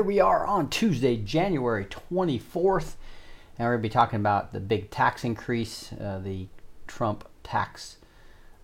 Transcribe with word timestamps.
Here 0.00 0.06
we 0.06 0.18
are 0.18 0.46
on 0.46 0.66
Tuesday, 0.70 1.14
January 1.14 1.84
24th, 1.84 2.94
and 3.58 3.66
we're 3.66 3.72
going 3.72 3.78
to 3.80 3.82
be 3.82 3.90
talking 3.90 4.18
about 4.18 4.54
the 4.54 4.58
big 4.58 4.88
tax 4.88 5.24
increase, 5.24 5.92
uh, 5.92 6.18
the 6.24 6.46
Trump 6.86 7.28
tax 7.42 7.98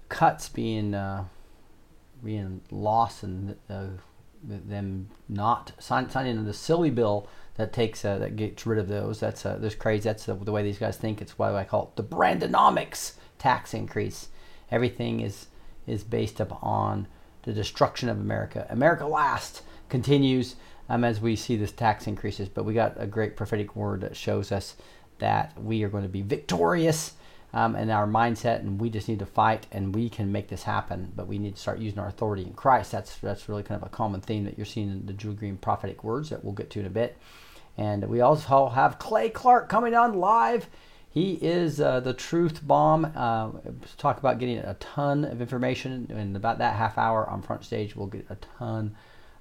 cuts 0.09 0.49
being 0.49 0.95
uh, 0.95 1.25
being 2.25 2.63
lost, 2.71 3.23
and 3.23 3.55
uh, 3.69 3.89
them 4.43 5.11
not 5.29 5.73
sign, 5.79 6.09
signing 6.09 6.43
the 6.47 6.55
silly 6.55 6.89
bill 6.89 7.29
that 7.57 7.71
takes 7.71 8.03
uh, 8.03 8.17
that 8.17 8.37
gets 8.37 8.65
rid 8.65 8.79
of 8.79 8.89
those. 8.89 9.21
That's 9.21 9.45
uh, 9.45 9.59
that's 9.61 9.75
crazy. 9.75 10.05
That's 10.05 10.25
the, 10.25 10.33
the 10.37 10.53
way 10.53 10.63
these 10.63 10.79
guys 10.79 10.97
think. 10.97 11.21
It's 11.21 11.39
why 11.39 11.55
I 11.55 11.65
call 11.65 11.93
it 11.93 11.97
the 11.97 12.17
Brandonomics 12.17 13.17
tax 13.37 13.75
increase. 13.75 14.31
Everything 14.71 15.21
is 15.21 15.49
is 15.87 16.03
based 16.03 16.41
upon 16.41 17.09
the 17.43 17.53
destruction 17.53 18.09
of 18.09 18.19
America. 18.19 18.67
America 18.71 19.07
last 19.07 19.61
continues 19.91 20.57
um, 20.89 21.05
as 21.05 21.21
we 21.21 21.37
see 21.37 21.57
this 21.57 21.73
tax 21.73 22.07
increases. 22.07 22.49
But 22.49 22.65
we 22.65 22.75
got 22.75 22.95
a 22.97 23.07
great 23.07 23.37
prophetic 23.37 23.77
word 23.77 24.01
that 24.03 24.17
shows 24.17 24.53
us 24.53 24.77
that 25.19 25.53
we 25.61 25.83
are 25.83 25.89
going 25.89 26.03
to 26.03 26.09
be 26.09 26.23
victorious 26.23 27.15
um, 27.53 27.75
in 27.75 27.91
our 27.91 28.07
mindset, 28.07 28.61
and 28.61 28.81
we 28.81 28.91
just 28.91 29.09
need 29.09 29.19
to 29.21 29.27
fight, 29.27 29.67
and 29.73 29.95
we 29.95 30.09
can 30.09 30.31
make 30.31 30.49
this 30.49 30.65
happen. 30.65 31.13
But 31.17 31.27
we 31.27 31.39
need 31.39 31.55
to 31.55 31.61
start 31.61 31.79
using 31.79 31.99
our 31.99 32.09
authority 32.09 32.43
in 32.43 32.53
Christ. 32.53 32.93
That's 32.93 33.17
that's 33.19 33.49
really 33.49 33.63
kind 33.63 33.81
of 33.81 33.87
a 33.87 33.91
common 33.91 34.21
theme 34.21 34.45
that 34.45 34.59
you're 34.59 34.67
seeing 34.67 34.91
in 34.91 35.07
the 35.07 35.13
Julie 35.13 35.37
Green 35.37 35.57
prophetic 35.57 36.05
words 36.05 36.31
that 36.31 36.45
we'll 36.45 36.53
get 36.53 36.71
to 36.71 36.81
in 36.81 36.87
a 36.87 36.91
bit. 36.91 37.17
And 37.79 38.05
we 38.09 38.21
also 38.21 38.69
have 38.69 38.99
Clay 38.99 39.29
Clark 39.29 39.69
coming 39.69 39.95
on 39.95 40.15
live. 40.15 40.69
He 41.09 41.35
is 41.35 41.81
uh, 41.81 42.01
the 42.01 42.13
truth 42.13 42.67
bomb. 42.67 43.11
Uh, 43.17 43.53
talk 43.97 44.19
about 44.19 44.39
getting 44.39 44.59
a 44.59 44.75
ton 44.75 45.25
of 45.25 45.41
information 45.41 46.07
in 46.11 46.37
about 46.37 46.59
that 46.59 46.77
half 46.77 46.99
hour 46.99 47.29
on 47.29 47.41
front 47.41 47.65
stage. 47.65 47.97
We'll 47.97 48.07
get 48.07 48.27
a 48.29 48.37
ton 48.59 48.95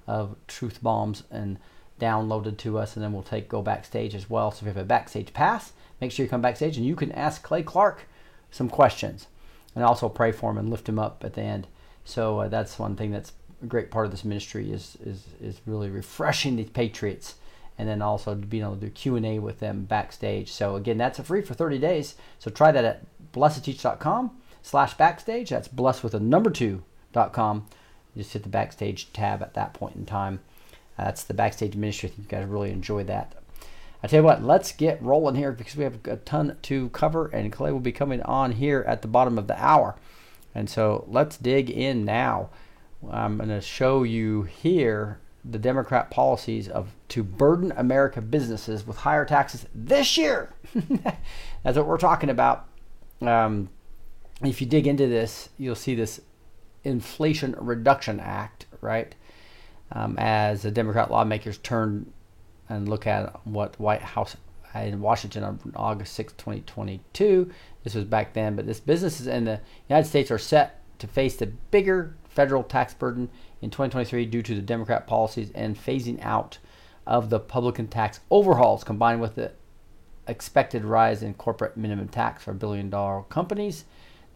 of 0.06 0.36
truth 0.46 0.82
bombs 0.82 1.22
and 1.30 1.58
downloaded 2.00 2.56
to 2.58 2.78
us, 2.78 2.94
and 2.94 3.04
then 3.04 3.12
we'll 3.12 3.22
take 3.22 3.48
go 3.48 3.62
backstage 3.62 4.14
as 4.14 4.28
well. 4.28 4.50
So 4.50 4.58
if 4.58 4.62
you 4.62 4.68
have 4.68 4.76
a 4.76 4.84
backstage 4.84 5.32
pass, 5.32 5.72
make 6.00 6.12
sure 6.12 6.24
you 6.24 6.30
come 6.30 6.42
backstage 6.42 6.76
and 6.76 6.86
you 6.86 6.96
can 6.96 7.12
ask 7.12 7.42
Clay 7.42 7.62
Clark 7.62 8.06
some 8.50 8.68
questions, 8.68 9.26
and 9.74 9.84
also 9.84 10.08
pray 10.08 10.32
for 10.32 10.50
him 10.50 10.58
and 10.58 10.70
lift 10.70 10.88
him 10.88 10.98
up 10.98 11.24
at 11.24 11.34
the 11.34 11.42
end. 11.42 11.66
So 12.04 12.40
uh, 12.40 12.48
that's 12.48 12.78
one 12.78 12.96
thing 12.96 13.10
that's 13.10 13.32
a 13.62 13.66
great 13.66 13.90
part 13.90 14.06
of 14.06 14.12
this 14.12 14.24
ministry 14.24 14.70
is 14.70 14.96
is 15.04 15.24
is 15.40 15.60
really 15.66 15.90
refreshing 15.90 16.56
these 16.56 16.70
patriots, 16.70 17.34
and 17.78 17.88
then 17.88 18.02
also 18.02 18.34
being 18.34 18.62
able 18.62 18.76
to 18.76 18.80
do 18.82 18.90
Q 18.90 19.16
and 19.16 19.26
A 19.26 19.38
with 19.38 19.60
them 19.60 19.84
backstage. 19.84 20.52
So 20.52 20.76
again, 20.76 20.98
that's 20.98 21.18
a 21.18 21.24
free 21.24 21.42
for 21.42 21.54
30 21.54 21.78
days. 21.78 22.14
So 22.38 22.50
try 22.50 22.72
that 22.72 22.84
at 22.84 23.06
blessed2teach.com 23.32 24.30
slash 24.62 24.94
backstage. 24.94 25.50
That's 25.50 25.68
blessed 25.68 26.04
with 26.04 26.14
a 26.14 26.20
number 26.20 26.50
two 26.50 26.84
dot 27.12 27.32
com 27.32 27.66
just 28.16 28.32
hit 28.32 28.42
the 28.42 28.48
backstage 28.48 29.12
tab 29.12 29.42
at 29.42 29.54
that 29.54 29.74
point 29.74 29.96
in 29.96 30.06
time. 30.06 30.40
Uh, 30.98 31.04
that's 31.04 31.24
the 31.24 31.34
backstage 31.34 31.76
ministry. 31.76 32.08
I 32.08 32.12
think 32.12 32.30
you 32.30 32.38
guys 32.38 32.48
really 32.48 32.70
enjoy 32.70 33.04
that. 33.04 33.34
I 34.02 34.08
tell 34.08 34.20
you 34.20 34.24
what, 34.24 34.42
let's 34.42 34.72
get 34.72 35.02
rolling 35.02 35.34
here 35.34 35.52
because 35.52 35.76
we 35.76 35.84
have 35.84 35.98
a 36.04 36.16
ton 36.16 36.56
to 36.62 36.90
cover, 36.90 37.26
and 37.28 37.52
Clay 37.52 37.72
will 37.72 37.80
be 37.80 37.92
coming 37.92 38.22
on 38.22 38.52
here 38.52 38.84
at 38.86 39.02
the 39.02 39.08
bottom 39.08 39.38
of 39.38 39.46
the 39.46 39.62
hour. 39.62 39.96
And 40.54 40.70
so 40.70 41.04
let's 41.08 41.36
dig 41.36 41.70
in 41.70 42.04
now. 42.04 42.50
I'm 43.10 43.36
going 43.36 43.48
to 43.48 43.60
show 43.60 44.02
you 44.02 44.42
here 44.42 45.18
the 45.44 45.58
Democrat 45.58 46.10
policies 46.10 46.68
of 46.68 46.94
to 47.08 47.22
burden 47.22 47.72
America 47.76 48.20
businesses 48.20 48.86
with 48.86 48.98
higher 48.98 49.24
taxes 49.24 49.66
this 49.74 50.16
year. 50.16 50.52
That's 51.62 51.76
what 51.76 51.86
we're 51.86 51.98
talking 51.98 52.30
about. 52.30 52.66
Um, 53.20 53.68
if 54.42 54.60
you 54.60 54.66
dig 54.66 54.86
into 54.86 55.06
this, 55.06 55.48
you'll 55.56 55.74
see 55.74 55.94
this 55.94 56.20
Inflation 56.84 57.54
Reduction 57.58 58.20
Act, 58.20 58.66
right? 58.80 59.14
Um, 59.92 60.16
as 60.18 60.62
the 60.62 60.70
Democrat 60.70 61.10
lawmakers 61.10 61.58
turn 61.58 62.12
and 62.68 62.88
look 62.88 63.06
at 63.06 63.46
what 63.46 63.78
White 63.78 64.02
House 64.02 64.36
in 64.74 65.00
Washington 65.00 65.42
on 65.42 65.72
August 65.74 66.14
6, 66.14 66.34
2022. 66.34 67.50
This 67.84 67.94
was 67.94 68.04
back 68.04 68.34
then, 68.34 68.56
but 68.56 68.66
this 68.66 68.80
businesses 68.80 69.26
in 69.26 69.44
the 69.44 69.60
United 69.88 70.08
States 70.08 70.30
are 70.30 70.38
set 70.38 70.82
to 70.98 71.06
face 71.06 71.36
the 71.36 71.46
bigger 71.46 72.14
federal 72.28 72.62
tax 72.62 72.92
burden 72.94 73.30
in 73.62 73.70
2023 73.70 74.26
due 74.26 74.42
to 74.42 74.54
the 74.54 74.60
Democrat 74.60 75.06
policies 75.06 75.50
and 75.54 75.76
phasing 75.76 76.22
out 76.22 76.58
of 77.06 77.30
the 77.30 77.38
Republican 77.38 77.86
tax 77.86 78.20
overhauls 78.30 78.84
combined 78.84 79.20
with 79.20 79.36
the 79.36 79.52
expected 80.26 80.84
rise 80.84 81.22
in 81.22 81.34
corporate 81.34 81.76
minimum 81.76 82.08
tax 82.08 82.42
for 82.42 82.52
billion 82.52 82.90
dollar 82.90 83.22
companies. 83.24 83.84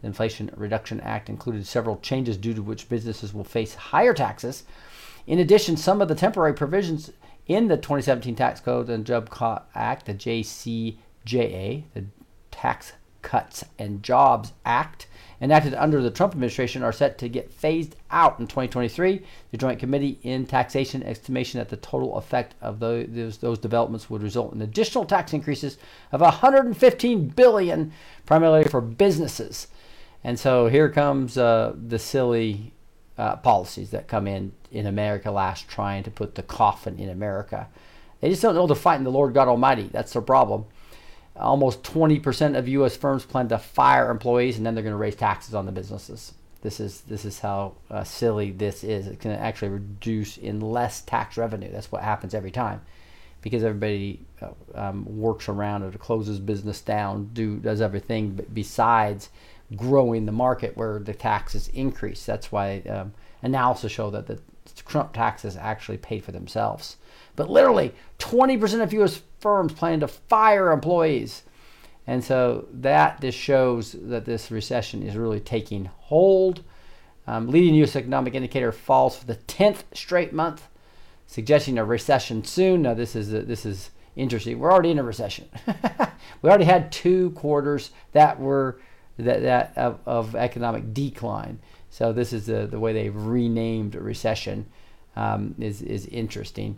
The 0.01 0.07
Inflation 0.07 0.51
Reduction 0.55 0.99
Act 1.01 1.29
included 1.29 1.65
several 1.67 1.97
changes 1.97 2.37
due 2.37 2.53
to 2.53 2.61
which 2.61 2.89
businesses 2.89 3.33
will 3.33 3.43
face 3.43 3.75
higher 3.75 4.13
taxes. 4.13 4.63
In 5.27 5.39
addition, 5.39 5.77
some 5.77 6.01
of 6.01 6.07
the 6.07 6.15
temporary 6.15 6.53
provisions 6.53 7.11
in 7.47 7.67
the 7.67 7.77
2017 7.77 8.35
Tax 8.35 8.59
Code 8.59 8.89
and 8.89 9.05
Job 9.05 9.29
Act, 9.75 10.05
the 10.07 10.13
TCJA, 10.13 11.83
the 11.93 12.05
Tax 12.49 12.93
Cuts 13.21 13.63
and 13.77 14.01
Jobs 14.01 14.53
Act, 14.65 15.07
enacted 15.39 15.73
under 15.75 16.01
the 16.01 16.09
Trump 16.09 16.33
administration, 16.33 16.81
are 16.81 16.91
set 16.91 17.17
to 17.19 17.29
get 17.29 17.51
phased 17.51 17.95
out 18.09 18.39
in 18.39 18.47
2023. 18.47 19.21
The 19.51 19.57
Joint 19.57 19.79
Committee 19.79 20.19
in 20.23 20.45
Taxation 20.45 21.03
estimation 21.03 21.59
that 21.59 21.69
the 21.69 21.77
total 21.77 22.17
effect 22.17 22.55
of 22.61 22.79
those, 22.79 23.07
those, 23.09 23.37
those 23.37 23.59
developments 23.59 24.09
would 24.09 24.23
result 24.23 24.53
in 24.53 24.61
additional 24.61 25.05
tax 25.05 25.33
increases 25.33 25.77
of 26.11 26.21
115 26.21 27.27
billion, 27.29 27.91
primarily 28.25 28.63
for 28.63 28.81
businesses. 28.81 29.67
And 30.23 30.39
so 30.39 30.67
here 30.67 30.89
comes 30.89 31.37
uh, 31.37 31.73
the 31.75 31.99
silly 31.99 32.73
uh, 33.17 33.37
policies 33.37 33.91
that 33.91 34.07
come 34.07 34.27
in 34.27 34.53
in 34.71 34.85
America 34.85 35.31
last, 35.31 35.67
trying 35.67 36.03
to 36.03 36.11
put 36.11 36.35
the 36.35 36.43
coffin 36.43 36.99
in 36.99 37.09
America. 37.09 37.67
They 38.19 38.29
just 38.29 38.41
don't 38.41 38.55
know 38.55 38.67
they're 38.67 38.75
fighting 38.75 39.03
the 39.03 39.11
Lord 39.11 39.33
God 39.33 39.47
Almighty. 39.47 39.89
That's 39.91 40.13
their 40.13 40.21
problem. 40.21 40.65
Almost 41.35 41.83
20% 41.83 42.57
of 42.57 42.67
U.S. 42.67 42.95
firms 42.95 43.25
plan 43.25 43.47
to 43.49 43.57
fire 43.57 44.11
employees, 44.11 44.57
and 44.57 44.65
then 44.65 44.75
they're 44.75 44.83
going 44.83 44.93
to 44.93 44.97
raise 44.97 45.15
taxes 45.15 45.55
on 45.55 45.65
the 45.65 45.71
businesses. 45.71 46.33
This 46.61 46.79
is 46.79 47.01
this 47.01 47.25
is 47.25 47.39
how 47.39 47.73
uh, 47.89 48.03
silly 48.03 48.51
this 48.51 48.83
is. 48.83 49.07
It's 49.07 49.23
going 49.23 49.35
to 49.35 49.41
actually 49.41 49.69
reduce 49.69 50.37
in 50.37 50.59
less 50.59 51.01
tax 51.01 51.35
revenue. 51.35 51.71
That's 51.71 51.91
what 51.91 52.03
happens 52.03 52.35
every 52.35 52.51
time, 52.51 52.81
because 53.41 53.63
everybody 53.63 54.19
uh, 54.41 54.49
um, 54.75 55.05
works 55.17 55.49
around 55.49 55.81
it, 55.83 55.99
closes 55.99 56.39
business 56.39 56.79
down, 56.81 57.31
do 57.33 57.57
does 57.57 57.81
everything 57.81 58.45
besides 58.53 59.29
growing 59.75 60.25
the 60.25 60.31
market 60.31 60.75
where 60.75 60.99
the 60.99 61.13
taxes 61.13 61.69
increase. 61.69 62.25
That's 62.25 62.51
why 62.51 62.79
um, 62.89 63.13
analysis 63.41 63.91
show 63.91 64.09
that 64.11 64.27
the 64.27 64.39
Trump 64.85 65.13
taxes 65.13 65.57
actually 65.57 65.97
paid 65.97 66.23
for 66.23 66.31
themselves. 66.31 66.97
But 67.35 67.49
literally, 67.49 67.93
20% 68.19 68.81
of 68.81 68.93
U.S. 68.93 69.21
firms 69.39 69.73
plan 69.73 70.01
to 70.01 70.07
fire 70.07 70.71
employees. 70.71 71.43
And 72.07 72.23
so 72.23 72.67
that 72.73 73.21
just 73.21 73.37
shows 73.37 73.93
that 73.93 74.25
this 74.25 74.51
recession 74.51 75.03
is 75.03 75.15
really 75.15 75.39
taking 75.39 75.85
hold. 75.85 76.63
Um, 77.27 77.47
leading 77.47 77.75
U.S. 77.75 77.95
economic 77.95 78.33
indicator 78.33 78.71
falls 78.71 79.15
for 79.15 79.25
the 79.25 79.35
10th 79.35 79.83
straight 79.93 80.33
month, 80.33 80.67
suggesting 81.27 81.77
a 81.77 81.85
recession 81.85 82.43
soon. 82.43 82.81
Now, 82.81 82.93
this 82.93 83.15
is 83.15 83.31
this 83.31 83.65
is 83.65 83.91
interesting. 84.15 84.59
We're 84.59 84.71
already 84.71 84.91
in 84.91 84.99
a 84.99 85.03
recession. 85.03 85.47
we 86.41 86.49
already 86.49 86.65
had 86.65 86.91
two 86.91 87.29
quarters 87.31 87.91
that 88.11 88.39
were 88.39 88.79
that, 89.25 89.41
that 89.41 89.73
of, 89.77 89.99
of 90.05 90.35
economic 90.35 90.93
decline. 90.93 91.59
So 91.89 92.13
this 92.13 92.33
is 92.33 92.45
the, 92.45 92.67
the 92.67 92.79
way 92.79 92.93
they've 92.93 93.15
renamed 93.15 93.95
recession 93.95 94.67
um, 95.15 95.55
is 95.59 95.81
is 95.81 96.05
interesting. 96.07 96.77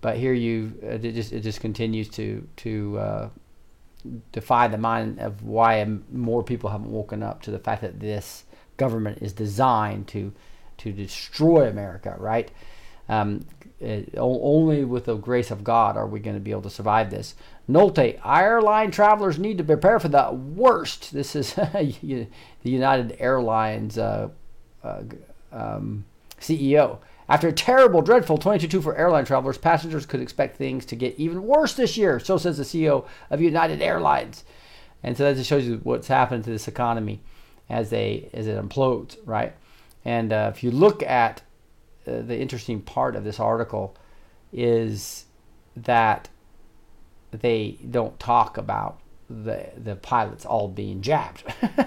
But 0.00 0.16
here 0.16 0.32
you 0.32 0.72
it 0.82 1.12
just 1.12 1.32
it 1.32 1.40
just 1.40 1.60
continues 1.60 2.08
to 2.10 2.46
to 2.56 2.98
uh, 2.98 3.28
defy 4.32 4.68
the 4.68 4.78
mind 4.78 5.18
of 5.18 5.42
why 5.42 5.84
more 6.12 6.42
people 6.42 6.70
haven't 6.70 6.90
woken 6.90 7.22
up 7.22 7.42
to 7.42 7.50
the 7.50 7.58
fact 7.58 7.82
that 7.82 8.00
this 8.00 8.44
government 8.76 9.18
is 9.22 9.32
designed 9.32 10.08
to 10.08 10.32
to 10.78 10.92
destroy 10.92 11.68
America, 11.68 12.14
right? 12.18 12.50
Um, 13.08 13.46
it, 13.78 14.14
only 14.16 14.84
with 14.84 15.04
the 15.04 15.16
grace 15.16 15.50
of 15.50 15.62
God 15.62 15.96
are 15.96 16.06
we 16.06 16.18
going 16.18 16.36
to 16.36 16.40
be 16.40 16.50
able 16.50 16.62
to 16.62 16.70
survive 16.70 17.10
this. 17.10 17.34
Nolte, 17.68 18.20
airline 18.24 18.90
travelers 18.90 19.38
need 19.38 19.58
to 19.58 19.64
prepare 19.64 19.98
for 19.98 20.08
the 20.08 20.30
worst. 20.32 21.12
This 21.12 21.34
is 21.34 21.54
the 21.54 22.28
United 22.62 23.16
Airlines 23.18 23.98
uh, 23.98 24.28
uh, 24.84 25.02
um, 25.52 26.04
CEO. 26.40 26.98
After 27.28 27.48
a 27.48 27.52
terrible, 27.52 28.02
dreadful 28.02 28.36
2022 28.36 28.82
for 28.82 28.96
airline 28.96 29.24
travelers, 29.24 29.58
passengers 29.58 30.06
could 30.06 30.20
expect 30.20 30.56
things 30.56 30.86
to 30.86 30.96
get 30.96 31.16
even 31.18 31.42
worse 31.42 31.74
this 31.74 31.96
year. 31.96 32.20
So 32.20 32.38
says 32.38 32.56
the 32.56 32.62
CEO 32.62 33.04
of 33.30 33.40
United 33.40 33.82
Airlines. 33.82 34.44
And 35.02 35.16
so 35.16 35.24
that 35.24 35.36
just 35.36 35.48
shows 35.48 35.66
you 35.66 35.80
what's 35.82 36.06
happened 36.06 36.44
to 36.44 36.50
this 36.50 36.68
economy 36.68 37.20
as 37.68 37.90
they 37.90 38.30
as 38.32 38.46
it 38.46 38.56
implodes, 38.56 39.16
right? 39.24 39.54
And 40.04 40.32
uh, 40.32 40.52
if 40.54 40.62
you 40.62 40.70
look 40.70 41.02
at 41.02 41.42
uh, 42.06 42.22
the 42.22 42.38
interesting 42.38 42.80
part 42.80 43.16
of 43.16 43.24
this 43.24 43.40
article 43.40 43.96
is 44.52 45.24
that 45.76 46.28
they 47.30 47.78
don't 47.90 48.18
talk 48.18 48.56
about 48.56 49.00
the 49.28 49.66
the 49.76 49.96
pilots 49.96 50.44
all 50.44 50.68
being 50.68 51.02
jabbed. 51.02 51.42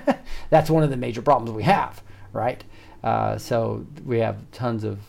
That's 0.49 0.69
one 0.69 0.83
of 0.83 0.89
the 0.89 0.97
major 0.97 1.21
problems 1.21 1.51
we 1.51 1.63
have, 1.63 2.03
right? 2.33 2.63
Uh, 3.03 3.37
so 3.37 3.85
we 4.05 4.19
have 4.19 4.49
tons 4.51 4.83
of, 4.83 4.99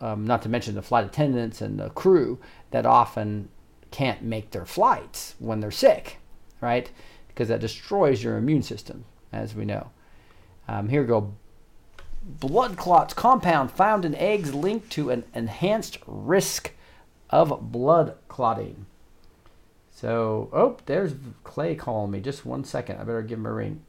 um, 0.00 0.26
not 0.26 0.42
to 0.42 0.48
mention 0.48 0.74
the 0.74 0.82
flight 0.82 1.04
attendants 1.04 1.60
and 1.60 1.78
the 1.78 1.90
crew 1.90 2.38
that 2.70 2.86
often 2.86 3.48
can't 3.90 4.22
make 4.22 4.50
their 4.50 4.64
flights 4.64 5.34
when 5.38 5.60
they're 5.60 5.70
sick, 5.70 6.18
right? 6.60 6.90
Because 7.28 7.48
that 7.48 7.60
destroys 7.60 8.22
your 8.22 8.36
immune 8.36 8.62
system, 8.62 9.04
as 9.32 9.54
we 9.54 9.64
know. 9.64 9.90
Um, 10.68 10.88
here 10.88 11.02
we 11.02 11.08
go. 11.08 11.34
Blood 12.24 12.76
clots 12.76 13.14
compound 13.14 13.72
found 13.72 14.04
in 14.04 14.14
eggs 14.14 14.54
linked 14.54 14.90
to 14.90 15.10
an 15.10 15.24
enhanced 15.34 15.98
risk 16.06 16.72
of 17.30 17.72
blood 17.72 18.14
clotting. 18.28 18.86
So, 20.02 20.50
oh, 20.52 20.78
there's 20.86 21.14
Clay 21.44 21.76
calling 21.76 22.10
me. 22.10 22.18
Just 22.18 22.44
one 22.44 22.64
second. 22.64 22.98
I 22.98 23.04
better 23.04 23.22
give 23.22 23.38
him 23.38 23.46
a 23.46 23.52
ring. 23.52 23.82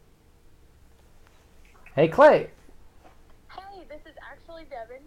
Hey, 1.95 2.07
Clay. 2.07 2.51
Hey, 3.49 3.81
this 3.89 4.01
is 4.05 4.13
actually 4.21 4.65
Devin. 4.69 5.01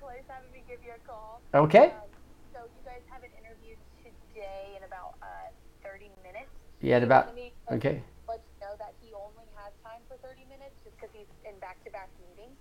Clay's 0.00 0.22
having 0.28 0.52
me 0.52 0.62
give 0.68 0.78
you 0.86 0.92
a 0.94 1.00
call. 1.04 1.40
Okay. 1.52 1.86
Um, 1.86 2.06
so 2.54 2.60
you 2.60 2.82
guys 2.86 3.02
have 3.10 3.24
an 3.24 3.30
interview 3.42 3.74
today 4.04 4.78
in 4.78 4.84
about 4.84 5.14
uh, 5.20 5.26
30 5.82 6.12
minutes. 6.22 6.46
Yeah, 6.80 6.98
in 6.98 7.02
about. 7.02 7.34
Me 7.34 7.52
Okay. 7.72 8.00
let 8.28 8.38
you 8.38 8.64
know 8.64 8.76
that 8.78 8.94
he 9.02 9.12
only 9.14 9.50
has 9.56 9.72
time 9.82 10.02
for 10.06 10.16
30 10.24 10.44
minutes 10.44 10.76
just 10.84 10.94
because 10.94 11.10
he's 11.12 11.26
in 11.44 11.58
back-to-back 11.58 12.08
meetings. 12.30 12.54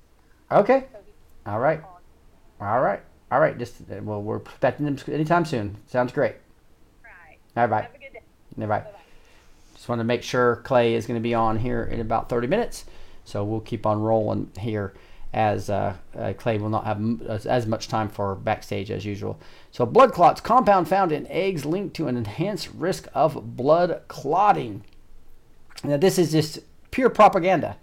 Okay. 0.52 0.86
So 0.92 0.98
All 1.46 1.60
right. 1.60 1.84
All 2.60 2.82
right. 2.82 3.02
All 3.32 3.40
right. 3.40 3.56
Just 3.60 3.76
uh, 3.82 4.02
well, 4.02 4.24
we're 4.24 4.38
expecting 4.38 4.88
him 4.88 4.98
anytime 5.08 5.46
soon. 5.46 5.78
Sounds 5.86 6.12
great. 6.12 6.38
All 7.58 7.68
right. 7.68 7.84
Have 7.84 7.94
a 7.94 7.98
good 7.98 8.14
day. 8.14 8.22
All 8.62 8.68
right. 8.68 8.84
Bye-bye. 8.84 8.98
Just 9.76 9.90
want 9.90 10.00
to 10.00 10.04
make 10.04 10.24
sure 10.24 10.58
Clay 10.58 10.94
is 10.94 11.06
going 11.06 11.20
to 11.20 11.24
be 11.24 11.34
on 11.34 11.58
here 11.60 11.84
in 11.84 12.00
about 12.00 12.30
30 12.30 12.48
minutes. 12.48 12.86
So 13.26 13.44
we'll 13.44 13.62
keep 13.62 13.86
on 13.86 14.02
rolling 14.02 14.52
here 14.60 14.94
as 15.34 15.70
uh, 15.70 15.96
uh, 16.18 16.34
Clay 16.38 16.58
will 16.58 16.70
not 16.70 16.86
have 16.86 16.98
m- 16.98 17.22
as, 17.28 17.46
as 17.46 17.66
much 17.66 17.88
time 17.88 18.10
for 18.10 18.36
backstage 18.36 18.92
as 18.92 19.06
usual. 19.06 19.40
So 19.72 19.86
blood 19.86 20.12
clots, 20.12 20.42
compound 20.42 20.88
found 20.90 21.12
in 21.12 21.26
eggs 21.28 21.66
linked 21.66 21.96
to 21.96 22.08
an 22.08 22.18
enhanced 22.18 22.70
risk 22.76 23.08
of 23.14 23.56
blood 23.56 24.02
clotting. 24.08 24.84
Now 25.84 25.98
this 25.98 26.20
is 26.20 26.32
just 26.32 26.60
pure 26.92 27.10
propaganda. 27.10 27.78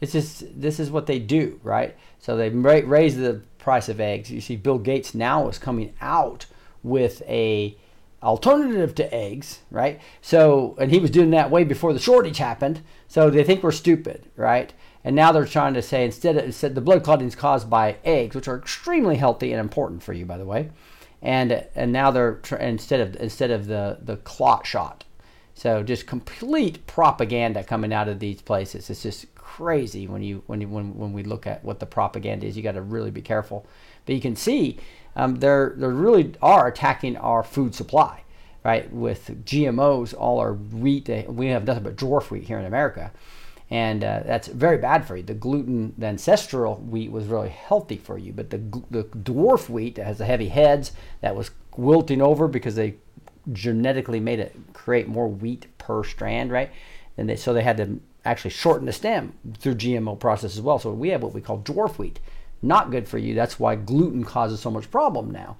It's 0.00 0.12
just 0.12 0.60
this 0.60 0.78
is 0.78 0.90
what 0.90 1.06
they 1.06 1.18
do, 1.18 1.58
right? 1.62 1.96
So 2.20 2.36
they 2.36 2.50
ra- 2.50 2.82
raise 2.84 3.16
the 3.16 3.42
price 3.58 3.88
of 3.88 4.00
eggs. 4.00 4.30
You 4.30 4.40
see, 4.40 4.56
Bill 4.56 4.78
Gates 4.78 5.14
now 5.14 5.48
is 5.48 5.58
coming 5.58 5.94
out 6.00 6.46
with 6.82 7.22
a 7.22 7.76
alternative 8.24 8.94
to 8.96 9.14
eggs, 9.14 9.60
right? 9.70 10.00
So, 10.22 10.76
and 10.80 10.90
he 10.90 10.98
was 10.98 11.10
doing 11.10 11.30
that 11.30 11.50
way 11.50 11.62
before 11.62 11.92
the 11.92 11.98
shortage 11.98 12.38
happened. 12.38 12.80
So 13.06 13.30
they 13.30 13.44
think 13.44 13.62
we're 13.62 13.72
stupid, 13.72 14.28
right? 14.36 14.72
And 15.04 15.14
now 15.14 15.30
they're 15.30 15.44
trying 15.44 15.74
to 15.74 15.82
say 15.82 16.04
instead, 16.04 16.36
of, 16.36 16.74
the 16.74 16.80
blood 16.80 17.04
clotting 17.04 17.28
is 17.28 17.36
caused 17.36 17.68
by 17.68 17.96
eggs, 18.04 18.34
which 18.34 18.48
are 18.48 18.56
extremely 18.56 19.16
healthy 19.16 19.52
and 19.52 19.60
important 19.60 20.02
for 20.02 20.14
you, 20.14 20.24
by 20.24 20.38
the 20.38 20.46
way. 20.46 20.70
And 21.20 21.66
and 21.74 21.90
now 21.90 22.10
they're 22.10 22.40
instead 22.60 23.00
of 23.00 23.16
instead 23.16 23.50
of 23.50 23.66
the 23.66 23.98
the 24.02 24.16
clot 24.18 24.66
shot. 24.66 25.04
So 25.54 25.82
just 25.82 26.06
complete 26.06 26.86
propaganda 26.86 27.64
coming 27.64 27.94
out 27.94 28.08
of 28.08 28.18
these 28.18 28.42
places. 28.42 28.90
It's 28.90 29.02
just 29.02 29.34
crazy 29.34 30.06
when 30.06 30.22
you 30.22 30.42
when 30.46 30.60
you, 30.60 30.68
when 30.68 30.94
when 30.98 31.14
we 31.14 31.22
look 31.22 31.46
at 31.46 31.64
what 31.64 31.80
the 31.80 31.86
propaganda 31.86 32.46
is. 32.46 32.58
You 32.58 32.62
got 32.62 32.72
to 32.72 32.82
really 32.82 33.10
be 33.10 33.22
careful. 33.22 33.66
But 34.04 34.14
you 34.14 34.20
can 34.20 34.36
see 34.36 34.78
um, 35.16 35.36
they're 35.36 35.74
they 35.76 35.86
really 35.86 36.34
are 36.42 36.66
attacking 36.66 37.16
our 37.16 37.42
food 37.42 37.74
supply, 37.74 38.22
right? 38.64 38.92
With 38.92 39.44
GMOs, 39.44 40.14
all 40.16 40.38
our 40.40 40.54
wheat. 40.54 41.08
We 41.28 41.48
have 41.48 41.64
nothing 41.64 41.84
but 41.84 41.96
dwarf 41.96 42.30
wheat 42.30 42.44
here 42.44 42.58
in 42.58 42.64
America, 42.64 43.12
and 43.70 44.02
uh, 44.02 44.22
that's 44.24 44.48
very 44.48 44.78
bad 44.78 45.06
for 45.06 45.16
you. 45.16 45.22
The 45.22 45.34
gluten, 45.34 45.94
the 45.96 46.06
ancestral 46.06 46.76
wheat 46.76 47.10
was 47.10 47.26
really 47.26 47.50
healthy 47.50 47.96
for 47.96 48.18
you, 48.18 48.32
but 48.32 48.50
the 48.50 48.58
the 48.90 49.04
dwarf 49.04 49.68
wheat 49.68 49.96
that 49.96 50.06
has 50.06 50.18
the 50.18 50.26
heavy 50.26 50.48
heads 50.48 50.92
that 51.20 51.36
was 51.36 51.50
wilting 51.76 52.22
over 52.22 52.48
because 52.48 52.74
they 52.74 52.96
genetically 53.52 54.20
made 54.20 54.38
it 54.38 54.54
create 54.72 55.06
more 55.08 55.28
wheat 55.28 55.66
per 55.78 56.02
strand, 56.02 56.50
right? 56.50 56.70
And 57.16 57.28
they, 57.28 57.36
so 57.36 57.52
they 57.52 57.62
had 57.62 57.76
to 57.76 58.00
actually 58.24 58.50
shorten 58.50 58.86
the 58.86 58.92
stem 58.92 59.34
through 59.58 59.74
GMO 59.74 60.18
process 60.18 60.54
as 60.56 60.62
well. 60.62 60.78
So 60.78 60.90
we 60.92 61.10
have 61.10 61.22
what 61.22 61.34
we 61.34 61.40
call 61.40 61.58
dwarf 61.58 61.98
wheat, 61.98 62.20
not 62.64 62.90
good 62.90 63.08
for 63.08 63.18
you. 63.18 63.34
That's 63.34 63.58
why 63.58 63.76
gluten 63.76 64.24
causes 64.24 64.60
so 64.60 64.70
much 64.70 64.90
problem 64.90 65.30
now, 65.30 65.56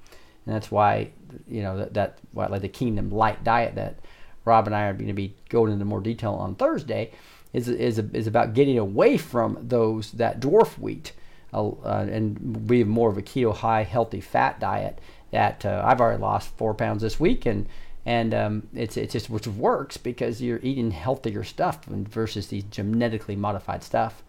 and 0.47 0.55
that's 0.55 0.71
why 0.71 1.11
you 1.49 1.63
know 1.63 1.79
that 1.79 1.95
that 1.95 2.19
why, 2.33 2.47
like 2.47 2.63
the 2.63 2.69
Kingdom 2.69 3.11
Light 3.11 3.45
diet 3.45 3.75
that 3.77 3.99
Rob 4.45 4.67
and 4.67 4.75
I 4.75 4.85
are 4.85 4.95
going 4.95 5.09
to 5.09 5.13
be 5.13 5.35
going 5.49 5.73
into 5.73 5.85
more 5.85 6.01
detail 6.01 6.33
on 6.35 6.55
Thursday 6.55 7.13
is 7.53 7.69
is 7.69 7.99
is 7.99 8.27
about 8.27 8.55
getting 8.55 8.79
away 8.79 9.17
from 9.17 9.59
those 9.61 10.13
that 10.13 10.41
dwarf 10.41 10.79
wheat. 10.79 11.13
Uh, 11.53 11.69
uh, 11.85 12.05
and 12.11 12.67
be 12.67 12.83
more 12.83 13.09
of 13.09 13.17
a 13.17 13.23
keto 13.23 13.55
high 13.55 13.85
healthy 13.85 14.21
fat 14.21 14.59
diet 14.59 14.99
that 15.31 15.65
uh, 15.65 15.85
I've 15.87 16.01
already 16.01 16.21
lost 16.21 16.49
four 16.57 16.75
pounds 16.75 17.01
this 17.01 17.21
week 17.21 17.47
and 17.47 17.69
and 18.07 18.35
um, 18.35 18.69
it's 18.75 18.97
it's 18.97 19.13
just 19.13 19.31
which 19.31 19.47
works 19.47 19.97
because 19.97 20.43
you're 20.43 20.61
eating 20.63 20.91
healthier 20.91 21.45
stuff 21.45 21.85
versus 21.85 22.49
these 22.49 22.65
genetically 22.65 23.37
modified 23.37 23.83
stuff. 23.83 24.23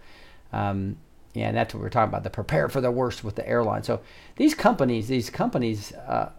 Um, 0.53 0.97
yeah, 1.35 1.49
and 1.49 1.57
that's 1.57 1.73
what 1.73 1.83
we're 1.83 1.89
talking 1.89 2.09
about. 2.09 2.23
The 2.23 2.29
prepare 2.29 2.69
for 2.69 2.79
the 2.79 2.91
worst 2.91 3.23
with 3.23 3.35
the 3.35 3.47
airline. 3.47 3.83
So 3.83 3.99
these 4.37 4.53
companies, 4.53 5.09
these 5.09 5.29
companies 5.29 5.91
uh, 5.91 6.29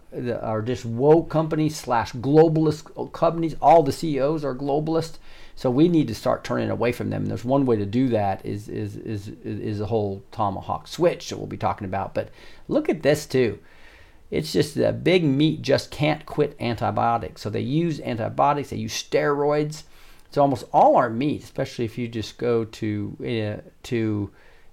are 0.41 0.63
just 0.63 0.85
woke 0.85 1.29
companies 1.29 1.75
slash 1.75 2.13
globalist 2.13 3.13
companies. 3.13 3.55
All 3.61 3.83
the 3.83 3.91
CEOs 3.91 4.43
are 4.43 4.55
globalist. 4.55 5.19
So 5.55 5.69
we 5.69 5.87
need 5.87 6.07
to 6.07 6.15
start 6.15 6.43
turning 6.43 6.71
away 6.71 6.91
from 6.91 7.11
them. 7.11 7.23
And 7.23 7.31
there's 7.31 7.45
one 7.45 7.65
way 7.67 7.75
to 7.77 7.85
do 7.85 8.09
that 8.09 8.43
is 8.43 8.69
is 8.69 8.95
is 8.95 9.27
is 9.43 9.77
the 9.77 9.85
whole 9.85 10.23
tomahawk 10.31 10.87
switch 10.87 11.29
that 11.29 11.37
we'll 11.37 11.45
be 11.45 11.57
talking 11.57 11.85
about. 11.85 12.15
But 12.15 12.29
look 12.67 12.89
at 12.89 13.03
this 13.03 13.27
too. 13.27 13.59
It's 14.31 14.51
just 14.51 14.75
that 14.75 15.03
big 15.03 15.23
meat 15.23 15.61
just 15.61 15.91
can't 15.91 16.25
quit 16.25 16.55
antibiotics. 16.59 17.41
So 17.41 17.49
they 17.51 17.61
use 17.61 18.01
antibiotics, 18.01 18.71
they 18.71 18.77
use 18.77 18.93
steroids. 18.93 19.83
It's 20.25 20.37
almost 20.37 20.65
all 20.73 20.97
our 20.97 21.09
meat, 21.09 21.43
especially 21.43 21.85
if 21.85 21.97
you 21.97 22.07
just 22.07 22.37
go 22.37 22.65
to 22.65 23.17
uh, 23.21 23.69
to 23.83 24.31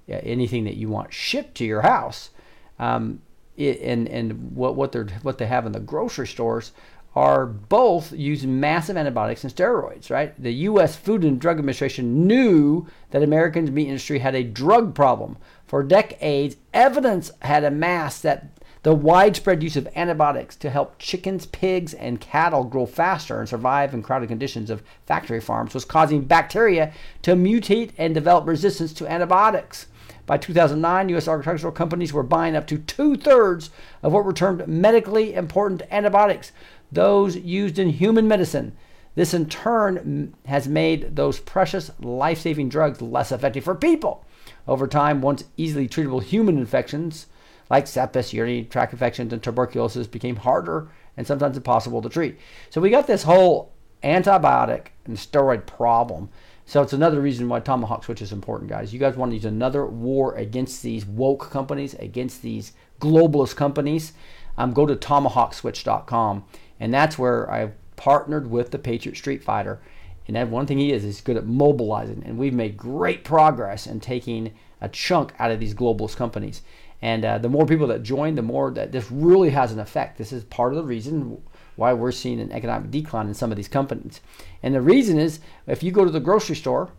anything 0.09 0.65
that 0.65 0.77
you 0.77 0.89
want 0.89 1.13
shipped 1.13 1.55
to 1.57 1.65
your 1.65 1.83
house. 1.83 2.31
Um, 2.79 3.21
it, 3.57 3.81
and 3.83 4.09
and 4.09 4.55
what 4.57 4.75
what 4.75 4.93
they 4.93 4.99
are 5.01 5.09
what 5.23 5.39
they 5.39 5.47
have 5.47 5.67
in 5.67 5.73
the 5.73 5.81
grocery 5.81 6.27
stores 6.27 6.73
are 7.15 7.47
both 7.47 8.13
using 8.13 8.59
massive 8.59 8.97
antibiotics 8.97 9.45
and 9.45 9.55
steroids, 9.55 10.11
right? 10.11 10.35
The 10.41 10.53
U.S. 10.53 10.97
Food 10.97 11.25
and 11.25 11.41
Drug 11.41 11.59
Administration 11.59 12.27
knew 12.27 12.89
that 13.11 13.23
Americans' 13.23 13.71
meat 13.71 13.87
industry 13.87 14.19
had 14.19 14.35
a 14.35 14.43
drug 14.43 14.95
problem. 14.97 15.37
For 15.67 15.85
decades, 15.85 16.57
evidence 16.73 17.31
had 17.43 17.63
amassed 17.63 18.25
that 18.25 18.49
the 18.83 18.95
widespread 18.95 19.63
use 19.63 19.77
of 19.77 19.89
antibiotics 19.97 20.57
to 20.57 20.69
help 20.69 20.99
chickens, 20.99 21.47
pigs, 21.47 21.95
and 21.95 22.21
cattle 22.21 22.65
grow 22.65 22.85
faster 22.85 23.39
and 23.39 23.49
survive 23.49 23.95
in 23.95 24.03
crowded 24.03 24.29
conditions 24.29 24.69
of 24.69 24.83
factory 25.07 25.41
farms 25.41 25.73
was 25.73 25.87
causing 25.87 26.23
bacteria 26.23 26.93
to 27.23 27.35
mutate 27.35 27.93
and 27.97 28.13
develop 28.13 28.47
resistance 28.47 28.93
to 28.93 29.07
antibiotics. 29.07 29.87
By 30.27 30.39
2009, 30.39 31.11
U.S. 31.11 31.29
agricultural 31.29 31.73
companies 31.73 32.13
were 32.13 32.23
buying 32.23 32.57
up 32.57 32.67
to 32.69 32.79
two 32.79 33.17
thirds 33.17 33.71
of 34.03 34.13
what 34.13 34.25
were 34.25 34.33
termed 34.33 34.67
medically 34.67 35.35
important 35.35 35.83
antibiotics, 35.91 36.53
those 36.91 37.37
used 37.37 37.79
in 37.79 37.91
human 37.91 38.27
medicine. 38.27 38.77
This 39.15 39.35
in 39.35 39.49
turn 39.49 40.35
has 40.47 40.67
made 40.67 41.17
those 41.17 41.39
precious 41.39 41.91
life 42.01 42.41
saving 42.41 42.69
drugs 42.69 43.01
less 43.01 43.31
effective 43.31 43.65
for 43.65 43.75
people. 43.75 44.25
Over 44.67 44.87
time, 44.87 45.21
once 45.21 45.45
easily 45.57 45.89
treatable 45.89 46.23
human 46.23 46.59
infections 46.59 47.27
like 47.71 47.87
sepsis, 47.87 48.33
urinary 48.33 48.65
tract 48.65 48.93
infections, 48.93 49.33
and 49.33 49.43
tuberculosis 49.43 50.07
became 50.07 50.37
harder 50.37 50.89
and 51.17 51.27
sometimes 51.27 51.57
impossible 51.57 52.03
to 52.03 52.09
treat. 52.09 52.39
So 52.71 52.81
we 52.81 52.91
got 52.91 53.07
this 53.07 53.23
whole 53.23 53.73
antibiotic 54.03 54.89
and 55.07 55.17
steroid 55.17 55.67
problem. 55.67 56.29
So 56.67 56.81
it's 56.81 56.93
another 56.93 57.21
reason 57.21 57.49
why 57.49 57.61
Tomahawk 57.61 58.05
Switch 58.05 58.23
is 58.23 58.33
important, 58.33 58.71
guys. 58.71 58.93
You 58.93 58.99
guys 58.99 59.17
want 59.17 59.33
to 59.33 59.37
use 59.37 59.45
another 59.45 59.85
war 59.85 60.35
against 60.35 60.83
these 60.83 61.05
woke 61.05 61.51
companies, 61.51 61.95
against 61.95 62.43
these 62.43 62.73
globalist 63.01 63.55
companies. 63.57 64.13
Um, 64.57 64.73
go 64.73 64.87
to 64.87 64.95
tomahawkswitch.com, 64.95 66.45
and 66.81 66.95
that's 66.95 67.19
where 67.19 67.51
I've 67.51 67.73
partnered 67.97 68.51
with 68.51 68.71
the 68.71 68.79
Patriot 68.79 69.17
Street 69.17 69.43
Fighter. 69.43 69.81
And 70.27 70.37
that 70.37 70.49
one 70.49 70.67
thing 70.67 70.79
he 70.79 70.93
is, 70.93 71.03
he's 71.03 71.21
good 71.21 71.37
at 71.37 71.45
mobilizing, 71.45 72.23
and 72.25 72.39
we've 72.39 72.55
made 72.55 72.77
great 72.77 73.25
progress 73.25 73.87
in 73.87 74.01
taking 74.01 74.55
a 74.81 74.89
chunk 74.89 75.35
out 75.39 75.51
of 75.51 75.61
these 75.61 75.75
globalist 75.75 76.17
companies. 76.17 76.63
And 77.03 77.25
uh, 77.25 77.39
the 77.39 77.51
more 77.51 77.67
people 77.67 77.89
that 77.89 78.03
join, 78.03 78.35
the 78.35 78.43
more 78.43 78.71
that 78.71 78.93
this 78.93 79.11
really 79.11 79.51
has 79.51 79.73
an 79.73 79.79
effect. 79.79 80.17
This 80.17 80.33
is 80.33 80.45
part 80.45 80.73
of 80.73 80.79
the 80.79 80.85
reason 80.85 81.43
why 81.77 81.93
we're 81.93 82.13
seeing 82.13 82.41
an 82.41 82.53
economic 82.53 82.91
decline 82.91 83.29
in 83.29 83.35
some 83.35 83.51
of 83.51 83.57
these 83.57 83.69
companies. 83.69 84.21
And 84.63 84.75
the 84.75 84.81
reason 84.81 85.19
is 85.19 85.41
if 85.67 85.83
you 85.83 85.91
go 85.91 86.05
to 86.05 86.11
the 86.11 86.21
grocery 86.21 86.57
store, 86.57 86.93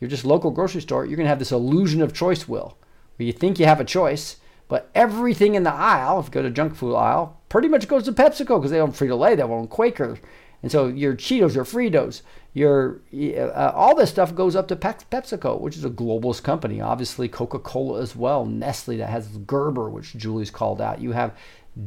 you're 0.00 0.10
just 0.10 0.24
local 0.24 0.50
grocery 0.50 0.82
store, 0.82 1.04
you're 1.04 1.16
going 1.16 1.24
to 1.24 1.30
have 1.30 1.38
this 1.38 1.52
illusion 1.52 2.02
of 2.02 2.12
choice 2.12 2.48
will, 2.48 2.76
where 3.16 3.26
you 3.26 3.32
think 3.32 3.58
you 3.58 3.66
have 3.66 3.80
a 3.80 3.84
choice, 3.84 4.36
but 4.68 4.90
everything 4.94 5.54
in 5.54 5.62
the 5.62 5.72
aisle, 5.72 6.20
if 6.20 6.26
you 6.26 6.32
go 6.32 6.42
to 6.42 6.50
junk 6.50 6.74
food 6.74 6.96
aisle, 6.96 7.40
pretty 7.48 7.68
much 7.68 7.88
goes 7.88 8.04
to 8.04 8.12
PepsiCo 8.12 8.58
because 8.58 8.70
they 8.70 8.80
own 8.80 8.92
Frito-Lay, 8.92 9.34
they 9.34 9.42
own 9.42 9.68
Quaker. 9.68 10.18
And 10.62 10.72
so 10.72 10.86
your 10.86 11.14
Cheetos, 11.14 11.54
your 11.54 11.64
Fritos, 11.64 12.22
your 12.54 13.02
uh, 13.12 13.72
all 13.74 13.94
this 13.94 14.08
stuff 14.10 14.34
goes 14.34 14.56
up 14.56 14.68
to 14.68 14.76
PepsiCo, 14.76 15.60
which 15.60 15.76
is 15.76 15.84
a 15.84 15.90
globalist 15.90 16.42
company. 16.42 16.80
Obviously, 16.80 17.28
Coca-Cola 17.28 18.00
as 18.00 18.16
well, 18.16 18.46
Nestle 18.46 18.96
that 18.96 19.10
has 19.10 19.26
Gerber, 19.38 19.90
which 19.90 20.16
Julie's 20.16 20.50
called 20.50 20.80
out. 20.80 21.00
You 21.00 21.12
have 21.12 21.36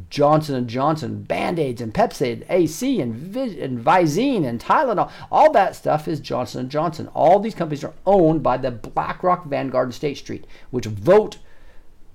Johnson 0.09 0.55
and 0.55 0.67
Johnson, 0.67 1.23
Band-Aids 1.23 1.81
and 1.81 1.93
Pepcid, 1.93 2.45
AC 2.49 2.99
and, 2.99 3.15
Vi- 3.15 3.61
and 3.61 3.79
Visine 3.79 4.45
and 4.45 4.59
Tylenol. 4.59 5.09
All 5.31 5.51
that 5.53 5.75
stuff 5.75 6.07
is 6.07 6.19
Johnson 6.19 6.61
and 6.61 6.69
Johnson. 6.69 7.07
All 7.13 7.39
these 7.39 7.55
companies 7.55 7.83
are 7.83 7.93
owned 8.05 8.43
by 8.43 8.57
the 8.57 8.71
BlackRock, 8.71 9.45
Vanguard, 9.45 9.87
and 9.87 9.95
State 9.95 10.17
Street, 10.17 10.45
which 10.71 10.85
vote 10.85 11.37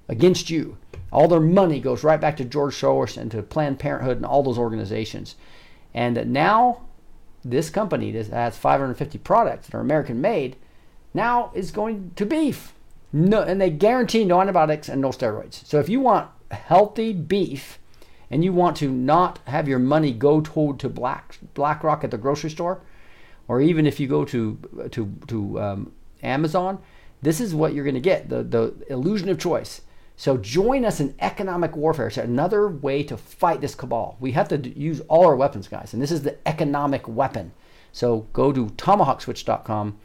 against 0.09 0.51
you. 0.51 0.77
All 1.11 1.29
their 1.29 1.41
money 1.41 1.81
goes 1.81 2.05
right 2.05 2.21
back 2.21 2.37
to 2.39 2.45
George 2.45 2.75
Soros 2.75 3.17
and 3.17 3.31
to 3.31 3.43
Planned 3.43 3.79
Parenthood 3.79 4.19
and 4.19 4.27
all 4.27 4.43
those 4.43 4.59
organizations. 4.59 5.37
And 5.95 6.33
now 6.33 6.83
this 7.45 7.71
company 7.71 8.13
that 8.13 8.27
has 8.29 8.57
550 8.57 9.19
products 9.19 9.67
that 9.67 9.77
are 9.77 9.81
American 9.81 10.21
made 10.21 10.57
now 11.15 11.51
is 11.55 11.71
going 11.71 12.13
to 12.17 12.27
beef. 12.27 12.73
No, 13.13 13.43
and 13.43 13.61
they 13.61 13.69
guarantee 13.69 14.25
no 14.25 14.41
antibiotics 14.41 14.89
and 14.89 15.01
no 15.01 15.11
steroids. 15.11 15.65
So 15.67 15.79
if 15.79 15.89
you 15.89 16.01
want 16.01 16.31
healthy 16.53 17.13
beef 17.13 17.79
and 18.33 18.43
you 18.43 18.53
want 18.53 18.79
to 18.79 18.91
not 18.91 19.41
have 19.47 19.69
your 19.69 19.79
money 19.79 20.11
go 20.11 20.41
toward 20.41 20.81
to 20.81 20.89
Black 20.89 21.39
BlackRock 21.55 22.03
at 22.03 22.11
the 22.11 22.17
grocery 22.17 22.51
store, 22.51 22.81
or 23.47 23.61
even 23.61 23.87
if 23.87 24.01
you 24.01 24.09
go 24.09 24.25
to 24.25 24.59
to 24.91 25.15
to 25.29 25.61
um, 25.61 25.93
Amazon, 26.23 26.81
this 27.21 27.41
is 27.41 27.55
what 27.55 27.75
you're 27.75 27.85
going 27.85 27.95
to 27.95 28.01
get 28.01 28.31
the 28.31 28.43
the 28.43 28.75
illusion 28.89 29.29
of 29.29 29.39
choice. 29.39 29.83
So 30.17 30.37
join 30.39 30.85
us 30.85 31.01
in 31.01 31.15
economic 31.21 31.77
warfare. 31.77 32.07
It's 32.07 32.17
another 32.17 32.69
way 32.69 33.03
to 33.05 33.17
fight 33.17 33.61
this 33.61 33.75
cabal. 33.75 34.17
We 34.21 34.33
have 34.33 34.49
to 34.49 34.57
use 34.69 35.01
all 35.09 35.27
our 35.27 35.37
weapons, 35.37 35.69
guys, 35.69 35.93
and 35.93 36.03
this 36.03 36.13
is 36.13 36.23
the 36.23 36.37
economic 36.47 37.07
weapon. 37.07 37.53
So 37.93 38.27
go 38.33 38.53
to 38.53 38.67
tomahawkswitch.com 38.67 39.99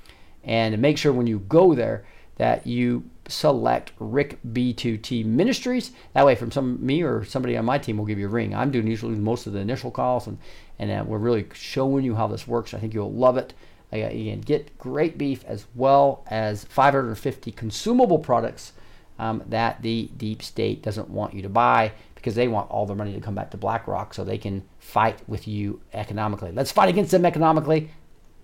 and 0.44 0.80
make 0.80 0.98
sure 0.98 1.14
when 1.14 1.28
you 1.28 1.40
go 1.40 1.76
there 1.76 2.06
that 2.38 2.66
you 2.66 3.10
select 3.28 3.92
Rick 4.00 4.40
B2T 4.52 5.26
Ministries. 5.26 5.92
That 6.14 6.26
way, 6.26 6.36
from 6.36 6.52
some 6.52 6.84
me 6.86 7.04
or 7.04 7.24
somebody 7.26 7.58
on 7.58 7.66
my 7.66 7.78
team 7.78 7.98
will 7.98 8.06
give 8.06 8.20
you 8.20 8.28
a 8.28 8.30
ring. 8.30 8.56
I'm 8.56 8.72
doing 8.72 8.88
usually 8.88 9.16
most 9.16 9.48
of 9.48 9.54
the 9.54 9.60
initial 9.60 9.92
calls, 9.92 10.28
and 10.28 10.38
and 10.80 10.92
uh, 10.92 11.04
we're 11.06 11.18
really 11.18 11.48
showing 11.54 12.06
you 12.06 12.16
how 12.16 12.28
this 12.28 12.48
works. 12.48 12.74
I 12.74 12.80
think 12.80 12.94
you'll 12.94 13.12
love 13.12 13.38
it. 13.38 13.54
Uh, 13.92 14.10
can 14.10 14.42
get 14.42 14.78
great 14.78 15.18
beef 15.18 15.46
as 15.46 15.66
well 15.74 16.26
as 16.28 16.66
550 16.66 17.54
consumable 17.54 18.20
products 18.20 18.74
um, 19.18 19.42
that 19.48 19.82
the 19.82 20.10
deep 20.18 20.44
state 20.44 20.82
doesn't 20.84 21.10
want 21.10 21.34
you 21.34 21.42
to 21.42 21.50
buy 21.50 21.94
because 22.16 22.36
they 22.36 22.50
want 22.50 22.70
all 22.70 22.86
their 22.86 22.98
money 22.98 23.14
to 23.14 23.22
come 23.22 23.34
back 23.34 23.50
to 23.52 23.58
BlackRock 23.58 24.14
so 24.14 24.24
they 24.24 24.38
can 24.38 24.64
fight 24.80 25.20
with 25.28 25.48
you 25.48 25.82
economically. 25.94 26.52
Let's 26.52 26.72
fight 26.72 26.90
against 26.90 27.12
them 27.12 27.26
economically. 27.26 27.90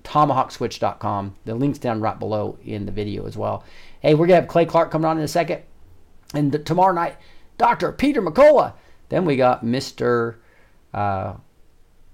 TomahawkSwitch.com. 0.04 1.36
The 1.46 1.56
link's 1.56 1.80
down 1.80 2.02
right 2.02 2.18
below 2.18 2.58
in 2.64 2.86
the 2.86 2.92
video 2.92 3.26
as 3.26 3.38
well. 3.38 3.64
Hey, 4.02 4.14
we're 4.14 4.28
going 4.28 4.38
to 4.38 4.42
have 4.42 4.48
Clay 4.48 4.66
Clark 4.66 4.92
coming 4.92 5.06
on 5.06 5.18
in 5.18 5.24
a 5.24 5.28
second. 5.28 5.62
And 6.34 6.52
the, 6.52 6.60
tomorrow 6.60 6.94
night, 6.94 7.18
Dr. 7.58 7.92
Peter 7.92 8.22
McCullough. 8.22 8.74
Then 9.10 9.26
we 9.26 9.36
got 9.36 9.64
Mr. 9.64 10.36
Uh, 10.94 11.36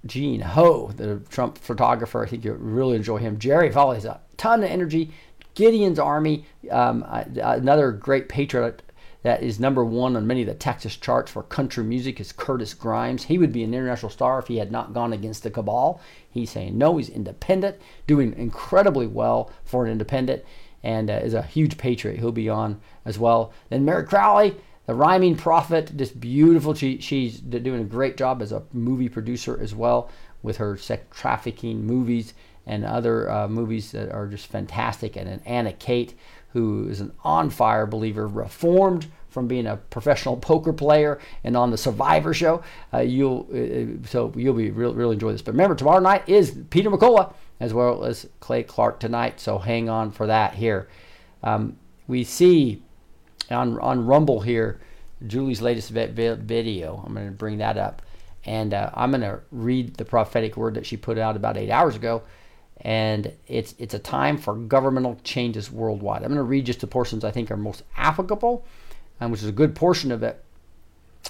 Gene 0.06 0.40
Ho, 0.40 0.90
the 0.96 1.20
Trump 1.28 1.58
photographer. 1.58 2.24
I 2.24 2.28
think 2.28 2.44
you'll 2.44 2.56
really 2.56 2.96
enjoy 2.96 3.18
him. 3.18 3.38
Jerry 3.38 3.70
Foley 3.70 3.96
has 3.96 4.04
a 4.04 4.20
ton 4.36 4.62
of 4.62 4.70
energy. 4.70 5.12
Gideon's 5.54 5.98
Army, 5.98 6.46
um, 6.70 7.04
another 7.08 7.92
great 7.92 8.28
patriot 8.28 8.82
that 9.22 9.42
is 9.42 9.60
number 9.60 9.84
one 9.84 10.16
on 10.16 10.26
many 10.26 10.42
of 10.42 10.48
the 10.48 10.54
Texas 10.54 10.96
charts 10.96 11.30
for 11.30 11.42
country 11.42 11.84
music 11.84 12.20
is 12.20 12.32
Curtis 12.32 12.72
Grimes. 12.74 13.24
He 13.24 13.38
would 13.38 13.52
be 13.52 13.62
an 13.62 13.74
international 13.74 14.10
star 14.10 14.38
if 14.38 14.46
he 14.46 14.56
had 14.56 14.72
not 14.72 14.94
gone 14.94 15.12
against 15.12 15.42
the 15.42 15.50
cabal. 15.50 16.00
He's 16.30 16.50
saying 16.50 16.78
no, 16.78 16.96
he's 16.96 17.08
independent, 17.08 17.76
doing 18.06 18.32
incredibly 18.34 19.06
well 19.06 19.50
for 19.64 19.84
an 19.84 19.92
independent, 19.92 20.44
and 20.82 21.10
uh, 21.10 21.14
is 21.14 21.34
a 21.34 21.42
huge 21.42 21.76
patriot. 21.76 22.18
He'll 22.18 22.32
be 22.32 22.48
on 22.48 22.80
as 23.04 23.18
well. 23.18 23.52
Then 23.68 23.84
Mary 23.84 24.04
Crowley, 24.04 24.56
the 24.86 24.94
rhyming 24.94 25.36
prophet, 25.36 25.96
just 25.96 26.18
beautiful. 26.18 26.74
She, 26.74 26.98
she's 27.00 27.40
doing 27.40 27.82
a 27.82 27.84
great 27.84 28.16
job 28.16 28.40
as 28.40 28.52
a 28.52 28.62
movie 28.72 29.08
producer 29.08 29.58
as 29.60 29.74
well 29.74 30.10
with 30.42 30.56
her 30.56 30.76
sex 30.76 31.04
trafficking 31.14 31.84
movies 31.84 32.32
and 32.66 32.84
other 32.84 33.30
uh, 33.30 33.48
movies 33.48 33.92
that 33.92 34.10
are 34.10 34.26
just 34.26 34.46
fantastic. 34.46 35.16
And 35.16 35.28
then 35.28 35.42
Anna 35.44 35.72
Kate, 35.72 36.14
who 36.52 36.88
is 36.88 37.00
an 37.00 37.12
on 37.22 37.50
fire 37.50 37.86
believer, 37.86 38.26
reformed 38.26 39.06
from 39.28 39.46
being 39.46 39.66
a 39.66 39.76
professional 39.76 40.36
poker 40.36 40.72
player 40.72 41.20
and 41.44 41.56
on 41.56 41.70
the 41.70 41.78
Survivor 41.78 42.34
show. 42.34 42.62
Uh, 42.92 42.98
you'll 42.98 43.46
uh, 43.54 44.06
so 44.08 44.32
you'll 44.36 44.54
be 44.54 44.70
real 44.70 44.94
really 44.94 45.14
enjoy 45.14 45.32
this. 45.32 45.42
But 45.42 45.52
remember, 45.52 45.74
tomorrow 45.74 46.00
night 46.00 46.28
is 46.28 46.56
Peter 46.70 46.90
McCullough 46.90 47.32
as 47.60 47.72
well 47.72 48.04
as 48.04 48.28
Clay 48.40 48.62
Clark 48.62 49.00
tonight. 49.00 49.38
So 49.40 49.58
hang 49.58 49.88
on 49.88 50.10
for 50.10 50.26
that 50.26 50.54
here. 50.54 50.88
Um, 51.42 51.78
we 52.08 52.24
see 52.24 52.82
on 53.50 53.78
on 53.78 54.06
Rumble 54.06 54.40
here 54.40 54.80
Julie's 55.26 55.60
latest 55.60 55.90
video. 55.90 57.02
I'm 57.04 57.14
going 57.14 57.26
to 57.26 57.32
bring 57.32 57.58
that 57.58 57.76
up. 57.76 58.02
And 58.44 58.72
uh, 58.72 58.90
I'm 58.94 59.10
going 59.10 59.20
to 59.20 59.40
read 59.50 59.96
the 59.96 60.04
prophetic 60.04 60.56
word 60.56 60.74
that 60.74 60.86
she 60.86 60.96
put 60.96 61.18
out 61.18 61.36
about 61.36 61.58
eight 61.58 61.70
hours 61.70 61.94
ago 61.94 62.22
and 62.82 63.32
it's 63.46 63.74
it's 63.78 63.94
a 63.94 63.98
time 63.98 64.38
for 64.38 64.54
governmental 64.54 65.18
changes 65.22 65.70
worldwide. 65.70 66.22
I'm 66.22 66.28
going 66.28 66.36
to 66.36 66.42
read 66.42 66.66
just 66.66 66.80
the 66.80 66.86
portions 66.86 67.24
I 67.24 67.30
think 67.30 67.50
are 67.50 67.56
most 67.56 67.82
applicable, 67.96 68.64
um, 69.20 69.30
which 69.30 69.42
is 69.42 69.48
a 69.48 69.52
good 69.52 69.74
portion 69.74 70.10
of 70.12 70.22
it 70.22 70.42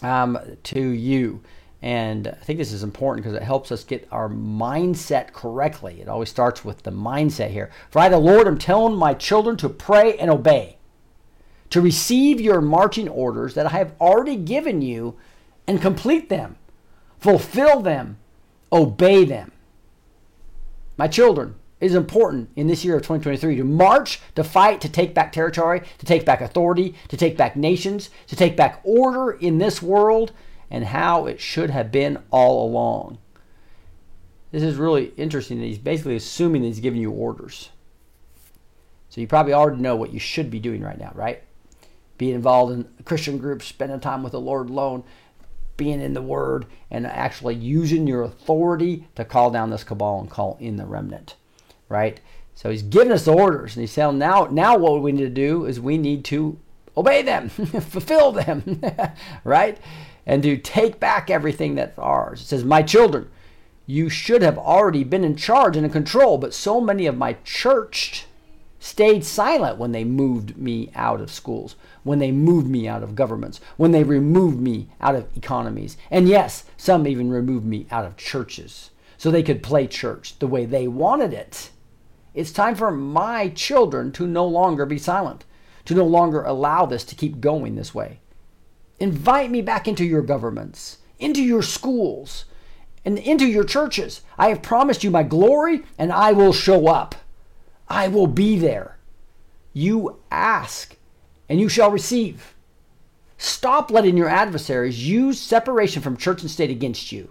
um, 0.02 0.38
to 0.64 0.80
you. 0.80 1.42
And 1.82 2.28
I 2.28 2.44
think 2.44 2.58
this 2.58 2.72
is 2.72 2.82
important 2.82 3.24
because 3.24 3.36
it 3.36 3.42
helps 3.42 3.72
us 3.72 3.84
get 3.84 4.06
our 4.12 4.28
mindset 4.28 5.32
correctly. 5.32 6.00
It 6.00 6.08
always 6.08 6.28
starts 6.28 6.62
with 6.62 6.82
the 6.82 6.92
mindset 6.92 7.50
here. 7.50 7.70
For 7.90 8.00
I, 8.00 8.10
the 8.10 8.18
Lord, 8.18 8.46
am 8.46 8.58
telling 8.58 8.96
my 8.96 9.14
children 9.14 9.56
to 9.58 9.68
pray 9.70 10.18
and 10.18 10.30
obey, 10.30 10.76
to 11.70 11.80
receive 11.80 12.38
your 12.38 12.60
marching 12.60 13.08
orders 13.08 13.54
that 13.54 13.66
I 13.66 13.70
have 13.70 13.94
already 13.98 14.36
given 14.36 14.82
you 14.82 15.16
and 15.66 15.80
complete 15.80 16.28
them, 16.28 16.56
fulfill 17.18 17.80
them, 17.80 18.18
obey 18.70 19.24
them. 19.24 19.52
My 21.00 21.08
children, 21.08 21.54
it 21.80 21.86
is 21.86 21.94
important 21.94 22.50
in 22.56 22.66
this 22.66 22.84
year 22.84 22.94
of 22.94 23.00
2023 23.00 23.56
to 23.56 23.64
march, 23.64 24.20
to 24.34 24.44
fight, 24.44 24.82
to 24.82 24.88
take 24.90 25.14
back 25.14 25.32
territory, 25.32 25.80
to 25.96 26.04
take 26.04 26.26
back 26.26 26.42
authority, 26.42 26.94
to 27.08 27.16
take 27.16 27.38
back 27.38 27.56
nations, 27.56 28.10
to 28.26 28.36
take 28.36 28.54
back 28.54 28.82
order 28.84 29.30
in 29.30 29.56
this 29.56 29.80
world 29.80 30.32
and 30.70 30.84
how 30.84 31.24
it 31.24 31.40
should 31.40 31.70
have 31.70 31.90
been 31.90 32.18
all 32.30 32.68
along. 32.68 33.16
this 34.50 34.62
is 34.62 34.76
really 34.76 35.14
interesting 35.16 35.58
that 35.58 35.64
he's 35.64 35.78
basically 35.78 36.16
assuming 36.16 36.60
that 36.60 36.68
he's 36.68 36.80
giving 36.80 37.00
you 37.00 37.10
orders. 37.10 37.70
So 39.08 39.22
you 39.22 39.26
probably 39.26 39.54
already 39.54 39.80
know 39.80 39.96
what 39.96 40.12
you 40.12 40.20
should 40.20 40.50
be 40.50 40.60
doing 40.60 40.82
right 40.82 40.98
now, 40.98 41.12
right? 41.14 41.42
Being 42.18 42.34
involved 42.34 42.74
in 42.74 42.86
Christian 43.06 43.38
groups, 43.38 43.64
spending 43.64 44.00
time 44.00 44.22
with 44.22 44.32
the 44.32 44.40
Lord 44.40 44.68
alone, 44.68 45.04
being 45.80 46.02
in 46.02 46.12
the 46.12 46.20
Word, 46.20 46.66
and 46.90 47.06
actually 47.06 47.54
using 47.54 48.06
your 48.06 48.22
authority 48.22 49.08
to 49.14 49.24
call 49.24 49.50
down 49.50 49.70
this 49.70 49.82
cabal 49.82 50.20
and 50.20 50.28
call 50.28 50.58
in 50.60 50.76
the 50.76 50.84
remnant, 50.84 51.36
right? 51.88 52.20
So 52.54 52.68
he's 52.68 52.82
giving 52.82 53.10
us 53.10 53.26
orders, 53.26 53.74
and 53.74 53.80
he's 53.80 53.92
saying 53.92 54.18
now, 54.18 54.46
now 54.50 54.76
what 54.76 55.00
we 55.00 55.10
need 55.10 55.22
to 55.22 55.30
do 55.30 55.64
is 55.64 55.80
we 55.80 55.96
need 55.96 56.22
to 56.26 56.58
obey 56.98 57.22
them, 57.22 57.48
fulfill 57.48 58.30
them, 58.30 58.82
right? 59.44 59.78
And 60.26 60.42
to 60.42 60.58
take 60.58 61.00
back 61.00 61.30
everything 61.30 61.76
that's 61.76 61.98
ours. 61.98 62.42
It 62.42 62.44
says, 62.44 62.62
My 62.62 62.82
children, 62.82 63.30
you 63.86 64.10
should 64.10 64.42
have 64.42 64.58
already 64.58 65.02
been 65.02 65.24
in 65.24 65.34
charge 65.34 65.78
and 65.78 65.86
in 65.86 65.92
control, 65.92 66.36
but 66.36 66.52
so 66.52 66.78
many 66.78 67.06
of 67.06 67.16
my 67.16 67.38
church 67.42 68.26
stayed 68.80 69.24
silent 69.24 69.76
when 69.78 69.92
they 69.92 70.02
moved 70.02 70.56
me 70.56 70.90
out 70.94 71.20
of 71.20 71.30
schools, 71.30 71.76
when 72.02 72.18
they 72.18 72.32
moved 72.32 72.66
me 72.66 72.88
out 72.88 73.02
of 73.02 73.14
governments, 73.14 73.60
when 73.76 73.92
they 73.92 74.02
removed 74.02 74.58
me 74.58 74.88
out 75.00 75.14
of 75.14 75.28
economies. 75.36 75.96
And 76.10 76.26
yes, 76.26 76.64
some 76.76 77.06
even 77.06 77.30
removed 77.30 77.66
me 77.66 77.86
out 77.90 78.06
of 78.06 78.16
churches 78.16 78.90
so 79.18 79.30
they 79.30 79.42
could 79.42 79.62
play 79.62 79.86
church 79.86 80.38
the 80.38 80.46
way 80.46 80.64
they 80.64 80.88
wanted 80.88 81.34
it. 81.34 81.70
It's 82.34 82.50
time 82.50 82.74
for 82.74 82.90
my 82.90 83.48
children 83.50 84.12
to 84.12 84.26
no 84.26 84.46
longer 84.46 84.86
be 84.86 84.98
silent, 84.98 85.44
to 85.84 85.94
no 85.94 86.06
longer 86.06 86.42
allow 86.42 86.86
this 86.86 87.04
to 87.04 87.14
keep 87.14 87.40
going 87.40 87.76
this 87.76 87.94
way. 87.94 88.20
Invite 88.98 89.50
me 89.50 89.60
back 89.60 89.86
into 89.86 90.04
your 90.04 90.22
governments, 90.22 90.98
into 91.18 91.42
your 91.42 91.62
schools, 91.62 92.46
and 93.04 93.18
into 93.18 93.46
your 93.46 93.64
churches. 93.64 94.22
I 94.38 94.48
have 94.48 94.62
promised 94.62 95.04
you 95.04 95.10
my 95.10 95.22
glory, 95.22 95.82
and 95.98 96.12
I 96.12 96.32
will 96.32 96.52
show 96.52 96.86
up. 96.86 97.14
I 97.90 98.08
will 98.08 98.26
be 98.26 98.58
there. 98.58 98.96
You 99.74 100.20
ask, 100.30 100.96
and 101.48 101.60
you 101.60 101.68
shall 101.68 101.90
receive. 101.90 102.54
Stop 103.36 103.90
letting 103.90 104.16
your 104.16 104.28
adversaries 104.28 105.06
use 105.06 105.38
separation 105.38 106.00
from 106.00 106.16
church 106.16 106.40
and 106.40 106.50
state 106.50 106.70
against 106.70 107.12
you. 107.12 107.30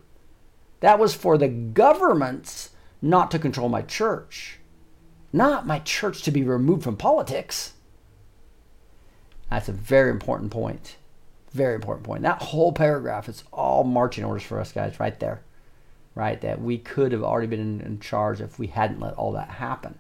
That 0.82 1.00
was 1.00 1.16
for 1.16 1.38
the 1.38 1.48
governments 1.48 2.70
not 3.02 3.32
to 3.32 3.40
control 3.40 3.70
my 3.70 3.82
church 3.82 4.60
not 5.32 5.68
my 5.68 5.80
church 5.80 6.24
to 6.24 6.32
be 6.32 6.44
removed 6.44 6.84
from 6.84 6.98
politics. 6.98 7.74
That's 9.50 9.70
a 9.70 9.74
very 9.74 10.12
important 10.12 10.52
point. 10.52 10.98
Very 11.52 11.76
important 11.76 12.06
point. 12.06 12.24
That 12.24 12.42
whole 12.42 12.72
paragraph 12.72 13.28
is 13.30 13.44
all 13.52 13.84
marching 13.84 14.24
orders 14.24 14.44
for 14.44 14.60
us 14.60 14.72
guys 14.72 15.00
right 15.00 15.20
there. 15.20 15.42
Right? 16.16 16.40
That 16.42 16.62
we 16.62 16.78
could 16.78 17.12
have 17.12 17.24
already 17.24 17.48
been 17.48 17.82
in, 17.82 18.00
charge 18.00 18.42
if 18.42 18.60
we 18.60 18.68
hadn't 18.68 19.00
let 19.00 19.14
all 19.14 19.32
that 19.34 19.50
happen. 19.50 19.98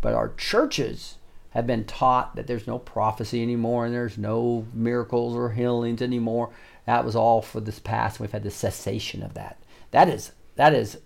But 0.00 0.14
our 0.14 0.32
churches 0.34 1.16
have 1.50 1.66
been 1.66 1.84
taught 1.84 2.36
that 2.36 2.46
there's 2.46 2.66
no 2.66 2.78
prophecy 2.78 3.42
anymore 3.42 3.86
and 3.86 3.94
there's 3.94 4.18
no 4.18 4.66
miracles 4.72 5.34
or 5.34 5.50
healings 5.50 6.02
anymore. 6.02 6.50
That 6.86 7.04
was 7.04 7.16
all 7.16 7.42
for 7.42 7.60
this 7.60 7.78
past. 7.78 8.20
We've 8.20 8.32
had 8.32 8.44
the 8.44 8.50
cessation 8.50 9.22
of 9.22 9.34
that. 9.34 9.58
That 9.90 10.08
is 10.08 10.32
that 10.56 10.74
is 10.74 10.98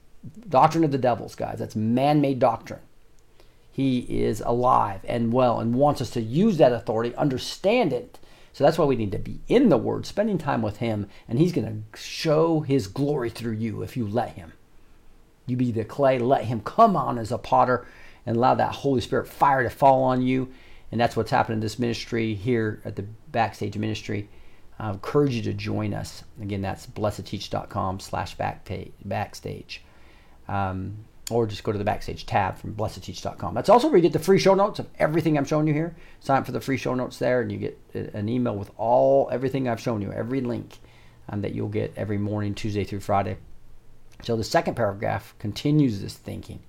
doctrine 0.49 0.85
of 0.85 0.93
the 0.93 0.99
devils, 0.99 1.35
guys. 1.35 1.59
That's 1.59 1.77
man-made 1.77 2.39
doctrine. 2.39 2.81
He 3.71 4.01
is 4.01 4.41
alive 4.43 5.01
and 5.05 5.33
well 5.33 5.59
and 5.59 5.75
wants 5.75 6.01
us 6.01 6.11
to 6.11 6.21
use 6.21 6.59
that 6.59 6.73
authority, 6.73 7.15
understand 7.17 7.93
it. 7.93 8.19
So 8.53 8.65
that's 8.65 8.77
why 8.77 8.85
we 8.85 8.97
need 8.97 9.13
to 9.13 9.19
be 9.19 9.41
in 9.49 9.71
the 9.71 9.79
Word, 9.79 10.05
spending 10.05 10.37
time 10.37 10.61
with 10.61 10.77
Him, 10.77 11.09
and 11.27 11.39
He's 11.39 11.53
going 11.53 11.67
to 11.67 11.99
show 11.99 12.61
His 12.61 12.87
glory 12.87 13.31
through 13.31 13.55
you 13.55 13.83
if 13.83 13.97
you 13.97 14.07
let 14.07 14.31
Him. 14.31 14.53
You 15.47 15.57
be 15.57 15.73
the 15.73 15.85
clay, 15.85 16.19
let 16.19 16.45
Him 16.45 16.61
come 16.61 16.95
on 16.95 17.19
as 17.19 17.33
a 17.33 17.39
potter 17.39 17.87
and 18.27 18.37
allow 18.37 18.55
that 18.55 18.73
Holy 18.73 19.01
Spirit 19.01 19.29
fire 19.29 19.63
to 19.63 19.71
fall 19.71 20.05
on 20.05 20.23
you. 20.23 20.49
And 20.91 21.01
that's 21.01 21.17
what's 21.17 21.31
happening 21.31 21.57
in 21.57 21.61
this 21.61 21.79
ministry 21.79 22.35
here 22.35 22.81
at 22.85 22.97
the 22.97 23.03
Backstage 23.03 23.77
Ministry. 23.79 24.29
I 24.79 24.91
encourage 24.91 25.35
you 25.35 25.43
to 25.43 25.53
join 25.53 25.95
us. 25.95 26.25
Again, 26.41 26.61
that's 26.61 26.87
blessed2teach.com 26.87 28.01
slash 28.01 28.37
backstage. 29.05 29.83
Um, 30.49 31.05
or 31.31 31.47
just 31.47 31.63
go 31.63 31.73
to 31.73 31.79
the 31.79 31.85
backstage 31.85 32.27
tab 32.27 32.59
from 32.59 32.75
blessed2teach.com. 32.75 33.55
That's 33.55 33.69
also 33.69 33.87
where 33.89 33.97
you 33.97 34.03
get 34.03 34.13
the 34.13 34.19
free 34.19 34.39
show 34.39 34.55
notes 34.55 34.79
of 34.79 34.89
everything 34.99 35.39
I'm 35.39 35.45
showing 35.45 35.67
you 35.67 35.73
here. 35.73 35.95
Sign 36.21 36.39
up 36.39 36.47
for 36.47 36.53
the 36.53 36.61
free 36.61 36.77
show 36.77 36.95
notes 36.95 37.19
there, 37.19 37.41
and 37.41 37.51
you 37.51 37.59
get 37.59 37.79
an 38.13 38.29
email 38.29 38.57
with 38.57 38.71
all 38.77 39.29
everything 39.33 39.69
I've 39.69 39.81
shown 39.81 40.03
you, 40.03 40.13
every 40.13 40.41
link 40.41 40.79
um, 41.29 41.41
that 41.43 41.55
you'll 41.55 41.69
get 41.69 41.93
every 41.97 42.19
morning, 42.19 42.55
Tuesday 42.55 42.85
through 42.85 43.01
Friday. 43.01 43.37
So 44.25 44.37
the 44.37 44.45
second 44.45 44.75
paragraph 44.75 45.35
continues 45.39 46.01
this 46.01 46.15
thinking. 46.15 46.61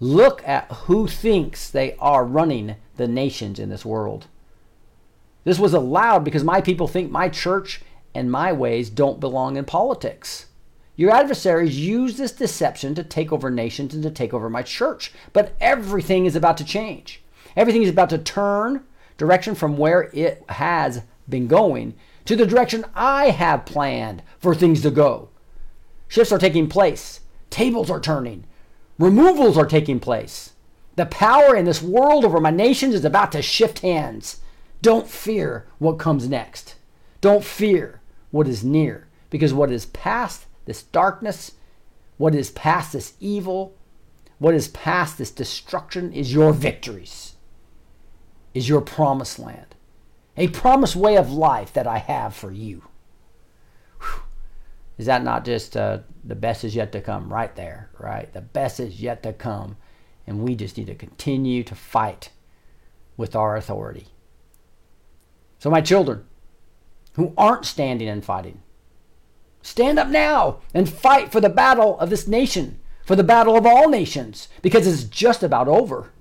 Look 0.00 0.46
at 0.46 0.70
who 0.70 1.08
thinks 1.08 1.68
they 1.68 1.94
are 1.98 2.24
running 2.24 2.76
the 2.96 3.08
nations 3.08 3.58
in 3.58 3.68
this 3.68 3.84
world. 3.84 4.26
This 5.44 5.58
was 5.58 5.74
allowed 5.74 6.24
because 6.24 6.44
my 6.44 6.60
people 6.60 6.86
think 6.86 7.10
my 7.10 7.28
church 7.28 7.80
and 8.14 8.30
my 8.30 8.52
ways 8.52 8.90
don't 8.90 9.20
belong 9.20 9.56
in 9.56 9.64
politics. 9.64 10.46
Your 10.94 11.10
adversaries 11.12 11.78
use 11.78 12.16
this 12.16 12.32
deception 12.32 12.94
to 12.96 13.04
take 13.04 13.32
over 13.32 13.50
nations 13.50 13.94
and 13.94 14.02
to 14.02 14.10
take 14.10 14.34
over 14.34 14.50
my 14.50 14.62
church. 14.62 15.12
But 15.32 15.54
everything 15.60 16.26
is 16.26 16.34
about 16.34 16.56
to 16.58 16.64
change. 16.64 17.22
Everything 17.56 17.82
is 17.82 17.90
about 17.90 18.10
to 18.10 18.18
turn 18.18 18.84
direction 19.16 19.54
from 19.54 19.76
where 19.76 20.10
it 20.12 20.44
has 20.48 21.02
been 21.28 21.46
going 21.46 21.94
to 22.24 22.36
the 22.36 22.46
direction 22.46 22.84
I 22.94 23.30
have 23.30 23.64
planned 23.64 24.22
for 24.38 24.54
things 24.54 24.82
to 24.82 24.90
go. 24.90 25.28
Shifts 26.08 26.32
are 26.32 26.38
taking 26.38 26.68
place, 26.68 27.20
tables 27.50 27.90
are 27.90 28.00
turning, 28.00 28.44
removals 28.98 29.56
are 29.56 29.66
taking 29.66 30.00
place. 30.00 30.52
The 30.96 31.06
power 31.06 31.54
in 31.54 31.64
this 31.64 31.80
world 31.80 32.24
over 32.24 32.40
my 32.40 32.50
nations 32.50 32.94
is 32.94 33.04
about 33.04 33.32
to 33.32 33.42
shift 33.42 33.80
hands. 33.80 34.40
Don't 34.82 35.08
fear 35.08 35.66
what 35.78 35.98
comes 35.98 36.28
next. 36.28 36.74
Don't 37.20 37.44
fear 37.44 38.00
what 38.30 38.48
is 38.48 38.64
near, 38.64 39.08
because 39.30 39.54
what 39.54 39.70
is 39.70 39.86
past 39.86 40.46
this 40.66 40.82
darkness, 40.82 41.52
what 42.16 42.34
is 42.34 42.50
past 42.50 42.92
this 42.92 43.14
evil, 43.20 43.74
what 44.38 44.54
is 44.54 44.68
past 44.68 45.18
this 45.18 45.30
destruction 45.30 46.12
is 46.12 46.32
your 46.32 46.52
victories, 46.52 47.34
is 48.54 48.68
your 48.68 48.80
promised 48.80 49.38
land, 49.38 49.74
a 50.36 50.48
promised 50.48 50.94
way 50.94 51.16
of 51.16 51.32
life 51.32 51.72
that 51.72 51.86
I 51.86 51.98
have 51.98 52.34
for 52.34 52.52
you. 52.52 52.82
Is 54.98 55.06
that 55.06 55.22
not 55.22 55.44
just 55.44 55.76
uh, 55.76 56.00
the 56.24 56.34
best 56.34 56.64
is 56.64 56.74
yet 56.74 56.92
to 56.92 57.00
come? 57.00 57.32
Right 57.32 57.54
there, 57.54 57.90
right? 57.98 58.32
The 58.32 58.40
best 58.40 58.80
is 58.80 59.00
yet 59.00 59.22
to 59.22 59.32
come. 59.32 59.76
And 60.26 60.42
we 60.42 60.54
just 60.54 60.76
need 60.76 60.88
to 60.88 60.94
continue 60.94 61.62
to 61.62 61.74
fight 61.74 62.30
with 63.16 63.34
our 63.34 63.56
authority. 63.56 64.08
So, 65.58 65.70
my 65.70 65.80
children 65.80 66.26
who 67.14 67.32
aren't 67.36 67.64
standing 67.64 68.08
and 68.08 68.24
fighting, 68.24 68.60
Stand 69.62 69.98
up 69.98 70.08
now 70.08 70.60
and 70.72 70.88
fight 70.88 71.32
for 71.32 71.40
the 71.40 71.48
battle 71.48 71.98
of 71.98 72.10
this 72.10 72.26
nation, 72.26 72.78
for 73.04 73.16
the 73.16 73.24
battle 73.24 73.56
of 73.56 73.66
all 73.66 73.88
nations, 73.88 74.48
because 74.62 74.86
it's 74.86 75.04
just 75.04 75.42
about 75.42 75.68
over. 75.68 76.12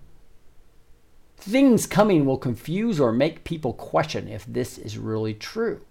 Things 1.37 1.85
coming 1.85 2.25
will 2.25 2.37
confuse 2.37 2.99
or 2.99 3.11
make 3.11 3.43
people 3.43 3.73
question 3.73 4.27
if 4.27 4.45
this 4.45 4.77
is 4.77 4.97
really 4.97 5.33
true. 5.33 5.81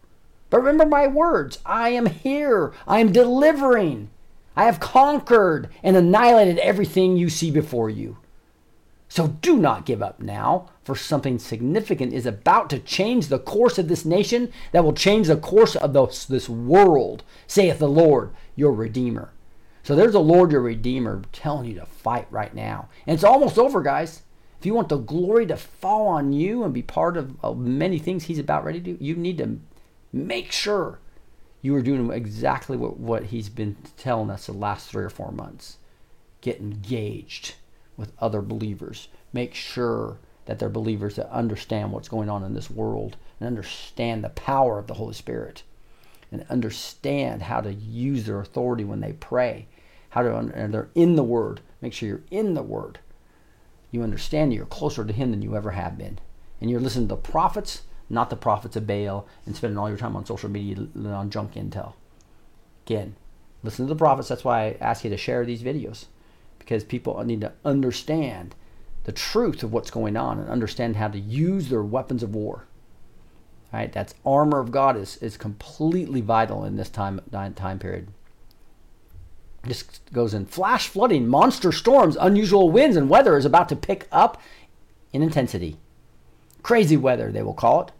But 0.50 0.58
remember 0.58 0.86
my 0.86 1.06
words 1.06 1.58
I 1.66 1.90
am 1.90 2.06
here, 2.06 2.72
I 2.86 3.00
am 3.00 3.12
delivering. 3.12 4.10
I 4.56 4.64
have 4.64 4.80
conquered 4.80 5.68
and 5.82 5.96
annihilated 5.96 6.58
everything 6.58 7.16
you 7.16 7.28
see 7.28 7.50
before 7.50 7.90
you. 7.90 8.16
So 9.08 9.28
do 9.28 9.56
not 9.56 9.86
give 9.86 10.02
up 10.02 10.20
now, 10.20 10.70
for 10.82 10.96
something 10.96 11.38
significant 11.38 12.12
is 12.12 12.26
about 12.26 12.70
to 12.70 12.78
change 12.78 13.28
the 13.28 13.38
course 13.38 13.78
of 13.78 13.88
this 13.88 14.04
nation 14.04 14.52
that 14.72 14.82
will 14.82 14.92
change 14.92 15.28
the 15.28 15.36
course 15.36 15.76
of 15.76 15.92
this, 15.92 16.24
this 16.24 16.48
world, 16.48 17.22
saith 17.46 17.78
the 17.78 17.88
Lord, 17.88 18.30
your 18.56 18.72
Redeemer. 18.72 19.30
So 19.84 19.94
there's 19.94 20.12
the 20.12 20.20
Lord, 20.20 20.50
your 20.50 20.62
Redeemer, 20.62 21.22
telling 21.32 21.68
you 21.68 21.74
to 21.78 21.86
fight 21.86 22.26
right 22.30 22.52
now. 22.54 22.88
And 23.06 23.14
it's 23.14 23.22
almost 23.22 23.58
over, 23.58 23.82
guys. 23.82 24.22
If 24.58 24.66
you 24.66 24.74
want 24.74 24.88
the 24.88 24.96
glory 24.96 25.46
to 25.46 25.56
fall 25.56 26.08
on 26.08 26.32
you 26.32 26.64
and 26.64 26.74
be 26.74 26.82
part 26.82 27.16
of, 27.16 27.36
of 27.44 27.58
many 27.58 27.98
things 27.98 28.24
He's 28.24 28.38
about 28.38 28.64
ready 28.64 28.80
to 28.80 28.92
do, 28.94 29.04
you 29.04 29.14
need 29.14 29.38
to 29.38 29.60
make 30.16 30.52
sure 30.52 30.98
you 31.62 31.74
are 31.74 31.82
doing 31.82 32.10
exactly 32.10 32.76
what, 32.76 32.98
what 32.98 33.24
He's 33.24 33.48
been 33.48 33.76
telling 33.96 34.30
us 34.30 34.46
the 34.46 34.52
last 34.52 34.88
three 34.88 35.04
or 35.04 35.10
four 35.10 35.32
months. 35.32 35.78
Get 36.40 36.60
engaged 36.60 37.54
with 37.96 38.12
other 38.20 38.42
believers. 38.42 39.08
Make 39.32 39.54
sure 39.54 40.18
that 40.46 40.58
they're 40.58 40.68
believers 40.68 41.16
that 41.16 41.30
understand 41.30 41.92
what's 41.92 42.08
going 42.08 42.30
on 42.30 42.44
in 42.44 42.54
this 42.54 42.70
world 42.70 43.16
and 43.40 43.46
understand 43.46 44.22
the 44.22 44.30
power 44.30 44.78
of 44.78 44.86
the 44.86 44.94
Holy 44.94 45.14
Spirit 45.14 45.64
and 46.30 46.46
understand 46.48 47.42
how 47.42 47.60
to 47.60 47.72
use 47.72 48.26
their 48.26 48.40
authority 48.40 48.84
when 48.84 49.00
they 49.00 49.12
pray. 49.12 49.66
How 50.10 50.22
to 50.22 50.36
and 50.36 50.72
they're 50.72 50.88
in 50.94 51.16
the 51.16 51.24
Word. 51.24 51.60
Make 51.80 51.92
sure 51.92 52.08
you're 52.08 52.22
in 52.30 52.54
the 52.54 52.62
Word. 52.62 53.00
You 53.90 54.02
understand 54.02 54.54
you're 54.54 54.66
closer 54.66 55.04
to 55.04 55.12
Him 55.12 55.30
than 55.30 55.42
you 55.42 55.56
ever 55.56 55.72
have 55.72 55.98
been, 55.98 56.18
and 56.60 56.70
you're 56.70 56.80
listening 56.80 57.08
to 57.08 57.14
the 57.14 57.20
prophets, 57.20 57.82
not 58.08 58.30
the 58.30 58.36
prophets 58.36 58.76
of 58.76 58.86
Baal, 58.86 59.26
and 59.44 59.56
spending 59.56 59.78
all 59.78 59.88
your 59.88 59.98
time 59.98 60.16
on 60.16 60.26
social 60.26 60.48
media 60.48 60.86
on 60.96 61.30
junk 61.30 61.54
intel. 61.54 61.94
Again, 62.86 63.16
Listen 63.66 63.86
to 63.86 63.92
the 63.92 63.98
prophets. 63.98 64.28
That's 64.28 64.44
why 64.44 64.66
I 64.66 64.76
ask 64.80 65.02
you 65.02 65.10
to 65.10 65.16
share 65.16 65.44
these 65.44 65.62
videos 65.62 66.06
because 66.58 66.84
people 66.84 67.22
need 67.24 67.40
to 67.40 67.52
understand 67.64 68.54
the 69.02 69.12
truth 69.12 69.64
of 69.64 69.72
what's 69.72 69.90
going 69.90 70.16
on 70.16 70.38
and 70.38 70.48
understand 70.48 70.94
how 70.96 71.08
to 71.08 71.18
use 71.18 71.68
their 71.68 71.82
weapons 71.82 72.22
of 72.22 72.34
war. 72.34 72.66
Right? 73.72 73.92
That's 73.92 74.14
armor 74.24 74.60
of 74.60 74.70
God 74.70 74.96
is, 74.96 75.16
is 75.18 75.36
completely 75.36 76.20
vital 76.20 76.64
in 76.64 76.76
this 76.76 76.88
time 76.88 77.20
time 77.32 77.78
period. 77.80 78.08
This 79.64 79.82
goes 80.12 80.32
in 80.32 80.46
flash 80.46 80.86
flooding, 80.86 81.26
monster 81.26 81.72
storms, 81.72 82.16
unusual 82.20 82.70
winds, 82.70 82.96
and 82.96 83.10
weather 83.10 83.36
is 83.36 83.44
about 83.44 83.68
to 83.70 83.76
pick 83.76 84.06
up 84.12 84.40
in 85.12 85.24
intensity. 85.24 85.76
Crazy 86.62 86.96
weather, 86.96 87.32
they 87.32 87.42
will 87.42 87.52
call 87.52 87.82
it. 87.82 87.92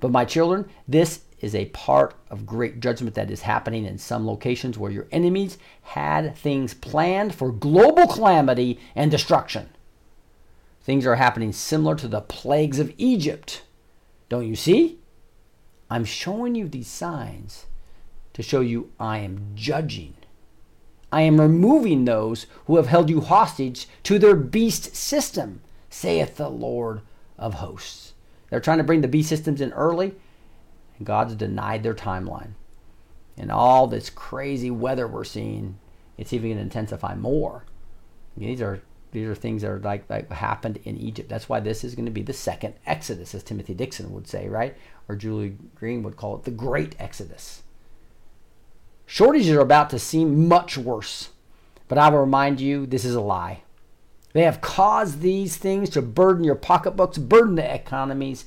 But 0.00 0.10
my 0.10 0.24
children, 0.24 0.68
this 0.86 1.20
is 1.40 1.54
a 1.54 1.66
part 1.66 2.14
of 2.30 2.46
great 2.46 2.80
judgment 2.80 3.14
that 3.14 3.30
is 3.30 3.42
happening 3.42 3.84
in 3.84 3.98
some 3.98 4.26
locations 4.26 4.78
where 4.78 4.90
your 4.90 5.06
enemies 5.12 5.58
had 5.82 6.34
things 6.36 6.74
planned 6.74 7.34
for 7.34 7.52
global 7.52 8.06
calamity 8.06 8.78
and 8.94 9.10
destruction. 9.10 9.68
Things 10.82 11.04
are 11.04 11.16
happening 11.16 11.52
similar 11.52 11.94
to 11.96 12.08
the 12.08 12.20
plagues 12.20 12.78
of 12.78 12.94
Egypt. 12.96 13.62
Don't 14.28 14.46
you 14.46 14.56
see? 14.56 14.98
I'm 15.90 16.04
showing 16.04 16.54
you 16.54 16.68
these 16.68 16.88
signs 16.88 17.66
to 18.32 18.42
show 18.42 18.60
you 18.60 18.92
I 18.98 19.18
am 19.18 19.52
judging. 19.54 20.14
I 21.12 21.22
am 21.22 21.40
removing 21.40 22.04
those 22.04 22.46
who 22.66 22.76
have 22.76 22.88
held 22.88 23.08
you 23.08 23.20
hostage 23.20 23.88
to 24.02 24.18
their 24.18 24.36
beast 24.36 24.94
system, 24.96 25.60
saith 25.88 26.36
the 26.36 26.48
Lord 26.48 27.00
of 27.38 27.54
hosts. 27.54 28.12
They're 28.50 28.60
trying 28.60 28.78
to 28.78 28.84
bring 28.84 29.00
the 29.00 29.08
B 29.08 29.22
systems 29.22 29.60
in 29.60 29.72
early 29.72 30.14
and 30.98 31.06
God's 31.06 31.34
denied 31.34 31.82
their 31.82 31.94
timeline. 31.94 32.52
And 33.36 33.50
all 33.50 33.86
this 33.86 34.08
crazy 34.10 34.70
weather 34.70 35.06
we're 35.06 35.24
seeing, 35.24 35.78
it's 36.16 36.32
even 36.32 36.50
going 36.50 36.56
to 36.56 36.62
intensify 36.62 37.14
more. 37.14 37.64
These 38.36 38.60
are 38.60 38.80
these 39.12 39.28
are 39.28 39.34
things 39.34 39.62
that 39.62 39.70
are 39.70 39.78
like 39.78 40.08
like 40.10 40.30
happened 40.30 40.78
in 40.84 40.96
Egypt. 40.96 41.28
That's 41.28 41.48
why 41.48 41.60
this 41.60 41.84
is 41.84 41.94
going 41.94 42.06
to 42.06 42.10
be 42.10 42.22
the 42.22 42.32
second 42.32 42.74
Exodus, 42.86 43.34
as 43.34 43.42
Timothy 43.42 43.74
Dixon 43.74 44.12
would 44.12 44.26
say, 44.26 44.48
right? 44.48 44.76
Or 45.08 45.16
Julie 45.16 45.56
Green 45.74 46.02
would 46.02 46.16
call 46.16 46.36
it 46.36 46.44
the 46.44 46.50
Great 46.50 46.96
Exodus. 46.98 47.62
Shortages 49.06 49.50
are 49.50 49.60
about 49.60 49.90
to 49.90 49.98
seem 49.98 50.48
much 50.48 50.76
worse, 50.76 51.30
but 51.88 51.98
I 51.98 52.08
will 52.08 52.18
remind 52.18 52.60
you 52.60 52.86
this 52.86 53.04
is 53.04 53.14
a 53.14 53.20
lie. 53.20 53.62
They 54.36 54.42
have 54.42 54.60
caused 54.60 55.22
these 55.22 55.56
things 55.56 55.88
to 55.88 56.02
burden 56.02 56.44
your 56.44 56.56
pocketbooks, 56.56 57.16
burden 57.16 57.54
the 57.54 57.74
economies, 57.74 58.44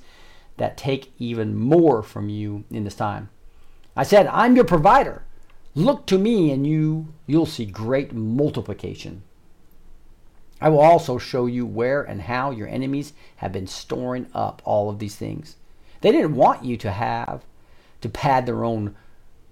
that 0.58 0.78
take 0.78 1.12
even 1.18 1.56
more 1.56 2.04
from 2.04 2.30
you 2.30 2.64
in 2.70 2.84
this 2.84 2.94
time. 2.94 3.30
I 3.96 4.04
said, 4.04 4.28
I'm 4.28 4.56
your 4.56 4.66
provider. 4.66 5.24
Look 5.74 6.06
to 6.06 6.20
me 6.20 6.52
and 6.52 6.68
you 6.68 7.08
you'll 7.26 7.48
see 7.48 7.66
great 7.66 8.14
multiplication. 8.14 9.24
I 10.62 10.70
will 10.70 10.80
also 10.80 11.18
show 11.18 11.48
you 11.48 11.66
where 11.66 12.04
and 12.04 12.22
how 12.22 12.52
your 12.52 12.68
enemies 12.68 13.14
have 13.38 13.52
been 13.52 13.66
storing 13.66 14.28
up 14.32 14.62
all 14.66 14.92
of 14.92 15.00
these 15.00 15.16
things. 15.16 15.56
They 16.02 16.12
didn't 16.12 16.36
want 16.36 16.64
you 16.64 16.78
to 16.78 16.92
have 16.92 17.46
to 18.02 18.10
pad 18.10 18.46
their 18.46 18.64
own 18.64 18.96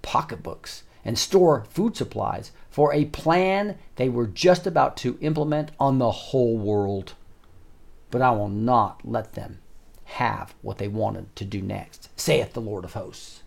pocketbooks 0.03 0.83
and 1.03 1.17
store 1.17 1.65
food 1.67 1.97
supplies 1.97 2.51
for 2.77 2.93
a 2.93 3.05
plan 3.05 3.75
they 3.95 4.07
were 4.07 4.27
just 4.27 4.67
about 4.67 4.95
to 4.95 5.17
implement 5.19 5.71
on 5.79 5.97
the 5.97 6.11
whole 6.11 6.55
world. 6.55 7.15
But 8.11 8.21
I 8.21 8.29
will 8.29 8.49
not 8.49 9.01
let 9.03 9.33
them 9.33 9.57
have 10.03 10.53
what 10.61 10.77
they 10.77 10.87
wanted 10.87 11.35
to 11.37 11.43
do 11.43 11.59
next, 11.59 12.09
saith 12.19 12.53
the 12.53 12.61
Lord 12.61 12.85
of 12.85 12.93
hosts. 12.93 13.41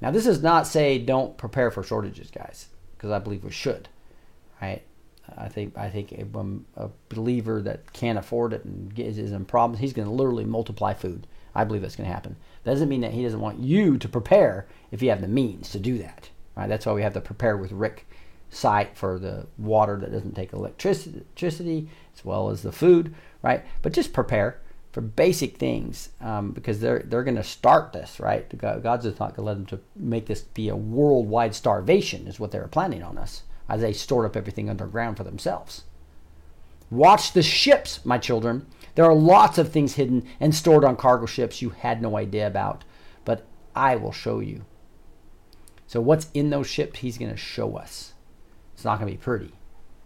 Now, 0.00 0.10
this 0.10 0.24
does 0.24 0.42
not 0.42 0.66
say 0.66 0.98
don't 0.98 1.38
prepare 1.38 1.70
for 1.70 1.84
shortages, 1.84 2.32
guys, 2.32 2.66
because 2.96 3.12
I 3.12 3.20
believe 3.20 3.44
we 3.44 3.52
should, 3.52 3.88
right? 4.60 4.82
I 5.36 5.46
think 5.46 5.78
I 5.78 5.88
think 5.88 6.10
a, 6.10 6.26
a 6.74 6.90
believer 7.08 7.62
that 7.62 7.92
can't 7.92 8.18
afford 8.18 8.52
it 8.52 8.64
and 8.64 8.98
is 8.98 9.30
in 9.30 9.44
problems, 9.44 9.78
he's 9.78 9.92
going 9.92 10.08
to 10.08 10.14
literally 10.14 10.44
multiply 10.44 10.92
food. 10.92 11.28
I 11.54 11.62
believe 11.62 11.82
that's 11.82 11.94
going 11.94 12.08
to 12.08 12.14
happen. 12.14 12.34
That 12.64 12.72
doesn't 12.72 12.88
mean 12.88 13.02
that 13.02 13.12
he 13.12 13.22
doesn't 13.22 13.38
want 13.38 13.60
you 13.60 13.96
to 13.96 14.08
prepare 14.08 14.66
if 14.90 15.02
you 15.02 15.10
have 15.10 15.20
the 15.20 15.28
means 15.28 15.70
to 15.70 15.78
do 15.78 15.98
that. 15.98 16.30
Right? 16.58 16.68
That's 16.68 16.86
why 16.86 16.92
we 16.94 17.02
have 17.02 17.14
the 17.14 17.20
prepare 17.20 17.56
with 17.56 17.70
Rick 17.70 18.07
site 18.50 18.96
for 18.96 19.18
the 19.18 19.46
water 19.56 19.96
that 19.96 20.12
doesn't 20.12 20.34
take 20.34 20.52
electricity 20.52 21.88
as 22.14 22.24
well 22.24 22.50
as 22.50 22.62
the 22.62 22.72
food, 22.72 23.14
right? 23.42 23.64
But 23.82 23.92
just 23.92 24.12
prepare 24.12 24.60
for 24.92 25.00
basic 25.02 25.58
things 25.58 26.08
um, 26.20 26.52
because 26.52 26.80
they're 26.80 27.00
they're 27.00 27.22
going 27.22 27.36
to 27.36 27.44
start 27.44 27.92
this 27.92 28.18
right. 28.18 28.46
God's 28.58 29.04
not 29.04 29.18
going 29.18 29.34
to 29.34 29.42
let 29.42 29.54
them 29.54 29.66
to 29.66 29.80
make 29.94 30.26
this 30.26 30.42
be 30.42 30.68
a 30.68 30.76
worldwide 30.76 31.54
starvation 31.54 32.26
is 32.26 32.40
what 32.40 32.50
they 32.50 32.58
were 32.58 32.68
planning 32.68 33.02
on 33.02 33.18
us 33.18 33.42
as 33.68 33.82
they 33.82 33.92
stored 33.92 34.26
up 34.26 34.36
everything 34.36 34.70
underground 34.70 35.16
for 35.16 35.24
themselves. 35.24 35.84
Watch 36.90 37.32
the 37.32 37.42
ships, 37.42 38.04
my 38.04 38.16
children. 38.16 38.66
There 38.94 39.04
are 39.04 39.14
lots 39.14 39.58
of 39.58 39.70
things 39.70 39.94
hidden 39.94 40.26
and 40.40 40.54
stored 40.54 40.84
on 40.84 40.96
cargo 40.96 41.26
ships 41.26 41.60
you 41.60 41.70
had 41.70 42.00
no 42.00 42.16
idea 42.16 42.46
about, 42.46 42.84
but 43.24 43.46
I 43.76 43.96
will 43.96 44.12
show 44.12 44.40
you. 44.40 44.64
So 45.86 46.00
what's 46.00 46.28
in 46.34 46.50
those 46.50 46.66
ships? 46.66 47.00
He's 47.00 47.18
going 47.18 47.30
to 47.30 47.36
show 47.36 47.76
us. 47.76 48.14
It's 48.78 48.84
not 48.84 49.00
going 49.00 49.10
to 49.10 49.18
be 49.18 49.20
pretty. 49.20 49.50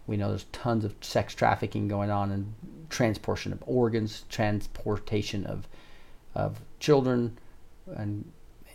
We 0.07 0.17
know 0.17 0.29
there's 0.29 0.45
tons 0.45 0.83
of 0.83 0.95
sex 0.99 1.35
trafficking 1.35 1.87
going 1.87 2.09
on 2.09 2.31
and 2.31 2.55
transportation 2.89 3.53
of 3.53 3.61
organs, 3.67 4.25
transportation 4.29 5.45
of 5.45 5.67
of 6.33 6.59
children, 6.79 7.37
and 7.85 8.31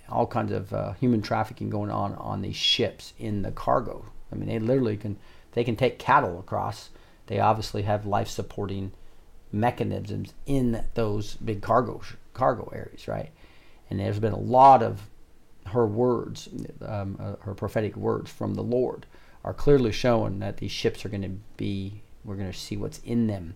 all 0.09 0.29
kinds 0.29 0.53
of 0.53 0.73
uh, 0.73 0.93
human 0.93 1.21
trafficking 1.21 1.69
going 1.69 1.91
on 1.91 2.15
on 2.15 2.43
these 2.43 2.55
ships 2.55 3.13
in 3.19 3.43
the 3.43 3.51
cargo. 3.51 4.05
I 4.31 4.37
mean, 4.37 4.49
they 4.49 4.61
literally 4.61 4.97
can 4.97 5.17
they 5.55 5.65
can 5.65 5.75
take 5.75 5.99
cattle 5.99 6.39
across. 6.39 6.91
They 7.27 7.41
obviously 7.41 7.83
have 7.83 8.07
life 8.07 8.29
supporting 8.29 8.93
mechanisms 9.51 10.33
in 10.47 10.85
those 10.95 11.35
big 11.35 11.61
cargo 11.61 12.03
cargo 12.35 12.71
areas, 12.73 13.09
right? 13.09 13.33
And 13.91 13.99
there's 13.99 14.21
been 14.21 14.33
a 14.33 14.39
lot 14.39 14.81
of 14.81 15.09
her 15.67 15.89
words, 15.89 16.49
um, 16.87 17.17
uh, 17.19 17.35
her 17.41 17.55
prophetic 17.55 17.97
words 17.97 18.31
from 18.31 18.55
the 18.55 18.63
Lord, 18.63 19.05
are 19.45 19.55
clearly 19.55 19.93
showing 19.93 20.39
that 20.41 20.59
these 20.59 20.73
ships 20.73 21.05
are 21.05 21.09
going 21.09 21.23
to 21.23 21.37
be. 21.57 22.03
We're 22.25 22.37
going 22.37 22.53
to 22.53 22.59
see 22.59 22.77
what's 22.77 22.99
in 22.99 23.27
them 23.27 23.55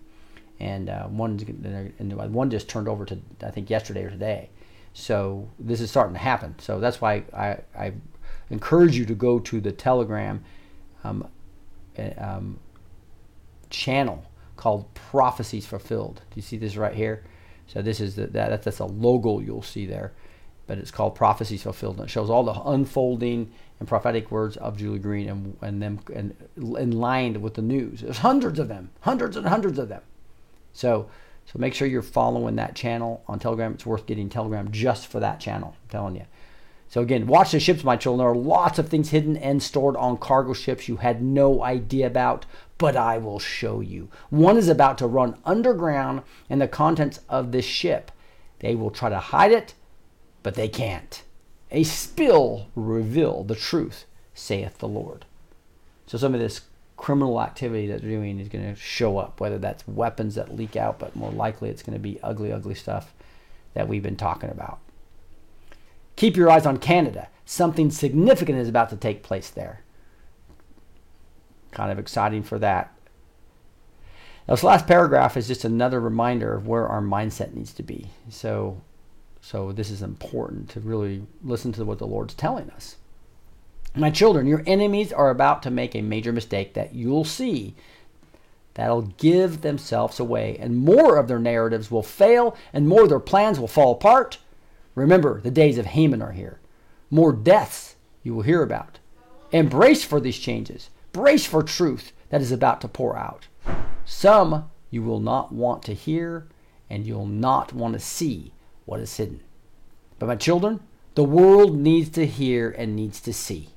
and 0.62 0.88
uh, 0.88 1.04
one 1.08 1.40
and 1.98 2.34
one 2.34 2.50
just 2.50 2.68
turned 2.68 2.88
over 2.88 3.04
to 3.04 3.18
I 3.42 3.50
think 3.50 3.68
yesterday 3.68 4.04
or 4.04 4.10
today. 4.10 4.48
So 4.94 5.48
this 5.58 5.80
is 5.80 5.90
starting 5.90 6.14
to 6.14 6.20
happen. 6.20 6.54
So 6.58 6.78
that's 6.78 7.00
why 7.00 7.24
I, 7.34 7.58
I 7.76 7.92
encourage 8.50 8.96
you 8.96 9.04
to 9.06 9.14
go 9.14 9.40
to 9.40 9.60
the 9.60 9.72
Telegram 9.72 10.44
um, 11.02 11.26
eh, 11.96 12.12
um, 12.14 12.60
channel 13.70 14.24
called 14.56 14.92
Prophecies 14.94 15.66
Fulfilled. 15.66 16.22
Do 16.30 16.36
you 16.36 16.42
see 16.42 16.58
this 16.58 16.76
right 16.76 16.94
here? 16.94 17.24
So 17.66 17.82
this 17.82 18.00
is 18.00 18.14
the, 18.14 18.28
that 18.28 18.62
that's 18.62 18.78
a 18.78 18.84
logo 18.84 19.40
you'll 19.40 19.62
see 19.62 19.86
there, 19.86 20.12
but 20.68 20.78
it's 20.78 20.90
called 20.92 21.16
Prophecies 21.16 21.64
Fulfilled, 21.64 21.96
and 21.96 22.04
it 22.04 22.10
shows 22.10 22.30
all 22.30 22.44
the 22.44 22.60
unfolding 22.60 23.50
and 23.78 23.88
prophetic 23.88 24.30
words 24.30 24.56
of 24.56 24.76
Julie 24.76 24.98
Green 24.98 25.28
and 25.28 25.56
and 25.60 25.82
them 25.82 26.00
and, 26.14 26.36
and 26.56 26.94
lined 26.94 27.42
with 27.42 27.54
the 27.54 27.62
news. 27.62 28.00
There's 28.00 28.18
hundreds 28.18 28.58
of 28.58 28.68
them, 28.68 28.90
hundreds 29.00 29.36
and 29.36 29.46
hundreds 29.46 29.78
of 29.78 29.88
them. 29.88 30.02
So 30.72 31.08
so 31.46 31.58
make 31.58 31.74
sure 31.74 31.88
you're 31.88 32.02
following 32.02 32.56
that 32.56 32.74
channel 32.74 33.22
on 33.26 33.38
Telegram. 33.38 33.74
It's 33.74 33.86
worth 33.86 34.06
getting 34.06 34.28
Telegram 34.28 34.70
just 34.70 35.06
for 35.06 35.20
that 35.20 35.40
channel. 35.40 35.74
I'm 35.82 35.88
telling 35.88 36.16
you. 36.16 36.24
So 36.88 37.00
again, 37.00 37.26
watch 37.26 37.52
the 37.52 37.60
ships, 37.60 37.84
my 37.84 37.96
children. 37.96 38.18
There 38.18 38.28
are 38.28 38.34
lots 38.34 38.78
of 38.78 38.88
things 38.88 39.10
hidden 39.10 39.34
and 39.38 39.62
stored 39.62 39.96
on 39.96 40.18
cargo 40.18 40.52
ships 40.52 40.88
you 40.88 40.96
had 40.96 41.22
no 41.22 41.62
idea 41.62 42.06
about, 42.06 42.44
but 42.76 42.96
I 42.96 43.16
will 43.16 43.38
show 43.38 43.80
you. 43.80 44.10
One 44.28 44.58
is 44.58 44.68
about 44.68 44.98
to 44.98 45.06
run 45.06 45.38
underground, 45.46 46.20
and 46.50 46.60
the 46.60 46.68
contents 46.68 47.20
of 47.30 47.50
this 47.50 47.64
ship. 47.64 48.10
They 48.58 48.74
will 48.74 48.90
try 48.90 49.08
to 49.08 49.18
hide 49.18 49.52
it, 49.52 49.72
but 50.42 50.54
they 50.54 50.68
can't. 50.68 51.22
A 51.72 51.82
spill 51.84 52.68
reveal 52.76 53.44
the 53.44 53.56
truth, 53.56 54.04
saith 54.34 54.78
the 54.78 54.88
Lord. 54.88 55.24
So 56.06 56.18
some 56.18 56.34
of 56.34 56.40
this 56.40 56.60
criminal 56.98 57.40
activity 57.40 57.86
that 57.86 58.02
they're 58.02 58.10
doing 58.10 58.38
is 58.38 58.48
going 58.48 58.64
to 58.64 58.78
show 58.78 59.16
up, 59.16 59.40
whether 59.40 59.58
that's 59.58 59.88
weapons 59.88 60.34
that 60.34 60.54
leak 60.54 60.76
out, 60.76 60.98
but 60.98 61.16
more 61.16 61.32
likely 61.32 61.70
it's 61.70 61.82
going 61.82 61.94
to 61.94 61.98
be 61.98 62.20
ugly, 62.22 62.52
ugly 62.52 62.74
stuff 62.74 63.14
that 63.72 63.88
we've 63.88 64.02
been 64.02 64.16
talking 64.16 64.50
about. 64.50 64.78
Keep 66.16 66.36
your 66.36 66.50
eyes 66.50 66.66
on 66.66 66.76
Canada. 66.76 67.28
Something 67.46 67.90
significant 67.90 68.58
is 68.58 68.68
about 68.68 68.90
to 68.90 68.96
take 68.96 69.22
place 69.22 69.48
there. 69.48 69.80
Kind 71.70 71.90
of 71.90 71.98
exciting 71.98 72.42
for 72.42 72.58
that. 72.58 72.94
Now, 74.46 74.54
this 74.54 74.62
last 74.62 74.86
paragraph 74.86 75.36
is 75.36 75.48
just 75.48 75.64
another 75.64 76.00
reminder 76.00 76.54
of 76.54 76.68
where 76.68 76.86
our 76.86 77.00
mindset 77.00 77.54
needs 77.54 77.72
to 77.74 77.82
be. 77.82 78.10
So, 78.28 78.82
so 79.42 79.72
this 79.72 79.90
is 79.90 80.02
important 80.02 80.70
to 80.70 80.80
really 80.80 81.26
listen 81.42 81.72
to 81.72 81.84
what 81.84 81.98
the 81.98 82.06
Lord's 82.06 82.32
telling 82.32 82.70
us. 82.70 82.96
My 83.94 84.08
children, 84.08 84.46
your 84.46 84.62
enemies 84.66 85.12
are 85.12 85.30
about 85.30 85.62
to 85.64 85.70
make 85.70 85.94
a 85.94 86.00
major 86.00 86.32
mistake 86.32 86.74
that 86.74 86.94
you'll 86.94 87.24
see 87.24 87.74
that'll 88.74 89.02
give 89.02 89.60
themselves 89.60 90.20
away, 90.20 90.56
and 90.58 90.76
more 90.78 91.16
of 91.16 91.26
their 91.26 91.40
narratives 91.40 91.90
will 91.90 92.04
fail, 92.04 92.56
and 92.72 92.88
more 92.88 93.02
of 93.02 93.08
their 93.08 93.18
plans 93.18 93.58
will 93.58 93.68
fall 93.68 93.92
apart. 93.92 94.38
Remember, 94.94 95.40
the 95.40 95.50
days 95.50 95.76
of 95.76 95.86
Haman 95.86 96.22
are 96.22 96.32
here. 96.32 96.60
More 97.10 97.32
deaths 97.32 97.96
you 98.22 98.34
will 98.34 98.42
hear 98.42 98.62
about. 98.62 99.00
Embrace 99.50 100.04
for 100.04 100.20
these 100.20 100.38
changes. 100.38 100.88
Brace 101.12 101.44
for 101.44 101.64
truth 101.64 102.12
that 102.30 102.40
is 102.40 102.52
about 102.52 102.80
to 102.82 102.88
pour 102.88 103.18
out. 103.18 103.48
Some 104.06 104.70
you 104.88 105.02
will 105.02 105.20
not 105.20 105.52
want 105.52 105.82
to 105.82 105.94
hear, 105.94 106.46
and 106.88 107.04
you'll 107.04 107.26
not 107.26 107.72
want 107.72 107.94
to 107.94 108.00
see 108.00 108.52
what 108.84 109.00
is 109.00 109.16
hidden. 109.16 109.40
But 110.18 110.26
my 110.26 110.36
children, 110.36 110.80
the 111.14 111.24
world 111.24 111.76
needs 111.76 112.08
to 112.10 112.26
hear 112.26 112.70
and 112.70 112.96
needs 112.96 113.20
to 113.20 113.32
see. 113.32 113.70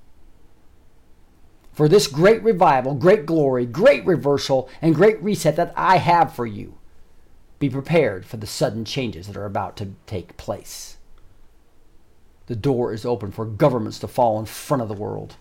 For 1.73 1.89
this 1.89 2.07
great 2.07 2.41
revival, 2.41 2.95
great 2.95 3.25
glory, 3.25 3.65
great 3.65 4.05
reversal, 4.05 4.69
and 4.81 4.95
great 4.95 5.21
reset 5.21 5.57
that 5.57 5.73
I 5.75 5.97
have 5.97 6.33
for 6.33 6.45
you, 6.45 6.77
be 7.59 7.69
prepared 7.69 8.25
for 8.25 8.37
the 8.37 8.47
sudden 8.47 8.85
changes 8.85 9.27
that 9.27 9.35
are 9.35 9.45
about 9.45 9.75
to 9.77 9.93
take 10.05 10.37
place. 10.37 10.97
The 12.47 12.55
door 12.55 12.93
is 12.93 13.05
open 13.05 13.31
for 13.31 13.45
governments 13.45 13.99
to 13.99 14.07
fall 14.07 14.39
in 14.39 14.45
front 14.45 14.83
of 14.83 14.87
the 14.87 14.93
world. 14.93 15.35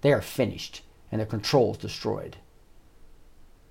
They 0.00 0.12
are 0.12 0.22
finished 0.22 0.82
and 1.12 1.20
their 1.20 1.26
control 1.26 1.72
is 1.72 1.78
destroyed. 1.78 2.36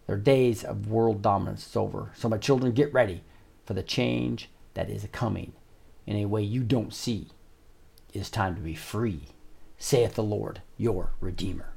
Their 0.07 0.17
days 0.17 0.63
of 0.63 0.87
world 0.87 1.21
dominance 1.21 1.67
is 1.67 1.75
over. 1.75 2.11
So, 2.15 2.29
my 2.29 2.37
children, 2.37 2.71
get 2.71 2.93
ready 2.93 3.23
for 3.65 3.73
the 3.73 3.83
change 3.83 4.49
that 4.73 4.89
is 4.89 5.07
coming 5.11 5.53
in 6.05 6.15
a 6.15 6.25
way 6.25 6.41
you 6.41 6.63
don't 6.63 6.93
see. 6.93 7.27
It 8.13 8.19
is 8.19 8.29
time 8.29 8.55
to 8.55 8.61
be 8.61 8.75
free, 8.75 9.27
saith 9.77 10.15
the 10.15 10.23
Lord, 10.23 10.61
your 10.77 11.11
Redeemer. 11.19 11.73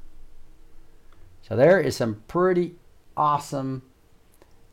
So, 1.42 1.56
there 1.56 1.80
is 1.80 1.96
some 1.96 2.22
pretty 2.28 2.76
awesome 3.16 3.82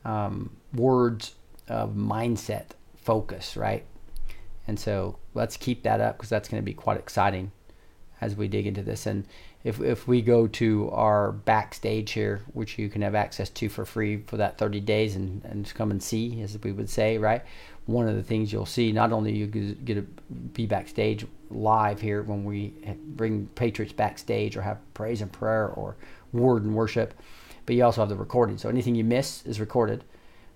um, 0.06 0.56
words 0.74 1.36
of 1.68 1.94
mindset 1.94 2.68
focus, 2.96 3.58
right? 3.58 3.86
And 4.68 4.80
so 4.80 5.18
let's 5.34 5.58
keep 5.58 5.84
that 5.84 6.00
up 6.00 6.18
because 6.18 6.30
that's 6.30 6.48
going 6.48 6.62
to 6.62 6.66
be 6.66 6.74
quite 6.74 6.98
exciting 6.98 7.52
as 8.22 8.36
we 8.36 8.48
dig 8.48 8.68
into 8.68 8.84
this. 8.84 9.06
And 9.06 9.26
if, 9.64 9.82
if 9.82 10.08
we 10.08 10.22
go 10.22 10.48
to 10.48 10.90
our 10.92 11.32
backstage 11.32 12.12
here, 12.12 12.42
which 12.54 12.78
you 12.78 12.88
can 12.90 13.02
have 13.02 13.16
access 13.16 13.50
to 13.50 13.70
for 13.70 13.84
free 13.86 14.24
for 14.28 14.38
that 14.38 14.58
30 14.58 14.80
days 14.82 15.16
and, 15.16 15.44
and 15.44 15.74
come 15.74 15.92
and 15.92 16.02
see, 16.02 16.42
as 16.42 16.58
we 16.62 16.72
would 16.72 16.90
say, 16.90 17.18
right? 17.18 17.44
One 17.90 18.08
of 18.08 18.16
the 18.16 18.22
things 18.22 18.54
you'll 18.54 18.68
see, 18.68 18.92
not 18.92 19.12
only 19.12 19.36
you 19.36 19.48
get 19.48 19.96
to 19.96 20.02
be 20.54 20.68
backstage 20.68 21.26
live 21.50 22.00
here 22.00 22.22
when 22.22 22.44
we 22.44 22.76
bring 23.04 23.48
Patriots 23.56 23.94
backstage 23.94 24.56
or 24.56 24.62
have 24.62 24.78
praise 24.94 25.22
and 25.22 25.32
prayer 25.32 25.70
or 25.70 25.96
word 26.32 26.64
and 26.64 26.76
worship, 26.76 27.16
but 27.66 27.76
you 27.76 27.84
also 27.84 28.02
have 28.02 28.10
the 28.10 28.16
recording. 28.16 28.60
So 28.60 28.70
anything 28.70 28.94
you 28.94 29.04
miss 29.04 29.44
is 29.44 29.60
recorded. 29.60 30.04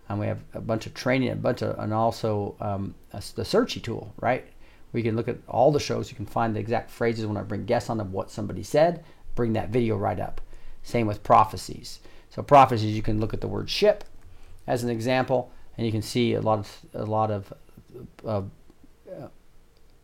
And 0.09 0.19
we 0.19 0.27
have 0.27 0.41
a 0.53 0.61
bunch 0.61 0.85
of 0.85 0.93
training, 0.93 1.29
a 1.29 1.35
bunch 1.35 1.63
of, 1.63 1.79
and 1.79 1.91
also 1.91 2.55
um, 2.59 2.93
the 3.11 3.41
searchy 3.41 3.81
tool, 3.81 4.13
right? 4.19 4.45
We 4.91 5.01
can 5.01 5.15
look 5.15 5.27
at 5.27 5.37
all 5.47 5.71
the 5.71 5.79
shows. 5.79 6.11
You 6.11 6.15
can 6.15 6.27
find 6.27 6.55
the 6.55 6.59
exact 6.59 6.91
phrases 6.91 7.25
when 7.25 7.37
I 7.37 7.41
bring 7.41 7.65
guests 7.65 7.89
on 7.89 7.99
of 7.99 8.11
what 8.11 8.29
somebody 8.29 8.61
said. 8.61 9.03
Bring 9.33 9.53
that 9.53 9.69
video 9.69 9.97
right 9.97 10.19
up. 10.19 10.39
Same 10.83 11.07
with 11.07 11.23
prophecies. 11.23 11.99
So 12.29 12.43
prophecies, 12.43 12.95
you 12.95 13.01
can 13.01 13.19
look 13.19 13.33
at 13.33 13.41
the 13.41 13.47
word 13.47 13.71
ship 13.71 14.03
as 14.67 14.83
an 14.83 14.91
example, 14.91 15.51
and 15.77 15.85
you 15.85 15.91
can 15.91 16.01
see 16.01 16.33
a 16.33 16.41
lot 16.41 16.59
of 16.59 16.79
a 16.93 17.05
lot 17.05 17.31
of 17.31 17.53
uh, 18.25 18.41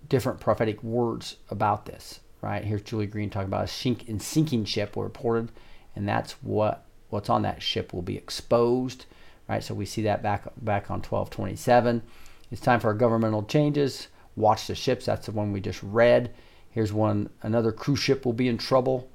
different 0.08 0.39
prophetic 0.39 0.84
words 0.84 1.38
about 1.49 1.86
this. 1.86 2.19
Right 2.41 2.63
here's 2.63 2.82
Julie 2.82 3.08
Green 3.08 3.29
talking 3.29 3.47
about 3.47 3.65
a 3.65 3.67
sink 3.67 4.08
and 4.08 4.21
sinking 4.21 4.65
ship 4.65 4.95
were 4.95 5.03
reported, 5.03 5.51
and 5.95 6.08
that's 6.08 6.34
what 6.43 6.86
what's 7.10 7.29
on 7.29 7.41
that 7.43 7.62
ship 7.62 7.93
will 7.93 8.01
be 8.01 8.17
exposed. 8.17 9.05
Right, 9.47 9.63
so 9.63 9.73
we 9.73 9.86
see 9.86 10.03
that 10.03 10.21
back 10.21 10.43
back 10.58 10.91
on 10.91 10.97
1227. 10.99 12.03
It's 12.51 12.62
time 12.62 12.79
for 12.79 12.93
governmental 12.93 13.43
changes. 13.43 14.08
Watch 14.36 14.67
the 14.67 14.75
ships. 14.75 15.05
That's 15.05 15.25
the 15.25 15.32
one 15.32 15.51
we 15.51 15.60
just 15.60 15.82
read. 15.82 16.32
Here's 16.69 16.93
one. 16.93 17.29
Another 17.41 17.71
cruise 17.71 17.99
ship 17.99 18.25
will 18.25 18.34
be 18.34 18.47
in 18.47 18.60
trouble. 18.60 19.10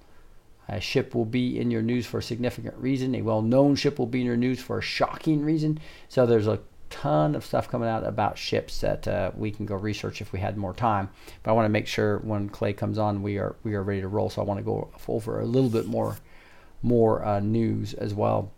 A 0.68 0.80
ship 0.80 1.14
will 1.14 1.24
be 1.24 1.58
in 1.58 1.70
your 1.70 1.82
news 1.82 2.06
for 2.06 2.18
a 2.18 2.22
significant 2.22 2.74
reason. 2.76 3.14
A 3.14 3.22
well-known 3.22 3.76
ship 3.76 3.98
will 3.98 4.06
be 4.06 4.20
in 4.20 4.26
your 4.26 4.36
news 4.36 4.60
for 4.60 4.78
a 4.78 4.82
shocking 4.82 5.44
reason. 5.44 5.78
So 6.08 6.26
there's 6.26 6.46
a 6.46 6.60
ton 6.90 7.34
of 7.34 7.44
stuff 7.44 7.68
coming 7.68 7.88
out 7.88 8.06
about 8.06 8.38
ships 8.38 8.80
that 8.80 9.06
uh, 9.06 9.30
we 9.36 9.50
can 9.50 9.66
go 9.66 9.74
research 9.74 10.20
if 10.20 10.32
we 10.32 10.38
had 10.38 10.56
more 10.56 10.72
time. 10.72 11.10
But 11.42 11.50
I 11.50 11.54
want 11.54 11.66
to 11.66 11.70
make 11.70 11.86
sure 11.86 12.18
when 12.18 12.48
Clay 12.48 12.72
comes 12.72 12.98
on, 12.98 13.22
we 13.22 13.38
are 13.38 13.56
we 13.62 13.74
are 13.74 13.82
ready 13.82 14.00
to 14.00 14.08
roll. 14.08 14.30
So 14.30 14.40
I 14.40 14.44
want 14.44 14.58
to 14.58 14.64
go 14.64 14.90
over 15.08 15.40
a 15.40 15.44
little 15.44 15.70
bit 15.70 15.86
more 15.86 16.16
more 16.82 17.24
uh, 17.24 17.40
news 17.40 17.94
as 17.94 18.14
well. 18.14 18.50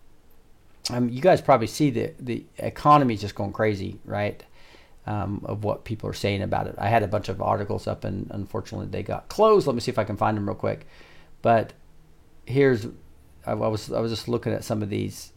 Um, 0.91 1.09
you 1.09 1.21
guys 1.21 1.41
probably 1.41 1.67
see 1.67 1.91
the 1.91 2.15
the 2.21 2.45
economy 2.59 3.15
is 3.15 3.21
just 3.21 3.35
going 3.35 3.53
crazy, 3.53 3.99
right? 4.05 4.45
um, 5.07 5.43
of 5.45 5.65
what 5.65 5.85
people 5.85 6.11
are 6.11 6.15
saying 6.15 6.43
about 6.43 6.67
it. 6.67 6.75
I 6.79 6.89
had 6.89 7.03
a 7.03 7.09
bunch 7.09 7.29
of 7.29 7.41
articles 7.41 7.87
up, 7.87 8.05
and 8.05 8.29
unfortunately 8.31 8.89
they 8.89 9.03
got 9.03 9.29
closed. 9.29 9.67
Let 9.67 9.75
me 9.75 9.81
see 9.81 9.91
if 9.91 9.99
I 9.99 10.05
can 10.05 10.17
find 10.17 10.37
them 10.37 10.49
real 10.49 10.57
quick. 10.57 10.87
But 11.43 11.73
here's 12.47 12.87
I, 13.45 13.55
was 13.55 13.93
I 13.93 14.01
was 14.01 14.11
just 14.11 14.29
looking 14.29 14.53
at 14.53 14.65
some 14.65 14.83
of 14.83 14.89
these. 14.89 15.33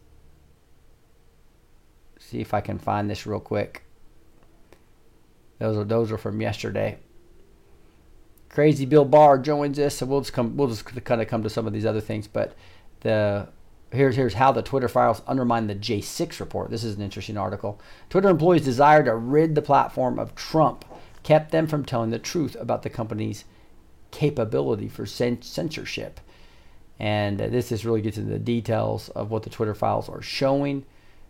See 2.18 2.40
if 2.40 2.54
I 2.54 2.60
can 2.60 2.78
find 2.78 3.10
this 3.10 3.26
real 3.26 3.40
quick. 3.40 3.82
Those 5.58 5.76
are 5.76 5.84
those 5.84 6.10
are 6.10 6.18
from 6.18 6.40
yesterday. 6.40 6.98
Crazy 8.48 8.86
Bill 8.86 9.04
Barr 9.04 9.38
joins 9.38 9.78
us, 9.78 9.96
so 9.96 10.06
we'll 10.06 10.22
just 10.22 10.32
come. 10.32 10.56
We'll 10.56 10.68
just 10.68 10.86
kind 11.04 11.20
of 11.20 11.28
come 11.28 11.42
to 11.42 11.50
some 11.50 11.66
of 11.66 11.72
these 11.72 11.86
other 11.86 12.00
things, 12.00 12.26
but 12.26 12.54
the 13.00 13.48
Here's, 13.92 14.14
here's 14.14 14.34
how 14.34 14.52
the 14.52 14.62
Twitter 14.62 14.88
files 14.88 15.22
undermine 15.26 15.66
the 15.66 15.74
J6 15.74 16.38
report. 16.38 16.70
This 16.70 16.84
is 16.84 16.94
an 16.94 17.02
interesting 17.02 17.36
article. 17.36 17.80
Twitter 18.08 18.28
employees' 18.28 18.64
desire 18.64 19.02
to 19.02 19.14
rid 19.16 19.54
the 19.54 19.62
platform 19.62 20.18
of 20.18 20.36
Trump 20.36 20.84
kept 21.24 21.50
them 21.50 21.66
from 21.66 21.84
telling 21.84 22.10
the 22.10 22.18
truth 22.18 22.56
about 22.60 22.82
the 22.82 22.90
company's 22.90 23.44
capability 24.12 24.88
for 24.88 25.06
censorship. 25.06 26.20
And 27.00 27.40
this 27.40 27.70
just 27.70 27.84
really 27.84 28.02
gets 28.02 28.18
into 28.18 28.30
the 28.30 28.38
details 28.38 29.08
of 29.10 29.30
what 29.30 29.42
the 29.42 29.50
Twitter 29.50 29.74
files 29.74 30.08
are 30.08 30.22
showing 30.22 30.84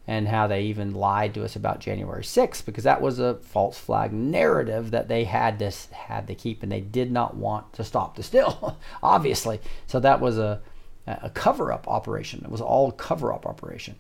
and 0.07 0.27
how 0.27 0.47
they 0.49 0.63
even 0.63 0.93
lied 0.93 1.33
to 1.35 1.45
us 1.45 1.55
about 1.55 1.79
January 1.79 2.25
6th 2.25 2.65
because 2.65 2.85
that 2.85 3.01
was 3.01 3.21
a 3.21 3.37
false 3.37 3.79
flag 3.79 4.13
narrative 4.13 4.91
that 4.91 5.07
they 5.09 5.25
had 5.25 5.59
to 5.61 5.71
had 5.95 6.27
to 6.27 6.35
keep 6.35 6.63
and 6.63 6.73
they 6.73 6.81
did 6.81 7.13
not 7.13 7.37
want 7.37 7.73
to 7.75 7.85
stop 7.85 8.17
the 8.17 8.23
still 8.23 8.77
obviously 9.03 9.61
so 9.87 10.01
that 10.01 10.21
was 10.21 10.39
a 10.39 10.61
a 11.07 11.31
cover 11.31 11.73
up 11.73 11.89
operation. 11.89 12.43
It 12.45 12.51
was 12.51 12.61
all 12.61 12.93
cover 12.93 13.33
up 13.33 13.47
operation, 13.47 13.97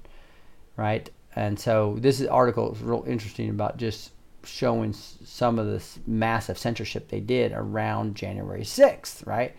right? 0.77 1.09
And 1.35 1.59
so 1.59 1.97
this 1.99 2.25
article 2.27 2.73
is 2.73 2.83
real 2.83 3.05
interesting 3.07 3.51
about 3.51 3.77
just 3.77 4.13
showing 4.45 4.93
some 4.93 5.59
of 5.59 5.67
this 5.67 5.99
massive 6.07 6.59
censorship 6.59 7.09
they 7.09 7.21
did 7.21 7.53
around 7.53 8.15
January 8.15 8.63
6th, 8.63 9.27
right? 9.27 9.55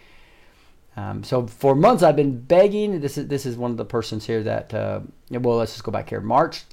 Um, 0.97 1.23
so 1.23 1.47
for 1.47 1.73
months 1.73 2.03
I've 2.03 2.15
been 2.15 2.39
begging. 2.39 2.99
This 2.99 3.17
is 3.17 3.27
this 3.27 3.45
is 3.45 3.55
one 3.55 3.71
of 3.71 3.77
the 3.77 3.85
persons 3.85 4.25
here 4.25 4.43
that 4.43 4.73
uh, 4.73 5.01
well 5.29 5.57
let's 5.57 5.71
just 5.71 5.83
go 5.83 5.91
back 5.91 6.09
here. 6.09 6.21
March, 6.21 6.63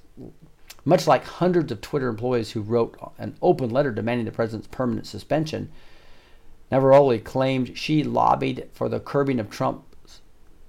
much 0.84 1.06
like 1.06 1.24
hundreds 1.24 1.70
of 1.70 1.80
Twitter 1.80 2.08
employees 2.08 2.50
who 2.50 2.60
wrote 2.60 2.98
an 3.18 3.36
open 3.42 3.70
letter 3.70 3.92
demanding 3.92 4.24
the 4.24 4.32
president's 4.32 4.68
permanent 4.68 5.06
suspension, 5.06 5.70
Navaroli 6.72 7.22
claimed 7.22 7.78
she 7.78 8.02
lobbied 8.02 8.68
for 8.72 8.88
the 8.88 9.00
curbing 9.00 9.38
of 9.38 9.50
Trump 9.50 9.84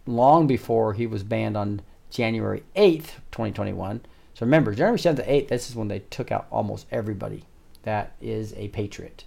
long 0.05 0.47
before 0.47 0.93
he 0.93 1.07
was 1.07 1.23
banned 1.23 1.57
on 1.57 1.81
January 2.09 2.63
8th, 2.75 3.17
2021. 3.31 4.01
So 4.33 4.45
remember, 4.45 4.73
January 4.73 4.97
7th 4.97 5.17
to 5.17 5.25
8th, 5.25 5.47
this 5.49 5.69
is 5.69 5.75
when 5.75 5.89
they 5.89 5.99
took 5.99 6.31
out 6.31 6.47
almost 6.49 6.87
everybody 6.91 7.43
that 7.83 8.13
is 8.21 8.53
a 8.53 8.67
patriot. 8.69 9.25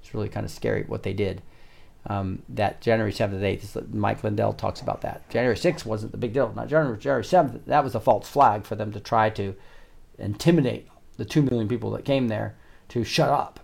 It's 0.00 0.14
really 0.14 0.28
kind 0.28 0.44
of 0.44 0.50
scary 0.50 0.84
what 0.84 1.02
they 1.02 1.12
did. 1.12 1.42
Um, 2.04 2.42
that 2.48 2.80
January 2.80 3.12
7th 3.12 3.30
to 3.30 3.76
8th, 3.78 3.94
Mike 3.94 4.24
Lindell 4.24 4.52
talks 4.52 4.80
about 4.80 5.02
that. 5.02 5.28
January 5.30 5.54
6th 5.54 5.84
wasn't 5.84 6.10
the 6.10 6.18
big 6.18 6.32
deal. 6.32 6.52
Not 6.54 6.68
January, 6.68 6.98
January 6.98 7.22
7th, 7.22 7.64
that 7.66 7.84
was 7.84 7.94
a 7.94 8.00
false 8.00 8.28
flag 8.28 8.64
for 8.64 8.74
them 8.74 8.92
to 8.92 8.98
try 8.98 9.30
to 9.30 9.54
intimidate 10.18 10.88
the 11.16 11.24
2 11.24 11.42
million 11.42 11.68
people 11.68 11.92
that 11.92 12.04
came 12.04 12.26
there 12.26 12.56
to 12.88 13.04
shut 13.04 13.30
up 13.30 13.60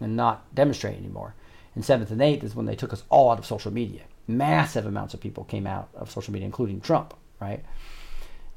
and 0.00 0.16
not 0.16 0.54
demonstrate 0.54 0.98
anymore. 0.98 1.34
And 1.74 1.82
7th 1.82 2.10
and 2.10 2.20
8th 2.20 2.44
is 2.44 2.54
when 2.54 2.66
they 2.66 2.76
took 2.76 2.92
us 2.92 3.04
all 3.08 3.30
out 3.30 3.38
of 3.38 3.46
social 3.46 3.72
media 3.72 4.02
massive 4.28 4.86
amounts 4.86 5.14
of 5.14 5.20
people 5.20 5.42
came 5.44 5.66
out 5.66 5.88
of 5.94 6.10
social 6.10 6.32
media, 6.32 6.46
including 6.46 6.80
Trump, 6.80 7.14
right? 7.40 7.64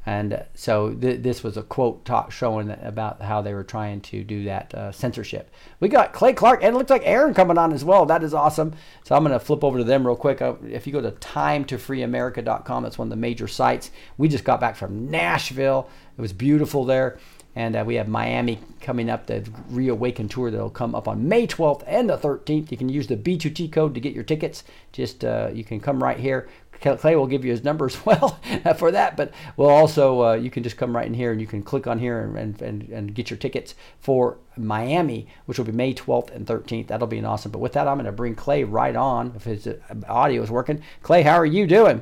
And 0.06 0.44
so 0.56 0.94
th- 0.94 1.22
this 1.22 1.44
was 1.44 1.58
a 1.58 1.64
quote 1.64 2.06
talk 2.06 2.32
showing 2.32 2.72
about 2.82 3.22
how 3.22 3.42
they 3.42 3.54
were 3.54 3.64
trying 3.64 4.02
to 4.02 4.24
do 4.24 4.46
that 4.46 4.74
uh, 4.74 4.92
censorship. 4.92 5.52
We 5.80 5.90
got 5.90 6.12
Clay 6.12 6.34
Clark 6.34 6.64
and 6.64 6.76
it 6.76 6.78
looks 6.78 6.90
like 6.90 7.04
Aaron 7.06 7.36
coming 7.36 7.58
on 7.58 7.72
as 7.72 7.86
well. 7.86 8.06
That 8.06 8.24
is 8.24 8.34
awesome. 8.34 8.74
So 9.04 9.16
I'm 9.16 9.24
going 9.24 9.38
to 9.38 9.40
flip 9.40 9.64
over 9.64 9.78
to 9.78 9.84
them 9.84 10.06
real 10.06 10.16
quick. 10.16 10.42
Uh, 10.42 10.56
if 10.68 10.88
you 10.88 10.94
go 10.94 11.02
to 11.02 11.12
timetofreeamerica.com, 11.12 12.84
that's 12.84 12.98
one 12.98 13.08
of 13.08 13.12
the 13.12 13.16
major 13.16 13.48
sites. 13.48 13.92
We 14.18 14.28
just 14.28 14.44
got 14.44 14.60
back 14.60 14.76
from 14.76 15.10
Nashville. 15.12 15.88
It 16.18 16.22
was 16.22 16.34
beautiful 16.34 16.84
there. 16.84 17.20
And 17.56 17.76
uh, 17.76 17.84
we 17.86 17.96
have 17.96 18.08
Miami 18.08 18.60
coming 18.80 19.10
up, 19.10 19.28
the 19.28 19.48
Reawaken 19.70 20.30
Tour 20.30 20.52
that'll 20.52 20.70
come 20.70 20.96
up 20.96 21.08
on 21.08 21.28
May 21.28 21.46
12th 21.46 21.84
and 21.86 22.10
the 22.10 22.18
13th. 22.18 22.72
You 22.72 22.78
can 22.78 22.88
use 22.88 23.08
the 23.08 23.18
B2T 23.18 23.72
code 23.72 23.94
to 23.94 24.00
get 24.00 24.14
your 24.14 24.24
tickets. 24.24 24.64
Just 24.94 25.26
uh, 25.26 25.50
you 25.54 25.66
can 25.66 25.82
come 25.82 26.02
right 26.02 26.18
here, 26.18 26.48
Clay 26.82 27.16
will 27.16 27.28
give 27.28 27.46
you 27.46 27.52
his 27.52 27.64
number 27.64 27.86
as 27.86 28.06
well 28.06 28.40
for 28.78 28.92
that. 28.92 29.16
But 29.18 29.34
we'll 29.58 29.70
also 29.70 30.24
uh, 30.24 30.34
you 30.34 30.50
can 30.50 30.64
just 30.64 30.78
come 30.78 30.96
right 30.96 31.06
in 31.06 31.14
here 31.14 31.32
and 31.32 31.40
you 31.40 31.48
can 31.48 31.64
click 31.64 31.88
on 31.88 32.00
here 32.00 32.22
and, 32.36 32.62
and, 32.62 32.90
and, 32.90 33.14
get 33.14 33.30
your 33.30 33.38
tickets 33.38 33.76
for 34.00 34.38
Miami, 34.58 35.28
which 35.46 35.58
will 35.58 35.66
be 35.66 35.72
May 35.72 35.94
12th 35.94 36.34
and 36.36 36.46
13th. 36.46 36.88
That'll 36.88 37.08
be 37.08 37.18
an 37.18 37.26
awesome. 37.26 37.52
But 37.52 37.60
with 37.60 37.74
that, 37.74 37.88
I'm 37.88 37.96
going 37.96 38.06
to 38.06 38.12
bring 38.12 38.36
Clay 38.36 38.64
right 38.64 38.96
on 38.96 39.34
if 39.36 39.44
his 39.44 39.68
uh, 39.68 39.78
audio 40.08 40.42
is 40.42 40.52
working. 40.52 40.82
Clay, 41.04 41.22
how 41.24 41.36
are 41.36 41.46
you 41.46 41.68
doing? 41.68 42.02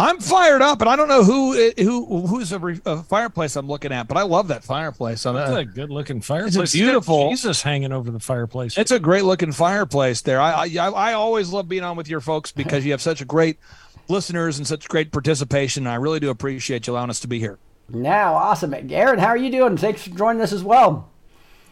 I'm 0.00 0.20
fired 0.20 0.62
up, 0.62 0.80
and 0.80 0.88
I 0.88 0.94
don't 0.94 1.08
know 1.08 1.24
who 1.24 1.72
who 1.76 2.26
who's 2.28 2.52
a, 2.52 2.58
re, 2.60 2.80
a 2.86 3.02
fireplace 3.02 3.56
I'm 3.56 3.66
looking 3.66 3.90
at, 3.90 4.06
but 4.06 4.16
I 4.16 4.22
love 4.22 4.46
that 4.48 4.62
fireplace. 4.62 5.26
I'm, 5.26 5.34
That's 5.34 5.50
uh, 5.50 5.56
a 5.56 5.64
good 5.64 5.90
looking 5.90 6.20
fireplace. 6.20 6.56
It's 6.56 6.74
a 6.74 6.78
beautiful- 6.78 7.28
Jesus 7.30 7.62
hanging 7.62 7.90
over 7.92 8.12
the 8.12 8.20
fireplace. 8.20 8.78
it's 8.78 8.92
a 8.92 9.00
great 9.00 9.24
looking 9.24 9.50
fireplace 9.50 10.20
there. 10.20 10.40
I, 10.40 10.66
I 10.66 10.88
I 10.88 11.12
always 11.14 11.52
love 11.52 11.68
being 11.68 11.82
on 11.82 11.96
with 11.96 12.08
your 12.08 12.20
folks 12.20 12.52
because 12.52 12.84
you 12.84 12.92
have 12.92 13.02
such 13.02 13.20
a 13.20 13.24
great 13.24 13.58
listeners 14.06 14.56
and 14.58 14.66
such 14.68 14.88
great 14.88 15.10
participation. 15.10 15.86
I 15.88 15.96
really 15.96 16.20
do 16.20 16.30
appreciate 16.30 16.86
you 16.86 16.92
allowing 16.92 17.10
us 17.10 17.18
to 17.20 17.28
be 17.28 17.40
here. 17.40 17.58
Now, 17.88 18.34
awesome. 18.34 18.74
Aaron, 18.74 19.18
how 19.18 19.28
are 19.28 19.36
you 19.36 19.50
doing? 19.50 19.76
Thanks 19.76 20.02
for 20.04 20.10
joining 20.10 20.42
us 20.42 20.52
as 20.52 20.62
well. 20.62 21.10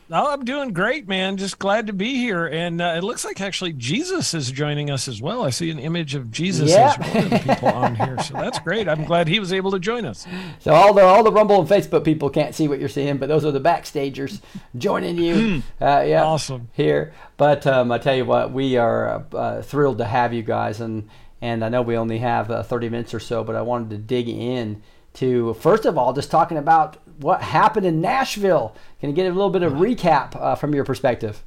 Oh, 0.09 0.33
I'm 0.33 0.45
doing 0.45 0.73
great, 0.73 1.09
man. 1.09 1.37
Just 1.37 1.59
glad 1.59 1.88
to 1.88 1.92
be 1.92 2.14
here. 2.14 2.47
And 2.47 2.81
uh, 2.81 2.95
it 2.97 3.03
looks 3.03 3.25
like 3.25 3.40
actually 3.40 3.73
Jesus 3.73 4.35
is 4.35 4.53
joining 4.53 4.88
us 4.88 5.09
as 5.09 5.21
well. 5.21 5.42
I 5.42 5.51
see 5.51 5.69
an 5.71 5.81
image 5.81 6.14
of 6.14 6.31
Jesus 6.31 6.71
Yeah. 6.71 6.95
as 6.97 7.14
one 7.14 7.25
of 7.25 7.31
the 7.31 7.38
people 7.40 7.69
on 7.71 7.97
here. 7.97 8.16
So 8.23 8.35
that's 8.35 8.61
great. 8.61 8.87
I'm 8.88 9.05
glad 9.05 9.27
he 9.27 9.40
was 9.40 9.53
able 9.53 9.73
to 9.73 9.81
join 9.81 10.05
us. 10.05 10.25
So 10.61 10.73
all 10.73 10.95
the 10.95 11.03
all 11.03 11.25
the 11.25 11.33
Rumble 11.33 11.59
and 11.61 11.69
Facebook 11.69 12.05
people 12.05 12.31
can't 12.31 12.55
see 12.55 12.69
what 12.69 12.79
you're 12.79 12.88
seeing, 12.88 13.16
but 13.19 13.29
those 13.29 13.45
are 13.45 13.51
the 13.51 13.61
backstagers 13.61 14.40
joining 14.79 15.16
you. 15.19 15.62
uh, 15.81 16.05
yeah, 16.07 16.23
Awesome. 16.23 16.69
here. 16.73 17.12
But 17.37 17.66
um, 17.66 17.90
I 17.90 17.99
tell 17.99 18.14
you 18.14 18.25
what, 18.25 18.53
we 18.53 18.77
are 18.77 19.25
uh, 19.33 19.37
uh, 19.37 19.62
thrilled 19.62 19.99
to 19.99 20.05
have 20.05 20.33
you 20.33 20.42
guys, 20.45 20.81
and 20.81 21.09
and 21.42 21.64
I 21.64 21.69
know 21.69 21.83
we 21.83 21.97
only 21.97 22.19
have 22.19 22.49
uh, 22.51 22.62
30 22.62 22.90
minutes 22.90 23.12
or 23.12 23.21
so, 23.21 23.42
but 23.42 23.57
I 23.57 23.62
wanted 23.62 23.90
to 23.90 23.99
dig 23.99 24.29
in 24.29 24.83
to 25.14 25.55
first 25.55 25.85
of 25.85 25.99
all 25.99 26.12
just 26.12 26.31
talking 26.31 26.59
about 26.59 26.97
what 27.18 27.42
happened 27.42 27.87
in 27.87 28.00
Nashville. 28.00 28.74
Can 29.00 29.11
you 29.11 29.16
get 29.16 29.26
a 29.26 29.31
little 29.31 29.50
bit 29.50 29.62
of 29.62 29.74
recap 29.74 30.37
uh, 30.37 30.55
from 30.55 30.74
your 30.74 30.85
perspective? 30.85 31.42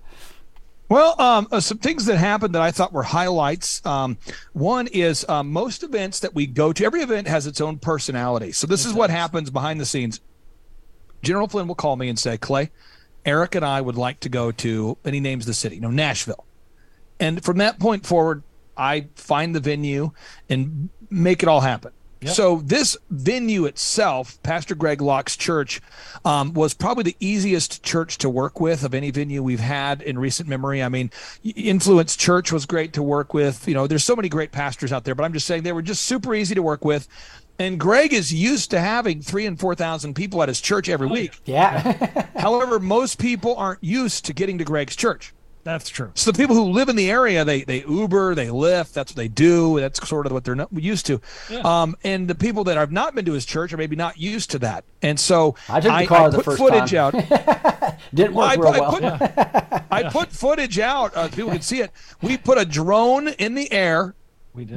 Well, 0.90 1.22
um, 1.22 1.48
uh, 1.52 1.60
some 1.60 1.78
things 1.78 2.06
that 2.06 2.18
happened 2.18 2.56
that 2.56 2.64
I 2.64 2.72
thought 2.72 2.92
were 2.92 3.04
highlights. 3.04 3.86
Um, 3.86 4.18
one 4.54 4.88
is 4.88 5.24
um, 5.30 5.52
most 5.52 5.84
events 5.84 6.20
that 6.22 6.34
we 6.34 6.48
go 6.48 6.74
to, 6.74 6.84
every 6.84 7.02
event 7.02 7.28
has 7.28 7.46
its 7.46 7.62
own 7.62 7.78
personality. 7.78 8.52
So 8.52 8.66
this 8.66 8.88
is 8.88 8.94
what 8.94 9.12
happens 9.12 9.52
behind 9.52 9.80
the 9.80 9.86
scenes. 9.86 10.20
General 11.22 11.48
Flynn 11.48 11.68
will 11.68 11.76
call 11.76 11.96
me 11.96 12.10
and 12.10 12.18
say, 12.18 12.40
Clay, 12.40 12.72
Eric 13.24 13.54
and 13.54 13.64
I 13.64 13.82
would 13.82 13.98
like 13.98 14.20
to 14.22 14.30
go 14.30 14.52
to, 14.52 14.98
and 15.04 15.14
he 15.14 15.22
names 15.22 15.46
the 15.46 15.54
city, 15.54 15.76
you 15.76 15.82
know, 15.82 15.92
Nashville. 15.92 16.46
And 17.20 17.44
from 17.44 17.58
that 17.58 17.80
point 17.80 18.06
forward, 18.06 18.42
I 18.76 19.10
find 19.16 19.54
the 19.54 19.60
venue 19.60 20.12
and 20.50 20.90
make 21.12 21.44
it 21.44 21.50
all 21.50 21.60
happen. 21.60 21.92
So 22.28 22.62
this 22.66 22.98
venue 23.10 23.66
itself, 23.66 24.42
Pastor 24.44 24.76
Greg 24.76 25.02
Locke's 25.02 25.38
church, 25.38 25.82
um, 26.26 26.54
was 26.54 26.74
probably 26.74 27.04
the 27.04 27.16
easiest 27.20 27.82
church 27.82 28.18
to 28.20 28.30
work 28.30 28.60
with 28.60 28.84
of 28.84 28.94
any 28.94 29.10
venue 29.12 29.42
we've 29.42 29.60
had 29.60 30.02
in 30.02 30.20
recent 30.20 30.50
memory. 30.50 30.84
I 30.84 30.90
mean, 30.90 31.12
Influence 31.44 32.18
Church 32.18 32.52
was 32.52 32.66
great 32.66 32.94
to 32.94 33.04
work 33.04 33.34
with. 33.34 33.68
You 33.68 33.74
know, 33.74 33.88
there's 33.88 34.04
so 34.04 34.16
many 34.16 34.28
great 34.28 34.52
pastors 34.52 34.92
out 34.92 35.06
there, 35.06 35.16
but 35.16 35.24
I'm 35.24 35.34
just 35.34 35.48
saying 35.48 35.64
they 35.64 35.72
were 35.72 35.82
just 35.82 36.04
super 36.04 36.36
easy 36.36 36.56
to 36.56 36.62
work 36.62 36.84
with. 36.84 37.08
And 37.58 37.78
Greg 37.78 38.14
is 38.14 38.34
used 38.34 38.72
to 38.72 38.80
having 38.80 39.22
three 39.22 39.46
and 39.46 39.60
four 39.60 39.76
thousand 39.76 40.14
people 40.14 40.42
at 40.42 40.48
his 40.48 40.62
church 40.62 40.88
every 40.88 41.08
week. 41.08 41.42
Yeah, 41.46 42.28
However, 42.38 42.80
most 42.80 43.20
people 43.20 43.56
aren't 43.56 43.84
used 43.84 44.26
to 44.26 44.34
getting 44.34 44.58
to 44.60 44.64
Greg's 44.64 44.96
church. 44.96 45.34
That's 45.70 45.88
true. 45.90 46.12
So 46.16 46.32
the 46.32 46.38
people 46.38 46.56
who 46.56 46.64
live 46.72 46.90
in 46.90 46.96
the 46.96 47.12
area, 47.12 47.46
they 47.46 47.64
they 47.64 47.82
Uber, 47.84 48.34
they 48.34 48.48
Lyft. 48.48 48.94
That's 48.94 49.12
what 49.12 49.18
they 49.18 49.28
do. 49.28 49.80
That's 49.80 50.08
sort 50.08 50.26
of 50.26 50.32
what 50.32 50.44
they're 50.44 50.56
not 50.56 50.70
used 50.74 51.06
to. 51.06 51.22
Um, 51.64 51.96
and 52.04 52.28
the 52.28 52.34
people 52.34 52.64
that 52.64 52.76
have 52.78 52.92
not 52.92 53.14
been 53.14 53.26
to 53.26 53.34
his 53.34 53.46
church 53.46 53.72
are 53.72 53.78
maybe 53.78 53.96
not 53.96 54.18
used 54.18 54.50
to 54.52 54.60
that. 54.60 54.84
And 55.04 55.20
so 55.20 55.56
I 55.70 55.80
took 55.80 55.96
the 55.96 56.08
car 56.08 56.32
the 56.32 56.38
put 56.38 56.46
first 56.46 56.58
footage 56.58 56.92
time. 56.92 57.16
out. 57.16 58.00
didn't 58.14 58.34
Well, 58.34 58.58
work 58.58 58.68
I, 58.68 58.80
real 58.80 58.90
put- 58.90 59.02
well. 59.04 59.14
I 59.14 59.28
put, 59.28 59.84
I 59.92 60.10
put 60.10 60.32
footage 60.32 60.80
out. 60.80 61.16
Uh, 61.16 61.28
people 61.28 61.52
can 61.52 61.62
see 61.62 61.82
it. 61.82 61.92
We 62.22 62.38
put 62.38 62.58
a 62.58 62.66
drone 62.66 63.28
in 63.28 63.54
the 63.54 63.72
air 63.72 64.00
We 64.00 64.08
did. 64.10 64.16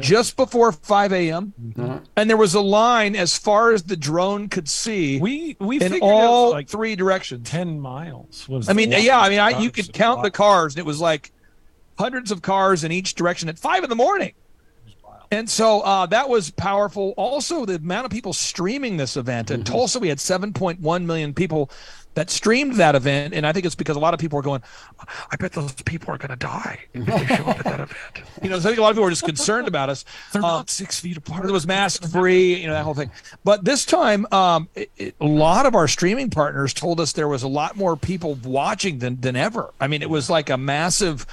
Just 0.01 0.37
before 0.37 0.71
5 0.71 1.13
a.m. 1.13 1.55
Mm-hmm. 1.61 2.05
and 2.17 2.31
there 2.31 2.37
was 2.37 2.55
a 2.55 2.61
line 2.61 3.17
as 3.17 3.37
far 3.37 3.73
as 3.73 3.83
the 3.85 3.97
drone 3.97 4.49
could 4.49 4.69
see 4.69 5.19
we 5.19 5.57
we 5.59 5.77
in 5.77 5.93
figured 5.93 6.03
all 6.03 6.49
out 6.49 6.53
like 6.53 6.69
three 6.69 6.95
directions. 6.95 7.49
ten 7.49 7.81
miles 7.81 8.49
was. 8.49 8.69
I 8.69 8.75
mean, 8.75 8.93
yeah, 8.93 9.19
I 9.19 9.29
mean, 9.29 9.39
I, 9.41 9.59
you 9.61 9.71
could 9.71 9.93
count 9.93 10.23
the 10.23 10.31
cars, 10.31 10.75
and 10.75 10.81
it 10.81 10.87
was 10.87 11.01
like 11.01 11.33
hundreds 11.99 12.31
of 12.31 12.43
cars 12.43 12.85
in 12.85 12.93
each 12.93 13.15
direction 13.15 13.49
at 13.49 13.59
five 13.59 13.83
in 13.83 13.91
the 13.91 13.97
morning. 13.97 14.33
And 15.33 15.49
so 15.49 15.81
uh, 15.81 16.05
that 16.07 16.29
was 16.29 16.51
powerful. 16.51 17.15
Also, 17.17 17.65
the 17.65 17.77
amount 17.77 18.05
of 18.05 18.11
people 18.13 18.35
streaming 18.35 18.99
this 18.99 19.17
event. 19.17 19.51
In 19.51 19.65
Tulsa, 19.65 19.99
we 19.99 20.09
had 20.09 20.19
7.1 20.19 21.05
million 21.07 21.33
people 21.33 21.71
that 22.13 22.29
streamed 22.29 22.75
that 22.77 22.95
event. 22.95 23.33
And 23.33 23.47
I 23.47 23.53
think 23.53 23.65
it's 23.65 23.75
because 23.75 23.97
a 23.97 23.99
lot 23.99 24.13
of 24.13 24.21
people 24.21 24.39
are 24.39 24.43
going, 24.43 24.63
I 25.31 25.37
bet 25.37 25.53
those 25.53 25.73
people 25.73 26.13
are 26.15 26.19
going 26.19 26.31
to 26.31 26.37
die 26.37 26.81
You 28.43 28.51
know, 28.51 28.59
so 28.59 28.69
I 28.69 28.73
think 28.73 28.79
a 28.79 28.83
lot 28.83 28.91
of 28.91 28.97
people 28.97 29.07
are 29.07 29.11
just 29.11 29.25
concerned 29.25 29.69
about 29.69 29.89
us. 29.89 30.05
They're 30.33 30.43
Um, 30.43 30.49
not 30.49 30.71
six 30.71 30.99
feet 30.99 31.17
apart. 31.17 31.45
it 31.47 31.53
was 31.53 31.67
mask 31.67 32.05
free, 32.11 32.57
you 32.61 32.67
know, 32.67 32.73
that 32.73 32.83
whole 32.85 32.95
thing. 32.95 33.11
But 33.45 33.65
this 33.65 33.85
time, 33.85 34.27
um, 34.33 34.69
it, 34.75 34.91
it, 34.97 35.15
a 35.21 35.27
lot 35.27 35.65
of 35.67 35.75
our 35.75 35.87
streaming 35.89 36.29
partners 36.31 36.75
told 36.75 37.01
us 37.01 37.13
there 37.13 37.29
was 37.29 37.43
a 37.45 37.49
lot 37.49 37.77
more 37.77 37.97
people 37.97 38.35
watching 38.43 38.99
than, 38.99 39.21
than 39.21 39.37
ever. 39.37 39.73
I 39.81 39.87
mean, 39.87 40.03
it 40.03 40.11
was 40.11 40.29
like 40.29 40.51
a 40.51 40.57
massive. 40.57 41.25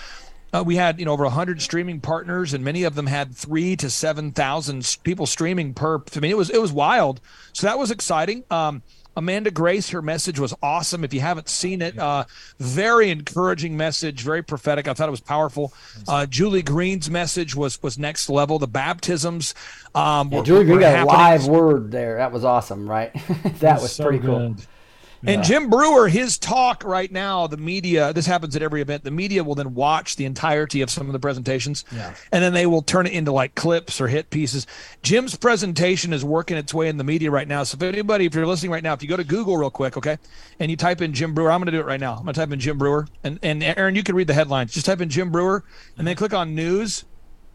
Uh, 0.51 0.63
we 0.65 0.75
had 0.75 0.99
you 0.99 1.05
know 1.05 1.11
over 1.13 1.23
100 1.25 1.61
streaming 1.61 1.99
partners 1.99 2.53
and 2.55 2.63
many 2.63 2.83
of 2.83 2.95
them 2.95 3.05
had 3.05 3.35
3 3.35 3.75
to 3.75 3.87
7,000 3.89 4.97
people 5.03 5.27
streaming 5.27 5.75
per 5.75 6.01
I 6.15 6.19
mean 6.19 6.31
it 6.31 6.37
was 6.37 6.49
it 6.49 6.59
was 6.59 6.71
wild 6.73 7.21
so 7.53 7.67
that 7.67 7.77
was 7.77 7.91
exciting 7.91 8.43
um 8.49 8.81
Amanda 9.19 9.51
Grace, 9.51 9.89
her 9.89 10.01
message 10.01 10.39
was 10.39 10.53
awesome. 10.63 11.03
If 11.03 11.13
you 11.13 11.19
haven't 11.19 11.49
seen 11.49 11.81
it, 11.81 11.99
uh, 11.99 12.23
very 12.57 13.09
encouraging 13.09 13.75
message, 13.75 14.21
very 14.21 14.41
prophetic. 14.41 14.87
I 14.87 14.93
thought 14.93 15.09
it 15.09 15.11
was 15.11 15.19
powerful. 15.19 15.73
Uh, 16.07 16.25
Julie 16.25 16.61
Green's 16.63 17.09
message 17.09 17.53
was 17.53 17.83
was 17.83 17.99
next 17.99 18.29
level. 18.29 18.59
The 18.59 18.67
baptisms, 18.67 19.53
um, 19.93 20.29
Yeah, 20.31 20.37
were, 20.37 20.45
Julie 20.45 20.63
Green 20.63 20.75
were 20.77 20.81
got 20.81 20.99
a 20.99 21.05
live 21.05 21.47
word 21.47 21.91
there. 21.91 22.15
That 22.15 22.31
was 22.31 22.45
awesome, 22.45 22.89
right? 22.89 23.13
that 23.59 23.81
was 23.81 23.91
so 23.91 24.05
pretty 24.05 24.25
cool. 24.25 24.55
And 25.25 25.43
Jim 25.43 25.69
Breuer, 25.69 26.07
his 26.07 26.37
talk 26.37 26.83
right 26.83 27.11
now, 27.11 27.47
the 27.47 27.57
media, 27.57 28.13
this 28.13 28.25
happens 28.25 28.55
at 28.55 28.61
every 28.61 28.81
event. 28.81 29.03
The 29.03 29.11
media 29.11 29.43
will 29.43 29.55
then 29.55 29.73
watch 29.73 30.15
the 30.15 30.25
entirety 30.25 30.81
of 30.81 30.89
some 30.89 31.07
of 31.07 31.13
the 31.13 31.19
presentations. 31.19 31.83
Yeah. 31.91 32.13
And 32.31 32.43
then 32.43 32.53
they 32.53 32.65
will 32.65 32.81
turn 32.81 33.05
it 33.05 33.13
into 33.13 33.31
like 33.31 33.55
clips 33.55 33.99
or 33.99 34.07
hit 34.07 34.29
pieces. 34.29 34.65
Jim's 35.03 35.35
presentation 35.35 36.13
is 36.13 36.23
working 36.23 36.57
its 36.57 36.73
way 36.73 36.87
in 36.87 36.97
the 36.97 37.03
media 37.03 37.31
right 37.31 37.47
now. 37.47 37.63
So 37.63 37.75
if 37.75 37.83
anybody, 37.83 38.25
if 38.25 38.33
you're 38.33 38.47
listening 38.47 38.71
right 38.71 38.83
now, 38.83 38.93
if 38.93 39.03
you 39.03 39.09
go 39.09 39.17
to 39.17 39.23
Google 39.23 39.57
real 39.57 39.69
quick, 39.69 39.97
okay, 39.97 40.17
and 40.59 40.71
you 40.71 40.77
type 40.77 41.01
in 41.01 41.13
Jim 41.13 41.33
Breuer, 41.33 41.51
I'm 41.51 41.59
going 41.59 41.67
to 41.67 41.71
do 41.71 41.79
it 41.79 41.85
right 41.85 41.99
now. 41.99 42.13
I'm 42.13 42.23
going 42.23 42.33
to 42.33 42.39
type 42.39 42.51
in 42.51 42.59
Jim 42.59 42.77
Breuer. 42.77 43.07
And, 43.23 43.39
and 43.43 43.63
Aaron, 43.63 43.95
you 43.95 44.03
can 44.03 44.15
read 44.15 44.27
the 44.27 44.33
headlines. 44.33 44.73
Just 44.73 44.85
type 44.85 45.01
in 45.01 45.09
Jim 45.09 45.31
Brewer 45.31 45.63
and 45.97 46.07
then 46.07 46.15
click 46.15 46.33
on 46.33 46.55
news. 46.55 47.05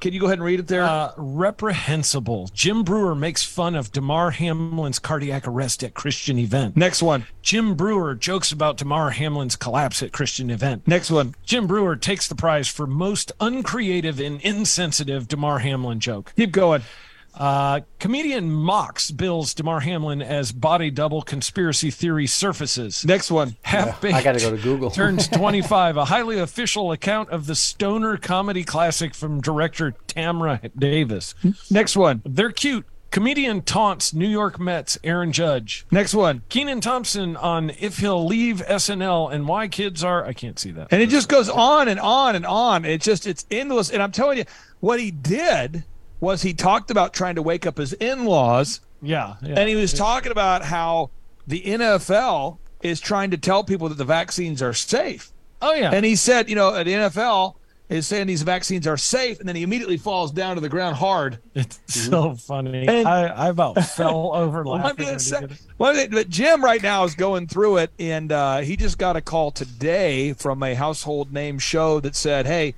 Can 0.04 0.12
you 0.12 0.20
go 0.20 0.26
ahead 0.26 0.36
and 0.36 0.44
read 0.44 0.60
it 0.60 0.66
there? 0.66 0.82
Uh, 0.82 1.12
reprehensible. 1.16 2.50
Jim 2.52 2.82
Breuer 2.82 3.14
makes 3.14 3.42
fun 3.42 3.74
of 3.74 3.90
Damar 3.90 4.32
Hamlin's 4.32 4.98
cardiac 4.98 5.48
arrest 5.48 5.82
at 5.82 5.94
Christian 5.94 6.38
event. 6.38 6.76
Next 6.76 7.02
one. 7.02 7.26
Jim 7.40 7.74
Breuer 7.74 8.14
jokes 8.14 8.52
about 8.52 8.76
Damar 8.76 9.12
Hamlin's 9.12 9.56
collapse 9.56 10.02
at 10.02 10.12
Christian 10.12 10.50
event. 10.50 10.86
Next 10.86 11.10
one. 11.10 11.34
Jim 11.46 11.66
Breuer 11.66 11.96
takes 11.96 12.28
the 12.28 12.34
prize 12.34 12.68
for 12.68 12.86
most 12.86 13.32
uncreative 13.40 14.20
and 14.20 14.42
insensitive 14.42 15.26
Damar 15.26 15.60
Hamlin 15.60 16.00
joke. 16.00 16.34
Keep 16.36 16.52
going. 16.52 16.82
Uh, 17.36 17.80
comedian 17.98 18.50
mocks 18.50 19.10
bills 19.10 19.54
Damar 19.54 19.80
Hamlin 19.80 20.22
as 20.22 20.52
body 20.52 20.90
double 20.90 21.22
conspiracy 21.22 21.90
theory 21.90 22.26
surfaces. 22.26 23.04
Next 23.04 23.30
one. 23.30 23.56
Half 23.62 24.00
baked. 24.00 24.14
I 24.14 24.22
gotta 24.22 24.38
go 24.38 24.54
to 24.54 24.62
Google. 24.62 24.90
turns 24.92 25.26
25. 25.32 25.96
A 25.96 26.04
highly 26.04 26.38
official 26.38 26.92
account 26.92 27.30
of 27.30 27.46
the 27.46 27.54
stoner 27.54 28.16
comedy 28.16 28.62
classic 28.62 29.14
from 29.14 29.40
director 29.40 29.94
Tamra 30.06 30.70
Davis. 30.78 31.34
Next 31.70 31.96
one. 31.96 32.22
They're 32.24 32.52
cute. 32.52 32.86
Comedian 33.10 33.62
taunts 33.62 34.12
New 34.12 34.26
York 34.26 34.58
Mets 34.58 34.98
Aaron 35.04 35.30
Judge. 35.30 35.86
Next 35.92 36.14
one. 36.14 36.42
Kenan 36.48 36.80
Thompson 36.80 37.36
on 37.36 37.70
if 37.78 37.98
he'll 37.98 38.26
leave 38.26 38.56
SNL 38.66 39.32
and 39.32 39.46
why 39.46 39.68
kids 39.68 40.02
are. 40.02 40.24
I 40.24 40.32
can't 40.32 40.58
see 40.58 40.72
that. 40.72 40.88
And 40.90 41.00
it 41.00 41.10
just 41.10 41.28
goes 41.28 41.48
on 41.48 41.86
and 41.86 42.00
on 42.00 42.34
and 42.34 42.44
on. 42.44 42.84
It's 42.84 43.04
just 43.04 43.28
it's 43.28 43.46
endless. 43.52 43.90
And 43.90 44.02
I'm 44.02 44.10
telling 44.10 44.38
you, 44.38 44.44
what 44.80 44.98
he 44.98 45.12
did 45.12 45.84
was 46.24 46.42
he 46.42 46.54
talked 46.54 46.90
about 46.90 47.12
trying 47.14 47.36
to 47.36 47.42
wake 47.42 47.66
up 47.66 47.78
his 47.78 47.92
in-laws, 47.94 48.80
Yeah. 49.02 49.34
yeah. 49.42 49.54
and 49.58 49.68
he 49.68 49.76
was 49.76 49.92
talking 49.92 50.32
about 50.32 50.64
how 50.64 51.10
the 51.46 51.60
NFL 51.62 52.58
is 52.82 53.00
trying 53.00 53.30
to 53.30 53.36
tell 53.38 53.62
people 53.64 53.88
that 53.88 53.98
the 53.98 54.04
vaccines 54.04 54.60
are 54.62 54.72
safe. 54.74 55.30
oh, 55.62 55.72
yeah. 55.74 55.90
And 55.92 56.04
he 56.04 56.16
said, 56.16 56.48
you 56.50 56.56
know, 56.56 56.72
the 56.82 56.90
NFL 56.90 57.54
is 57.88 58.06
saying 58.06 58.26
these 58.26 58.42
vaccines 58.42 58.86
are 58.86 58.96
safe, 58.96 59.38
and 59.40 59.48
then 59.48 59.54
he 59.56 59.62
immediately 59.62 59.96
falls 59.98 60.32
down 60.32 60.54
to 60.56 60.60
the 60.60 60.68
ground 60.70 60.96
hard. 60.96 61.38
it's 61.54 61.78
so 61.86 62.34
funny. 62.34 62.86
And- 62.88 63.06
I, 63.06 63.26
I 63.26 63.48
about 63.50 63.82
fell 63.84 64.32
over 64.34 64.64
laughing. 64.64 64.96
gonna 64.96 65.04
when 65.10 65.14
he 65.14 65.18
say- 65.20 65.46
well, 65.78 66.06
but 66.10 66.28
Jim 66.30 66.64
right 66.64 66.82
now 66.82 67.04
is 67.04 67.14
going 67.14 67.46
through 67.46 67.78
it, 67.78 67.90
and 67.98 68.32
uh, 68.32 68.58
he 68.58 68.76
just 68.76 68.96
got 68.98 69.16
a 69.16 69.20
call 69.20 69.50
today 69.50 70.32
from 70.32 70.62
a 70.62 70.74
household 70.74 71.32
name 71.32 71.58
show 71.58 72.00
that 72.00 72.16
said, 72.16 72.46
"Hey, 72.46 72.74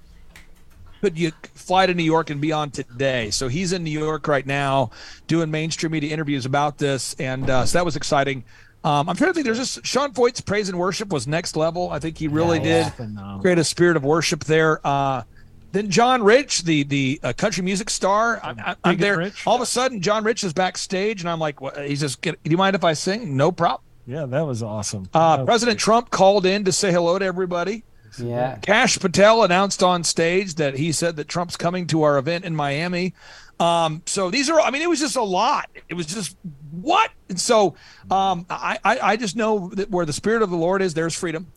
could 1.07 1.17
you 1.17 1.31
fly 1.55 1.87
to 1.87 1.95
New 1.95 2.03
York 2.03 2.31
and 2.31 2.41
be 2.41 2.51
on 2.51 2.69
today? 2.71 3.31
So 3.31 3.47
he's 3.47 3.73
in 3.73 3.85
New 3.85 3.97
York 3.97 4.27
right 4.27 4.45
now 4.45 4.91
doing 5.29 5.53
mainstream 5.53 5.93
media 5.93 6.13
interviews 6.13 6.47
about 6.47 6.79
this. 6.79 7.15
And 7.21 7.49
uh, 7.49 7.65
so 7.65 7.79
that 7.79 7.85
was 7.85 7.95
exciting. 7.95 8.43
Um, 8.83 9.09
I'm 9.09 9.15
trying 9.15 9.31
to 9.31 9.35
think. 9.35 9.45
There's 9.45 9.59
just 9.59 9.87
Sean 9.87 10.13
Feucht's 10.13 10.41
praise 10.41 10.69
and 10.69 10.77
worship 10.77 11.13
was 11.13 11.29
next 11.29 11.57
level. 11.57 11.91
I 11.91 12.01
think 12.01 12.19
he 12.19 12.27
really 12.27 12.59
Yeah, 12.59 12.85
did 12.85 12.93
Phenomenal. 12.95 13.41
create 13.41 13.59
a 13.59 13.63
spirit 13.65 13.97
of 13.97 14.05
worship 14.05 14.43
there. 14.45 14.81
Uh, 14.85 15.23
then 15.71 15.91
John 15.91 16.25
Rich, 16.25 16.65
the 16.65 16.83
the 16.83 17.21
uh, 17.23 17.33
country 17.33 17.63
music 17.63 17.89
star, 17.89 18.41
I, 18.43 18.51
I, 18.51 18.77
I'm 18.83 18.97
there. 18.99 19.19
Rich. 19.19 19.47
All 19.47 19.55
of 19.55 19.61
a 19.61 19.67
sudden, 19.67 20.01
John 20.01 20.25
Rich 20.25 20.43
is 20.43 20.53
backstage, 20.53 21.21
and 21.21 21.31
I'm 21.31 21.39
like, 21.39 21.61
what? 21.61 21.77
he's 21.87 22.01
just. 22.01 22.21
Get, 22.21 22.43
Do 22.43 22.51
you 22.51 22.57
mind 22.57 22.75
if 22.75 22.83
I 22.83 22.95
sing? 22.95 23.37
No 23.37 23.53
problem. 23.53 23.83
Yeah, 24.07 24.27
that 24.27 24.41
was 24.45 24.61
awesome. 24.63 25.09
Uh, 25.15 25.37
That 25.37 25.43
was 25.43 25.47
President 25.47 25.79
Trump 25.79 26.11
called 26.11 26.47
in 26.47 26.65
to 26.65 26.73
say 26.73 26.91
hello 26.93 27.17
to 27.19 27.25
everybody. 27.25 27.85
Yeah. 28.19 28.59
Kash 28.63 28.99
Patel 28.99 29.43
announced 29.43 29.83
on 29.83 30.05
stage 30.05 30.57
that 30.57 30.77
he 30.77 30.93
said 30.93 31.17
that 31.17 31.29
Trump's 31.29 31.57
coming 31.57 31.87
to 31.89 32.03
our 32.03 32.19
event 32.19 32.45
in 32.45 32.55
Miami. 32.55 33.15
Um, 33.59 34.03
so 34.07 34.31
these 34.31 34.51
are, 34.51 34.61
I 34.61 34.71
mean, 34.71 34.83
it 34.83 34.89
was 34.89 35.01
just 35.01 35.17
a 35.17 35.23
lot. 35.23 35.71
It 35.89 35.95
was 35.95 36.07
just 36.07 36.37
what? 36.71 37.11
And 37.29 37.41
so 37.41 37.75
um, 38.11 38.47
I, 38.51 38.79
I, 38.85 38.99
I 39.01 39.17
just 39.17 39.37
know 39.37 39.71
that 39.75 39.91
where 39.91 40.05
the 40.05 40.13
Spirit 40.13 40.43
of 40.43 40.51
the 40.51 40.57
Lord 40.57 40.83
is, 40.83 40.95
there's 40.95 41.15
freedom. 41.15 41.53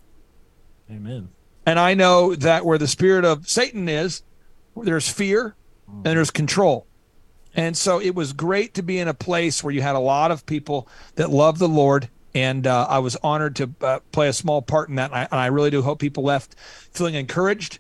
Amen. 0.90 1.30
And 1.66 1.80
I 1.80 1.94
know 1.94 2.34
that 2.36 2.66
where 2.66 2.80
the 2.80 2.88
spirit 2.88 3.26
of 3.26 3.48
Satan 3.48 3.88
is, 3.88 4.24
there's 4.76 5.08
fear 5.08 5.56
and 5.88 6.04
there's 6.04 6.32
control. 6.32 6.88
And 7.54 7.78
so 7.78 8.00
it 8.00 8.16
was 8.16 8.34
great 8.34 8.74
to 8.76 8.82
be 8.82 8.98
in 9.00 9.08
a 9.08 9.14
place 9.14 9.64
where 9.64 9.74
you 9.74 9.82
had 9.82 9.96
a 9.96 10.00
lot 10.00 10.32
of 10.32 10.46
people 10.46 10.88
that 11.16 11.30
love 11.30 11.60
the 11.60 11.68
Lord. 11.68 12.10
And 12.36 12.68
uh, 12.68 12.86
I 12.90 13.00
was 13.00 13.18
honored 13.24 13.56
to 13.58 13.74
uh, 13.82 14.00
play 14.12 14.28
a 14.28 14.34
small 14.34 14.62
part 14.62 14.90
in 14.90 14.96
that. 14.96 15.12
And 15.12 15.20
I, 15.20 15.24
and 15.24 15.40
I 15.40 15.48
really 15.48 15.70
do 15.72 15.82
hope 15.82 16.00
people 16.00 16.24
left 16.24 16.56
feeling 16.60 17.16
encouraged. 17.16 17.80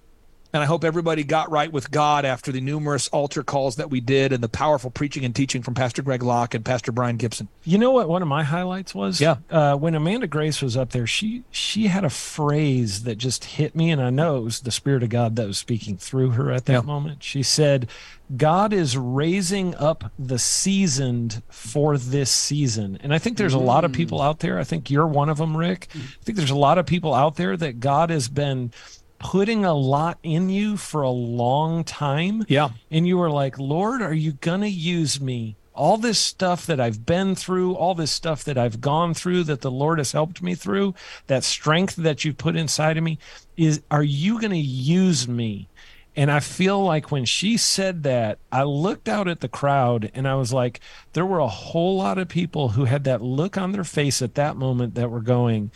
And 0.51 0.63
I 0.63 0.65
hope 0.65 0.83
everybody 0.83 1.23
got 1.23 1.51
right 1.51 1.71
with 1.71 1.91
God 1.91 2.25
after 2.25 2.51
the 2.51 2.59
numerous 2.59 3.07
altar 3.09 3.43
calls 3.43 3.75
that 3.75 3.91
we 3.91 3.99
did 4.01 4.33
and 4.33 4.41
the 4.43 4.49
powerful 4.49 4.89
preaching 4.89 5.23
and 5.23 5.35
teaching 5.35 5.61
from 5.61 5.75
Pastor 5.75 6.01
Greg 6.01 6.23
Locke 6.23 6.55
and 6.55 6.65
Pastor 6.65 6.91
Brian 6.91 7.17
Gibson. 7.17 7.49
You 7.63 7.77
know 7.77 7.91
what? 7.91 8.09
One 8.09 8.23
of 8.23 8.27
my 8.27 8.43
highlights 8.43 8.95
was 8.95 9.21
Yeah. 9.21 9.35
uh, 9.51 9.75
when 9.75 9.93
Amanda 9.93 10.25
Grace 10.25 10.59
was 10.63 10.75
up 10.75 10.89
there. 10.89 11.05
She 11.05 11.43
she 11.51 11.85
had 11.87 12.03
a 12.03 12.09
phrase 12.09 13.03
that 13.03 13.19
just 13.19 13.45
hit 13.45 13.75
me, 13.75 13.91
and 13.91 14.01
I 14.01 14.09
know 14.09 14.37
it 14.37 14.43
was 14.43 14.61
the 14.61 14.71
Spirit 14.71 15.03
of 15.03 15.09
God 15.09 15.35
that 15.35 15.45
was 15.45 15.59
speaking 15.59 15.97
through 15.97 16.31
her 16.31 16.51
at 16.51 16.65
that 16.65 16.73
Yeah. 16.73 16.81
moment. 16.81 17.21
She 17.23 17.43
said, 17.43 17.87
"God 18.35 18.73
is 18.73 18.97
raising 18.97 19.75
up 19.75 20.11
the 20.17 20.39
seasoned 20.39 21.43
for 21.49 21.95
this 21.97 22.31
season," 22.31 22.97
and 23.03 23.13
I 23.13 23.19
think 23.19 23.37
there's 23.37 23.53
a 23.53 23.59
lot 23.59 23.83
of 23.85 23.91
people 23.91 24.19
out 24.19 24.39
there. 24.39 24.57
I 24.57 24.63
think 24.63 24.89
you're 24.89 25.05
one 25.05 25.29
of 25.29 25.37
them, 25.37 25.55
Rick. 25.55 25.89
I 25.93 25.99
think 26.23 26.37
there's 26.39 26.49
a 26.49 26.55
lot 26.55 26.79
of 26.79 26.87
people 26.87 27.13
out 27.13 27.35
there 27.35 27.55
that 27.57 27.79
God 27.79 28.09
has 28.09 28.27
been 28.27 28.71
putting 29.20 29.65
a 29.65 29.74
lot 29.74 30.17
in 30.24 30.49
you 30.49 30.78
for 30.78 31.01
a 31.01 31.09
long 31.09 31.84
time 31.84 32.43
Yeah. 32.47 32.70
and 32.89 33.07
you 33.07 33.17
were 33.17 33.30
like, 33.30 33.59
Lord, 33.59 34.01
are 34.01 34.13
you 34.13 34.34
going 34.34 34.61
to 34.61 34.70
use 34.70 35.20
me? 35.22 35.55
All 35.74 35.97
this 35.97 36.20
stuff 36.20 36.65
that 36.65 36.80
I've 36.80 37.05
been 37.05 37.36
through, 37.36 37.74
all 37.76 37.95
this 37.95 38.11
stuff 38.11 38.43
that 38.43 38.57
I've 38.57 38.82
gone 38.82 39.13
through, 39.13 39.43
that 39.45 39.61
the 39.61 39.72
Lord 39.72 39.97
has 39.97 40.11
helped 40.11 40.41
me 40.41 40.53
through, 40.55 40.93
that 41.28 41.43
strength 41.45 41.95
that 41.95 42.26
you 42.26 42.34
put 42.34 42.55
inside 42.57 42.97
of 42.97 43.03
me, 43.03 43.17
is 43.55 43.82
are 43.89 44.03
you 44.03 44.39
going 44.39 44.51
to 44.51 44.57
use 44.57 45.28
me? 45.28 45.70
And 46.17 46.30
I 46.30 46.41
feel 46.41 46.84
like 46.84 47.11
when 47.11 47.24
she 47.24 47.55
said 47.55 48.03
that, 48.03 48.39
I 48.51 48.63
looked 48.63 49.07
out 49.07 49.30
at 49.30 49.39
the 49.39 49.47
crowd 49.47 50.11
and 50.13 50.28
I 50.28 50.36
was 50.36 50.51
like, 50.51 50.82
there 51.13 51.26
were 51.26 51.39
a 51.39 51.47
whole 51.47 51.95
lot 51.97 52.17
of 52.17 52.28
people 52.28 52.70
who 52.70 52.84
had 52.86 53.05
that 53.05 53.22
look 53.22 53.57
on 53.57 53.72
their 53.72 53.86
face 53.86 54.22
at 54.22 54.36
that 54.36 54.57
moment 54.57 54.95
that 54.95 55.09
were 55.09 55.22
going, 55.22 55.72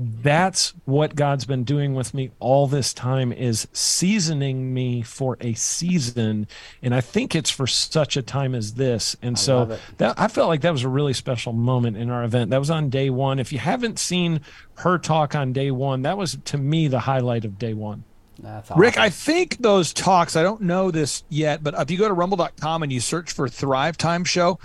that's 0.00 0.74
what 0.84 1.16
God's 1.16 1.44
been 1.44 1.64
doing 1.64 1.92
with 1.92 2.14
me 2.14 2.30
all 2.38 2.68
this 2.68 2.94
time 2.94 3.32
is 3.32 3.66
seasoning 3.72 4.72
me 4.72 5.02
for 5.02 5.36
a 5.40 5.54
season. 5.54 6.46
And 6.82 6.94
I 6.94 7.00
think 7.00 7.34
it's 7.34 7.50
for 7.50 7.66
such 7.66 8.16
a 8.16 8.22
time 8.22 8.54
as 8.54 8.74
this. 8.74 9.16
And 9.20 9.32
love 9.32 9.40
so 9.40 9.78
that 9.96 10.14
I 10.18 10.28
felt 10.28 10.48
like 10.48 10.60
that 10.60 10.70
was 10.70 10.84
a 10.84 10.88
really 10.88 11.14
special 11.14 11.52
moment 11.52 11.96
in 11.96 12.10
our 12.10 12.22
event. 12.22 12.50
That 12.50 12.60
was 12.60 12.70
on 12.70 12.90
day 12.90 13.10
1 13.10 13.40
if 13.40 13.52
you 13.52 13.58
haven't 13.58 13.98
seen 13.98 14.40
her 14.76 14.98
talk 14.98 15.34
on 15.34 15.52
day 15.52 15.72
1 15.72 16.02
that 16.02 16.16
was 16.16 16.38
to 16.44 16.56
me 16.56 16.86
the 16.86 17.00
highlight 17.00 17.44
of 17.44 17.58
day 17.58 17.74
1 17.74 18.04
awesome. 18.46 18.78
Rick, 18.78 18.98
I 18.98 19.10
think 19.10 19.58
those 19.58 19.92
talks, 19.92 20.36
I 20.36 20.42
don't 20.42 20.62
know 20.62 20.90
this 20.90 21.24
yet, 21.28 21.62
but 21.62 21.74
if 21.74 21.90
you 21.90 21.98
go 21.98 22.08
to 22.08 22.14
rumble.com 22.14 22.82
and 22.82 22.92
you 22.92 23.00
search 23.00 23.32
for 23.32 23.48
Thrive 23.48 23.96
Time 23.98 24.24
Show, 24.24 24.58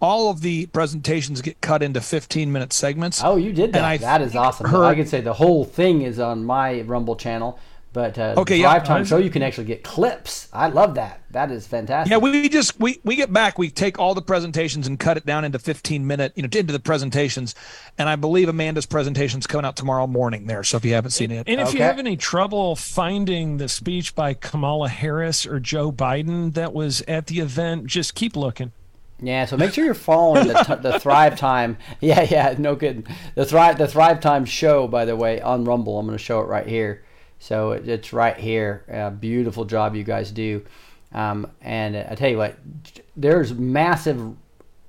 all 0.00 0.30
of 0.30 0.40
the 0.40 0.66
presentations 0.66 1.40
get 1.42 1.60
cut 1.60 1.82
into 1.82 2.00
15 2.00 2.50
minute 2.50 2.72
segments. 2.72 3.22
Oh, 3.22 3.36
you 3.36 3.52
did 3.52 3.72
that. 3.74 3.84
I 3.84 3.96
that 3.98 4.22
is 4.22 4.34
awesome. 4.34 4.68
heard- 4.68 4.84
I 4.84 4.94
could 4.94 5.08
say 5.08 5.20
the 5.20 5.34
whole 5.34 5.64
thing 5.64 6.02
is 6.02 6.18
on 6.18 6.44
my 6.44 6.80
Rumble 6.82 7.16
channel, 7.16 7.58
but 7.92 8.18
uh, 8.18 8.34
Okay, 8.38 8.54
the 8.56 8.62
yeah. 8.62 8.78
Time 8.78 9.04
Show 9.04 9.18
you 9.18 9.30
can 9.30 9.42
actually 9.42 9.66
get 9.66 9.82
clips. 9.82 10.48
I 10.52 10.68
love 10.68 10.94
that. 10.94 11.20
That 11.32 11.50
is 11.50 11.66
fantastic. 11.66 12.10
Yeah, 12.10 12.18
we 12.18 12.48
just 12.48 12.78
we 12.80 13.00
we 13.04 13.14
get 13.16 13.32
back, 13.32 13.58
we 13.58 13.68
take 13.68 13.98
all 13.98 14.14
the 14.14 14.22
presentations 14.22 14.86
and 14.86 14.98
cut 14.98 15.16
it 15.16 15.26
down 15.26 15.44
into 15.44 15.58
15 15.58 16.06
minute, 16.06 16.32
you 16.34 16.42
know, 16.42 16.48
into 16.52 16.72
the 16.72 16.80
presentations. 16.80 17.54
And 17.98 18.08
I 18.08 18.16
believe 18.16 18.48
Amanda's 18.48 18.86
presentation 18.86 19.40
is 19.40 19.46
coming 19.46 19.66
out 19.66 19.76
tomorrow 19.76 20.06
morning 20.06 20.46
there. 20.46 20.62
So 20.64 20.76
if 20.76 20.84
you 20.84 20.94
haven't 20.94 21.10
seen 21.10 21.30
it, 21.30 21.46
And 21.48 21.60
if 21.60 21.74
you 21.74 21.82
have 21.82 21.98
any 21.98 22.16
trouble 22.16 22.74
finding 22.74 23.58
the 23.58 23.68
speech 23.68 24.14
by 24.14 24.34
Kamala 24.34 24.88
Harris 24.88 25.44
or 25.46 25.60
Joe 25.60 25.92
Biden 25.92 26.54
that 26.54 26.72
was 26.72 27.02
at 27.02 27.26
the 27.26 27.40
event, 27.40 27.86
just 27.86 28.14
keep 28.14 28.34
looking. 28.36 28.72
Yeah, 29.22 29.44
so 29.44 29.56
make 29.56 29.72
sure 29.74 29.84
you're 29.84 29.94
following 29.94 30.48
the, 30.48 30.78
the 30.80 30.98
Thrive 30.98 31.36
Time. 31.38 31.76
Yeah, 32.00 32.22
yeah, 32.22 32.54
no 32.56 32.76
kidding. 32.76 33.06
The 33.34 33.44
Thrive 33.44 33.76
the 33.78 33.86
Thrive 33.86 34.20
Time 34.20 34.44
show, 34.44 34.88
by 34.88 35.04
the 35.04 35.16
way, 35.16 35.40
on 35.40 35.64
Rumble. 35.64 35.98
I'm 35.98 36.06
going 36.06 36.16
to 36.16 36.22
show 36.22 36.40
it 36.40 36.44
right 36.44 36.66
here. 36.66 37.04
So 37.38 37.72
it, 37.72 37.88
it's 37.88 38.12
right 38.12 38.36
here. 38.36 38.84
Uh, 38.90 39.10
beautiful 39.10 39.64
job 39.64 39.94
you 39.94 40.04
guys 40.04 40.30
do. 40.30 40.64
Um, 41.12 41.50
and 41.60 41.96
I 41.96 42.14
tell 42.14 42.30
you 42.30 42.38
what, 42.38 42.56
there's 43.16 43.52
massive 43.52 44.34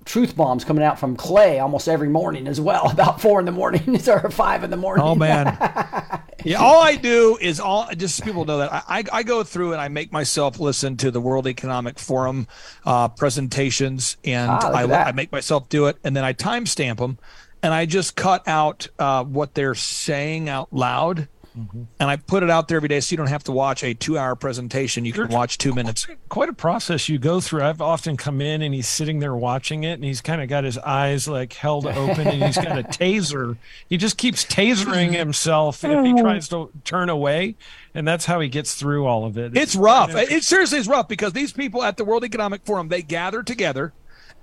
truth 0.05 0.35
bombs 0.35 0.63
coming 0.63 0.83
out 0.83 0.99
from 0.99 1.15
Clay 1.15 1.59
almost 1.59 1.87
every 1.87 2.09
morning 2.09 2.47
as 2.47 2.59
well. 2.59 2.89
About 2.91 3.21
four 3.21 3.39
in 3.39 3.45
the 3.45 3.51
morning 3.51 3.99
or 4.07 4.29
five 4.31 4.63
in 4.63 4.69
the 4.69 4.77
morning. 4.77 5.03
Oh 5.05 5.15
man. 5.15 5.45
yeah, 6.43 6.57
all 6.57 6.81
I 6.81 6.95
do 6.95 7.37
is 7.39 7.59
all 7.59 7.87
just 7.95 8.17
so 8.17 8.25
people 8.25 8.45
know 8.45 8.59
that 8.59 8.71
I, 8.87 9.03
I 9.11 9.23
go 9.23 9.43
through 9.43 9.73
and 9.73 9.81
I 9.81 9.87
make 9.87 10.11
myself 10.11 10.59
listen 10.59 10.97
to 10.97 11.11
the 11.11 11.21
World 11.21 11.47
Economic 11.47 11.99
Forum 11.99 12.47
uh, 12.85 13.07
presentations 13.09 14.17
and 14.23 14.49
Ah, 14.49 14.71
I. 14.71 14.83
I 14.83 15.11
make 15.11 15.31
myself 15.31 15.69
do 15.69 15.85
it 15.87 15.97
and 16.03 16.15
then 16.15 16.23
I 16.23 16.33
timestamp 16.33 16.97
them 16.97 17.17
and 17.63 17.73
I 17.73 17.85
just 17.85 18.15
cut 18.15 18.47
out 18.47 18.87
uh, 18.97 19.23
what 19.23 19.53
they're 19.53 19.75
saying 19.75 20.49
out 20.49 20.73
loud. 20.73 21.27
Mm-hmm. 21.57 21.83
And 21.99 22.09
I 22.09 22.15
put 22.15 22.43
it 22.43 22.49
out 22.49 22.67
there 22.67 22.77
every 22.77 22.87
day, 22.87 22.99
so 23.01 23.11
you 23.13 23.17
don't 23.17 23.27
have 23.27 23.43
to 23.45 23.51
watch 23.51 23.83
a 23.83 23.93
two-hour 23.93 24.35
presentation. 24.35 25.03
You 25.03 25.13
can 25.13 25.27
watch 25.27 25.57
two 25.57 25.73
minutes. 25.73 26.07
Quite 26.29 26.49
a 26.49 26.53
process 26.53 27.09
you 27.09 27.19
go 27.19 27.41
through. 27.41 27.63
I've 27.63 27.81
often 27.81 28.15
come 28.15 28.39
in 28.39 28.61
and 28.61 28.73
he's 28.73 28.87
sitting 28.87 29.19
there 29.19 29.35
watching 29.35 29.83
it 29.83 29.93
and 29.93 30.03
he's 30.03 30.21
kind 30.21 30.41
of 30.41 30.47
got 30.47 30.63
his 30.63 30.77
eyes 30.77 31.27
like 31.27 31.53
held 31.53 31.87
open 31.87 32.27
and 32.27 32.43
he's 32.43 32.55
got 32.55 32.77
a 32.77 32.83
taser. 32.83 33.57
He 33.89 33.97
just 33.97 34.17
keeps 34.17 34.45
tasering 34.45 35.13
himself 35.13 35.83
if 35.83 36.05
he 36.05 36.13
tries 36.13 36.47
to 36.49 36.71
turn 36.85 37.09
away. 37.09 37.55
And 37.93 38.07
that's 38.07 38.25
how 38.25 38.39
he 38.39 38.47
gets 38.47 38.75
through 38.75 39.05
all 39.05 39.25
of 39.25 39.37
it. 39.37 39.57
It's 39.57 39.75
rough. 39.75 40.15
It, 40.15 40.31
it 40.31 40.43
seriously 40.45 40.79
is 40.79 40.87
rough 40.87 41.09
because 41.09 41.33
these 41.33 41.51
people 41.51 41.83
at 41.83 41.97
the 41.97 42.05
World 42.05 42.23
Economic 42.23 42.65
Forum 42.65 42.87
they 42.87 43.01
gather 43.01 43.43
together 43.43 43.91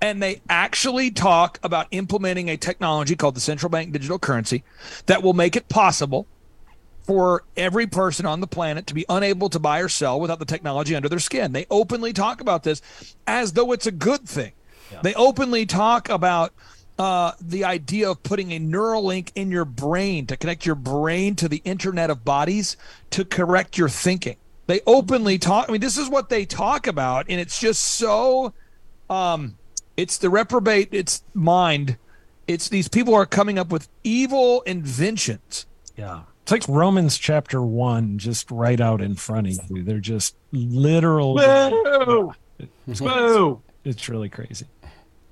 and 0.01 0.21
they 0.21 0.41
actually 0.49 1.11
talk 1.11 1.59
about 1.63 1.87
implementing 1.91 2.49
a 2.49 2.57
technology 2.57 3.15
called 3.15 3.35
the 3.35 3.41
central 3.41 3.69
bank 3.69 3.91
digital 3.91 4.19
currency 4.19 4.63
that 5.07 5.23
will 5.23 5.33
make 5.33 5.55
it 5.55 5.67
possible 5.67 6.27
for 7.09 7.43
every 7.57 7.87
person 7.87 8.27
on 8.27 8.39
the 8.39 8.45
planet 8.45 8.85
to 8.85 8.93
be 8.93 9.03
unable 9.09 9.49
to 9.49 9.57
buy 9.57 9.79
or 9.79 9.89
sell 9.89 10.19
without 10.19 10.37
the 10.37 10.45
technology 10.45 10.95
under 10.95 11.09
their 11.09 11.17
skin. 11.17 11.53
They 11.53 11.65
openly 11.71 12.13
talk 12.13 12.39
about 12.39 12.61
this 12.61 12.83
as 13.25 13.53
though 13.53 13.71
it's 13.71 13.87
a 13.87 13.91
good 13.91 14.29
thing. 14.29 14.51
They 15.01 15.15
openly 15.15 15.65
talk 15.65 16.07
about 16.07 16.53
uh, 16.99 17.31
the 17.41 17.65
idea 17.65 18.11
of 18.11 18.21
putting 18.21 18.51
a 18.51 18.59
neural 18.59 19.03
link 19.03 19.31
in 19.33 19.49
your 19.49 19.65
brain 19.65 20.27
to 20.27 20.37
connect 20.37 20.67
your 20.67 20.75
brain 20.75 21.35
to 21.37 21.49
the 21.49 21.63
internet 21.65 22.11
of 22.11 22.23
bodies 22.23 22.77
to 23.09 23.25
correct 23.25 23.75
your 23.75 23.89
thinking. 23.89 24.37
They 24.67 24.81
openly 24.85 25.39
talk. 25.39 25.67
I 25.67 25.71
mean, 25.71 25.81
this 25.81 25.97
is 25.97 26.11
what 26.11 26.29
they 26.29 26.45
talk 26.45 26.85
about, 26.85 27.25
and 27.27 27.41
it's 27.41 27.59
just 27.59 27.81
so. 27.81 28.53
Um, 29.09 29.57
it's 29.97 30.19
the 30.19 30.29
reprobate. 30.29 30.89
It's 30.91 31.23
mind. 31.33 31.97
It's 32.45 32.69
these 32.69 32.87
people 32.87 33.15
are 33.15 33.25
coming 33.25 33.57
up 33.57 33.71
with 33.71 33.89
evil 34.03 34.61
inventions. 34.61 35.65
Yeah. 35.97 36.21
It's 36.49 36.67
like 36.67 36.75
Romans 36.75 37.19
chapter 37.19 37.61
one, 37.61 38.17
just 38.17 38.49
right 38.49 38.81
out 38.81 39.01
in 39.01 39.13
front 39.13 39.45
of 39.45 39.69
you. 39.69 39.83
They're 39.83 39.99
just 39.99 40.35
literal. 40.51 41.35
Boo! 41.35 42.33
It's 43.85 44.09
really 44.09 44.29
crazy. 44.29 44.65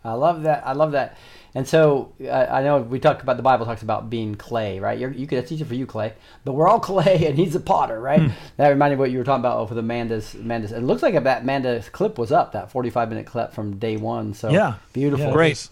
I 0.04 0.14
love 0.14 0.44
that. 0.44 0.68
I 0.68 0.74
love 0.74 0.92
that. 0.92 1.18
And 1.56 1.68
so 1.68 2.14
uh, 2.24 2.30
I 2.30 2.62
know 2.62 2.84
we 2.84 3.00
talked 3.00 3.24
about 3.24 3.36
the 3.36 3.42
Bible 3.42 3.66
talks 3.66 3.82
about 3.82 4.12
being 4.12 4.36
clay, 4.36 4.80
right? 4.80 5.00
You're, 5.00 5.12
you 5.12 5.26
could 5.26 5.40
that's 5.40 5.52
easy 5.52 5.64
for 5.64 5.74
you, 5.74 5.88
clay, 5.88 6.14
but 6.46 6.54
we're 6.54 6.68
all 6.68 6.80
clay, 6.80 7.26
and 7.26 7.36
he's 7.36 7.56
a 7.56 7.60
potter, 7.60 8.00
right? 8.00 8.22
Hmm. 8.22 8.28
That 8.58 8.70
reminded 8.70 8.98
me 8.98 9.00
what 9.00 9.10
you 9.10 9.18
were 9.18 9.24
talking 9.24 9.42
about 9.42 9.68
with 9.68 9.80
Amanda's. 9.80 10.36
Amanda's. 10.36 10.72
It 10.72 10.84
looks 10.84 11.02
like 11.02 11.16
that 11.24 11.42
Amanda's 11.42 11.90
clip 11.90 12.20
was 12.20 12.32
up, 12.32 12.52
that 12.52 12.70
45 12.70 13.10
minute 13.10 13.26
clip 13.26 13.54
from 13.54 13.80
day 13.80 13.98
one. 13.98 14.36
So 14.36 14.52
Yeah. 14.52 14.76
beautiful. 14.94 15.26
Yeah, 15.26 15.34
Great. 15.34 15.68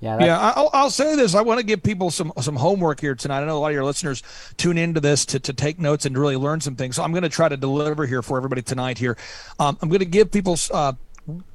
Yeah, 0.00 0.18
Yeah, 0.18 0.38
I'll, 0.38 0.70
I'll 0.72 0.90
say 0.90 1.14
this. 1.14 1.34
I 1.34 1.42
want 1.42 1.60
to 1.60 1.66
give 1.66 1.82
people 1.82 2.10
some 2.10 2.32
some 2.40 2.56
homework 2.56 3.00
here 3.00 3.14
tonight. 3.14 3.42
I 3.42 3.44
know 3.44 3.58
a 3.58 3.60
lot 3.60 3.68
of 3.68 3.74
your 3.74 3.84
listeners 3.84 4.22
tune 4.56 4.78
into 4.78 4.98
this 4.98 5.26
to, 5.26 5.40
to 5.40 5.52
take 5.52 5.78
notes 5.78 6.06
and 6.06 6.14
to 6.14 6.20
really 6.20 6.36
learn 6.36 6.60
some 6.60 6.74
things. 6.74 6.96
So 6.96 7.02
I'm 7.02 7.12
going 7.12 7.22
to 7.22 7.28
try 7.28 7.48
to 7.50 7.56
deliver 7.56 8.06
here 8.06 8.22
for 8.22 8.38
everybody 8.38 8.62
tonight. 8.62 8.96
Here, 8.96 9.16
um, 9.58 9.76
I'm 9.82 9.90
going 9.90 10.00
to 10.00 10.06
give 10.06 10.30
people 10.30 10.56
uh, 10.72 10.94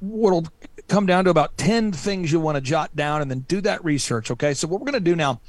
what'll 0.00 0.46
come 0.86 1.06
down 1.06 1.24
to 1.24 1.30
about 1.30 1.56
ten 1.56 1.90
things 1.90 2.30
you 2.30 2.38
want 2.38 2.54
to 2.54 2.60
jot 2.60 2.94
down, 2.94 3.20
and 3.20 3.28
then 3.28 3.40
do 3.40 3.60
that 3.62 3.84
research. 3.84 4.30
Okay. 4.30 4.54
So 4.54 4.68
what 4.68 4.80
we're 4.80 4.86
going 4.86 5.04
to 5.04 5.10
do 5.10 5.16
now 5.16 5.40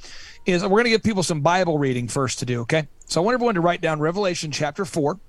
is 0.47 0.63
we're 0.63 0.69
going 0.69 0.85
to 0.85 0.89
give 0.89 1.03
people 1.03 1.21
some 1.21 1.41
Bible 1.41 1.77
reading 1.77 2.07
first 2.07 2.39
to 2.39 2.45
do. 2.45 2.61
Okay. 2.61 2.87
So 3.05 3.21
I 3.21 3.25
want 3.25 3.35
everyone 3.35 3.55
to 3.55 3.61
write 3.61 3.81
down 3.81 3.99
Revelation 3.99 4.51
chapter 4.51 4.85
four. 4.85 5.19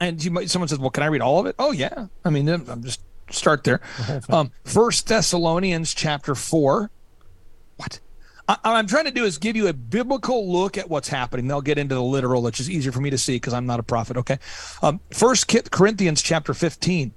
And 0.00 0.22
you 0.24 0.30
might, 0.30 0.48
someone 0.48 0.68
says, 0.68 0.78
"Well, 0.78 0.90
can 0.90 1.02
I 1.02 1.06
read 1.06 1.22
all 1.22 1.40
of 1.40 1.46
it?" 1.46 1.56
Oh 1.58 1.72
yeah. 1.72 2.06
I 2.24 2.30
mean, 2.30 2.48
I'm 2.48 2.84
just 2.84 3.00
start 3.30 3.64
there. 3.64 3.80
Um, 4.30 4.52
First 4.64 5.06
Thessalonians 5.06 5.94
chapter 5.94 6.34
four. 6.34 6.90
What? 7.76 8.00
I, 8.48 8.56
I'm 8.64 8.86
trying 8.86 9.04
to 9.04 9.10
do 9.10 9.24
is 9.24 9.38
give 9.38 9.56
you 9.56 9.68
a 9.68 9.72
biblical 9.72 10.50
look 10.50 10.76
at 10.78 10.88
what's 10.88 11.08
happening. 11.08 11.46
They'll 11.46 11.60
get 11.60 11.78
into 11.78 11.94
the 11.94 12.02
literal, 12.02 12.42
which 12.42 12.60
is 12.60 12.70
easier 12.70 12.92
for 12.92 13.00
me 13.00 13.10
to 13.10 13.18
see 13.18 13.36
because 13.36 13.54
I'm 13.54 13.66
not 13.66 13.80
a 13.80 13.82
prophet. 13.82 14.16
Okay. 14.16 14.38
Um, 14.82 15.00
First 15.12 15.46
Corinthians 15.70 16.22
chapter 16.22 16.54
15. 16.54 17.12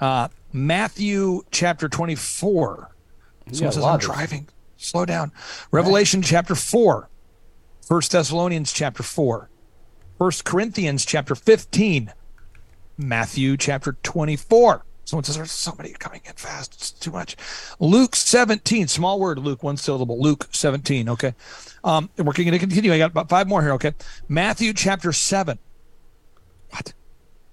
Uh, 0.00 0.28
Matthew 0.52 1.42
chapter 1.50 1.88
24. 1.88 2.94
got 3.46 3.56
Someone 3.56 3.72
says, 3.72 3.84
I'm 3.84 3.98
driving. 3.98 4.48
Slow 4.76 5.04
down. 5.04 5.32
Revelation 5.70 6.22
chapter 6.22 6.54
4. 6.54 7.08
First 7.86 8.12
Thessalonians 8.12 8.72
chapter 8.72 9.02
4. 9.02 9.50
First 10.16 10.44
Corinthians 10.44 11.04
chapter 11.04 11.34
15. 11.34 12.12
Matthew 13.00 13.56
chapter 13.56 13.96
24. 14.02 14.84
Someone 15.04 15.24
says 15.24 15.36
there's 15.36 15.50
so 15.50 15.74
many 15.76 15.90
coming 15.90 16.20
in 16.24 16.34
fast. 16.34 16.74
It's 16.74 16.90
too 16.92 17.10
much. 17.10 17.36
Luke 17.80 18.14
17, 18.14 18.86
small 18.86 19.18
word, 19.18 19.38
Luke, 19.40 19.62
one 19.62 19.76
syllable. 19.76 20.20
Luke 20.20 20.46
17. 20.52 21.08
Okay. 21.08 21.34
Um, 21.82 22.10
we're 22.16 22.32
going 22.32 22.52
to 22.52 22.58
continue. 22.58 22.92
I 22.92 22.98
got 22.98 23.10
about 23.10 23.28
five 23.28 23.48
more 23.48 23.60
here. 23.60 23.72
Okay. 23.72 23.92
Matthew 24.28 24.72
chapter 24.72 25.12
7. 25.12 25.58
What? 26.70 26.92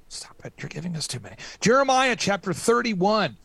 Stop 0.09 0.45
it. 0.45 0.53
You're 0.59 0.69
giving 0.69 0.95
us 0.95 1.07
too 1.07 1.19
many. 1.19 1.35
Jeremiah 1.59 2.15
chapter 2.15 2.53
31. 2.53 3.37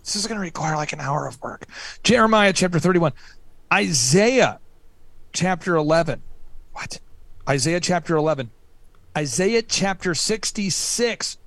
This 0.00 0.16
is 0.16 0.26
going 0.26 0.38
to 0.38 0.42
require 0.42 0.74
like 0.76 0.92
an 0.92 1.00
hour 1.00 1.26
of 1.26 1.40
work. 1.40 1.66
Jeremiah 2.02 2.52
chapter 2.52 2.80
31. 2.80 3.12
Isaiah 3.72 4.58
chapter 5.32 5.76
11. 5.76 6.22
What? 6.72 7.00
Isaiah 7.48 7.80
chapter 7.80 8.16
11. 8.16 8.50
Isaiah 9.16 9.62
chapter 9.62 10.14
66. 10.14 11.38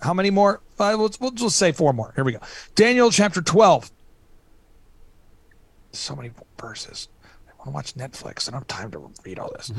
How 0.00 0.14
many 0.14 0.30
more? 0.30 0.62
Uh, 0.78 0.96
let's, 0.96 1.20
we'll 1.20 1.30
just 1.30 1.56
say 1.56 1.72
four 1.72 1.92
more. 1.92 2.12
Here 2.14 2.24
we 2.24 2.32
go. 2.32 2.40
Daniel 2.74 3.10
chapter 3.10 3.42
12. 3.42 3.90
So 5.92 6.16
many 6.16 6.30
verses. 6.60 7.08
I 7.24 7.52
want 7.58 7.66
to 7.66 7.70
watch 7.70 7.94
Netflix. 7.94 8.48
I 8.48 8.52
don't 8.52 8.60
have 8.60 8.66
time 8.66 8.90
to 8.92 9.10
read 9.24 9.38
all 9.38 9.50
this. 9.52 9.72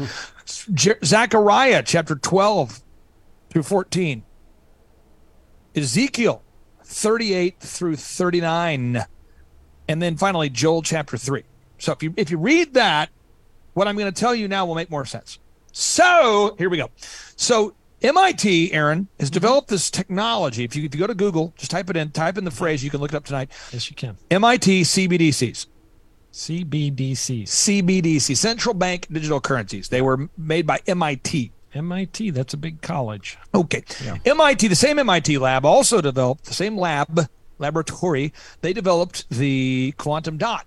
Je- 0.74 1.00
Zechariah 1.04 1.84
chapter 1.84 2.16
12 2.16 2.82
through 3.50 3.64
14. 3.64 4.24
Ezekiel 5.76 6.44
38 6.84 7.60
through 7.60 7.96
39. 7.96 9.06
And 9.88 10.02
then 10.02 10.18
finally 10.18 10.50
Joel 10.50 10.82
chapter 10.82 11.18
3. 11.18 11.44
So 11.78 11.92
if 11.94 12.02
you 12.02 12.14
if 12.18 12.32
you 12.32 12.38
read 12.38 12.74
that, 12.74 13.10
what 13.74 13.88
I'm 13.88 13.96
going 13.96 14.12
to 14.12 14.20
tell 14.20 14.34
you 14.34 14.48
now 14.48 14.66
will 14.66 14.76
make 14.76 14.90
more 14.90 15.06
sense. 15.06 15.40
So 15.72 16.56
here 16.58 16.70
we 16.70 16.78
go. 16.78 16.90
So 17.36 17.76
MIT, 18.02 18.74
Aaron, 18.74 19.08
has 19.20 19.30
mm-hmm. 19.30 19.34
developed 19.34 19.70
this 19.70 19.90
technology. 19.90 20.64
If 20.64 20.76
you 20.76 20.84
if 20.86 20.94
you 20.94 21.00
go 21.00 21.08
to 21.08 21.16
Google, 21.16 21.54
just 21.58 21.72
type 21.72 21.90
it 21.90 21.98
in, 21.98 22.12
type 22.12 22.38
in 22.38 22.46
the 22.46 22.52
phrase, 22.52 22.84
you 22.84 22.90
can 22.90 23.00
look 23.00 23.12
it 23.14 23.16
up 23.16 23.26
tonight. 23.26 23.52
Yes, 23.72 23.90
you 23.90 23.96
can. 23.96 24.18
MIT 24.30 24.82
CBDCs. 24.82 25.68
CBDCs. 26.32 27.46
CBDC, 27.46 28.38
central 28.38 28.76
bank 28.76 29.08
digital 29.12 29.42
currencies. 29.42 29.90
They 29.90 30.02
were 30.02 30.30
made 30.38 30.68
by 30.68 30.80
MIT. 30.86 31.52
MIT, 31.74 32.32
that's 32.32 32.54
a 32.54 32.58
big 32.58 32.82
college. 32.82 33.38
Okay. 33.54 33.84
MIT, 34.26 34.68
the 34.68 34.76
same 34.76 35.00
MIT 35.00 35.38
lab 35.38 35.66
also 35.66 36.00
developed, 36.02 36.46
the 36.46 36.54
same 36.54 36.78
lab, 36.78 37.28
laboratory, 37.58 38.34
they 38.62 38.74
developed 38.74 39.30
the 39.30 39.94
quantum 39.98 40.38
dot. 40.38 40.66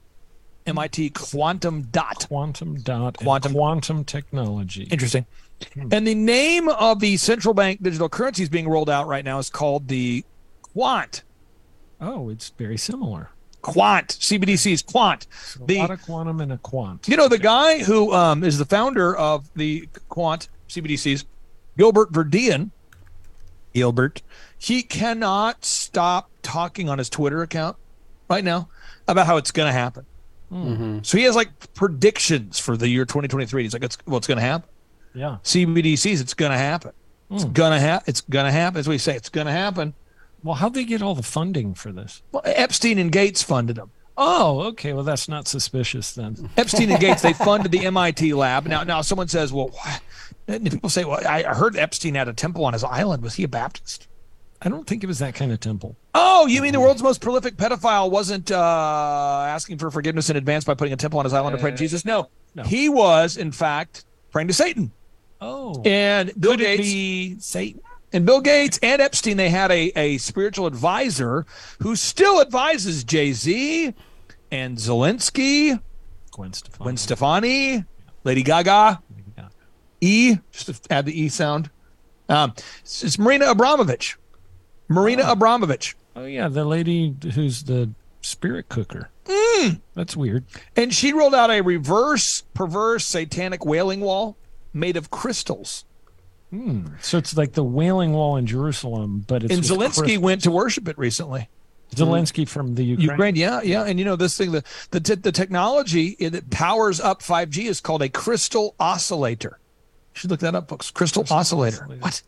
MIT 0.71 1.11
quantum 1.11 1.83
dot. 1.93 2.27
Quantum 2.29 2.77
dot 2.81 3.19
Quantum- 3.19 3.53
quantum 3.53 4.05
technology. 4.05 4.85
Interesting. 4.85 5.27
And 5.91 6.07
the 6.07 6.15
name 6.15 6.69
of 6.71 7.01
the 7.01 7.17
central 7.19 7.53
bank 7.53 7.83
digital 7.83 8.09
currencies 8.09 8.49
being 8.49 8.67
rolled 8.69 8.89
out 8.89 9.07
right 9.07 9.25
now 9.25 9.39
is 9.39 9.51
called 9.51 9.89
the 9.89 10.25
Quant. 10.63 11.23
Oh, 12.01 12.31
it's 12.31 12.49
very 12.51 12.79
similar. 12.79 13.31
Quant. 13.61 14.09
CBDC 14.09 14.73
is 14.73 14.83
Quant. 14.83 15.27
A 15.61 15.67
The 15.67 15.79
lot 15.79 15.91
of 15.91 16.03
quantum 16.03 16.41
and 16.41 16.53
a 16.53 16.57
quant. 16.59 17.07
You 17.07 17.17
know, 17.19 17.29
the 17.29 17.37
guy 17.39 17.83
who 17.83 18.15
um, 18.15 18.43
is 18.43 18.57
the 18.57 18.65
founder 18.65 19.15
of 19.15 19.51
the 19.55 19.87
Quant 20.09 20.49
CBDCs, 20.71 21.25
Gilbert 21.77 22.11
Verdian, 22.11 22.71
Gilbert, 23.75 24.23
he 24.57 24.83
cannot 24.83 25.65
stop 25.65 26.31
talking 26.43 26.89
on 26.89 26.97
his 26.99 27.11
Twitter 27.11 27.43
account 27.43 27.77
right 28.31 28.43
now 28.45 28.69
about 29.07 29.27
how 29.27 29.37
it's 29.37 29.51
going 29.51 29.67
to 29.69 29.73
happen. 29.73 30.07
Mm-hmm. 30.53 30.99
So 31.03 31.19
he 31.19 31.25
has 31.25 31.37
like 31.37 31.75
predictions 31.75 32.59
for 32.59 32.77
the 32.77 32.89
year 32.89 33.05
2023. 33.05 33.63
He's 33.63 33.73
like, 33.73 33.85
it's, 33.85 33.99
well, 34.07 34.21
going 34.21 34.39
to 34.39 34.43
happen. 34.43 34.69
Yeah. 35.15 35.39
CBDCs, 35.45 36.21
it's 36.21 36.35
going 36.35 36.53
to 36.53 36.59
happen. 36.59 36.93
It's 37.31 37.45
mm. 37.45 37.53
going 37.53 37.73
to 37.73 37.81
happen. 37.81 38.05
It's 38.09 38.21
going 38.21 38.47
to 38.47 38.53
happen. 38.53 38.83
What 38.83 38.93
he 38.93 38.99
say. 38.99 39.17
It's 39.17 39.29
going 39.29 39.47
to 39.47 39.53
happen. 39.53 39.95
Well, 40.43 40.57
how'd 40.57 40.75
they 40.75 40.85
get 40.85 41.03
all 41.03 41.15
the 41.15 41.23
funding 41.23 41.75
for 41.75 41.93
this? 41.93 42.23
Well, 42.33 42.43
Epstein 42.45 42.99
and 42.99 43.13
Gates 43.13 43.43
funded 43.43 43.77
them. 43.77 43.91
Oh, 44.17 44.63
okay. 44.63 44.93
Well, 44.93 45.05
that's 45.05 45.29
not 45.29 45.47
suspicious 45.47 46.13
then. 46.13 46.51
Epstein 46.57 46.91
and 46.91 47.01
Gates, 47.01 47.23
they 47.23 47.33
funded 47.33 47.73
the 47.73 47.87
MIT 47.87 48.35
lab. 48.35 48.67
Now, 48.67 48.83
now 48.83 49.03
someone 49.03 49.29
says, 49.29 49.53
well, 49.53 49.69
what? 49.69 50.03
And 50.49 50.71
people 50.71 50.91
say, 50.91 51.05
well, 51.05 51.27
I 51.27 51.43
heard 51.43 51.77
Epstein 51.77 52.15
had 52.17 52.29
a 52.29 52.33
temple 52.33 52.65
on 52.65 52.73
his 52.73 52.83
island. 52.83 53.23
Was 53.23 53.35
he 53.35 53.45
a 53.45 53.49
Baptist? 53.49 54.09
I 54.61 54.69
don't 54.69 54.87
think 54.87 55.05
it 55.05 55.07
was 55.07 55.21
that 55.21 55.35
kind 55.35 55.53
of 55.53 55.61
temple. 55.61 55.97
Oh, 56.15 56.47
you 56.47 56.61
mean 56.63 56.73
the 56.73 56.81
world's 56.81 57.03
most 57.03 57.21
prolific 57.21 57.57
pedophile 57.57 58.11
wasn't 58.11 58.51
uh, 58.51 58.57
asking 59.47 59.79
for 59.79 59.91
forgiveness 59.91 60.29
in 60.31 60.37
advance 60.37 60.65
by 60.65 60.75
putting 60.75 60.93
a 60.93 60.97
temple 60.97 61.19
on 61.21 61.25
his 61.25 61.33
island 61.33 61.57
to 61.57 61.61
pray 61.63 61.71
to 61.71 61.77
Jesus? 61.77 62.05
No. 62.05 62.29
no. 62.55 62.65
He 62.65 62.89
was, 62.89 63.37
in 63.37 63.53
fact, 63.53 64.05
praying 64.33 64.49
to 64.49 64.55
Satan. 64.55 64.91
Oh, 65.41 65.81
And 65.85 66.33
Bill 66.39 66.53
could 66.53 66.61
Gates 66.61 67.47
Satan? 67.47 67.81
and 68.13 68.27
Bill 68.27 68.41
Gates 68.41 68.79
and 68.83 69.01
Epstein, 69.01 69.37
they 69.37 69.49
had 69.51 69.71
a, 69.71 69.93
a 69.97 70.19
spiritual 70.19 70.67
advisor 70.67 71.47
who 71.81 71.95
still 71.95 72.41
advises 72.41 73.05
Jay 73.05 73.33
Z 73.33 73.95
and 74.51 74.77
Zelensky, 74.79 75.81
Gwen 76.33 76.53
Stefani. 76.53 76.83
Gwen 76.85 76.97
Stefani, 76.97 77.85
Lady 78.25 78.43
Gaga. 78.43 79.01
Yeah. 79.39 79.49
E, 80.01 80.39
just 80.51 80.67
to 80.85 80.93
add 80.93 81.07
the 81.07 81.19
E 81.23 81.29
sound. 81.29 81.71
Um, 82.29 82.53
it's, 82.81 83.05
it's 83.05 83.19
Marina 83.19 83.47
Abramovich. 83.51 84.17
Marina 84.89 85.23
Abramovich. 85.27 85.95
Oh 86.21 86.27
yeah, 86.27 86.49
the 86.49 86.67
lady 86.67 87.17
who's 87.35 87.65
the 87.65 87.91
spirit 88.21 88.69
cooker. 88.69 89.09
Mm. 89.25 89.81
That's 89.95 90.15
weird. 90.15 90.45
And 90.77 90.93
she 90.93 91.15
rolled 91.15 91.35
out 91.35 91.51
a 91.51 91.63
reverse, 91.63 92.43
perverse, 92.53 93.07
satanic 93.07 93.65
wailing 93.65 94.01
wall 94.01 94.37
made 94.75 94.99
of 94.99 95.11
crystals. 95.11 95.87
Hmm. 96.51 96.89
So 97.01 97.17
it's 97.17 97.37
like 97.37 97.53
the 97.53 97.63
Wailing 97.63 98.13
Wall 98.13 98.37
in 98.37 98.45
Jerusalem, 98.45 99.25
but 99.27 99.45
it's 99.45 99.55
and 99.55 99.63
Zelensky 99.63 99.99
crystals. 99.99 100.19
went 100.19 100.43
to 100.43 100.51
worship 100.51 100.89
it 100.89 100.99
recently. 100.99 101.49
Zelensky 101.95 102.47
from 102.47 102.75
the 102.75 102.85
Ukraine. 102.85 103.09
Ukraine, 103.09 103.37
yeah, 103.37 103.63
yeah. 103.63 103.85
And 103.85 103.99
you 103.99 104.05
know, 104.05 104.17
this 104.17 104.37
thing, 104.37 104.51
the, 104.53 104.65
the, 104.91 105.01
te- 105.01 105.15
the 105.15 105.33
technology 105.33 106.17
that 106.29 106.51
powers 106.51 107.01
up 107.01 107.23
5G 107.23 107.67
is 107.67 107.81
called 107.81 108.03
a 108.03 108.09
crystal 108.09 108.75
oscillator. 108.79 109.59
You 110.15 110.21
should 110.21 110.31
look 110.31 110.41
that 110.41 110.57
up, 110.57 110.69
folks. 110.69 110.91
Crystal, 110.91 111.25
oscillator. 111.31 111.85
oscillator. 111.85 112.01
What? 112.01 112.23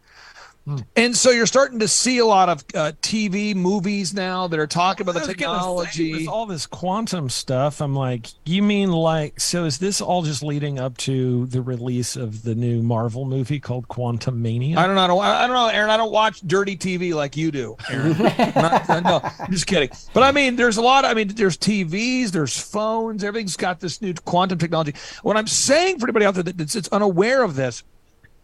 And 0.97 1.17
so 1.17 1.31
you're 1.31 1.47
starting 1.47 1.81
to 1.81 1.89
see 1.89 2.19
a 2.19 2.27
lot 2.27 2.49
of 2.49 2.65
uh, 2.75 2.93
TV 3.03 3.55
movies 3.55 4.15
now 4.15 4.47
that 4.47 4.61
are 4.61 4.67
talking 4.67 5.03
about 5.03 5.15
the 5.15 5.21
I 5.21 5.25
say, 5.25 5.33
technology. 5.35 6.13
with 6.13 6.29
all 6.29 6.47
this 6.47 6.67
quantum 6.67 7.29
stuff, 7.29 7.81
I'm 7.81 7.97
like, 7.97 8.29
you 8.45 8.63
mean 8.63 8.93
like, 8.93 9.41
so 9.41 9.65
is 9.65 9.79
this 9.79 10.01
all 10.01 10.23
just 10.23 10.43
leading 10.43 10.79
up 10.79 10.97
to 10.99 11.47
the 11.47 11.63
release 11.63 12.15
of 12.15 12.45
the 12.45 12.55
new 12.55 12.81
Marvel 12.81 13.25
movie 13.25 13.59
called 13.59 13.89
Quantumania? 13.89 14.77
I 14.77 14.87
don't 14.87 14.95
know. 14.95 15.03
I 15.03 15.07
don't, 15.09 15.21
I 15.21 15.47
don't 15.49 15.57
know, 15.57 15.67
Aaron. 15.67 15.91
I 15.91 15.97
don't 15.97 16.13
watch 16.13 16.41
dirty 16.43 16.77
TV 16.77 17.13
like 17.13 17.37
you 17.37 17.51
do, 17.51 17.77
Aaron. 17.91 18.17
Not- 18.55 18.89
no, 19.03 19.21
I'm 19.41 19.51
just 19.51 19.67
kidding. 19.67 19.91
But 20.15 20.23
I 20.23 20.31
mean, 20.31 20.55
there's 20.55 20.77
a 20.77 20.83
lot. 20.83 21.05
I 21.05 21.15
mean, 21.15 21.29
there's 21.29 21.59
TVs, 21.59 22.31
there's 22.31 22.57
phones. 22.57 23.25
Everything's 23.25 23.57
got 23.57 23.81
this 23.81 24.01
new 24.01 24.15
quantum 24.15 24.59
technology. 24.59 24.95
What 25.23 25.37
I'm 25.37 25.49
saying 25.49 25.99
for 25.99 26.07
anybody 26.07 26.25
out 26.25 26.35
there 26.35 26.45
that's, 26.45 26.75
that's 26.75 26.89
unaware 26.89 27.43
of 27.43 27.57
this 27.57 27.83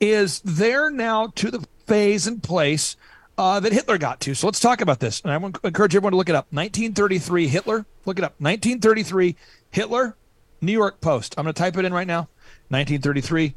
is 0.00 0.40
they're 0.44 0.90
now 0.90 1.28
to 1.36 1.50
the 1.50 1.66
phase 1.86 2.26
and 2.26 2.42
place 2.42 2.96
uh, 3.36 3.60
that 3.60 3.72
Hitler 3.72 3.98
got 3.98 4.20
to. 4.20 4.34
So 4.34 4.46
let's 4.46 4.60
talk 4.60 4.80
about 4.80 5.00
this. 5.00 5.20
And 5.20 5.32
I 5.32 5.36
encourage 5.66 5.94
everyone 5.94 6.12
to 6.12 6.16
look 6.16 6.28
it 6.28 6.34
up. 6.34 6.46
1933 6.52 7.48
Hitler. 7.48 7.86
Look 8.04 8.18
it 8.18 8.24
up. 8.24 8.34
1933 8.40 9.36
Hitler. 9.70 10.16
New 10.60 10.72
York 10.72 11.00
Post. 11.00 11.34
I'm 11.38 11.44
going 11.44 11.54
to 11.54 11.58
type 11.58 11.76
it 11.76 11.84
in 11.84 11.92
right 11.92 12.06
now. 12.06 12.28
1933. 12.68 13.54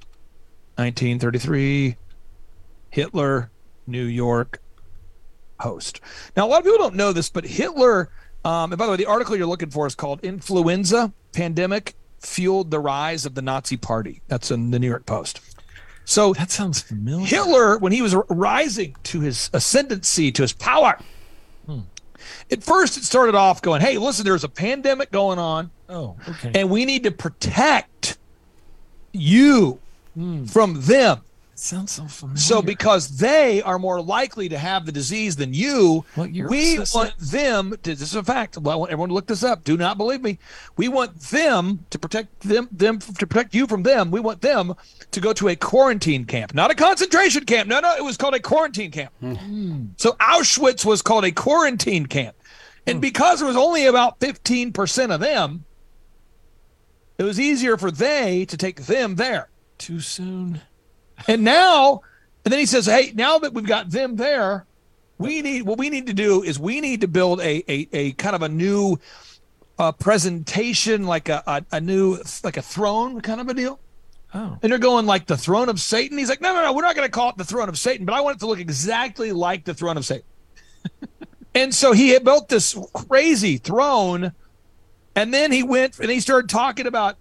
1933 0.78 1.98
Hitler, 2.92 3.50
New 3.88 4.04
York 4.04 4.62
Post. 5.60 6.02
Now, 6.36 6.46
a 6.46 6.50
lot 6.50 6.60
of 6.60 6.66
people 6.66 6.78
don't 6.78 6.96
know 6.96 7.14
this, 7.14 7.30
but 7.30 7.46
Hitler, 7.46 8.10
um, 8.46 8.72
and 8.72 8.78
by 8.78 8.86
the 8.86 8.92
way, 8.92 8.98
the 8.98 9.06
article 9.06 9.36
you're 9.36 9.48
looking 9.48 9.70
for 9.70 9.88
is 9.88 9.96
called 9.96 10.20
Influenza 10.24 11.14
Pandemic 11.34 11.96
Fueled 12.20 12.70
the 12.70 12.80
Rise 12.80 13.26
of 13.26 13.36
the 13.36 13.42
Nazi 13.42 13.78
Party. 13.78 14.22
That's 14.28 14.52
in 14.52 14.72
the 14.72 14.80
New 14.80 14.88
York 14.88 15.06
Post. 15.06 15.40
So 16.06 16.34
That 16.34 16.52
sounds 16.52 16.82
familiar. 16.82 17.26
Hitler, 17.26 17.78
when 17.78 17.92
he 17.92 18.02
was 18.02 18.16
rising 18.30 18.96
to 19.04 19.22
his 19.22 19.50
ascendancy, 19.54 20.32
to 20.32 20.42
his 20.42 20.54
power, 20.54 21.00
hmm. 21.66 21.80
at 22.52 22.64
first 22.64 22.98
it 22.98 23.04
started 23.04 23.36
off 23.36 23.62
going, 23.62 23.82
hey, 23.82 23.98
listen, 23.98 24.26
there's 24.26 24.44
a 24.44 24.50
pandemic 24.50 25.12
going 25.12 25.40
on, 25.40 25.72
Oh, 25.90 26.18
okay. 26.28 26.52
and 26.56 26.70
we 26.70 26.86
need 26.86 27.04
to 27.04 27.12
protect 27.12 28.18
you 29.14 29.80
hmm. 30.14 30.46
from 30.46 30.82
them. 30.82 31.22
Sounds 31.62 31.92
so 31.92 32.06
familiar. 32.06 32.38
So 32.38 32.62
because 32.62 33.18
they 33.18 33.62
are 33.62 33.80
more 33.80 34.02
likely 34.02 34.50
to 34.50 34.58
have 34.58 34.86
the 34.86 34.92
disease 34.92 35.36
than 35.36 35.54
you, 35.54 36.06
What 36.16 36.32
we 36.32 36.80
was 36.80 36.94
want 36.94 37.18
them 37.18 37.72
to 37.84 37.96
this 37.96 38.02
is 38.02 38.16
a 38.16 38.24
fact. 38.24 38.58
Well, 38.58 38.74
I 38.74 38.76
want 38.76 38.92
everyone 38.92 39.10
to 39.10 39.16
look 39.16 39.28
this 39.28 39.44
up. 39.44 39.64
Do 39.64 39.78
not 39.78 39.98
believe 39.98 40.22
me. 40.22 40.40
We 40.78 40.88
want 40.88 41.20
them 41.20 41.86
to 41.90 42.00
protect 42.00 42.42
them 42.42 42.68
them 42.72 43.00
to 43.00 43.28
protect 43.28 43.54
you 43.54 43.68
from 43.68 43.84
them. 43.84 44.12
We 44.12 44.20
want 44.20 44.42
them 44.42 44.74
to 45.12 45.20
go 45.20 45.34
to 45.34 45.50
a 45.50 45.56
quarantine 45.56 46.26
camp, 46.26 46.54
not 46.54 46.72
a 46.72 46.76
concentration 46.76 47.46
camp. 47.46 47.68
No, 47.68 47.80
no, 47.80 47.96
it 47.96 48.04
was 48.04 48.18
called 48.18 48.36
a 48.36 48.40
quarantine 48.40 48.92
camp. 48.92 49.12
Hmm. 49.20 49.86
So 49.98 50.14
Auschwitz 50.14 50.86
was 50.86 51.02
called 51.02 51.26
a 51.26 51.32
quarantine 51.32 52.06
camp. 52.06 52.36
And 52.88 52.98
hmm. 52.98 53.02
because 53.02 53.40
there 53.40 53.48
was 53.48 53.58
only 53.58 53.86
about 53.86 54.20
15% 54.20 55.14
of 55.14 55.20
them, 55.20 55.66
it 57.18 57.24
was 57.24 57.40
easier 57.40 57.78
for 57.78 57.92
they 57.92 58.46
to 58.46 58.58
take 58.58 58.86
them 58.86 59.16
there. 59.16 59.50
too 59.78 60.00
soon. 60.00 60.62
And 61.28 61.44
now, 61.44 62.02
and 62.44 62.52
then 62.52 62.60
he 62.60 62.66
says, 62.66 62.86
"Hey, 62.86 63.12
now 63.16 63.40
that 63.40 63.54
we've 63.54 63.66
got 63.66 63.90
them 63.90 64.16
there, 64.16 64.66
we 65.18 65.42
need 65.42 65.64
what 65.64 65.78
we 65.78 65.90
need 65.90 66.08
to 66.08 66.14
do 66.14 66.44
is 66.44 66.60
we 66.60 66.82
need 66.82 67.02
to 67.02 67.08
build 67.08 67.40
a 67.42 67.64
a, 67.72 67.88
a 67.94 68.12
kind 68.14 68.36
of 68.36 68.42
a 68.42 68.50
new 68.50 68.98
uh, 69.78 69.92
presentation, 69.92 71.06
like 71.06 71.30
a, 71.30 71.44
a 71.48 71.64
a 71.74 71.82
new 71.82 72.20
like 72.44 72.58
a 72.58 72.62
throne 72.62 73.22
kind 73.22 73.42
of 73.42 73.48
a 73.48 73.54
deal." 73.54 73.80
Oh, 74.34 74.58
And 74.62 74.72
they're 74.72 74.80
going 74.80 75.06
like 75.06 75.28
the 75.28 75.36
throne 75.36 75.68
of 75.68 75.78
Satan. 75.78 76.18
He's 76.18 76.30
like, 76.30 76.42
"No, 76.42 76.54
no, 76.54 76.64
no, 76.64 76.74
we're 76.74 76.84
not 76.84 76.96
going 76.96 77.08
to 77.08 77.12
call 77.12 77.30
it 77.30 77.38
the 77.38 77.44
throne 77.44 77.68
of 77.68 77.78
Satan, 77.78 78.06
but 78.06 78.14
I 78.14 78.22
want 78.22 78.38
it 78.38 78.40
to 78.40 78.48
look 78.48 78.60
exactly 78.60 79.32
like 79.32 79.66
the 79.66 79.74
throne 79.74 79.98
of 79.98 80.06
Satan." 80.06 80.26
and 81.56 81.76
so 81.76 81.92
he 81.92 82.10
had 82.10 82.24
built 82.24 82.48
this 82.48 82.78
crazy 82.94 83.58
throne, 83.58 84.32
and 85.16 85.34
then 85.34 85.52
he 85.52 85.64
went 85.64 86.00
and 86.00 86.10
he 86.10 86.22
started 86.22 86.50
talking 86.50 86.88
about 86.88 87.18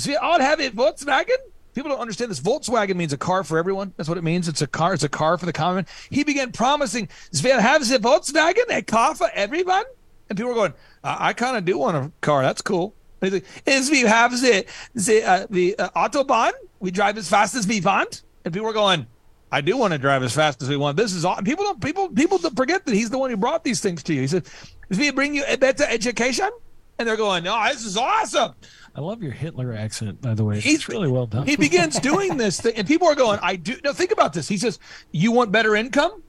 See, 0.00 0.16
I'd 0.16 0.40
have 0.40 0.60
it 0.60 0.74
Volkswagen. 0.74 1.36
People 1.74 1.90
don't 1.90 2.00
understand 2.00 2.30
this. 2.30 2.40
Volkswagen 2.40 2.96
means 2.96 3.12
a 3.12 3.18
car 3.18 3.44
for 3.44 3.58
everyone. 3.58 3.92
That's 3.96 4.08
what 4.08 4.18
it 4.18 4.24
means. 4.24 4.48
It's 4.48 4.62
a 4.62 4.66
car. 4.66 4.94
It's 4.94 5.04
a 5.04 5.08
car 5.08 5.38
for 5.38 5.46
the 5.46 5.52
common. 5.52 5.86
He 6.10 6.24
began 6.24 6.50
promising, 6.52 7.08
"Wir 7.32 7.60
have 7.60 7.86
the 7.86 7.98
Volkswagen, 7.98 8.68
a 8.70 8.82
car 8.82 9.14
for 9.14 9.30
everyone." 9.34 9.84
And 10.28 10.36
people 10.36 10.50
were 10.50 10.56
going, 10.56 10.74
"I, 11.04 11.28
I 11.28 11.32
kind 11.32 11.56
of 11.56 11.64
do 11.64 11.78
want 11.78 11.96
a 11.96 12.10
car. 12.20 12.42
That's 12.42 12.62
cool." 12.62 12.94
And 13.20 13.32
he's 13.32 13.42
like, 13.42 13.66
"Is 13.66 13.90
we 13.90 14.00
have 14.00 14.32
the 14.32 14.64
the 14.94 15.22
uh, 15.22 15.46
the 15.48 15.78
uh, 15.78 15.90
autobahn? 15.90 16.52
We 16.80 16.90
drive 16.90 17.16
as 17.18 17.28
fast 17.28 17.54
as 17.54 17.66
we 17.66 17.80
want." 17.80 18.22
And 18.44 18.52
people 18.52 18.66
were 18.66 18.72
going, 18.72 19.06
"I 19.52 19.60
do 19.60 19.76
want 19.76 19.92
to 19.92 19.98
drive 19.98 20.22
as 20.22 20.34
fast 20.34 20.62
as 20.62 20.68
we 20.68 20.76
want. 20.76 20.96
This 20.96 21.12
is 21.12 21.24
all." 21.24 21.36
People 21.36 21.64
don't 21.64 21.80
people 21.80 22.08
people 22.08 22.38
don't 22.38 22.56
forget 22.56 22.84
that 22.84 22.94
he's 22.94 23.10
the 23.10 23.18
one 23.18 23.30
who 23.30 23.36
brought 23.36 23.62
these 23.62 23.80
things 23.80 24.02
to 24.04 24.14
you. 24.14 24.22
He 24.22 24.26
said, 24.26 24.46
"Is 24.88 24.98
we 24.98 25.10
bring 25.12 25.34
you 25.34 25.44
a 25.46 25.56
better 25.56 25.84
education?" 25.84 26.50
And 26.98 27.08
they're 27.08 27.16
going, 27.16 27.44
"No, 27.44 27.62
this 27.68 27.84
is 27.84 27.96
awesome." 27.96 28.54
I 28.94 29.00
love 29.00 29.22
your 29.22 29.32
Hitler 29.32 29.72
accent, 29.72 30.20
by 30.20 30.34
the 30.34 30.44
way. 30.44 30.60
He's- 30.60 30.74
It's 30.76 30.88
really 30.88 31.08
well 31.08 31.26
done. 31.26 31.46
He 31.46 31.56
begins 31.56 31.98
doing 32.00 32.36
this 32.36 32.60
thing, 32.60 32.74
and 32.76 32.86
people 32.86 33.06
are 33.08 33.14
going, 33.14 33.38
I 33.42 33.56
do. 33.56 33.76
No, 33.84 33.92
think 33.92 34.10
about 34.10 34.32
this. 34.32 34.48
He 34.48 34.58
says, 34.58 34.78
You 35.12 35.32
want 35.32 35.52
better 35.52 35.76
income? 35.76 36.22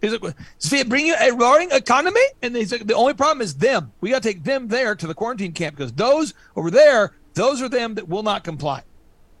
He's 0.00 0.12
like, 0.12 0.34
it 0.72 0.88
bring 0.88 1.06
you 1.06 1.14
a 1.20 1.32
roaring 1.32 1.70
economy? 1.72 2.20
And 2.42 2.54
he's 2.54 2.70
like, 2.72 2.86
The 2.86 2.94
only 2.94 3.14
problem 3.14 3.42
is 3.42 3.54
them. 3.56 3.92
We 4.00 4.10
got 4.10 4.22
to 4.22 4.28
take 4.28 4.44
them 4.44 4.68
there 4.68 4.94
to 4.94 5.06
the 5.06 5.14
quarantine 5.14 5.52
camp 5.52 5.76
because 5.76 5.92
those 5.92 6.34
over 6.56 6.70
there, 6.70 7.14
those 7.34 7.62
are 7.62 7.68
them 7.68 7.94
that 7.94 8.08
will 8.08 8.22
not 8.22 8.44
comply. 8.44 8.82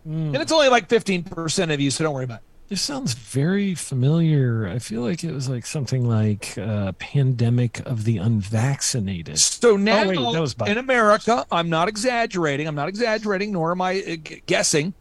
Hmm. 0.04 0.34
And 0.34 0.36
it's 0.36 0.52
only 0.52 0.68
like 0.68 0.88
15% 0.88 1.72
of 1.74 1.80
you, 1.80 1.90
so 1.90 2.04
don't 2.04 2.14
worry 2.14 2.24
about 2.24 2.38
it. 2.40 2.44
This 2.68 2.82
sounds 2.82 3.14
very 3.14 3.74
familiar. 3.74 4.68
I 4.68 4.78
feel 4.78 5.00
like 5.00 5.24
it 5.24 5.32
was 5.32 5.48
like 5.48 5.64
something 5.64 6.06
like 6.06 6.58
uh, 6.58 6.92
pandemic 6.92 7.80
of 7.86 8.04
the 8.04 8.18
unvaccinated. 8.18 9.38
So 9.38 9.76
now 9.78 10.06
wait, 10.06 10.16
that 10.18 10.40
was 10.40 10.54
in 10.66 10.76
America, 10.76 11.46
I'm 11.50 11.70
not 11.70 11.88
exaggerating. 11.88 12.68
I'm 12.68 12.74
not 12.74 12.88
exaggerating, 12.88 13.52
nor 13.52 13.70
am 13.72 13.80
I 13.80 14.02
uh, 14.02 14.34
guessing. 14.44 14.92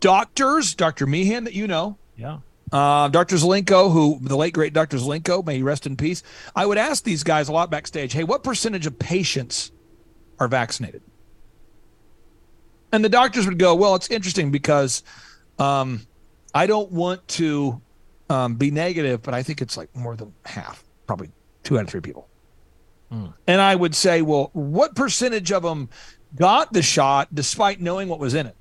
Doctors, 0.00 0.74
Dr. 0.74 1.06
Meehan, 1.06 1.44
that 1.44 1.54
you 1.54 1.66
know, 1.66 1.96
Yeah. 2.16 2.38
uh, 2.70 3.08
Dr. 3.08 3.36
Zelenko, 3.36 3.90
who 3.90 4.18
the 4.20 4.36
late 4.36 4.52
great 4.52 4.74
Dr. 4.74 4.98
Zelenko, 4.98 5.44
may 5.44 5.56
he 5.56 5.62
rest 5.62 5.86
in 5.86 5.96
peace. 5.96 6.22
I 6.54 6.66
would 6.66 6.78
ask 6.78 7.04
these 7.04 7.24
guys 7.24 7.48
a 7.48 7.52
lot 7.52 7.70
backstage, 7.70 8.12
hey, 8.12 8.24
what 8.24 8.44
percentage 8.44 8.86
of 8.86 8.98
patients 8.98 9.72
are 10.38 10.46
vaccinated? 10.48 11.02
And 12.92 13.02
the 13.02 13.08
doctors 13.08 13.46
would 13.46 13.58
go, 13.58 13.74
well, 13.74 13.94
it's 13.94 14.10
interesting 14.10 14.50
because 14.50 15.02
um, 15.58 16.06
I 16.54 16.66
don't 16.66 16.90
want 16.90 17.26
to 17.28 17.80
um, 18.28 18.54
be 18.56 18.70
negative, 18.70 19.22
but 19.22 19.34
I 19.34 19.42
think 19.42 19.60
it's 19.60 19.76
like 19.76 19.94
more 19.94 20.16
than 20.16 20.32
half, 20.44 20.84
probably 21.06 21.30
two 21.62 21.78
out 21.78 21.84
of 21.84 21.90
three 21.90 22.00
people. 22.00 22.28
And 23.48 23.60
I 23.60 23.74
would 23.74 23.96
say, 23.96 24.22
well, 24.22 24.50
what 24.52 24.94
percentage 24.94 25.50
of 25.50 25.64
them 25.64 25.88
got 26.36 26.72
the 26.72 26.80
shot 26.80 27.34
despite 27.34 27.80
knowing 27.80 28.08
what 28.08 28.20
was 28.20 28.34
in 28.34 28.46
it? 28.46 28.54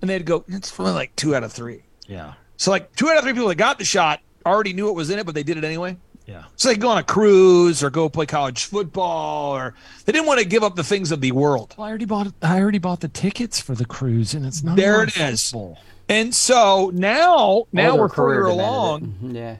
And 0.00 0.08
they'd 0.08 0.24
go, 0.24 0.42
it's 0.48 0.78
only 0.80 0.92
like 0.92 1.14
two 1.16 1.34
out 1.36 1.44
of 1.44 1.52
three. 1.52 1.82
Yeah. 2.06 2.32
So 2.56 2.70
like 2.70 2.96
two 2.96 3.10
out 3.10 3.18
of 3.18 3.24
three 3.24 3.34
people 3.34 3.48
that 3.48 3.56
got 3.56 3.78
the 3.78 3.84
shot 3.84 4.20
already 4.46 4.72
knew 4.72 4.86
what 4.86 4.94
was 4.94 5.10
in 5.10 5.18
it, 5.18 5.26
but 5.26 5.34
they 5.34 5.42
did 5.42 5.58
it 5.58 5.64
anyway. 5.64 5.98
Yeah. 6.26 6.44
So 6.56 6.68
they 6.68 6.74
could 6.74 6.80
go 6.80 6.88
on 6.88 6.98
a 6.98 7.02
cruise 7.02 7.82
or 7.82 7.90
go 7.90 8.08
play 8.08 8.24
college 8.24 8.64
football, 8.64 9.54
or 9.54 9.74
they 10.06 10.12
didn't 10.12 10.26
want 10.26 10.40
to 10.40 10.46
give 10.46 10.62
up 10.62 10.76
the 10.76 10.84
things 10.84 11.12
of 11.12 11.20
the 11.20 11.32
world. 11.32 11.74
Well, 11.76 11.86
I 11.86 11.90
already 11.90 12.06
bought. 12.06 12.32
I 12.40 12.60
already 12.60 12.78
bought 12.78 13.00
the 13.00 13.08
tickets 13.08 13.60
for 13.60 13.74
the 13.74 13.84
cruise, 13.84 14.32
and 14.32 14.46
it's 14.46 14.62
not. 14.62 14.76
There 14.76 15.02
it 15.02 15.14
is. 15.18 15.50
football. 15.50 15.78
And 16.08 16.34
so 16.34 16.90
now, 16.92 17.64
now 17.72 17.96
Or 17.96 18.00
we're 18.02 18.08
career 18.08 18.42
further 18.44 18.50
demanded 18.50 18.60
it. 18.60 18.76
along. 18.76 19.00
Mhm, 19.22 19.34
Yeah. 19.34 19.56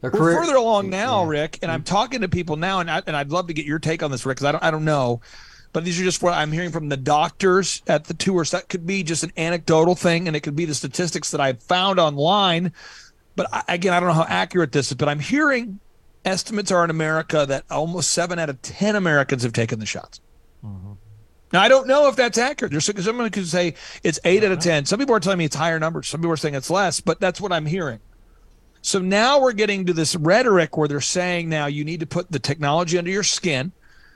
Their 0.00 0.10
We're 0.10 0.34
further 0.36 0.56
along 0.56 0.90
now, 0.90 1.22
Yeah. 1.22 1.28
Rick, 1.30 1.58
and 1.62 1.70
I'm 1.72 1.82
talking 1.82 2.20
to 2.20 2.28
people 2.28 2.56
now, 2.56 2.80
and 2.80 2.90
I, 2.90 3.02
and 3.06 3.16
I'd 3.16 3.30
love 3.30 3.46
to 3.46 3.54
get 3.54 3.64
your 3.64 3.78
take 3.78 4.02
on 4.02 4.10
this, 4.10 4.26
Rick, 4.26 4.36
because 4.36 4.46
I 4.46 4.52
don't 4.52 4.62
I 4.62 4.70
don't 4.70 4.84
know, 4.84 5.20
but 5.72 5.82
these 5.84 5.98
are 5.98 6.04
just 6.04 6.22
what 6.22 6.34
I'm 6.34 6.52
hearing 6.52 6.70
from 6.72 6.90
the 6.90 6.96
doctors 6.98 7.82
at 7.86 8.04
the 8.04 8.12
tours. 8.14 8.50
That 8.50 8.68
could 8.68 8.86
be 8.86 9.02
just 9.02 9.22
an 9.24 9.32
anecdotal 9.38 9.94
thing, 9.94 10.26
and 10.28 10.36
it 10.36 10.40
could 10.40 10.54
be 10.54 10.66
the 10.66 10.74
statistics 10.74 11.30
that 11.30 11.40
I've 11.40 11.62
found 11.62 11.98
online. 11.98 12.72
But 13.34 13.48
I, 13.52 13.62
again, 13.68 13.94
I 13.94 13.98
don't 14.00 14.08
know 14.10 14.14
how 14.14 14.26
accurate 14.28 14.72
this 14.72 14.88
is, 14.88 14.94
but 14.94 15.08
I'm 15.08 15.20
hearing 15.20 15.80
estimates 16.26 16.70
are 16.70 16.84
in 16.84 16.90
America 16.90 17.46
that 17.48 17.64
almost 17.70 18.10
seven 18.10 18.38
out 18.38 18.50
of 18.50 18.60
ten 18.62 18.96
Americans 18.96 19.42
have 19.42 19.54
taken 19.54 19.78
the 19.80 19.86
shots. 19.86 20.20
Now 21.54 21.62
I 21.62 21.68
don't 21.68 21.86
know 21.86 22.08
if 22.08 22.16
that's 22.16 22.36
accurate. 22.36 22.72
There's 22.72 22.84
someone 23.04 23.30
could 23.30 23.46
say 23.46 23.74
it's 24.02 24.18
eight 24.24 24.42
out 24.42 24.50
of 24.50 24.58
uh-huh. 24.58 24.68
ten. 24.68 24.86
Some 24.86 24.98
people 24.98 25.14
are 25.14 25.20
telling 25.20 25.38
me 25.38 25.44
it's 25.44 25.54
higher 25.54 25.78
numbers. 25.78 26.08
Some 26.08 26.20
people 26.20 26.32
are 26.32 26.36
saying 26.36 26.56
it's 26.56 26.68
less, 26.68 26.98
but 26.98 27.20
that's 27.20 27.40
what 27.40 27.52
I'm 27.52 27.64
hearing. 27.64 28.00
So 28.82 28.98
now 28.98 29.40
we're 29.40 29.52
getting 29.52 29.86
to 29.86 29.92
this 29.92 30.16
rhetoric 30.16 30.76
where 30.76 30.88
they're 30.88 31.00
saying 31.00 31.48
now 31.48 31.66
you 31.66 31.84
need 31.84 32.00
to 32.00 32.06
put 32.06 32.32
the 32.32 32.40
technology 32.40 32.98
under 32.98 33.12
your 33.12 33.22
skin 33.22 33.70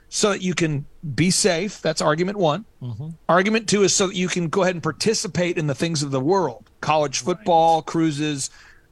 so 0.09 0.31
that 0.31 0.41
you 0.41 0.53
can 0.53 0.85
be 1.15 1.31
safe. 1.31 1.81
That's 1.81 2.01
argument 2.01 2.37
one. 2.37 2.65
Mm-hmm. 2.81 3.11
Argument 3.29 3.69
two 3.69 3.83
is 3.83 3.95
so 3.95 4.07
that 4.07 4.17
you 4.17 4.27
can 4.27 4.49
go 4.49 4.63
ahead 4.63 4.75
and 4.75 4.83
participate 4.83 5.57
in 5.57 5.65
the 5.65 5.75
things 5.75 6.03
of 6.03 6.11
the 6.11 6.19
world 6.19 6.69
college 6.81 7.19
football, 7.21 7.81
cruises. 7.81 8.49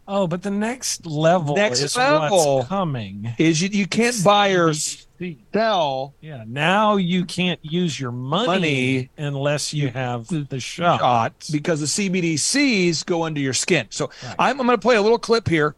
Oh, 0.08 0.26
but 0.26 0.42
the 0.42 0.52
next 0.52 1.06
level 1.06 1.56
Next 1.56 1.82
is 1.82 1.98
level. 1.98 2.58
what's 2.58 2.70
coming. 2.70 3.34
Is 3.38 3.62
you, 3.62 3.68
you 3.70 3.88
can't 3.88 4.16
buy 4.24 4.52
or 4.52 4.74
sell 4.74 6.14
Yeah. 6.22 6.46
Now 6.48 6.96
you 6.96 7.26
can't 7.26 7.60
use 7.62 8.00
your 8.00 8.12
money, 8.12 8.48
Money. 8.48 9.10
unless 9.18 9.74
you 9.74 9.90
have 9.90 10.28
the 10.28 10.60
shot. 10.62 11.00
shot 11.02 11.34
because 11.52 11.82
the 11.82 11.86
CBDCs 11.88 13.06
go 13.06 13.24
under 13.24 13.42
your 13.42 13.54
skin. 13.54 13.88
So 13.90 14.10
I'm, 14.40 14.60
I'm 14.62 14.66
going 14.66 14.78
to 14.78 14.82
play 14.82 14.96
a 14.96 15.02
little 15.02 15.20
clip 15.20 15.50
here, 15.50 15.76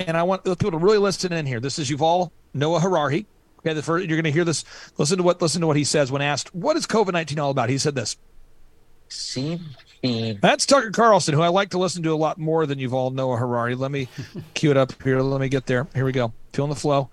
and 0.00 0.16
I 0.16 0.24
want 0.24 0.44
people 0.44 0.72
to 0.72 0.78
really 0.78 0.98
listen 0.98 1.32
in 1.32 1.46
here. 1.46 1.60
This 1.60 1.78
is 1.78 1.88
Yuval 1.90 2.30
Noah 2.54 2.80
Harari. 2.80 3.26
Okay, 3.60 3.72
the 3.72 3.82
first 3.82 4.06
you're 4.08 4.16
going 4.16 4.24
to 4.24 4.32
hear 4.32 4.44
this. 4.44 4.64
Listen 4.98 5.18
to 5.18 5.22
what 5.22 5.40
listen 5.40 5.60
to 5.60 5.66
what 5.68 5.76
he 5.76 5.84
says 5.84 6.10
when 6.10 6.22
asked 6.22 6.52
what 6.54 6.76
is 6.76 6.86
COVID 6.86 7.12
nineteen 7.12 7.38
all 7.38 7.50
about. 7.50 7.68
He 7.70 7.78
said 7.78 7.94
this. 7.94 8.16
CB. 9.08 9.60
That's 10.04 10.66
Tucker 10.66 10.90
Carlson, 10.90 11.34
who 11.34 11.40
I 11.40 11.48
like 11.48 11.70
to 11.70 11.78
listen 11.78 12.02
to 12.02 12.12
a 12.12 12.16
lot 12.16 12.38
more 12.38 12.66
than 12.66 12.78
Yuval 12.78 13.12
Noah 13.14 13.38
Harari. 13.38 13.74
Let 13.74 13.90
me 13.90 14.08
cue 14.54 14.70
it 14.70 14.76
up 14.76 15.02
here. 15.02 15.20
Let 15.20 15.40
me 15.40 15.48
get 15.48 15.66
there. 15.66 15.86
Here 15.94 16.04
we 16.04 16.12
go. 16.12 16.32
Feeling 16.52 16.70
the 16.70 16.76
flow, 16.76 17.08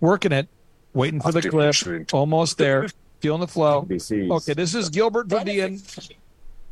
working 0.00 0.32
it, 0.32 0.48
waiting 0.94 1.20
for 1.20 1.32
the 1.32 1.42
clip. 1.42 1.74
Almost 2.14 2.58
there. 2.58 2.88
Feeling 3.20 3.40
the 3.40 3.48
flow. 3.48 3.82
CBDCs. 3.82 4.30
Okay, 4.30 4.54
this 4.54 4.74
is 4.74 4.88
Gilbert 4.88 5.26
Verdian. 5.26 5.80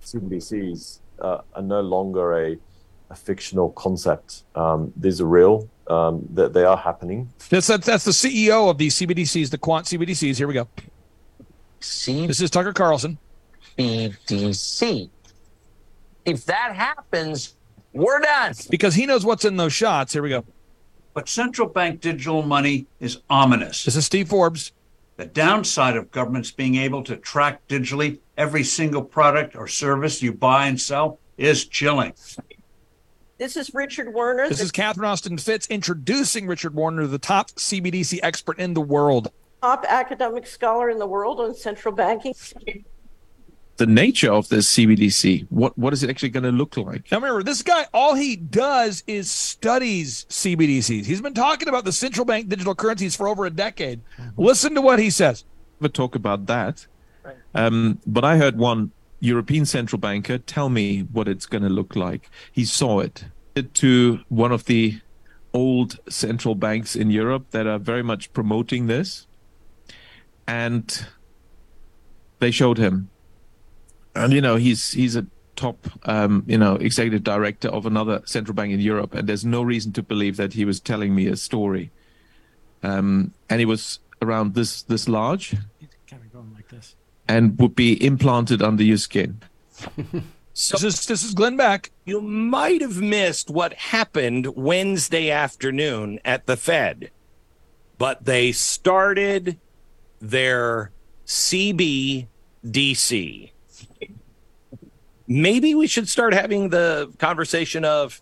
CBDCs 0.05 1.01
uh, 1.21 1.41
are 1.55 1.63
no 1.63 1.81
longer 1.81 2.39
a, 2.39 2.57
a 3.11 3.15
fictional 3.17 3.71
concept. 3.73 4.45
Um, 4.55 4.93
these 4.97 5.21
are 5.21 5.27
real. 5.27 5.69
Um, 5.89 6.27
that 6.35 6.53
they 6.53 6.65
are 6.65 6.77
happening. 6.77 7.33
That's, 7.49 7.69
that's 7.69 7.87
that's 7.87 8.05
the 8.05 8.11
CEO 8.11 8.69
of 8.71 8.79
the 8.79 8.89
CBDCs, 8.89 9.51
the 9.51 9.59
quant 9.59 9.87
CBDCs. 9.87 10.37
Here 10.37 10.49
we 10.49 10.55
go. 10.55 10.67
This 11.79 12.41
is 12.41 12.51
Tucker 12.51 12.73
Carlson. 12.73 13.19
CBDC. 13.79 15.11
If 16.27 16.45
that 16.47 16.75
happens, 16.75 17.55
we're 17.93 18.21
done. 18.21 18.53
because 18.69 18.95
he 18.95 19.07
knows 19.07 19.25
what's 19.25 19.45
in 19.45 19.57
those 19.57 19.73
shots. 19.73 20.13
Here 20.13 20.23
we 20.23 20.29
go. 20.29 20.45
But 21.15 21.29
central 21.29 21.69
bank 21.69 22.01
digital 22.01 22.43
money 22.43 22.87
is 23.01 23.23
ominous. 23.31 23.85
This 23.85 23.97
is 23.97 24.05
Steve 24.05 24.29
Forbes. 24.29 24.73
The 25.17 25.25
downside 25.25 25.97
of 25.97 26.11
governments 26.11 26.51
being 26.51 26.75
able 26.75 27.03
to 27.05 27.17
track 27.17 27.67
digitally 27.69 28.19
every 28.37 28.65
single 28.65 29.03
product 29.03 29.57
or 29.57 29.67
service 29.67 30.21
you 30.21 30.33
buy 30.35 30.67
and 30.67 30.79
sell 30.79 31.19
is 31.39 31.65
chilling. 31.65 32.13
This 33.39 33.57
is 33.57 33.73
Richard 33.73 34.13
Werner. 34.13 34.49
This 34.49 34.59
the 34.59 34.65
is 34.65 34.73
Catherine 34.73 35.07
Austin 35.09 35.39
Fitts 35.39 35.67
introducing 35.69 36.47
Richard 36.47 36.75
Werner, 36.75 37.07
the 37.07 37.19
top 37.19 37.51
CBDC 37.53 38.19
expert 38.23 38.59
in 38.59 38.75
the 38.75 38.81
world. 38.81 39.31
top 39.63 39.87
academic 39.89 40.47
scholar 40.47 40.91
in 40.91 40.99
the 40.99 41.07
world 41.07 41.41
on 41.41 41.55
central 41.55 41.95
banking. 41.95 42.35
The 43.77 43.87
nature 43.87 44.33
of 44.33 44.49
this 44.49 44.73
CBDC. 44.75 45.47
What 45.51 45.77
what 45.77 45.93
is 45.93 46.03
it 46.03 46.11
actually 46.11 46.31
going 46.31 46.45
to 46.45 46.53
look 46.53 46.77
like? 46.77 47.11
Now 47.11 47.19
remember, 47.19 47.43
this 47.43 47.63
guy, 47.63 47.87
all 47.93 48.15
he 48.15 48.37
does 48.37 49.05
is 49.07 49.31
studies 49.31 50.27
CBDCs. 50.29 51.05
He's 51.05 51.21
been 51.21 51.35
talking 51.35 51.69
about 51.69 51.85
the 51.85 51.93
central 51.93 52.25
bank 52.25 52.49
digital 52.49 52.75
currencies 52.75 53.15
for 53.15 53.29
over 53.29 53.47
a 53.47 53.51
decade. 53.51 54.01
Listen 54.37 54.75
to 54.75 54.81
what 54.81 54.99
he 54.99 55.11
says. 55.11 55.45
We'll 55.81 55.91
talk 55.91 56.15
about 56.15 56.47
that. 56.47 56.87
Um, 57.55 58.01
but 58.07 58.25
I 58.25 58.37
heard 58.37 58.57
one 58.57 58.93
European 59.21 59.67
central 59.67 59.99
banker 59.99 60.39
tell 60.39 60.69
me 60.69 61.01
what 61.01 61.29
it's 61.29 61.47
going 61.47 61.63
to 61.63 61.69
look 61.69 61.97
like. 61.97 62.31
He 62.53 62.65
saw 62.65 63.01
it 63.01 63.25
to 63.75 64.21
one 64.29 64.53
of 64.53 64.67
the 64.67 65.01
old 65.53 65.99
central 66.09 66.55
banks 66.55 66.95
in 66.95 67.11
Europe 67.11 67.47
that 67.51 67.67
are 67.67 67.79
very 67.79 68.03
much 68.03 68.33
promoting 68.33 68.87
this, 68.87 69.27
and 70.47 71.07
they 72.39 72.51
showed 72.51 72.79
him 72.79 73.11
and 74.17 74.33
you 74.33 74.41
know 74.41 74.57
he's 74.57 74.93
he's 74.93 75.15
a 75.17 75.27
top 75.55 75.79
um, 76.05 76.45
you 76.47 76.59
know 76.59 76.75
executive 76.77 77.23
director 77.25 77.69
of 77.69 77.87
another 77.87 78.23
central 78.25 78.55
bank 78.55 78.73
in 78.73 78.81
Europe, 78.81 79.15
and 79.15 79.29
there's 79.29 79.45
no 79.45 79.63
reason 79.63 79.93
to 79.93 80.03
believe 80.03 80.37
that 80.37 80.53
he 80.55 80.65
was 80.65 80.81
telling 80.81 81.15
me 81.15 81.27
a 81.29 81.37
story. 81.37 81.91
Um, 82.83 83.33
and 83.49 83.59
he 83.61 83.65
was 83.67 84.01
around 84.23 84.55
this 84.55 84.83
this 84.83 85.09
large, 85.09 85.51
Kind 86.11 86.23
of 86.25 86.33
going 86.33 86.53
like 86.55 86.69
this. 86.69 86.95
and 87.29 87.59
would 87.59 87.75
be 87.75 87.93
implanted 88.05 88.63
under 88.63 88.83
your 88.83 88.99
skin. 88.99 89.41
This 90.73 90.83
is 90.85 91.05
this 91.07 91.23
is 91.23 91.35
Glenn 91.35 91.59
Beck. 91.59 91.91
You 92.07 92.23
might 92.23 92.81
have 92.81 93.03
missed 93.03 93.51
what 93.51 93.75
happened 93.75 94.47
Wednesday 94.57 95.31
afternoon 95.31 96.19
at 96.25 96.47
the 96.47 96.57
Fed, 96.57 97.11
but 97.99 98.25
they 98.25 98.53
started 98.53 99.59
their 100.19 100.93
CBDC. 101.27 102.27
Maybe 105.29 105.75
we 105.75 105.87
should 105.87 106.09
start 106.09 106.35
having 106.35 106.69
the 106.71 107.13
conversation 107.19 107.85
of 107.85 108.21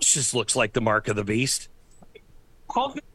this 0.00 0.14
just 0.14 0.34
looks 0.34 0.54
like 0.56 0.72
the 0.72 0.80
mark 0.80 1.08
of 1.08 1.16
the 1.16 1.24
beast. 1.24 1.68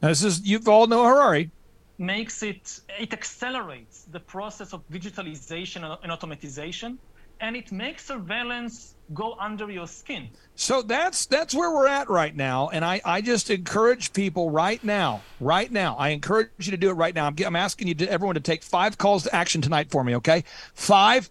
This 0.02 0.24
is 0.24 0.42
Yuval 0.42 0.88
Noah 0.90 1.08
Harari. 1.08 1.52
makes 1.98 2.44
it 2.44 2.82
it 3.00 3.14
accelerates 3.14 4.04
the 4.12 4.20
process 4.20 4.74
of 4.74 4.82
digitalization 4.90 5.84
and 5.84 5.98
and 6.04 6.12
automatization, 6.12 6.98
and 7.40 7.56
it 7.56 7.72
makes 7.72 8.06
surveillance 8.06 8.96
go 9.14 9.36
under 9.40 9.70
your 9.72 9.88
skin. 9.88 10.30
So 10.56 10.82
that's 10.82 11.26
that's 11.26 11.54
where 11.54 11.72
we're 11.72 11.88
at 11.88 12.10
right 12.10 12.36
now, 12.36 12.70
and 12.70 12.84
I 12.84 13.02
I 13.06 13.22
just 13.22 13.50
encourage 13.50 14.12
people 14.14 14.50
right 14.52 14.84
now, 14.84 15.22
right 15.40 15.72
now. 15.72 15.96
I 15.96 16.10
encourage 16.10 16.50
you 16.60 16.72
to 16.72 16.78
do 16.78 16.90
it 16.90 16.94
right 16.94 17.16
now. 17.16 17.28
I'm, 17.28 17.36
I'm 17.46 17.56
asking 17.56 17.88
you 17.88 17.96
to 17.96 18.12
everyone 18.12 18.36
to 18.36 18.42
take 18.42 18.64
five 18.64 18.98
calls 18.98 19.24
to 19.24 19.34
action 19.36 19.62
tonight 19.62 19.90
for 19.92 20.04
me, 20.04 20.16
okay? 20.18 20.44
Five, 20.74 21.30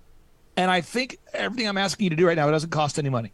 and 0.56 0.70
I 0.70 0.80
think 0.80 1.18
everything 1.32 1.68
I'm 1.68 1.78
asking 1.78 2.04
you 2.04 2.10
to 2.10 2.16
do 2.16 2.26
right 2.26 2.36
now 2.36 2.48
it 2.48 2.52
doesn't 2.52 2.70
cost 2.70 2.98
any 2.98 3.10
money. 3.10 3.32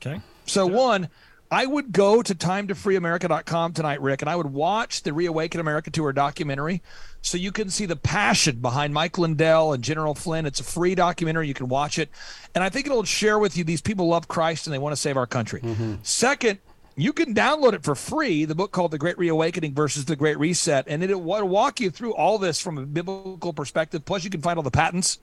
Okay. 0.00 0.20
So 0.46 0.66
one, 0.66 1.08
I 1.50 1.64
would 1.64 1.92
go 1.92 2.22
to 2.22 2.34
timetofreeamerica.com 2.34 3.72
tonight, 3.72 4.02
Rick, 4.02 4.22
and 4.22 4.28
I 4.28 4.36
would 4.36 4.52
watch 4.52 5.02
the 5.02 5.12
Reawaken 5.12 5.60
America 5.60 5.90
Tour 5.90 6.12
documentary 6.12 6.82
so 7.22 7.38
you 7.38 7.52
can 7.52 7.70
see 7.70 7.86
the 7.86 7.96
passion 7.96 8.56
behind 8.56 8.92
Mike 8.92 9.16
Lindell 9.16 9.72
and 9.72 9.82
General 9.82 10.14
Flynn. 10.14 10.46
It's 10.46 10.60
a 10.60 10.64
free 10.64 10.94
documentary. 10.94 11.48
You 11.48 11.54
can 11.54 11.68
watch 11.68 11.98
it. 11.98 12.10
And 12.54 12.62
I 12.62 12.68
think 12.68 12.86
it'll 12.86 13.04
share 13.04 13.38
with 13.38 13.56
you 13.56 13.64
these 13.64 13.80
people 13.80 14.08
love 14.08 14.28
Christ 14.28 14.66
and 14.66 14.74
they 14.74 14.78
want 14.78 14.92
to 14.92 15.00
save 15.00 15.16
our 15.16 15.26
country. 15.26 15.60
Mm-hmm. 15.62 15.94
Second, 16.02 16.58
you 16.96 17.12
can 17.12 17.32
download 17.32 17.72
it 17.72 17.82
for 17.82 17.94
free, 17.94 18.44
the 18.44 18.54
book 18.54 18.72
called 18.72 18.90
The 18.90 18.98
Great 18.98 19.16
Reawakening 19.16 19.72
versus 19.72 20.04
The 20.04 20.16
Great 20.16 20.38
Reset. 20.38 20.84
And 20.86 21.02
it'll 21.02 21.22
walk 21.22 21.80
you 21.80 21.90
through 21.90 22.14
all 22.14 22.38
this 22.38 22.60
from 22.60 22.76
a 22.76 22.84
biblical 22.84 23.52
perspective. 23.52 24.04
Plus, 24.04 24.24
you 24.24 24.30
can 24.30 24.42
find 24.42 24.58
all 24.58 24.64
the 24.64 24.70
patents. 24.70 25.18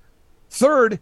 Third, 0.49 0.99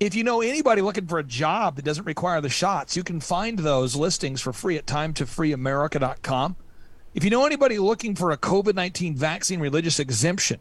if 0.00 0.14
you 0.14 0.24
know 0.24 0.40
anybody 0.40 0.80
looking 0.80 1.06
for 1.06 1.18
a 1.18 1.22
job 1.22 1.76
that 1.76 1.84
doesn't 1.84 2.06
require 2.06 2.40
the 2.40 2.48
shots, 2.48 2.96
you 2.96 3.04
can 3.04 3.20
find 3.20 3.58
those 3.58 3.94
listings 3.94 4.40
for 4.40 4.52
free 4.52 4.78
at 4.78 4.86
timetofreeamerica.com. 4.86 6.56
If 7.14 7.22
you 7.22 7.28
know 7.28 7.44
anybody 7.44 7.78
looking 7.78 8.14
for 8.14 8.30
a 8.30 8.38
COVID 8.38 8.74
19 8.74 9.14
vaccine 9.14 9.60
religious 9.60 9.98
exemption, 9.98 10.58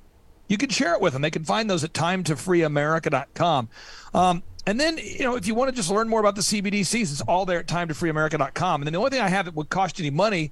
you 0.49 0.57
can 0.57 0.69
share 0.69 0.93
it 0.93 0.99
with 0.99 1.13
them. 1.13 1.21
They 1.21 1.31
can 1.31 1.45
find 1.45 1.69
those 1.69 1.85
at 1.85 1.93
timetofreeamerica.com. 1.93 3.69
Um, 4.13 4.43
and 4.67 4.77
then, 4.79 4.97
you 4.97 5.23
know, 5.23 5.37
if 5.37 5.47
you 5.47 5.55
want 5.55 5.69
to 5.69 5.75
just 5.75 5.89
learn 5.89 6.09
more 6.09 6.19
about 6.19 6.35
the 6.35 6.41
CBDCs, 6.41 7.11
it's 7.11 7.21
all 7.21 7.45
there 7.45 7.59
at 7.59 7.67
timetofreeamerica.com. 7.67 8.81
And 8.81 8.87
then 8.87 8.93
the 8.93 8.99
only 8.99 9.11
thing 9.11 9.21
I 9.21 9.29
have 9.29 9.45
that 9.45 9.55
would 9.55 9.69
cost 9.69 9.99
you 9.99 10.05
any 10.05 10.13
money 10.13 10.51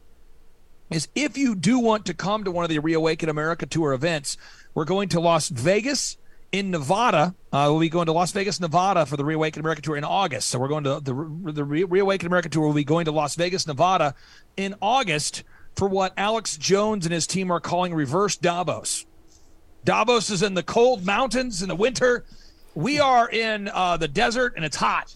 is 0.89 1.09
if 1.13 1.37
you 1.37 1.55
do 1.55 1.79
want 1.79 2.05
to 2.05 2.13
come 2.13 2.45
to 2.45 2.51
one 2.51 2.63
of 2.63 2.69
the 2.69 2.79
Reawaken 2.79 3.27
America 3.27 3.65
Tour 3.65 3.91
events, 3.91 4.37
we're 4.73 4.85
going 4.85 5.09
to 5.09 5.19
Las 5.19 5.49
Vegas 5.49 6.15
in 6.51 6.71
Nevada. 6.71 7.35
Uh, 7.51 7.67
we'll 7.69 7.79
be 7.79 7.89
going 7.89 8.05
to 8.05 8.11
Las 8.11 8.31
Vegas, 8.31 8.59
Nevada 8.59 9.05
for 9.05 9.17
the 9.17 9.25
Reawaken 9.25 9.59
America 9.59 9.81
Tour 9.81 9.97
in 9.97 10.03
August. 10.03 10.49
So 10.49 10.59
we're 10.59 10.67
going 10.67 10.83
to 10.85 10.99
the, 10.99 11.51
the 11.51 11.63
Re- 11.63 11.83
Reawaken 11.83 12.27
America 12.27 12.49
Tour 12.49 12.67
will 12.67 12.73
be 12.73 12.83
going 12.83 13.05
to 13.05 13.11
Las 13.11 13.35
Vegas, 13.35 13.67
Nevada 13.67 14.15
in 14.55 14.75
August 14.81 15.43
for 15.75 15.87
what 15.87 16.13
Alex 16.17 16.57
Jones 16.57 17.05
and 17.05 17.13
his 17.13 17.27
team 17.27 17.51
are 17.51 17.59
calling 17.59 17.93
reverse 17.93 18.35
Davos. 18.35 19.05
Davos 19.85 20.29
is 20.29 20.41
in 20.41 20.53
the 20.53 20.63
cold 20.63 21.05
mountains 21.05 21.61
in 21.61 21.69
the 21.69 21.75
winter. 21.75 22.25
We 22.75 22.99
are 22.99 23.29
in 23.29 23.69
uh, 23.69 23.97
the 23.97 24.07
desert 24.07 24.53
and 24.55 24.65
it's 24.65 24.75
hot. 24.75 25.15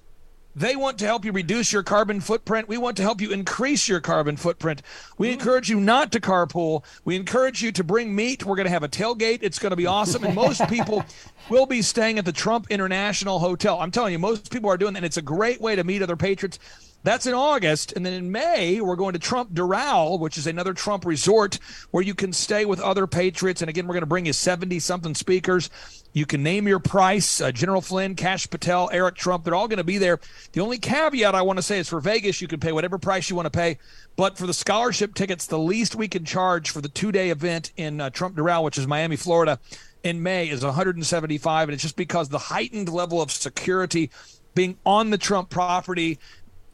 They 0.56 0.76
want 0.76 0.98
to 1.00 1.06
help 1.06 1.24
you 1.24 1.32
reduce 1.32 1.72
your 1.72 1.84
carbon 1.84 2.20
footprint. 2.20 2.68
We 2.68 2.78
want 2.78 2.98
to 2.98 3.04
help 3.04 3.22
you 3.22 3.32
increase 3.32 3.88
your 3.88 4.02
carbon 4.02 4.36
footprint. 4.36 4.82
We 5.18 5.28
mm-hmm. 5.28 5.40
encourage 5.40 5.70
you 5.70 5.80
not 5.80 6.12
to 6.12 6.20
carpool. 6.20 6.84
We 7.06 7.16
encourage 7.16 7.62
you 7.62 7.72
to 7.72 7.84
bring 7.84 8.14
meat. 8.14 8.46
We're 8.46 8.56
going 8.56 8.66
to 8.66 8.72
have 8.72 8.84
a 8.84 8.90
tailgate. 8.90 9.40
It's 9.42 9.60
going 9.60 9.70
to 9.72 9.78
be 9.78 9.86
awesome. 9.86 10.24
And 10.24 10.36
most 10.36 10.68
people 10.70 11.06
will 11.50 11.66
be 11.66 11.82
staying 11.82 12.18
at 12.18 12.26
the 12.26 12.34
Trump 12.34 12.68
International 12.70 13.40
Hotel. 13.40 13.80
I'm 13.80 13.92
telling 13.92 14.12
you, 14.12 14.20
most 14.20 14.52
people 14.52 14.70
are 14.70 14.78
doing 14.78 14.94
that. 14.94 15.00
And 15.00 15.06
it's 15.06 15.18
a 15.18 15.22
great 15.22 15.62
way 15.62 15.76
to 15.76 15.84
meet 15.84 16.02
other 16.02 16.18
patriots. 16.18 16.60
That's 17.04 17.26
in 17.26 17.34
August. 17.34 17.94
And 17.94 18.06
then 18.06 18.14
in 18.14 18.32
May, 18.32 18.80
we're 18.80 18.96
going 18.96 19.14
to 19.14 19.20
Trump 19.20 19.54
Doral, 19.54 20.20
which 20.20 20.38
is 20.38 20.46
another 20.46 20.74
Trump 20.74 21.06
resort 21.06 21.58
where 21.90 22.04
you 22.04 22.14
can 22.14 22.32
stay 22.32 22.66
with 22.66 22.80
other 22.80 23.08
patriots. 23.08 23.62
And 23.62 23.70
again, 23.70 23.88
we're 23.88 23.94
going 23.94 24.02
to 24.02 24.08
bring 24.08 24.28
you 24.28 24.34
70 24.34 24.80
something 24.80 25.16
speakers. 25.16 25.70
You 26.14 26.26
can 26.26 26.44
name 26.44 26.68
your 26.68 26.80
price. 26.80 27.42
Uh, 27.42 27.52
General 27.52 27.82
Flynn, 27.82 28.16
Kash 28.16 28.50
Patel, 28.50 28.90
Eric 28.92 29.16
Trump, 29.16 29.44
they're 29.44 29.56
all 29.56 29.68
going 29.68 29.78
to 29.78 29.84
be 29.84 29.98
there. 29.98 30.20
The 30.52 30.62
only 30.62 30.78
caveat 30.78 31.34
I 31.34 31.42
want 31.42 31.58
to 31.58 31.64
say 31.64 31.80
is 31.80 31.88
for 31.88 32.00
Vegas, 32.02 32.42
you 32.42 32.48
can 32.48 32.60
pay 32.60 32.72
whatever 32.72 32.98
price 32.98 33.30
you 33.30 33.36
want 33.36 33.46
to 33.46 33.58
pay. 33.58 33.78
But 34.16 34.38
for 34.38 34.46
the 34.46 34.54
scholarship 34.54 35.16
tickets, 35.16 35.48
the 35.48 35.58
least 35.58 35.96
we 35.96 36.08
can 36.08 36.26
charge 36.26 36.70
for 36.70 36.82
the 36.82 36.90
two 36.90 37.12
day 37.12 37.30
event 37.30 37.72
in 37.78 38.02
uh, 38.02 38.10
Trump 38.10 38.36
Doral, 38.36 38.64
which 38.64 38.78
is 38.78 38.86
Miami, 38.88 39.16
Florida, 39.16 39.60
in 40.04 40.22
May 40.22 40.50
is 40.50 40.64
175. 40.64 41.70
And 41.70 41.74
it's 41.74 41.84
just 41.84 41.96
because 41.96 42.30
the 42.30 42.38
heightened 42.38 42.90
level 42.90 43.22
of 43.22 43.32
security 43.32 44.12
being 44.54 44.78
on 44.86 45.10
the 45.10 45.18
Trump 45.18 45.50
property 45.50 46.20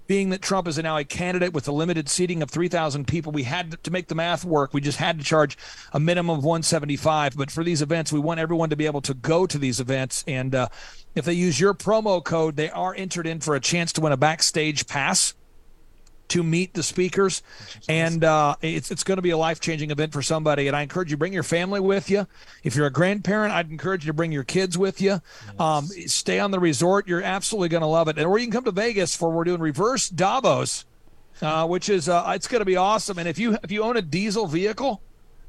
being 0.08 0.30
that 0.30 0.42
Trump 0.42 0.68
is 0.68 0.78
now 0.78 0.98
a 0.98 1.04
candidate 1.04 1.54
with 1.54 1.68
a 1.68 1.72
limited 1.72 2.10
seating 2.10 2.42
of 2.42 2.50
3,000 2.50 3.08
people, 3.08 3.32
we 3.32 3.44
had 3.44 3.84
to 3.84 3.92
make 3.92 4.08
the 4.08 4.16
math 4.16 4.44
work. 4.44 4.74
We 4.74 4.82
just 4.82 4.98
had 4.98 5.20
to 5.20 5.24
charge 5.24 5.58
a 5.92 6.00
minimum 6.00 6.38
of 6.38 6.44
175. 6.44 7.38
But 7.38 7.52
for 7.52 7.64
these 7.64 7.82
events, 7.82 8.12
we 8.12 8.20
want 8.20 8.40
everyone 8.40 8.70
to 8.70 8.76
be 8.76 8.86
able 8.86 9.02
to 9.02 9.14
go 9.14 9.46
to 9.46 9.58
these 9.58 9.80
events. 9.80 10.24
And 10.28 10.56
uh, 10.56 10.70
if 11.16 11.26
they 11.26 11.34
use 11.34 11.60
your 11.60 11.74
promo 11.74 12.24
code, 12.24 12.56
they 12.56 12.70
are 12.70 12.96
entered 12.96 13.28
in 13.28 13.40
for 13.40 13.56
a 13.56 13.60
chance 13.60 13.92
to 13.94 14.02
win 14.02 14.12
a 14.12 14.18
backstage 14.18 14.88
pass 14.88 15.34
to 16.30 16.44
meet 16.44 16.74
the 16.74 16.84
speakers. 16.84 17.42
And 17.88 18.24
uh, 18.24 18.56
it's, 18.62 18.92
it's 18.92 19.04
going 19.04 19.18
to 19.18 19.22
be 19.22 19.32
a 19.32 19.38
life-changing 19.38 19.92
event 19.92 20.14
for 20.14 20.22
somebody. 20.22 20.68
And 20.68 20.76
i 20.76 20.82
encourage 20.82 21.10
you 21.10 21.16
to 21.16 21.20
bring 21.20 21.34
your 21.34 21.44
family 21.44 21.80
with 21.80 22.10
you. 22.10 22.28
If 22.64 22.76
you're 22.76 22.88
a 22.88 22.92
grandparent 22.92 23.54
i'd 23.54 23.70
encourage 23.70 24.06
you 24.06 24.10
to 24.10 24.16
bring 24.16 24.32
your 24.32 24.44
kids 24.44 24.78
with 24.78 25.02
you. 25.02 25.22
Um, 25.60 25.86
stay 25.86 26.40
on 26.40 26.52
the 26.52 26.60
resort. 26.60 27.08
You're 27.08 27.22
absolutely 27.22 27.70
going 27.70 27.82
to 27.82 27.88
love 27.88 28.08
it. 28.08 28.20
Or 28.20 28.38
you 28.38 28.46
can 28.46 28.52
come 28.52 28.66
to 28.66 28.72
vegas 28.72 29.16
for 29.16 29.30
we're 29.30 29.44
doing 29.44 29.62
reverse 29.62 30.10
davos 30.10 30.86
uh, 31.42 31.68
which 31.68 31.90
is 31.90 32.10
uh, 32.10 32.32
it's 32.36 32.48
going 32.48 32.62
to 32.62 32.66
be 32.66 32.76
awesome. 32.76 33.18
And 33.20 33.28
if 33.28 33.38
you 33.38 33.58
if 33.64 33.72
you 33.72 33.84
own 33.84 33.98
a 33.98 34.02
diesel 34.02 34.48
vehicle 34.48 35.02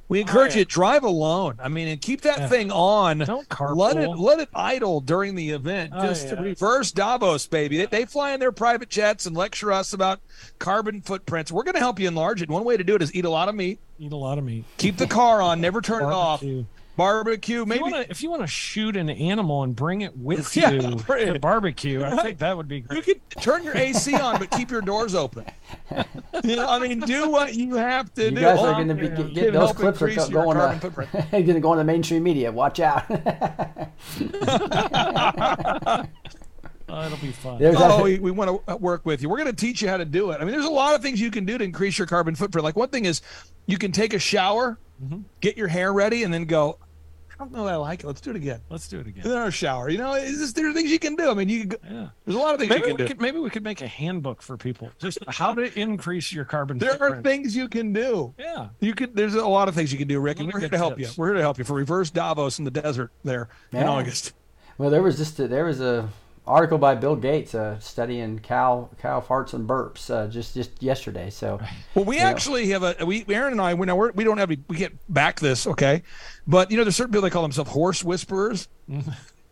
we 0.08 0.20
encourage 0.20 0.56
you 0.56 0.64
to 0.64 0.68
drive 0.70 1.04
alone. 1.04 1.56
I 1.62 1.68
mean, 1.68 1.88
and 1.88 2.00
keep 2.00 2.22
that 2.22 2.38
Yeah. 2.38 2.48
thing 2.48 2.72
on. 2.72 3.18
Don't 3.18 3.46
Let 3.60 3.96
it 3.96 4.08
let 4.08 4.40
it 4.40 4.48
idle 4.54 5.00
during 5.00 5.34
the 5.34 5.50
event. 5.50 5.92
Oh, 5.94 6.02
Just 6.06 6.28
to 6.30 6.34
yeah. 6.36 6.40
reverse 6.42 6.92
Davos, 6.92 7.46
baby. 7.46 7.76
They, 7.78 7.86
they 7.86 8.04
fly 8.06 8.32
in 8.32 8.40
their 8.40 8.52
private 8.52 8.88
jets 8.88 9.26
and 9.26 9.36
lecture 9.36 9.70
us 9.72 9.92
about 9.92 10.20
carbon 10.58 11.00
footprints. 11.02 11.52
We're 11.52 11.62
going 11.64 11.74
to 11.74 11.80
help 11.80 11.98
you 12.00 12.08
enlarge 12.08 12.40
it. 12.42 12.48
One 12.48 12.64
way 12.64 12.76
to 12.76 12.84
do 12.84 12.94
it 12.94 13.02
is 13.02 13.14
eat 13.14 13.24
a 13.24 13.30
lot 13.30 13.48
of 13.48 13.54
meat. 13.54 13.78
Eat 13.98 14.12
a 14.12 14.16
lot 14.16 14.38
of 14.38 14.44
meat. 14.44 14.64
Keep 14.78 14.96
the 14.96 15.06
car 15.06 15.42
on. 15.42 15.60
Never 15.60 15.80
turn 15.80 16.02
it 16.02 16.06
off. 16.06 16.42
Barbecue. 16.98 17.64
barbecue. 17.64 17.66
Maybe 17.66 17.90
Maybe 17.96 18.10
if 18.10 18.22
you 18.22 18.28
want 18.30 18.42
to 18.42 18.46
shoot 18.48 18.96
an 18.96 19.08
animal 19.08 19.62
and 19.62 19.74
bring 19.74 20.02
it 20.02 20.16
with 20.16 20.54
Yeah, 20.56 20.70
you 20.72 20.96
bring 20.96 21.32
to 21.32 21.38
barbecue, 21.38 22.04
I 22.04 22.22
think 22.22 22.38
that 22.40 22.56
would 22.56 22.68
be 22.68 22.80
great. 22.80 23.06
you 23.06 23.14
could 23.14 23.42
turn 23.42 23.62
your 23.64 23.76
AC 23.76 24.14
on, 24.14 24.38
but 24.38 24.50
keep 24.50 24.70
your 24.70 24.80
doors 24.82 25.14
open. 25.14 25.44
You 26.44 26.56
know, 26.56 26.68
I 26.68 26.78
mean, 26.80 27.00
do 27.00 27.30
what 27.30 27.54
you 27.54 27.76
have 27.76 28.12
to 28.14 28.24
You 28.24 28.30
do. 28.32 28.40
guys 28.40 28.58
are 28.58 28.74
going 28.74 28.88
to 28.88 28.94
be 28.94 29.06
yeah. 29.06 29.22
get, 29.44 29.52
those 29.52 29.72
clips 29.72 30.02
are 30.02 30.08
increase 30.08 30.28
go- 30.28 30.34
your 30.34 30.44
going 30.54 30.58
carbon 30.58 30.80
to 30.80 30.90
going 31.30 31.46
to 31.54 31.60
go 31.60 31.72
in 31.72 31.78
the 31.78 31.84
mainstream 31.84 32.22
media. 32.22 32.50
Watch 32.52 32.80
out. 32.80 33.04
Oh, 36.90 37.04
it'll 37.04 37.18
be 37.18 37.32
fun. 37.32 37.58
There's 37.58 37.76
oh, 37.76 37.98
that- 37.98 38.02
we, 38.02 38.18
we 38.18 38.30
want 38.30 38.66
to 38.66 38.76
work 38.76 39.04
with 39.04 39.20
you. 39.20 39.28
We're 39.28 39.36
going 39.36 39.50
to 39.50 39.56
teach 39.56 39.82
you 39.82 39.88
how 39.88 39.98
to 39.98 40.06
do 40.06 40.30
it. 40.30 40.36
I 40.40 40.44
mean, 40.44 40.52
there's 40.52 40.64
a 40.64 40.70
lot 40.70 40.94
of 40.94 41.02
things 41.02 41.20
you 41.20 41.30
can 41.30 41.44
do 41.44 41.58
to 41.58 41.64
increase 41.64 41.98
your 41.98 42.06
carbon 42.06 42.34
footprint. 42.34 42.64
Like 42.64 42.76
one 42.76 42.88
thing 42.88 43.04
is 43.04 43.20
you 43.66 43.76
can 43.76 43.92
take 43.92 44.14
a 44.14 44.18
shower, 44.18 44.78
Mm-hmm. 45.04 45.20
get 45.40 45.56
your 45.56 45.68
hair 45.68 45.92
ready, 45.92 46.24
and 46.24 46.34
then 46.34 46.46
go, 46.46 46.76
I 47.40 47.44
don't 47.44 47.52
know 47.52 47.64
that 47.66 47.74
I 47.74 47.76
like 47.76 48.00
it. 48.02 48.06
Let's 48.06 48.20
do 48.20 48.30
it 48.30 48.36
again. 48.36 48.60
Let's 48.68 48.88
do 48.88 48.98
it 48.98 49.06
again. 49.06 49.22
And 49.22 49.32
then 49.32 49.38
our 49.38 49.52
shower. 49.52 49.88
You 49.88 49.98
know, 49.98 50.12
it's 50.14 50.38
just, 50.38 50.56
there 50.56 50.68
are 50.68 50.72
things 50.72 50.90
you 50.90 50.98
can 50.98 51.14
do. 51.14 51.30
I 51.30 51.34
mean, 51.34 51.48
you 51.48 51.60
can 51.60 51.68
go, 51.68 51.76
Yeah. 51.88 52.08
there's 52.24 52.36
a 52.36 52.40
lot 52.40 52.54
of 52.54 52.58
things 52.60 52.70
Maybe 52.70 52.80
you 52.88 52.94
we 52.94 52.96
can 52.96 53.06
do. 53.06 53.06
could 53.08 53.20
maybe 53.20 53.38
we 53.38 53.48
could 53.50 53.62
make 53.62 53.80
a 53.80 53.86
handbook 53.86 54.42
for 54.42 54.56
people 54.56 54.90
just 54.98 55.18
how 55.28 55.54
to 55.54 55.78
increase 55.78 56.32
your 56.32 56.44
carbon 56.44 56.78
There 56.78 57.00
are 57.00 57.22
things 57.22 57.54
you 57.54 57.68
can 57.68 57.92
do. 57.92 58.34
Yeah. 58.38 58.70
You 58.80 58.92
can. 58.94 59.14
There's 59.14 59.34
a 59.36 59.46
lot 59.46 59.68
of 59.68 59.74
things 59.76 59.92
you 59.92 59.98
can 59.98 60.08
do, 60.08 60.18
Rick, 60.18 60.40
and 60.40 60.52
we're 60.52 60.58
here 60.58 60.68
to 60.68 60.76
help 60.76 60.96
tips. 60.96 61.16
you. 61.16 61.20
We're 61.20 61.28
here 61.28 61.34
to 61.36 61.42
help 61.42 61.58
you 61.58 61.64
for 61.64 61.74
reverse 61.74 62.10
Davos 62.10 62.58
in 62.58 62.64
the 62.64 62.70
desert 62.72 63.12
there 63.22 63.48
in 63.72 63.84
August. 63.84 64.32
Well, 64.76 64.90
there 64.90 65.02
was 65.02 65.16
just 65.16 65.38
a, 65.38 65.46
there 65.46 65.64
was 65.64 65.80
a 65.80 66.08
article 66.48 66.78
by 66.78 66.94
Bill 66.94 67.14
Gates 67.14 67.54
uh, 67.54 67.78
studying 67.78 68.38
cow 68.40 68.88
cow 69.00 69.20
farts 69.20 69.52
and 69.54 69.68
burps 69.68 70.10
uh, 70.10 70.26
just 70.28 70.54
just 70.54 70.82
yesterday. 70.82 71.30
So 71.30 71.60
Well, 71.94 72.04
we 72.04 72.16
Yeah. 72.16 72.28
actually 72.30 72.68
have 72.70 72.82
a 72.82 72.96
we 73.04 73.24
Aaron 73.28 73.52
and 73.52 73.60
I 73.60 73.74
we 73.74 73.86
now 73.86 73.96
we're, 73.96 74.10
we 74.12 74.24
don't 74.24 74.38
have 74.38 74.50
any, 74.50 74.60
we 74.68 74.76
can't 74.78 74.98
back 75.08 75.40
this, 75.40 75.66
okay? 75.66 76.02
But 76.46 76.70
you 76.70 76.76
know, 76.76 76.84
there's 76.84 76.96
certain 76.96 77.12
people 77.12 77.22
that 77.22 77.30
call 77.30 77.42
themselves 77.42 77.70
horse 77.70 78.02
whisperers. 78.02 78.68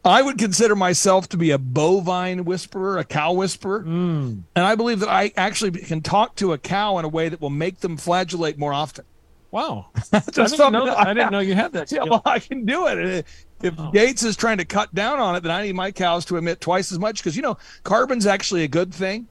I 0.04 0.22
would 0.22 0.38
consider 0.38 0.76
myself 0.76 1.28
to 1.30 1.36
be 1.36 1.50
a 1.50 1.58
bovine 1.58 2.44
whisperer, 2.44 2.96
a 2.98 3.04
cow 3.04 3.32
whisperer, 3.32 3.80
and 3.80 4.44
I 4.54 4.74
believe 4.76 5.00
that 5.00 5.08
I 5.08 5.32
actually 5.36 5.72
can 5.72 6.00
talk 6.00 6.36
to 6.36 6.52
a 6.52 6.58
cow 6.58 6.98
in 6.98 7.04
a 7.04 7.08
way 7.08 7.28
that 7.28 7.40
will 7.40 7.50
make 7.50 7.80
them 7.80 7.96
flagellate 7.96 8.56
more 8.58 8.72
often. 8.72 9.04
Wow. 9.50 9.86
I 10.12 10.20
didn't 10.20 10.72
know 10.72 10.86
that- 10.86 10.98
I 10.98 11.14
didn't 11.14 11.32
know 11.32 11.38
you 11.40 11.54
had 11.54 11.72
that 11.72 11.90
Yeah, 11.90 12.04
well, 12.04 12.22
I 12.24 12.38
can 12.38 12.64
do 12.66 12.86
it. 12.88 13.26
And 13.62 13.72
If 13.72 13.80
Oh. 13.80 13.90
Gates 13.90 14.22
is 14.22 14.36
trying 14.36 14.58
to 14.58 14.64
cut 14.64 14.94
down 14.94 15.18
on 15.18 15.34
it, 15.36 15.42
then 15.42 15.52
I 15.52 15.62
need 15.62 15.74
my 15.74 15.90
cows 15.90 16.24
to 16.26 16.36
emit 16.36 16.60
twice 16.60 16.92
as 16.92 16.98
much 16.98 17.18
because 17.18 17.36
you 17.36 17.42
know 17.42 17.56
carbon's 17.84 18.26
actually 18.26 18.62
a 18.64 18.68
good 18.68 18.92
thing, 18.94 19.28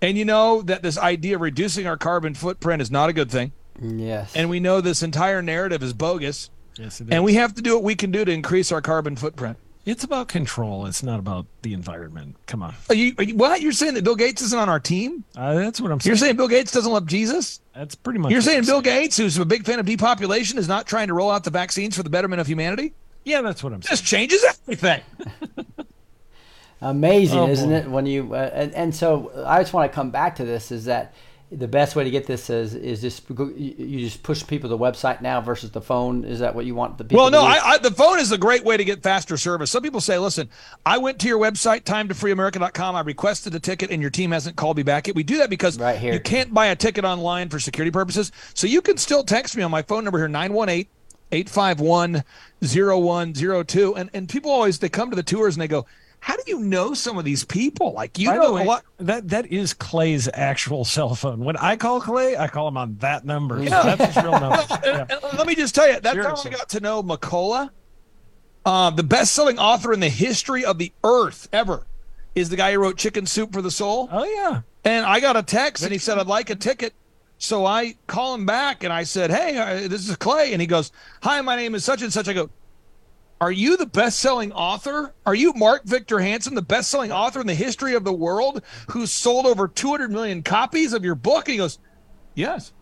and 0.00 0.16
you 0.16 0.24
know 0.24 0.62
that 0.62 0.82
this 0.82 0.96
idea 0.98 1.34
of 1.36 1.40
reducing 1.40 1.86
our 1.86 1.96
carbon 1.96 2.34
footprint 2.34 2.80
is 2.82 2.90
not 2.90 3.08
a 3.08 3.12
good 3.12 3.30
thing, 3.30 3.52
yes, 3.80 4.32
and 4.36 4.48
we 4.50 4.60
know 4.60 4.80
this 4.80 5.02
entire 5.02 5.42
narrative 5.42 5.82
is 5.82 5.92
bogus, 5.92 6.50
Yes, 6.78 7.00
it 7.00 7.08
and 7.10 7.24
we 7.24 7.34
have 7.34 7.54
to 7.54 7.62
do 7.62 7.74
what 7.74 7.82
we 7.82 7.94
can 7.94 8.10
do 8.10 8.24
to 8.24 8.30
increase 8.30 8.70
our 8.70 8.80
carbon 8.82 9.16
footprint. 9.16 9.56
It's 9.84 10.02
about 10.02 10.26
control. 10.26 10.86
It's 10.86 11.04
not 11.04 11.20
about 11.20 11.46
the 11.62 11.72
environment. 11.72 12.34
Come 12.46 12.60
on. 12.60 12.74
Are 12.88 12.94
you, 12.96 13.14
are 13.18 13.22
you 13.24 13.36
what? 13.36 13.60
You're 13.60 13.70
saying 13.70 13.94
that 13.94 14.02
Bill 14.02 14.16
Gates 14.16 14.42
isn't 14.42 14.58
on 14.58 14.68
our 14.68 14.80
team? 14.80 15.22
Uh, 15.36 15.54
that's 15.54 15.80
what 15.80 15.92
I'm 15.92 16.00
saying. 16.00 16.10
You're 16.10 16.16
saying 16.16 16.34
Bill 16.36 16.48
Gates 16.48 16.72
doesn't 16.72 16.90
love 16.90 17.06
Jesus? 17.06 17.60
That's 17.72 17.94
pretty 17.94 18.18
much. 18.18 18.32
You're 18.32 18.38
what 18.40 18.44
saying 18.46 18.58
I'm 18.58 18.64
Bill 18.66 18.80
Gates, 18.80 19.16
who's 19.16 19.38
a 19.38 19.44
big 19.44 19.64
fan 19.64 19.78
of 19.78 19.86
depopulation, 19.86 20.58
is 20.58 20.66
not 20.66 20.88
trying 20.88 21.06
to 21.06 21.14
roll 21.14 21.30
out 21.30 21.44
the 21.44 21.50
vaccines 21.50 21.96
for 21.96 22.02
the 22.02 22.10
betterment 22.10 22.40
of 22.40 22.48
humanity? 22.48 22.94
Yeah, 23.26 23.42
that's 23.42 23.62
what 23.62 23.72
I'm 23.72 23.82
saying. 23.82 23.90
Just 23.90 24.04
changes 24.06 24.44
everything. 24.44 25.02
amazing, 26.80 27.38
Oh, 27.38 27.48
isn't 27.48 27.68
boy. 27.70 27.74
it? 27.76 27.90
When 27.90 28.06
you 28.06 28.34
uh, 28.34 28.50
and, 28.52 28.72
and 28.74 28.94
so 28.94 29.32
I 29.44 29.60
just 29.60 29.72
want 29.72 29.90
to 29.90 29.94
come 29.94 30.10
back 30.10 30.36
to 30.36 30.44
this 30.44 30.70
is 30.70 30.84
that 30.86 31.12
the 31.52 31.68
best 31.68 31.94
way 31.94 32.02
to 32.02 32.10
get 32.10 32.26
this 32.26 32.50
is 32.50 32.74
is 32.74 33.00
just 33.00 33.32
go- 33.34 33.50
you 33.56 33.74
you 33.78 33.98
just 34.00 34.22
push 34.22 34.44
people 34.46 34.68
to 34.68 34.76
the 34.76 34.78
website 34.82 35.20
now 35.22 35.40
versus 35.40 35.70
the 35.70 35.80
phone. 35.80 36.24
Is 36.24 36.40
that 36.40 36.54
what 36.54 36.66
you 36.66 36.74
want 36.74 36.98
the 36.98 37.04
people? 37.04 37.22
Well, 37.22 37.30
no, 37.30 37.40
to? 37.40 37.46
I, 37.46 37.70
I, 37.72 37.78
the 37.78 37.90
phone 37.92 38.18
is 38.18 38.30
a 38.32 38.38
great 38.38 38.64
way 38.64 38.76
to 38.76 38.84
get 38.84 39.02
faster 39.02 39.36
service. 39.36 39.70
Some 39.70 39.82
people 39.82 40.00
say, 40.00 40.18
listen, 40.18 40.48
I 40.84 40.98
went 40.98 41.18
to 41.20 41.28
your 41.28 41.38
website, 41.38 41.82
timetofreeamerica.com. 41.82 42.96
I 42.96 43.00
requested 43.00 43.54
a 43.54 43.60
ticket 43.60 43.90
and 43.90 44.00
your 44.02 44.10
team 44.10 44.32
hasn't 44.32 44.56
called 44.56 44.76
me 44.76 44.82
back 44.82 45.06
yet. 45.06 45.16
We 45.16 45.22
do 45.22 45.38
that 45.38 45.50
because 45.50 45.78
Right 45.78 45.98
here. 45.98 46.12
you 46.12 46.20
can't 46.20 46.52
buy 46.52 46.66
a 46.66 46.76
ticket 46.76 47.04
online 47.04 47.48
for 47.48 47.58
security 47.60 47.90
purposes. 47.92 48.32
So 48.54 48.66
you 48.66 48.82
can 48.82 48.96
still 48.96 49.22
text 49.24 49.56
me 49.56 49.62
on 49.62 49.70
my 49.70 49.82
phone 49.82 50.02
number 50.04 50.18
here, 50.18 50.28
918 50.28 50.86
851 51.32 52.22
0102. 52.62 53.94
And 53.96 54.10
and 54.14 54.28
people 54.28 54.50
always, 54.50 54.78
they 54.78 54.88
come 54.88 55.10
to 55.10 55.16
the 55.16 55.22
tours 55.22 55.54
and 55.56 55.62
they 55.62 55.68
go, 55.68 55.86
how 56.20 56.34
do 56.34 56.42
you 56.46 56.58
know 56.60 56.94
some 56.94 57.18
of 57.18 57.24
these 57.24 57.44
people? 57.44 57.92
Like, 57.92 58.18
you 58.18 58.30
By 58.30 58.36
know 58.36 58.54
way, 58.54 58.66
a 58.66 58.82
that 59.04 59.28
that 59.28 59.46
is 59.46 59.74
Clay's 59.74 60.28
actual 60.32 60.84
cell 60.84 61.14
phone. 61.14 61.40
When 61.40 61.56
I 61.58 61.76
call 61.76 62.00
Clay, 62.00 62.36
I 62.36 62.48
call 62.48 62.66
him 62.68 62.76
on 62.76 62.96
that 62.98 63.24
number. 63.24 63.58
So 63.58 63.62
Yeah. 63.64 63.94
That's 63.94 64.14
his 64.14 64.24
real 64.24 64.32
number. 64.40 64.64
And- 64.70 64.82
Yeah. 64.84 65.06
and 65.08 65.38
let 65.38 65.46
me 65.46 65.54
just 65.54 65.74
tell 65.74 65.86
you, 65.88 66.00
that's 66.00 66.16
how 66.16 66.34
I 66.36 66.50
got 66.52 66.68
to 66.70 66.80
know 66.80 67.02
McCullough. 67.02 67.70
Uh, 68.64 68.90
the 68.90 69.04
best-selling 69.04 69.58
author 69.60 69.92
in 69.92 70.00
the 70.00 70.08
history 70.08 70.64
of 70.64 70.78
the 70.78 70.92
earth 71.04 71.48
ever 71.52 71.86
is 72.34 72.48
the 72.48 72.56
guy 72.56 72.72
who 72.72 72.80
wrote 72.80 72.96
Chicken 72.96 73.24
Soup 73.26 73.52
for 73.52 73.62
the 73.62 73.70
Soul. 73.70 74.08
Oh 74.10 74.24
yeah. 74.24 74.62
And 74.84 75.06
I 75.06 75.20
got 75.20 75.36
a 75.36 75.42
text, 75.42 75.82
and 75.84 75.92
he 75.92 75.98
said, 75.98 76.18
"I'd 76.18 76.26
like 76.26 76.50
a 76.50 76.56
ticket." 76.56 76.92
So 77.38 77.66
I 77.66 77.96
call 78.06 78.34
him 78.34 78.46
back, 78.46 78.82
and 78.82 78.92
I 78.92 79.02
said, 79.02 79.30
"Hey, 79.30 79.56
uh, 79.58 79.88
this 79.88 80.08
is 80.08 80.16
Clay," 80.16 80.52
and 80.52 80.60
he 80.60 80.66
goes, 80.66 80.90
"Hi, 81.22 81.40
my 81.42 81.56
name 81.56 81.74
is 81.74 81.84
such 81.84 82.02
and 82.02 82.12
such." 82.12 82.28
I 82.28 82.32
go, 82.32 82.48
"Are 83.40 83.52
you 83.52 83.76
the 83.76 83.86
best-selling 83.86 84.52
author? 84.52 85.12
Are 85.26 85.34
you 85.34 85.52
Mark 85.52 85.84
Victor 85.84 86.18
Hansen, 86.18 86.54
the 86.54 86.62
best-selling 86.62 87.12
author 87.12 87.40
in 87.40 87.46
the 87.46 87.54
history 87.54 87.94
of 87.94 88.04
the 88.04 88.12
world, 88.12 88.62
who 88.90 89.06
sold 89.06 89.44
over 89.44 89.68
200 89.68 90.10
million 90.10 90.42
copies 90.42 90.92
of 90.94 91.04
your 91.04 91.14
book?" 91.14 91.46
And 91.46 91.52
he 91.52 91.58
goes, 91.58 91.78
"Yes." 92.34 92.72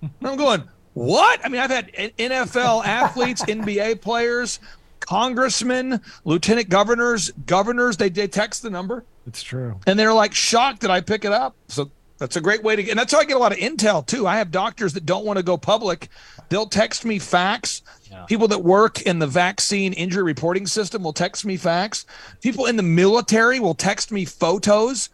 And 0.00 0.10
I'm 0.24 0.36
going, 0.36 0.64
what? 0.94 1.40
I 1.44 1.48
mean, 1.48 1.60
I've 1.60 1.70
had 1.70 1.92
NFL 2.18 2.84
athletes, 2.84 3.42
NBA 3.44 4.00
players, 4.00 4.58
congressmen, 4.98 6.00
lieutenant 6.24 6.68
governors, 6.68 7.30
governors. 7.46 7.96
They, 7.96 8.08
they 8.08 8.26
text 8.26 8.62
the 8.62 8.70
number 8.70 9.04
It's 9.26 9.42
true. 9.42 9.78
and 9.86 9.96
they're 9.98 10.12
like 10.12 10.34
shocked 10.34 10.80
that 10.80 10.90
I 10.90 11.00
pick 11.00 11.24
it 11.24 11.32
up. 11.32 11.54
So 11.68 11.90
that's 12.22 12.36
a 12.36 12.40
great 12.40 12.62
way 12.62 12.76
to 12.76 12.82
get, 12.82 12.92
and 12.92 13.00
that's 13.00 13.12
how 13.12 13.18
I 13.18 13.24
get 13.24 13.36
a 13.36 13.40
lot 13.40 13.52
of 13.52 13.58
intel 13.58 14.06
too. 14.06 14.26
I 14.26 14.36
have 14.36 14.50
doctors 14.50 14.92
that 14.94 15.04
don't 15.04 15.24
want 15.24 15.38
to 15.38 15.42
go 15.42 15.56
public. 15.56 16.08
They'll 16.48 16.66
text 16.66 17.04
me 17.04 17.18
facts. 17.18 17.82
People 18.28 18.46
that 18.48 18.62
work 18.62 19.02
in 19.02 19.18
the 19.18 19.26
vaccine 19.26 19.92
injury 19.94 20.22
reporting 20.22 20.66
system 20.66 21.02
will 21.02 21.12
text 21.12 21.44
me 21.44 21.56
facts. 21.56 22.06
People 22.40 22.66
in 22.66 22.76
the 22.76 22.82
military 22.82 23.58
will 23.58 23.74
text 23.74 24.12
me 24.12 24.24
photos 24.24 25.08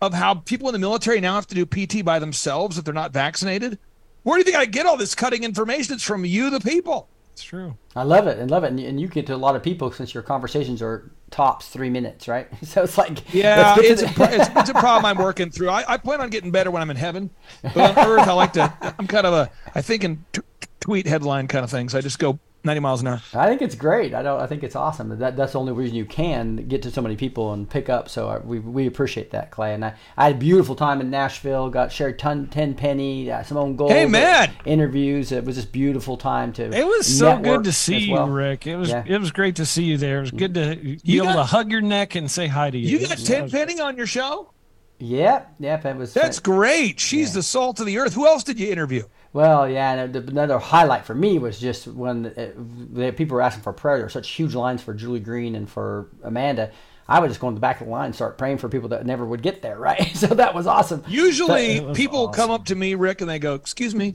of 0.00 0.14
how 0.14 0.34
people 0.34 0.68
in 0.68 0.72
the 0.72 0.78
military 0.78 1.20
now 1.20 1.34
have 1.34 1.46
to 1.48 1.64
do 1.64 1.66
PT 1.66 2.04
by 2.04 2.18
themselves 2.18 2.78
if 2.78 2.84
they're 2.84 2.94
not 2.94 3.12
vaccinated. 3.12 3.78
Where 4.22 4.36
do 4.36 4.38
you 4.38 4.44
think 4.44 4.56
I 4.56 4.64
get 4.64 4.86
all 4.86 4.96
this 4.96 5.14
cutting 5.14 5.44
information? 5.44 5.94
It's 5.94 6.04
from 6.04 6.24
you, 6.24 6.50
the 6.50 6.60
people. 6.60 7.08
It's 7.40 7.48
true. 7.48 7.74
I 7.96 8.02
love 8.02 8.26
it 8.26 8.38
and 8.38 8.50
love 8.50 8.64
it, 8.64 8.66
and, 8.66 8.78
and 8.78 9.00
you 9.00 9.08
get 9.08 9.26
to 9.28 9.34
a 9.34 9.36
lot 9.36 9.56
of 9.56 9.62
people 9.62 9.90
since 9.90 10.12
your 10.12 10.22
conversations 10.22 10.82
are 10.82 11.10
tops 11.30 11.68
three 11.68 11.88
minutes, 11.88 12.28
right? 12.28 12.48
So 12.66 12.82
it's 12.82 12.98
like 12.98 13.32
Yeah, 13.32 13.76
it's 13.78 14.02
to 14.02 14.06
a, 14.08 14.34
it's, 14.34 14.50
it's 14.56 14.68
a 14.68 14.74
problem 14.74 15.06
I'm 15.06 15.16
working 15.16 15.50
through. 15.50 15.70
I, 15.70 15.84
I 15.88 15.96
plan 15.96 16.20
on 16.20 16.28
getting 16.28 16.50
better 16.50 16.70
when 16.70 16.82
I'm 16.82 16.90
in 16.90 16.98
heaven. 16.98 17.30
But 17.62 17.96
on 17.96 18.06
earth, 18.06 18.28
I 18.28 18.32
like 18.34 18.52
to, 18.54 18.94
I'm 18.98 19.06
kind 19.06 19.26
of 19.26 19.32
a, 19.32 19.50
I 19.74 19.80
think 19.80 20.04
in 20.04 20.22
t- 20.32 20.42
tweet 20.80 21.06
headline 21.06 21.48
kind 21.48 21.64
of 21.64 21.70
things. 21.70 21.94
I 21.94 22.02
just 22.02 22.18
go 22.18 22.38
90 22.62 22.80
miles 22.80 23.00
an 23.00 23.06
hour. 23.08 23.22
I 23.34 23.46
think 23.48 23.62
it's 23.62 23.74
great. 23.74 24.12
I 24.14 24.22
don't. 24.22 24.38
I 24.40 24.46
think 24.46 24.62
it's 24.62 24.76
awesome. 24.76 25.18
That 25.18 25.36
that's 25.36 25.52
the 25.52 25.58
only 25.60 25.72
reason 25.72 25.96
you 25.96 26.04
can 26.04 26.56
get 26.68 26.82
to 26.82 26.90
so 26.90 27.00
many 27.00 27.16
people 27.16 27.52
and 27.54 27.68
pick 27.68 27.88
up. 27.88 28.08
So 28.10 28.28
I, 28.28 28.38
we 28.38 28.58
we 28.58 28.86
appreciate 28.86 29.30
that, 29.30 29.50
Clay. 29.50 29.72
And 29.72 29.84
I, 29.84 29.94
I 30.16 30.24
had 30.26 30.36
a 30.36 30.38
beautiful 30.38 30.74
time 30.74 31.00
in 31.00 31.08
Nashville. 31.08 31.70
Got 31.70 31.90
shared 31.90 32.18
ton, 32.18 32.48
Tenpenny, 32.48 33.30
uh, 33.32 33.42
Simone 33.42 33.76
Gold. 33.76 33.92
Hey, 33.92 34.04
man! 34.06 34.52
interviews. 34.66 35.32
It 35.32 35.44
was 35.44 35.56
just 35.56 35.72
beautiful 35.72 36.16
time 36.18 36.52
to. 36.54 36.64
It 36.64 36.86
was 36.86 37.06
so 37.18 37.38
good 37.38 37.64
to 37.64 37.68
as 37.70 37.76
see 37.78 38.12
well. 38.12 38.26
you, 38.26 38.32
Rick. 38.34 38.66
It 38.66 38.76
was 38.76 38.90
Yeah. 38.90 39.04
it 39.06 39.18
was 39.18 39.32
great 39.32 39.56
to 39.56 39.64
see 39.64 39.84
you 39.84 39.96
there. 39.96 40.18
It 40.18 40.22
was 40.22 40.30
good 40.32 40.52
to 40.54 40.76
be 40.76 41.00
You 41.02 41.22
able 41.22 41.32
got- 41.32 41.36
to 41.36 41.44
hug 41.44 41.70
your 41.72 41.80
neck 41.80 42.14
and 42.14 42.30
say 42.30 42.46
hi 42.46 42.70
to 42.70 42.76
you. 42.78 42.98
You 42.98 43.08
got 43.08 43.16
Tenpenny 43.18 43.80
on 43.80 43.96
your 43.96 44.06
show? 44.06 44.52
Yep, 44.98 45.54
yep. 45.60 45.84
It 45.86 45.96
was. 45.96 46.12
That's 46.12 46.40
great. 46.40 47.00
She's 47.00 47.32
the 47.32 47.42
salt 47.42 47.80
of 47.80 47.86
the 47.86 47.96
earth. 47.98 48.12
Who 48.12 48.26
else 48.26 48.44
did 48.44 48.60
you 48.60 48.70
interview? 48.70 49.04
Well, 49.32 49.68
yeah, 49.68 49.92
and 49.92 50.16
another 50.16 50.58
highlight 50.58 51.04
for 51.06 51.14
me 51.14 51.38
was 51.38 51.60
just 51.60 51.86
when 51.86 52.26
uh, 52.26 52.50
the 52.56 53.12
people 53.12 53.36
were 53.36 53.42
asking 53.42 53.62
for 53.62 53.72
prayer. 53.72 53.96
There 53.98 54.06
were 54.06 54.10
such 54.10 54.28
huge 54.30 54.54
lines 54.56 54.82
for 54.82 54.92
Julie 54.92 55.20
Green 55.20 55.54
and 55.54 55.70
for 55.70 56.08
Amanda. 56.24 56.72
I 57.08 57.20
would 57.20 57.28
just 57.28 57.40
go 57.40 57.48
in 57.48 57.54
the 57.54 57.60
back 57.60 57.80
of 57.80 57.86
the 57.86 57.92
line 57.92 58.06
and 58.06 58.14
start 58.14 58.38
praying 58.38 58.58
for 58.58 58.68
people 58.68 58.88
that 58.90 59.06
never 59.06 59.24
would 59.24 59.42
get 59.42 59.62
there, 59.62 59.78
right? 59.88 60.14
So 60.16 60.26
that 60.28 60.54
was 60.54 60.66
awesome. 60.66 61.04
Usually 61.08 61.80
But- 61.80 61.94
people 61.94 62.28
come 62.28 62.50
up 62.50 62.64
to 62.66 62.74
me, 62.74 62.94
Rick, 62.96 63.20
and 63.20 63.30
they 63.30 63.38
go, 63.38 63.54
Excuse 63.54 63.94
me, 63.94 64.14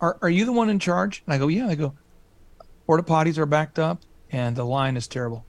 are, 0.00 0.16
are 0.22 0.30
you 0.30 0.46
the 0.46 0.52
one 0.52 0.70
in 0.70 0.78
charge? 0.78 1.22
And 1.26 1.34
I 1.34 1.38
go, 1.38 1.48
Yeah. 1.48 1.66
They 1.66 1.76
go, 1.76 1.94
Porta 2.86 3.02
potties 3.02 3.36
are 3.36 3.46
backed 3.46 3.78
up 3.78 4.00
and 4.30 4.56
the 4.56 4.64
line 4.64 4.96
is 4.96 5.06
terrible. 5.06 5.44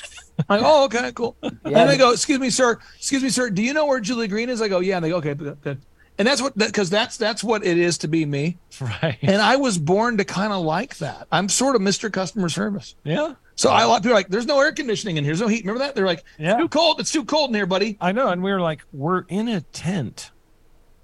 I 0.48 0.58
go, 0.58 0.62
Oh, 0.66 0.84
okay, 0.84 1.10
cool. 1.12 1.36
and 1.42 1.58
they 1.90 1.96
go, 1.96 2.12
Excuse 2.12 2.38
me, 2.38 2.50
sir. 2.50 2.78
Excuse 2.96 3.22
me, 3.24 3.28
sir. 3.30 3.50
Do 3.50 3.62
you 3.62 3.72
know 3.72 3.86
where 3.86 3.98
Julie 4.00 4.28
Green 4.28 4.50
is? 4.50 4.62
I 4.62 4.68
go, 4.68 4.78
Yeah. 4.78 4.96
And 4.96 5.04
they 5.04 5.08
go, 5.10 5.16
Okay, 5.16 5.34
good. 5.34 5.80
Good." 6.16 6.20
And 6.20 6.26
that's 6.28 6.40
what, 6.42 6.56
because 6.56 6.90
that's 6.90 7.16
that's 7.16 7.44
what 7.44 7.64
it 7.64 7.78
is 7.78 7.98
to 7.98 8.08
be 8.08 8.24
me. 8.24 8.58
Right. 8.80 9.16
And 9.22 9.40
I 9.40 9.56
was 9.56 9.78
born 9.78 10.18
to 10.18 10.24
kind 10.24 10.52
of 10.52 10.62
like 10.62 10.98
that. 10.98 11.26
I'm 11.32 11.48
sort 11.48 11.76
of 11.76 11.82
Mr. 11.82 12.12
Customer 12.12 12.50
Service. 12.50 12.94
Yeah. 13.04 13.34
So 13.54 13.70
I 13.70 13.84
like 13.84 14.02
people 14.02 14.12
are 14.12 14.14
like, 14.16 14.28
there's 14.28 14.44
no 14.44 14.60
air 14.60 14.70
conditioning 14.72 15.16
in 15.16 15.24
here. 15.24 15.30
There's 15.32 15.40
no 15.40 15.48
heat. 15.48 15.64
Remember 15.64 15.78
that? 15.78 15.94
They're 15.94 16.04
like, 16.04 16.24
Yeah. 16.38 16.58
too 16.58 16.68
cold. 16.68 17.00
It's 17.00 17.10
too 17.10 17.24
cold 17.24 17.48
in 17.50 17.54
here, 17.54 17.64
buddy. 17.64 17.96
I 18.02 18.12
know, 18.12 18.28
and 18.28 18.42
we 18.42 18.52
were 18.52 18.60
like, 18.60 18.82
we're 18.92 19.22
in 19.28 19.48
a 19.48 19.62
tent. 19.62 20.30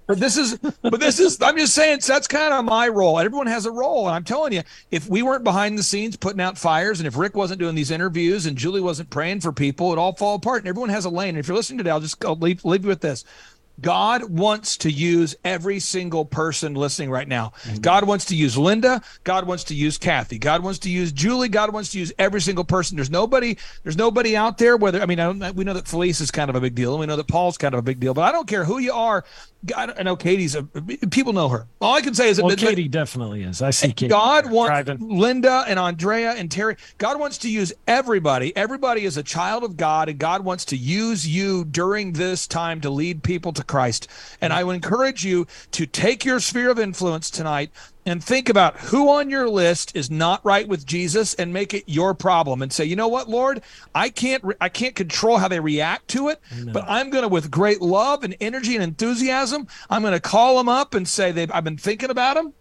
But 0.05 0.19
this 0.19 0.35
is, 0.37 0.57
but 0.81 0.99
this 0.99 1.19
is, 1.19 1.41
I'm 1.41 1.57
just 1.57 1.73
saying, 1.73 2.01
so 2.01 2.13
that's 2.13 2.27
kind 2.27 2.53
of 2.53 2.65
my 2.65 2.89
role. 2.89 3.17
Everyone 3.19 3.47
has 3.47 3.65
a 3.65 3.71
role. 3.71 4.05
And 4.07 4.13
I'm 4.15 4.25
telling 4.25 4.51
you, 4.53 4.61
if 4.91 5.07
we 5.09 5.23
weren't 5.23 5.45
behind 5.45 5.77
the 5.79 5.83
scenes 5.83 6.17
putting 6.17 6.41
out 6.41 6.57
fires, 6.57 6.99
and 6.99 7.07
if 7.07 7.17
Rick 7.17 7.35
wasn't 7.35 7.59
doing 7.59 7.73
these 7.73 7.89
interviews 7.89 8.45
and 8.45 8.57
Julie 8.57 8.81
wasn't 8.81 9.09
praying 9.09 9.39
for 9.39 9.51
people, 9.53 9.93
it 9.93 9.97
all 9.97 10.13
fall 10.13 10.35
apart. 10.35 10.61
And 10.61 10.67
everyone 10.67 10.89
has 10.89 11.05
a 11.05 11.09
lane. 11.09 11.29
And 11.29 11.37
if 11.39 11.47
you're 11.47 11.55
listening 11.57 11.77
today, 11.77 11.89
I'll 11.89 12.01
just 12.01 12.19
go 12.19 12.33
leave, 12.33 12.63
leave 12.65 12.83
you 12.83 12.89
with 12.89 13.01
this. 13.01 13.23
God 13.81 14.25
wants 14.25 14.77
to 14.77 14.91
use 14.91 15.35
every 15.43 15.79
single 15.79 16.25
person 16.25 16.75
listening 16.75 17.09
right 17.09 17.27
now. 17.27 17.53
God 17.81 18.05
wants 18.05 18.25
to 18.25 18.35
use 18.35 18.57
Linda. 18.57 19.01
God 19.23 19.47
wants 19.47 19.65
to 19.65 19.75
use 19.75 19.97
Kathy. 19.97 20.37
God 20.37 20.63
wants 20.63 20.79
to 20.79 20.89
use 20.89 21.11
Julie. 21.11 21.49
God 21.49 21.73
wants 21.73 21.91
to 21.91 21.99
use 21.99 22.13
every 22.19 22.39
single 22.41 22.63
person. 22.63 22.95
There's 22.95 23.09
nobody. 23.09 23.57
There's 23.83 23.97
nobody 23.97 24.37
out 24.37 24.57
there. 24.57 24.77
Whether 24.77 25.01
I 25.01 25.05
mean, 25.05 25.19
I 25.19 25.51
we 25.51 25.63
know 25.63 25.73
that 25.73 25.87
Felice 25.87 26.21
is 26.21 26.31
kind 26.31 26.49
of 26.49 26.55
a 26.55 26.61
big 26.61 26.75
deal, 26.75 26.93
and 26.93 26.99
we 26.99 27.05
know 27.05 27.15
that 27.15 27.27
Paul's 27.27 27.57
kind 27.57 27.73
of 27.73 27.79
a 27.79 27.83
big 27.83 27.99
deal. 27.99 28.13
But 28.13 28.23
I 28.23 28.31
don't 28.31 28.47
care 28.47 28.63
who 28.63 28.77
you 28.77 28.93
are. 28.93 29.25
God, 29.65 29.93
I 29.97 30.03
know 30.03 30.15
Katie's. 30.15 30.55
A, 30.55 30.63
people 30.63 31.31
know 31.31 31.47
her. 31.47 31.67
All 31.79 31.95
I 31.95 32.01
can 32.01 32.13
say 32.13 32.29
is 32.29 32.37
that 32.37 32.45
Well, 32.45 32.55
Katie 32.55 32.89
definitely 32.89 33.43
is. 33.43 33.61
I 33.61 33.69
see 33.69 33.93
Katie. 33.93 34.09
God 34.09 34.51
wants 34.51 34.69
driving. 34.69 35.17
Linda 35.17 35.63
and 35.67 35.79
Andrea 35.79 36.31
and 36.31 36.51
Terry. 36.51 36.75
God 36.97 37.19
wants 37.19 37.37
to 37.39 37.49
use 37.49 37.71
everybody. 37.87 38.55
Everybody 38.57 39.05
is 39.05 39.15
a 39.15 39.23
child 39.23 39.63
of 39.63 39.77
God, 39.77 40.09
and 40.09 40.19
God 40.19 40.43
wants 40.43 40.65
to 40.65 40.77
use 40.77 41.25
you 41.25 41.63
during 41.63 42.13
this 42.13 42.45
time 42.45 42.81
to 42.81 42.89
lead 42.89 43.23
people 43.23 43.53
to 43.53 43.63
Christ. 43.63 44.07
And 44.41 44.51
I 44.51 44.63
would 44.63 44.75
encourage 44.75 45.23
you 45.23 45.47
to 45.71 45.85
take 45.85 46.25
your 46.25 46.39
sphere 46.39 46.69
of 46.69 46.77
influence 46.79 47.29
tonight 47.29 47.71
and 48.05 48.23
think 48.23 48.49
about 48.49 48.77
who 48.77 49.09
on 49.09 49.29
your 49.29 49.47
list 49.49 49.95
is 49.95 50.11
not 50.11 50.43
right 50.45 50.67
with 50.67 50.85
Jesus 50.85 51.33
and 51.35 51.53
make 51.53 51.73
it 51.73 51.83
your 51.87 52.13
problem 52.13 52.61
and 52.61 52.71
say, 52.71 52.85
you 52.85 52.95
know 52.95 53.07
what, 53.07 53.29
Lord, 53.29 53.61
I 53.95 54.09
can't 54.09 54.43
re- 54.43 54.55
I 54.59 54.69
can't 54.69 54.95
control 54.95 55.37
how 55.37 55.47
they 55.47 55.59
react 55.59 56.07
to 56.09 56.29
it, 56.29 56.39
but 56.73 56.83
I'm 56.87 57.09
going 57.09 57.23
to 57.23 57.27
with 57.29 57.49
great 57.51 57.81
love 57.81 58.23
and 58.23 58.35
energy 58.41 58.75
and 58.75 58.83
enthusiasm, 58.83 59.67
I'm 59.89 60.01
going 60.01 60.13
to 60.13 60.19
call 60.19 60.57
them 60.57 60.69
up 60.69 60.93
and 60.93 61.07
say 61.07 61.31
they've 61.31 61.51
I've 61.51 61.63
been 61.63 61.77
thinking 61.77 62.09
about 62.09 62.35
them 62.35 62.53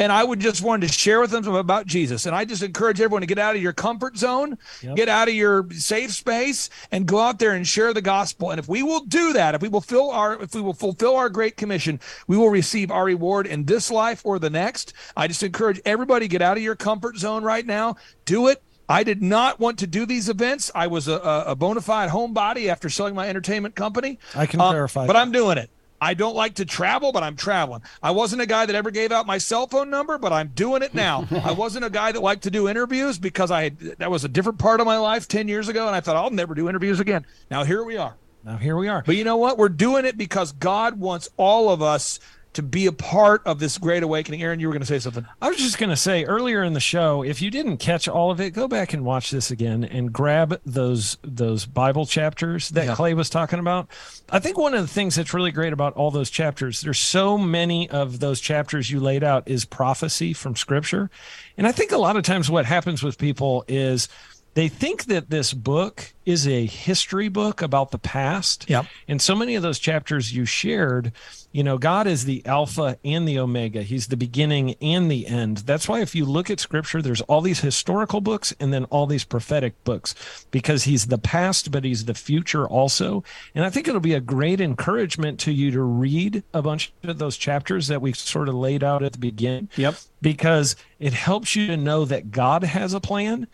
and 0.00 0.10
I 0.10 0.24
would 0.24 0.40
just 0.40 0.62
want 0.62 0.82
to 0.82 0.88
share 0.88 1.20
with 1.20 1.30
them 1.30 1.46
about 1.46 1.86
Jesus. 1.86 2.24
And 2.24 2.34
I 2.34 2.46
just 2.46 2.62
encourage 2.62 3.02
everyone 3.02 3.20
to 3.20 3.26
get 3.26 3.38
out 3.38 3.54
of 3.54 3.60
your 3.60 3.74
comfort 3.74 4.16
zone, 4.16 4.56
get 4.96 5.10
out 5.10 5.28
of 5.28 5.34
your 5.34 5.70
safe 5.72 6.10
space, 6.12 6.70
and 6.90 7.06
go 7.06 7.18
out 7.20 7.38
there 7.38 7.52
and 7.52 7.66
share 7.68 7.92
the 7.92 8.00
gospel. 8.00 8.50
And 8.50 8.58
if 8.58 8.66
we 8.66 8.82
will 8.82 9.00
do 9.00 9.34
that, 9.34 9.54
if 9.54 9.60
we 9.60 9.68
will 9.68 9.82
fill 9.82 10.10
our, 10.10 10.42
if 10.42 10.54
we 10.54 10.62
will 10.62 10.72
fulfill 10.72 11.16
our 11.16 11.28
great 11.28 11.58
commission, 11.58 12.00
we 12.26 12.38
will 12.38 12.48
receive 12.48 12.90
our 12.90 13.04
reward 13.04 13.46
in 13.46 13.66
this 13.66 13.90
life 13.90 14.22
or 14.24 14.38
the 14.38 14.48
next. 14.48 14.94
I 15.18 15.28
just 15.28 15.42
encourage 15.42 15.80
everybody 15.84 16.28
get 16.28 16.40
out 16.40 16.56
of 16.56 16.62
your 16.62 16.76
comfort 16.76 17.18
zone 17.18 17.44
right 17.44 17.66
now. 17.66 17.96
Do 18.24 18.48
it. 18.48 18.62
I 18.88 19.04
did 19.04 19.22
not 19.22 19.60
want 19.60 19.78
to 19.80 19.86
do 19.86 20.06
these 20.06 20.30
events. 20.30 20.70
I 20.74 20.86
was 20.86 21.08
a, 21.08 21.44
a 21.46 21.54
bona 21.54 21.82
fide 21.82 22.08
homebody 22.08 22.68
after 22.68 22.88
selling 22.88 23.14
my 23.14 23.28
entertainment 23.28 23.74
company. 23.74 24.18
I 24.34 24.46
can 24.46 24.60
Uh, 24.60 24.72
verify 24.72 25.06
But 25.06 25.12
that. 25.12 25.20
I'm 25.20 25.30
doing 25.30 25.58
it. 25.58 25.70
I 26.00 26.14
don't 26.14 26.34
like 26.34 26.54
to 26.54 26.64
travel, 26.64 27.12
but 27.12 27.22
I'm 27.22 27.36
traveling. 27.36 27.82
I 28.02 28.12
wasn't 28.12 28.42
a 28.42 28.46
guy 28.46 28.66
that 28.66 28.74
ever 28.74 28.90
gave 28.90 29.12
out 29.12 29.26
my 29.26 29.38
cell 29.38 29.66
phone 29.66 29.90
number, 29.90 30.16
but 30.18 30.32
I'm 30.32 30.48
doing 30.48 30.82
it 30.82 30.94
now. 30.94 31.28
I 31.44 31.52
wasn't 31.52 31.84
a 31.84 31.90
guy 31.90 32.12
that 32.12 32.20
liked 32.20 32.44
to 32.44 32.50
do 32.50 32.68
interviews 32.68 33.18
because 33.18 33.50
I 33.50 33.70
that 33.98 34.10
was 34.10 34.24
a 34.24 34.28
different 34.28 34.58
part 34.58 34.80
of 34.80 34.86
my 34.86 34.98
life 34.98 35.28
10 35.28 35.48
years 35.48 35.68
ago 35.68 35.86
and 35.86 35.94
I 35.94 36.00
thought 36.00 36.16
I'll 36.16 36.30
never 36.30 36.54
do 36.54 36.68
interviews 36.68 37.00
again. 37.00 37.26
Now 37.50 37.64
here 37.64 37.84
we 37.84 37.96
are. 37.96 38.16
Now 38.44 38.56
here 38.56 38.76
we 38.76 38.88
are. 38.88 39.02
But 39.04 39.16
you 39.16 39.24
know 39.24 39.36
what? 39.36 39.58
We're 39.58 39.68
doing 39.68 40.06
it 40.06 40.16
because 40.16 40.52
God 40.52 40.98
wants 40.98 41.28
all 41.36 41.68
of 41.68 41.82
us 41.82 42.18
to 42.52 42.62
be 42.62 42.86
a 42.86 42.92
part 42.92 43.42
of 43.46 43.60
this 43.60 43.78
great 43.78 44.02
awakening. 44.02 44.42
Aaron, 44.42 44.58
you 44.58 44.66
were 44.66 44.72
going 44.72 44.82
to 44.82 44.86
say 44.86 44.98
something. 44.98 45.24
I 45.40 45.48
was 45.48 45.58
just 45.58 45.78
going 45.78 45.90
to 45.90 45.96
say 45.96 46.24
earlier 46.24 46.62
in 46.64 46.72
the 46.72 46.80
show, 46.80 47.22
if 47.22 47.40
you 47.40 47.50
didn't 47.50 47.76
catch 47.76 48.08
all 48.08 48.30
of 48.30 48.40
it, 48.40 48.50
go 48.50 48.66
back 48.66 48.92
and 48.92 49.04
watch 49.04 49.30
this 49.30 49.50
again 49.50 49.84
and 49.84 50.12
grab 50.12 50.60
those 50.66 51.16
those 51.22 51.64
Bible 51.66 52.06
chapters 52.06 52.70
that 52.70 52.86
Yeah. 52.86 52.94
Clay 52.94 53.14
was 53.14 53.30
talking 53.30 53.58
about. 53.60 53.88
I 54.30 54.40
think 54.40 54.58
one 54.58 54.74
of 54.74 54.80
the 54.80 54.92
things 54.92 55.14
that's 55.14 55.32
really 55.32 55.52
great 55.52 55.72
about 55.72 55.94
all 55.94 56.10
those 56.10 56.30
chapters, 56.30 56.80
there's 56.80 56.98
so 56.98 57.38
many 57.38 57.88
of 57.88 58.20
those 58.20 58.40
chapters 58.40 58.90
you 58.90 59.00
laid 59.00 59.22
out 59.22 59.46
is 59.46 59.64
prophecy 59.64 60.32
from 60.32 60.56
Scripture, 60.56 61.08
and 61.56 61.66
I 61.66 61.72
think 61.72 61.92
a 61.92 61.98
lot 61.98 62.16
of 62.16 62.24
times 62.24 62.50
what 62.50 62.66
happens 62.66 63.02
with 63.02 63.16
people 63.18 63.64
is 63.68 64.08
they 64.54 64.68
think 64.68 65.04
that 65.04 65.30
this 65.30 65.52
book 65.52 66.12
is 66.26 66.46
a 66.46 66.66
history 66.66 67.28
book 67.28 67.62
about 67.62 67.92
the 67.92 67.98
past. 67.98 68.68
Yep. 68.68 68.86
And 69.06 69.22
so 69.22 69.36
many 69.36 69.54
of 69.54 69.62
those 69.62 69.78
chapters 69.78 70.34
you 70.34 70.44
shared, 70.44 71.12
you 71.52 71.64
know, 71.64 71.78
God 71.78 72.06
is 72.06 72.24
the 72.24 72.44
Alpha 72.46 72.96
and 73.04 73.26
the 73.26 73.38
Omega. 73.38 73.82
He's 73.82 74.06
the 74.06 74.16
beginning 74.16 74.76
and 74.80 75.10
the 75.10 75.26
end. 75.26 75.58
That's 75.58 75.88
why 75.88 76.00
if 76.00 76.14
you 76.14 76.24
look 76.24 76.48
at 76.50 76.60
scripture, 76.60 77.02
there's 77.02 77.20
all 77.22 77.40
these 77.40 77.60
historical 77.60 78.20
books 78.20 78.54
and 78.60 78.72
then 78.72 78.84
all 78.84 79.06
these 79.06 79.24
prophetic 79.24 79.82
books 79.82 80.14
because 80.50 80.84
he's 80.84 81.06
the 81.06 81.18
past, 81.18 81.70
but 81.72 81.84
he's 81.84 82.04
the 82.04 82.14
future 82.14 82.68
also. 82.68 83.24
And 83.54 83.64
I 83.64 83.70
think 83.70 83.88
it'll 83.88 84.00
be 84.00 84.14
a 84.14 84.20
great 84.20 84.60
encouragement 84.60 85.40
to 85.40 85.52
you 85.52 85.70
to 85.72 85.82
read 85.82 86.44
a 86.54 86.62
bunch 86.62 86.92
of 87.02 87.18
those 87.18 87.36
chapters 87.36 87.88
that 87.88 88.00
we 88.00 88.12
sort 88.12 88.48
of 88.48 88.54
laid 88.54 88.84
out 88.84 89.02
at 89.02 89.12
the 89.12 89.18
beginning 89.18 89.68
Yep. 89.76 89.96
because 90.22 90.76
it 90.98 91.14
helps 91.14 91.56
you 91.56 91.66
to 91.66 91.76
know 91.76 92.04
that 92.04 92.30
God 92.30 92.62
has 92.62 92.94
a 92.94 93.00
plan. 93.00 93.46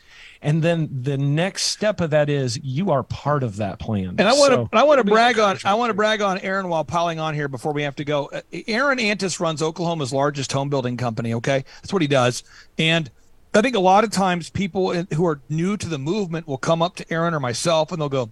And 0.46 0.62
then 0.62 0.88
the 1.02 1.18
next 1.18 1.64
step 1.64 2.00
of 2.00 2.10
that 2.10 2.30
is 2.30 2.58
you 2.62 2.92
are 2.92 3.02
part 3.02 3.42
of 3.42 3.56
that 3.56 3.80
plan. 3.80 4.14
And 4.16 4.22
I 4.22 4.32
want 4.32 4.52
to 4.52 4.56
So- 4.56 4.68
I 4.72 4.84
want 4.84 4.98
to 4.98 5.04
brag 5.04 5.38
on 5.40 5.58
I 5.64 5.74
want 5.74 5.90
to 5.90 5.94
brag 5.94 6.22
on 6.22 6.38
Aaron 6.38 6.68
while 6.68 6.84
piling 6.84 7.18
on 7.18 7.34
here 7.34 7.48
before 7.48 7.72
we 7.72 7.82
have 7.82 7.96
to 7.96 8.04
go. 8.04 8.30
Uh, 8.32 8.40
Aaron 8.68 9.00
Antis 9.00 9.40
runs 9.40 9.60
Oklahoma's 9.60 10.12
largest 10.12 10.52
home 10.52 10.68
building 10.70 10.96
company. 10.96 11.34
Okay, 11.34 11.64
that's 11.82 11.92
what 11.92 12.00
he 12.00 12.06
does. 12.08 12.44
And 12.78 13.10
I 13.54 13.60
think 13.60 13.74
a 13.74 13.80
lot 13.80 14.04
of 14.04 14.10
times 14.10 14.48
people 14.48 14.94
who 14.94 15.26
are 15.26 15.40
new 15.48 15.76
to 15.78 15.88
the 15.88 15.98
movement 15.98 16.46
will 16.46 16.58
come 16.58 16.80
up 16.80 16.94
to 16.96 17.12
Aaron 17.12 17.34
or 17.34 17.40
myself 17.40 17.90
and 17.90 18.00
they'll 18.00 18.08
go, 18.08 18.30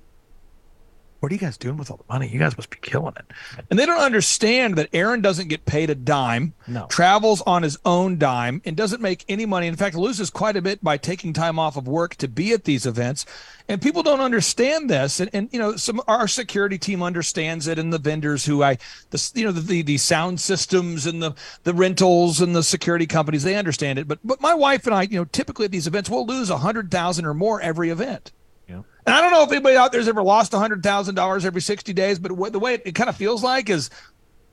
"What 1.25 1.33
are 1.33 1.35
you 1.35 1.41
guys 1.41 1.57
doing 1.57 1.79
with 1.79 1.91
all 1.91 1.97
the 1.97 2.12
money? 2.12 2.29
You 2.29 2.39
guys 2.39 2.55
must 2.57 2.68
be 2.68 2.77
killing 2.83 3.14
it." 3.16 3.25
And 3.70 3.79
they 3.79 3.87
don't 3.87 4.01
understand 4.01 4.77
that 4.77 4.91
Aaron 4.93 5.22
doesn't 5.22 5.49
get 5.49 5.64
paid 5.64 5.89
a 5.89 5.95
dime. 5.95 6.53
No. 6.66 6.87
Travels 6.89 7.41
on 7.47 7.62
his 7.62 7.79
own 7.87 8.18
dime 8.18 8.61
and 8.66 8.77
doesn't 8.77 9.01
make 9.01 9.25
any 9.27 9.47
money. 9.47 9.66
In 9.66 9.77
fact, 9.77 9.97
loses 9.97 10.29
quite 10.29 10.57
a 10.57 10.62
bit 10.62 10.85
by 10.85 10.99
taking 10.99 11.33
time 11.33 11.59
off 11.59 11.79
of 11.79 11.89
work 11.89 12.16
to 12.16 12.29
be 12.29 12.53
at 12.53 12.64
these 12.64 12.85
events. 12.85 13.25
And 13.66 13.81
people 13.81 14.03
don't 14.03 14.20
understand 14.20 14.91
this. 14.91 15.20
And, 15.20 15.31
and 15.33 15.49
you 15.51 15.59
know, 15.59 15.77
some 15.77 16.03
our 16.07 16.29
security 16.29 16.77
team 16.77 17.03
understands 17.03 17.66
it, 17.66 17.79
and 17.79 17.91
the 17.91 17.99
vendors 17.99 18.45
who 18.45 18.62
I, 18.62 18.77
the 19.09 19.33
you 19.35 19.45
know, 19.45 19.53
the, 19.53 19.62
the 19.62 19.83
the 19.83 19.97
sound 19.97 20.41
systems 20.41 21.07
and 21.07 21.22
the 21.22 21.35
the 21.62 21.72
rentals 21.72 22.43
and 22.43 22.55
the 22.55 22.62
security 22.62 23.07
companies, 23.07 23.43
they 23.43 23.57
understand 23.57 23.99
it. 23.99 24.07
But 24.07 24.18
but 24.22 24.43
my 24.43 24.53
wife 24.53 24.87
and 24.87 24.95
I, 24.95 25.03
you 25.03 25.18
know, 25.18 25.25
typically 25.25 25.64
at 25.64 25.70
these 25.70 25.87
events, 25.87 26.11
we'll 26.11 26.27
lose 26.27 26.51
a 26.51 26.59
hundred 26.59 26.91
thousand 26.91 27.25
or 27.25 27.33
more 27.33 27.61
every 27.61 27.89
event. 27.89 28.33
And 29.07 29.14
I 29.14 29.20
don't 29.20 29.32
know 29.32 29.42
if 29.42 29.50
anybody 29.50 29.76
out 29.76 29.92
there's 29.92 30.09
ever 30.09 30.22
lost 30.22 30.52
hundred 30.52 30.82
thousand 30.82 31.14
dollars 31.14 31.44
every 31.44 31.61
sixty 31.61 31.92
days, 31.92 32.18
but 32.18 32.32
what, 32.32 32.52
the 32.52 32.59
way 32.59 32.74
it, 32.74 32.82
it 32.86 32.94
kind 32.94 33.11
of 33.11 33.16
feels 33.16 33.42
like 33.42 33.68
is 33.68 33.90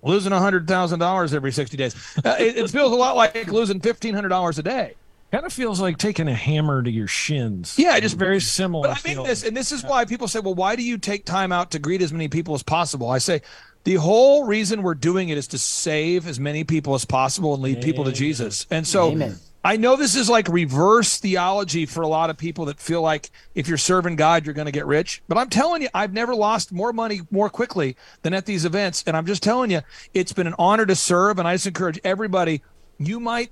losing 0.01 0.31
hundred 0.31 0.67
thousand 0.67 0.99
dollars 0.99 1.33
every 1.33 1.51
sixty 1.51 1.77
days. 1.77 1.95
Uh, 2.23 2.35
it, 2.39 2.57
it 2.57 2.69
feels 2.69 2.91
a 2.91 2.95
lot 2.95 3.15
like 3.15 3.47
losing 3.47 3.79
fifteen 3.79 4.13
hundred 4.13 4.29
dollars 4.29 4.59
a 4.59 4.63
day. 4.63 4.95
Kind 5.31 5.45
of 5.45 5.53
feels 5.53 5.79
like 5.79 5.97
taking 5.97 6.27
a 6.27 6.33
hammer 6.33 6.83
to 6.83 6.91
your 6.91 7.07
shins. 7.07 7.79
Yeah, 7.79 7.97
just 8.01 8.17
very 8.17 8.41
similar. 8.41 8.89
But 8.89 9.05
I 9.05 9.15
mean 9.15 9.23
this, 9.23 9.43
and 9.45 9.55
this 9.55 9.71
is 9.71 9.81
why 9.81 10.03
people 10.03 10.27
say, 10.27 10.41
"Well, 10.41 10.55
why 10.55 10.75
do 10.75 10.83
you 10.83 10.97
take 10.97 11.23
time 11.23 11.53
out 11.53 11.71
to 11.71 11.79
greet 11.79 12.01
as 12.01 12.11
many 12.11 12.27
people 12.27 12.53
as 12.53 12.63
possible?" 12.63 13.09
I 13.09 13.19
say, 13.19 13.41
the 13.85 13.95
whole 13.95 14.43
reason 14.43 14.83
we're 14.83 14.93
doing 14.93 15.29
it 15.29 15.37
is 15.37 15.47
to 15.47 15.57
save 15.57 16.27
as 16.27 16.39
many 16.39 16.65
people 16.65 16.93
as 16.93 17.05
possible 17.05 17.53
and 17.53 17.63
lead 17.63 17.81
people 17.81 18.03
to 18.03 18.11
Jesus. 18.11 18.67
And 18.69 18.85
so. 18.85 19.11
Amen. 19.11 19.39
I 19.63 19.77
know 19.77 19.95
this 19.95 20.15
is 20.15 20.29
like 20.29 20.47
reverse 20.47 21.17
theology 21.19 21.85
for 21.85 22.01
a 22.01 22.07
lot 22.07 22.29
of 22.31 22.37
people 22.37 22.65
that 22.65 22.79
feel 22.79 23.01
like 23.01 23.29
if 23.53 23.67
you're 23.67 23.77
serving 23.77 24.15
God, 24.15 24.45
you're 24.45 24.55
going 24.55 24.65
to 24.65 24.71
get 24.71 24.87
rich. 24.87 25.21
But 25.27 25.37
I'm 25.37 25.49
telling 25.49 25.83
you, 25.83 25.89
I've 25.93 26.13
never 26.13 26.33
lost 26.33 26.71
more 26.71 26.91
money 26.91 27.21
more 27.29 27.49
quickly 27.49 27.95
than 28.23 28.33
at 28.33 28.45
these 28.47 28.65
events. 28.65 29.03
And 29.05 29.15
I'm 29.15 29.25
just 29.27 29.43
telling 29.43 29.69
you, 29.69 29.81
it's 30.15 30.33
been 30.33 30.47
an 30.47 30.55
honor 30.57 30.85
to 30.87 30.95
serve. 30.95 31.37
And 31.37 31.47
I 31.47 31.53
just 31.55 31.67
encourage 31.67 31.99
everybody, 32.03 32.63
you 32.97 33.19
might 33.19 33.51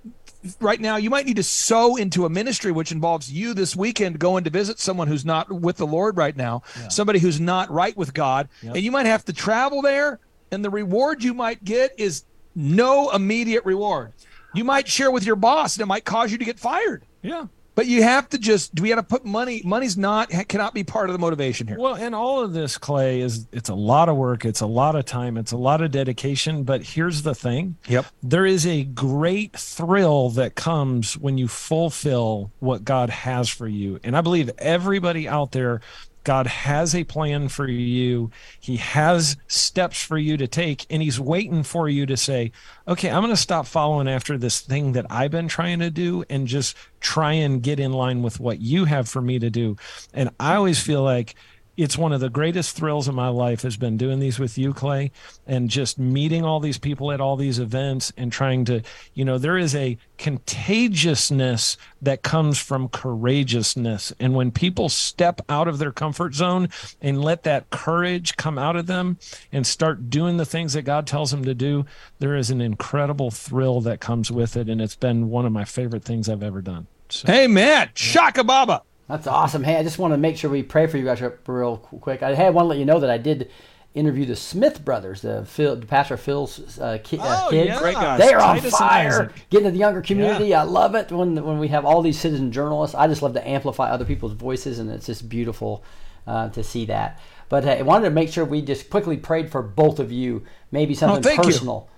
right 0.62 0.80
now 0.80 0.95
you 0.95 1.10
might 1.10 1.26
need 1.26 1.36
to 1.36 1.43
sow 1.43 1.97
into 1.97 2.26
a 2.26 2.30
ministry 2.30 2.72
which 2.72 2.93
involves 2.93 3.30
you 3.30 3.53
this 3.53 3.76
weekend 3.76 4.18
going 4.20 4.41
to 4.45 4.49
visit 4.49 4.80
someone 4.80 5.05
who's 5.10 5.26
not 5.26 5.51
with 5.51 5.76
the 5.76 5.86
lord 5.86 6.16
right 6.16 6.38
now 6.38 6.62
somebody 6.89 7.20
who's 7.20 7.41
not 7.41 7.70
right 7.70 7.97
with 7.97 8.14
god 8.14 8.47
Yep. 8.62 8.76
and 8.76 8.84
you 8.86 8.89
might 8.89 9.05
have 9.05 9.26
to 9.26 9.34
travel 9.34 9.82
there 9.82 10.18
and 10.49 10.64
the 10.64 10.70
reward 10.70 11.26
you 11.26 11.34
might 11.34 11.66
get 11.66 11.91
is 11.97 12.24
no 12.55 13.10
immediate 13.10 13.66
reward 13.66 14.14
you 14.53 14.63
might 14.63 14.87
share 14.87 15.11
with 15.11 15.25
your 15.25 15.35
boss 15.35 15.75
and 15.75 15.83
it 15.83 15.85
might 15.85 16.05
cause 16.05 16.31
you 16.31 16.37
to 16.37 16.45
get 16.45 16.59
fired 16.59 17.03
yeah. 17.21 17.45
but 17.75 17.85
you 17.85 18.01
have 18.03 18.27
to 18.29 18.37
just 18.37 18.73
do 18.75 18.83
we 18.83 18.89
have 18.89 18.99
to 18.99 19.03
put 19.03 19.25
money 19.25 19.61
money's 19.63 19.97
not 19.97 20.29
cannot 20.47 20.73
be 20.73 20.83
part 20.83 21.09
of 21.09 21.13
the 21.13 21.19
motivation 21.19 21.67
here 21.67 21.77
Well, 21.77 21.95
and 21.95 22.15
all 22.15 22.41
of 22.41 22.53
this, 22.53 22.77
Clay, 22.77 23.21
is 23.21 23.45
it's 23.51 23.69
a 23.69 23.75
lot 23.75 24.09
of 24.09 24.15
work, 24.17 24.45
it's 24.45 24.61
a 24.61 24.65
lot 24.65 24.95
of 24.95 25.05
time, 25.05 25.37
it's 25.37 25.51
a 25.51 25.57
lot 25.57 25.81
of 25.81 25.91
dedication. 25.91 26.63
But 26.63 26.81
here's 26.83 27.21
the 27.21 27.35
thing 27.35 27.77
Yep. 27.87 28.05
there 28.23 28.45
is 28.45 28.65
a 28.65 28.83
great 28.83 29.53
thrill 29.57 30.29
that 30.31 30.55
comes 30.55 31.17
when 31.17 31.37
you 31.37 31.47
fulfill 31.47 32.51
what 32.59 32.83
God 32.83 33.09
has 33.09 33.49
for 33.49 33.67
you. 33.67 33.99
And 34.03 34.15
I 34.17 34.21
believe 34.21 34.49
everybody 34.57 35.27
out 35.27 35.51
there, 35.51 35.81
God 36.24 36.47
has 36.47 36.93
a 36.93 37.03
plan 37.03 37.49
for 37.49 37.67
you. 37.67 38.32
He 38.59 38.78
has 38.78 39.38
steps 39.47 40.03
for 40.03 40.17
you 40.17 40.38
to 40.38 40.47
take, 40.47 40.86
and 40.89 41.01
He's 41.01 41.20
waiting 41.20 41.63
for 41.63 41.88
you 41.88 42.05
to 42.05 42.17
say, 42.17 42.51
okay, 42.88 43.09
I'm 43.09 43.22
going 43.22 43.34
to 43.34 43.38
stop 43.38 43.65
following 43.65 44.07
after 44.07 44.38
this 44.38 44.59
thing 44.59 44.91
that 44.93 45.05
I've 45.09 45.32
been 45.32 45.47
trying 45.47 45.80
to 45.80 45.89
do 45.89 46.24
and 46.30 46.47
just 46.47 46.76
try 46.99 47.34
and 47.34 47.63
get 47.63 47.80
in 47.80 47.93
line 47.93 48.22
with 48.22 48.39
what 48.39 48.59
you 48.59 48.86
have 48.86 49.07
for 49.07 49.22
me 49.22 49.39
to 49.39 49.49
do. 49.49 49.78
And 50.13 50.30
I 50.39 50.55
always 50.55 50.82
feel 50.82 51.03
like, 51.03 51.36
it's 51.80 51.97
one 51.97 52.11
of 52.11 52.19
the 52.19 52.30
greatest 52.30 52.75
thrills 52.75 53.07
of 53.07 53.15
my 53.15 53.30
life 53.30 53.61
has 53.61 53.77
been 53.77 53.95
doing 53.95 54.19
these 54.19 54.38
with 54.38 54.57
you, 54.57 54.73
Clay, 54.73 55.11
and 55.47 55.69
just 55.69 55.97
meeting 55.97 56.43
all 56.43 56.59
these 56.59 56.77
people 56.77 57.09
at 57.09 57.21
all 57.21 57.38
these 57.38 57.57
events 57.57 58.11
and 58.17 58.34
trying 58.34 58.65
to, 58.65 58.82
you 59.13 59.23
know, 59.23 59.38
there 59.38 59.57
is 59.57 59.73
a 59.73 59.97
contagiousness 60.17 61.77
that 62.01 62.21
comes 62.21 62.59
from 62.59 62.89
courageousness. 62.89 64.11
And 64.19 64.36
when 64.36 64.51
people 64.51 64.89
step 64.89 65.39
out 65.47 65.69
of 65.69 65.77
their 65.77 65.93
comfort 65.93 66.34
zone 66.34 66.67
and 67.01 67.23
let 67.23 67.43
that 67.43 67.69
courage 67.69 68.36
come 68.36 68.57
out 68.57 68.75
of 68.75 68.88
them 68.88 69.17
and 69.53 69.65
start 69.65 70.09
doing 70.09 70.36
the 70.36 70.45
things 70.45 70.73
that 70.73 70.82
God 70.82 71.07
tells 71.07 71.32
them 71.32 71.45
to 71.45 71.53
do, 71.53 71.86
there 72.19 72.36
is 72.36 72.51
an 72.51 72.59
incredible 72.59 73.32
thrill 73.32 73.80
that 73.82 74.01
comes 74.01 74.30
with 74.30 74.57
it. 74.57 74.67
And 74.67 74.82
it's 74.82 74.95
been 74.95 75.30
one 75.30 75.45
of 75.45 75.53
my 75.53 75.63
favorite 75.63 76.03
things 76.03 76.27
I've 76.27 76.43
ever 76.43 76.61
done. 76.61 76.88
So. 77.07 77.32
Amen. 77.32 77.89
Shaka 77.93 78.43
Baba. 78.43 78.84
That's 79.10 79.26
awesome. 79.28 79.64
Hey, 79.64 79.76
I 79.76 79.84
just 79.84 79.97
want 79.97 80.14
to 80.14 80.18
make 80.18 80.38
sure 80.38 80.49
we 80.51 80.62
pray 80.64 80.86
for 80.88 80.97
you 80.97 81.03
guys 81.03 81.22
real 81.47 81.78
quick. 81.78 82.22
I, 82.24 82.36
hey, 82.36 82.45
I 82.45 82.49
want 82.51 82.66
to 82.66 82.70
let 82.70 82.78
you 82.78 82.86
know 82.86 82.99
that 82.99 83.10
I 83.10 83.18
did 83.18 83.49
interview 83.95 84.24
the 84.24 84.36
Smith 84.36 84.86
brothers, 84.86 85.22
the 85.24 85.45
Phil, 85.45 85.78
Pastor 85.82 86.16
Phil's 86.16 86.78
uh, 86.80 86.99
ki- 87.03 87.18
uh, 87.18 87.45
Oh, 87.45 87.49
kids. 87.49 87.70
yeah. 87.82 88.18
They 88.18 88.32
are 88.34 88.39
on 88.39 88.55
Titus 88.57 88.78
fire, 88.78 89.34
getting 89.49 89.66
to 89.66 89.72
the 89.72 89.80
younger 89.80 90.01
community. 90.03 90.53
I 90.53 90.62
love 90.62 90.93
it 90.93 91.12
when 91.12 91.43
when 91.43 91.57
we 91.57 91.70
have 91.70 91.86
all 91.86 92.03
these 92.03 92.20
citizen 92.20 92.51
journalists. 92.51 92.95
I 92.95 93.07
just 93.07 93.24
love 93.24 93.34
to 93.34 93.45
amplify 93.47 93.89
other 93.89 94.05
people's 94.05 94.34
voices, 94.34 94.78
and 94.78 94.91
it's 94.91 95.07
just 95.07 95.28
beautiful 95.28 95.84
uh, 96.28 96.49
to 96.49 96.64
see 96.64 96.86
that. 96.86 97.20
But 97.49 97.66
uh, 97.66 97.72
I 97.72 97.82
wanted 97.82 98.05
to 98.05 98.12
make 98.12 98.32
sure 98.32 98.45
we 98.45 98.62
just 98.62 98.91
quickly 98.91 99.18
prayed 99.18 99.51
for 99.51 99.64
both 99.64 99.97
of 99.99 100.12
you. 100.12 100.43
Maybe 100.72 100.93
something 100.93 101.24
thank 101.24 101.39
you. 101.39 101.45
personal, 101.45 101.89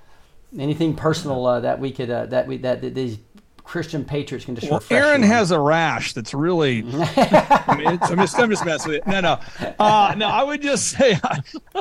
anything 0.57 0.95
personal 0.95 1.45
uh, 1.45 1.59
that 1.59 1.78
we 1.82 1.91
could 1.91 2.09
uh, 2.09 2.28
that 2.28 2.47
we 2.47 2.55
that, 2.59 2.82
that 2.82 2.95
these 2.95 3.18
Christian 3.64 4.03
patriots 4.03 4.45
can 4.45 4.55
just 4.55 4.70
Well, 4.70 4.80
refresh. 4.80 5.01
Aaron 5.01 5.22
you 5.22 5.28
has 5.28 5.51
a 5.51 5.59
rash 5.59 6.14
that's 6.14 6.34
really. 6.34 6.80
I 6.93 7.76
mean, 7.78 7.91
it's, 7.93 8.09
I'm 8.09 8.18
just, 8.18 8.38
I'm 8.38 8.49
just 8.49 8.66
messing 8.66 8.91
with 8.91 9.01
it. 9.01 9.07
No, 9.07 9.22
no, 9.22 9.39
uh, 9.80 10.14
no. 10.18 10.28
I 10.28 10.43
would 10.43 10.62
just 10.62 10.89
say, 10.89 11.18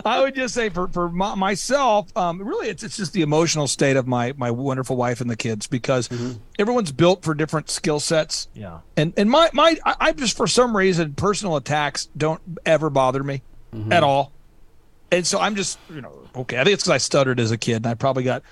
I 0.04 0.20
would 0.20 0.34
just 0.34 0.54
say 0.54 0.68
for 0.68 0.88
for 0.88 1.08
my, 1.08 1.34
myself, 1.34 2.14
um, 2.16 2.42
really, 2.42 2.68
it's 2.68 2.82
it's 2.82 2.96
just 2.96 3.12
the 3.12 3.22
emotional 3.22 3.66
state 3.66 3.96
of 3.96 4.06
my 4.06 4.34
my 4.36 4.50
wonderful 4.50 4.96
wife 4.96 5.20
and 5.20 5.28
the 5.30 5.36
kids 5.36 5.66
because 5.66 6.08
everyone's 6.58 6.92
built 6.92 7.22
for 7.24 7.34
different 7.34 7.70
skill 7.70 8.00
sets. 8.00 8.48
Yeah. 8.54 8.80
And 8.96 9.12
and 9.16 9.30
my 9.30 9.50
my 9.52 9.76
I, 9.84 9.96
I 10.00 10.12
just 10.12 10.36
for 10.36 10.46
some 10.46 10.76
reason 10.76 11.14
personal 11.14 11.56
attacks 11.56 12.08
don't 12.16 12.40
ever 12.66 12.90
bother 12.90 13.22
me 13.24 13.42
at 13.90 14.02
all. 14.02 14.32
And 15.12 15.26
so 15.26 15.40
I'm 15.40 15.56
just, 15.56 15.78
you 15.92 16.00
know, 16.00 16.12
okay. 16.36 16.58
I 16.60 16.62
think 16.64 16.74
it's 16.74 16.84
because 16.84 16.94
I 16.94 16.98
stuttered 16.98 17.40
as 17.40 17.50
a 17.50 17.58
kid, 17.58 17.76
and 17.76 17.86
I 17.86 17.94
probably 17.94 18.22
got 18.22 18.42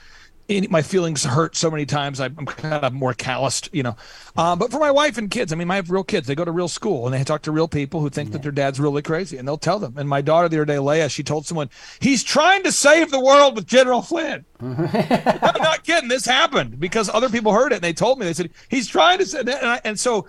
any, 0.49 0.67
my 0.69 0.83
feelings 0.83 1.25
hurt 1.25 1.57
so 1.57 1.71
many 1.71 1.85
times. 1.85 2.21
I'm 2.21 2.35
kind 2.35 2.85
of 2.85 2.93
more 2.93 3.13
calloused, 3.13 3.69
you 3.73 3.83
know. 3.83 3.97
Um, 4.37 4.59
but 4.59 4.71
for 4.71 4.79
my 4.79 4.91
wife 4.91 5.19
and 5.19 5.31
kids, 5.31 5.53
I 5.53 5.57
mean, 5.57 5.71
I 5.71 5.77
have 5.77 5.91
real 5.91 6.05
kids. 6.05 6.27
They 6.27 6.35
go 6.35 6.45
to 6.45 6.53
real 6.53 6.69
school 6.69 7.07
and 7.07 7.15
they 7.15 7.23
talk 7.25 7.43
to 7.43 7.53
real 7.53 7.69
people 7.69 8.01
who 8.01 8.09
think 8.09 8.33
that 8.33 8.43
their 8.43 8.53
dad's 8.53 8.81
really 8.81 9.03
crazy, 9.03 9.37
and 9.37 9.47
they'll 9.47 9.59
tell 9.59 9.79
them. 9.79 9.97
And 9.99 10.09
my 10.09 10.21
daughter 10.21 10.49
the 10.49 10.57
other 10.57 10.65
day, 10.65 10.77
Leia, 10.77 11.11
she 11.11 11.23
told 11.23 11.47
someone 11.47 11.71
he's 12.01 12.23
trying 12.25 12.63
to 12.63 12.73
save 12.73 13.11
the 13.11 13.21
world 13.21 13.57
with 13.57 13.67
General 13.67 14.03
Flynn. 14.03 14.45
I'm 14.61 15.63
not 15.63 15.85
kidding. 15.85 16.09
This 16.09 16.25
happened 16.25 16.81
because 16.81 17.09
other 17.09 17.29
people 17.29 17.53
heard 17.53 17.73
it 17.73 17.77
and 17.77 17.85
they 17.85 17.93
told 17.93 18.19
me. 18.19 18.27
They 18.27 18.33
said 18.33 18.51
he's 18.69 18.89
trying 18.89 19.19
to 19.25 19.39
and, 19.39 19.51
I, 19.51 19.81
and 19.85 19.99
so. 19.99 20.27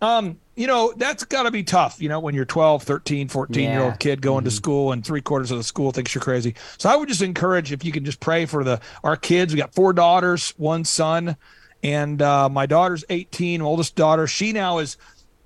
Um, 0.00 0.38
you 0.56 0.66
know, 0.66 0.92
that's 0.96 1.24
got 1.24 1.44
to 1.44 1.50
be 1.50 1.62
tough, 1.62 2.00
you 2.00 2.08
know, 2.08 2.20
when 2.20 2.34
you're 2.34 2.44
12, 2.44 2.82
13, 2.82 3.28
14 3.28 3.70
year 3.70 3.82
old 3.82 3.98
kid 3.98 4.20
going 4.20 4.44
to 4.44 4.50
school 4.50 4.92
and 4.92 5.04
three 5.04 5.20
quarters 5.20 5.50
of 5.50 5.58
the 5.58 5.64
school 5.64 5.90
thinks 5.90 6.14
you're 6.14 6.22
crazy. 6.22 6.54
So 6.78 6.88
I 6.88 6.96
would 6.96 7.08
just 7.08 7.22
encourage 7.22 7.72
if 7.72 7.84
you 7.84 7.92
can 7.92 8.04
just 8.04 8.20
pray 8.20 8.46
for 8.46 8.64
the 8.64 8.80
our 9.04 9.16
kids. 9.16 9.52
We 9.52 9.60
got 9.60 9.74
four 9.74 9.92
daughters, 9.92 10.54
one 10.56 10.84
son, 10.84 11.36
and 11.82 12.20
uh, 12.20 12.48
my 12.48 12.66
daughter's 12.66 13.04
18, 13.08 13.62
oldest 13.62 13.94
daughter. 13.94 14.26
She 14.26 14.52
now 14.52 14.78
is 14.78 14.96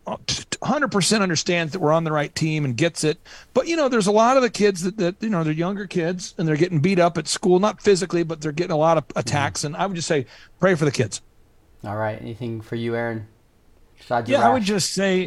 100% 0.07 1.21
understands 1.21 1.73
that 1.73 1.79
we're 1.79 1.93
on 1.93 2.05
the 2.05 2.13
right 2.13 2.35
team 2.35 2.65
and 2.65 2.77
gets 2.77 3.05
it. 3.05 3.19
But, 3.55 3.69
you 3.69 3.77
know, 3.77 3.89
there's 3.89 4.07
a 4.07 4.13
lot 4.13 4.37
of 4.37 4.43
the 4.43 4.51
kids 4.51 4.83
that, 4.83 4.97
that, 4.99 5.17
you 5.21 5.31
know, 5.31 5.45
they're 5.45 5.53
younger 5.53 5.87
kids 5.87 6.35
and 6.39 6.47
they're 6.47 6.57
getting 6.57 6.81
beat 6.81 6.99
up 6.99 7.17
at 7.19 7.29
school, 7.29 7.59
not 7.59 7.81
physically, 7.81 8.23
but 8.23 8.41
they're 8.41 8.53
getting 8.53 8.73
a 8.73 8.77
lot 8.77 8.99
of 8.99 9.05
attacks. 9.17 9.65
And 9.65 9.77
I 9.77 9.87
would 9.87 9.97
just 9.97 10.09
say, 10.09 10.27
pray 10.59 10.75
for 10.75 10.85
the 10.85 10.91
kids. 10.91 11.23
All 11.85 11.97
right. 11.97 12.21
Anything 12.21 12.61
for 12.61 12.77
you, 12.77 12.95
Aaron? 12.95 13.29
Yeah 14.33 14.49
i 14.49 14.53
would 14.53 14.63
just 14.63 14.93
say 14.93 15.25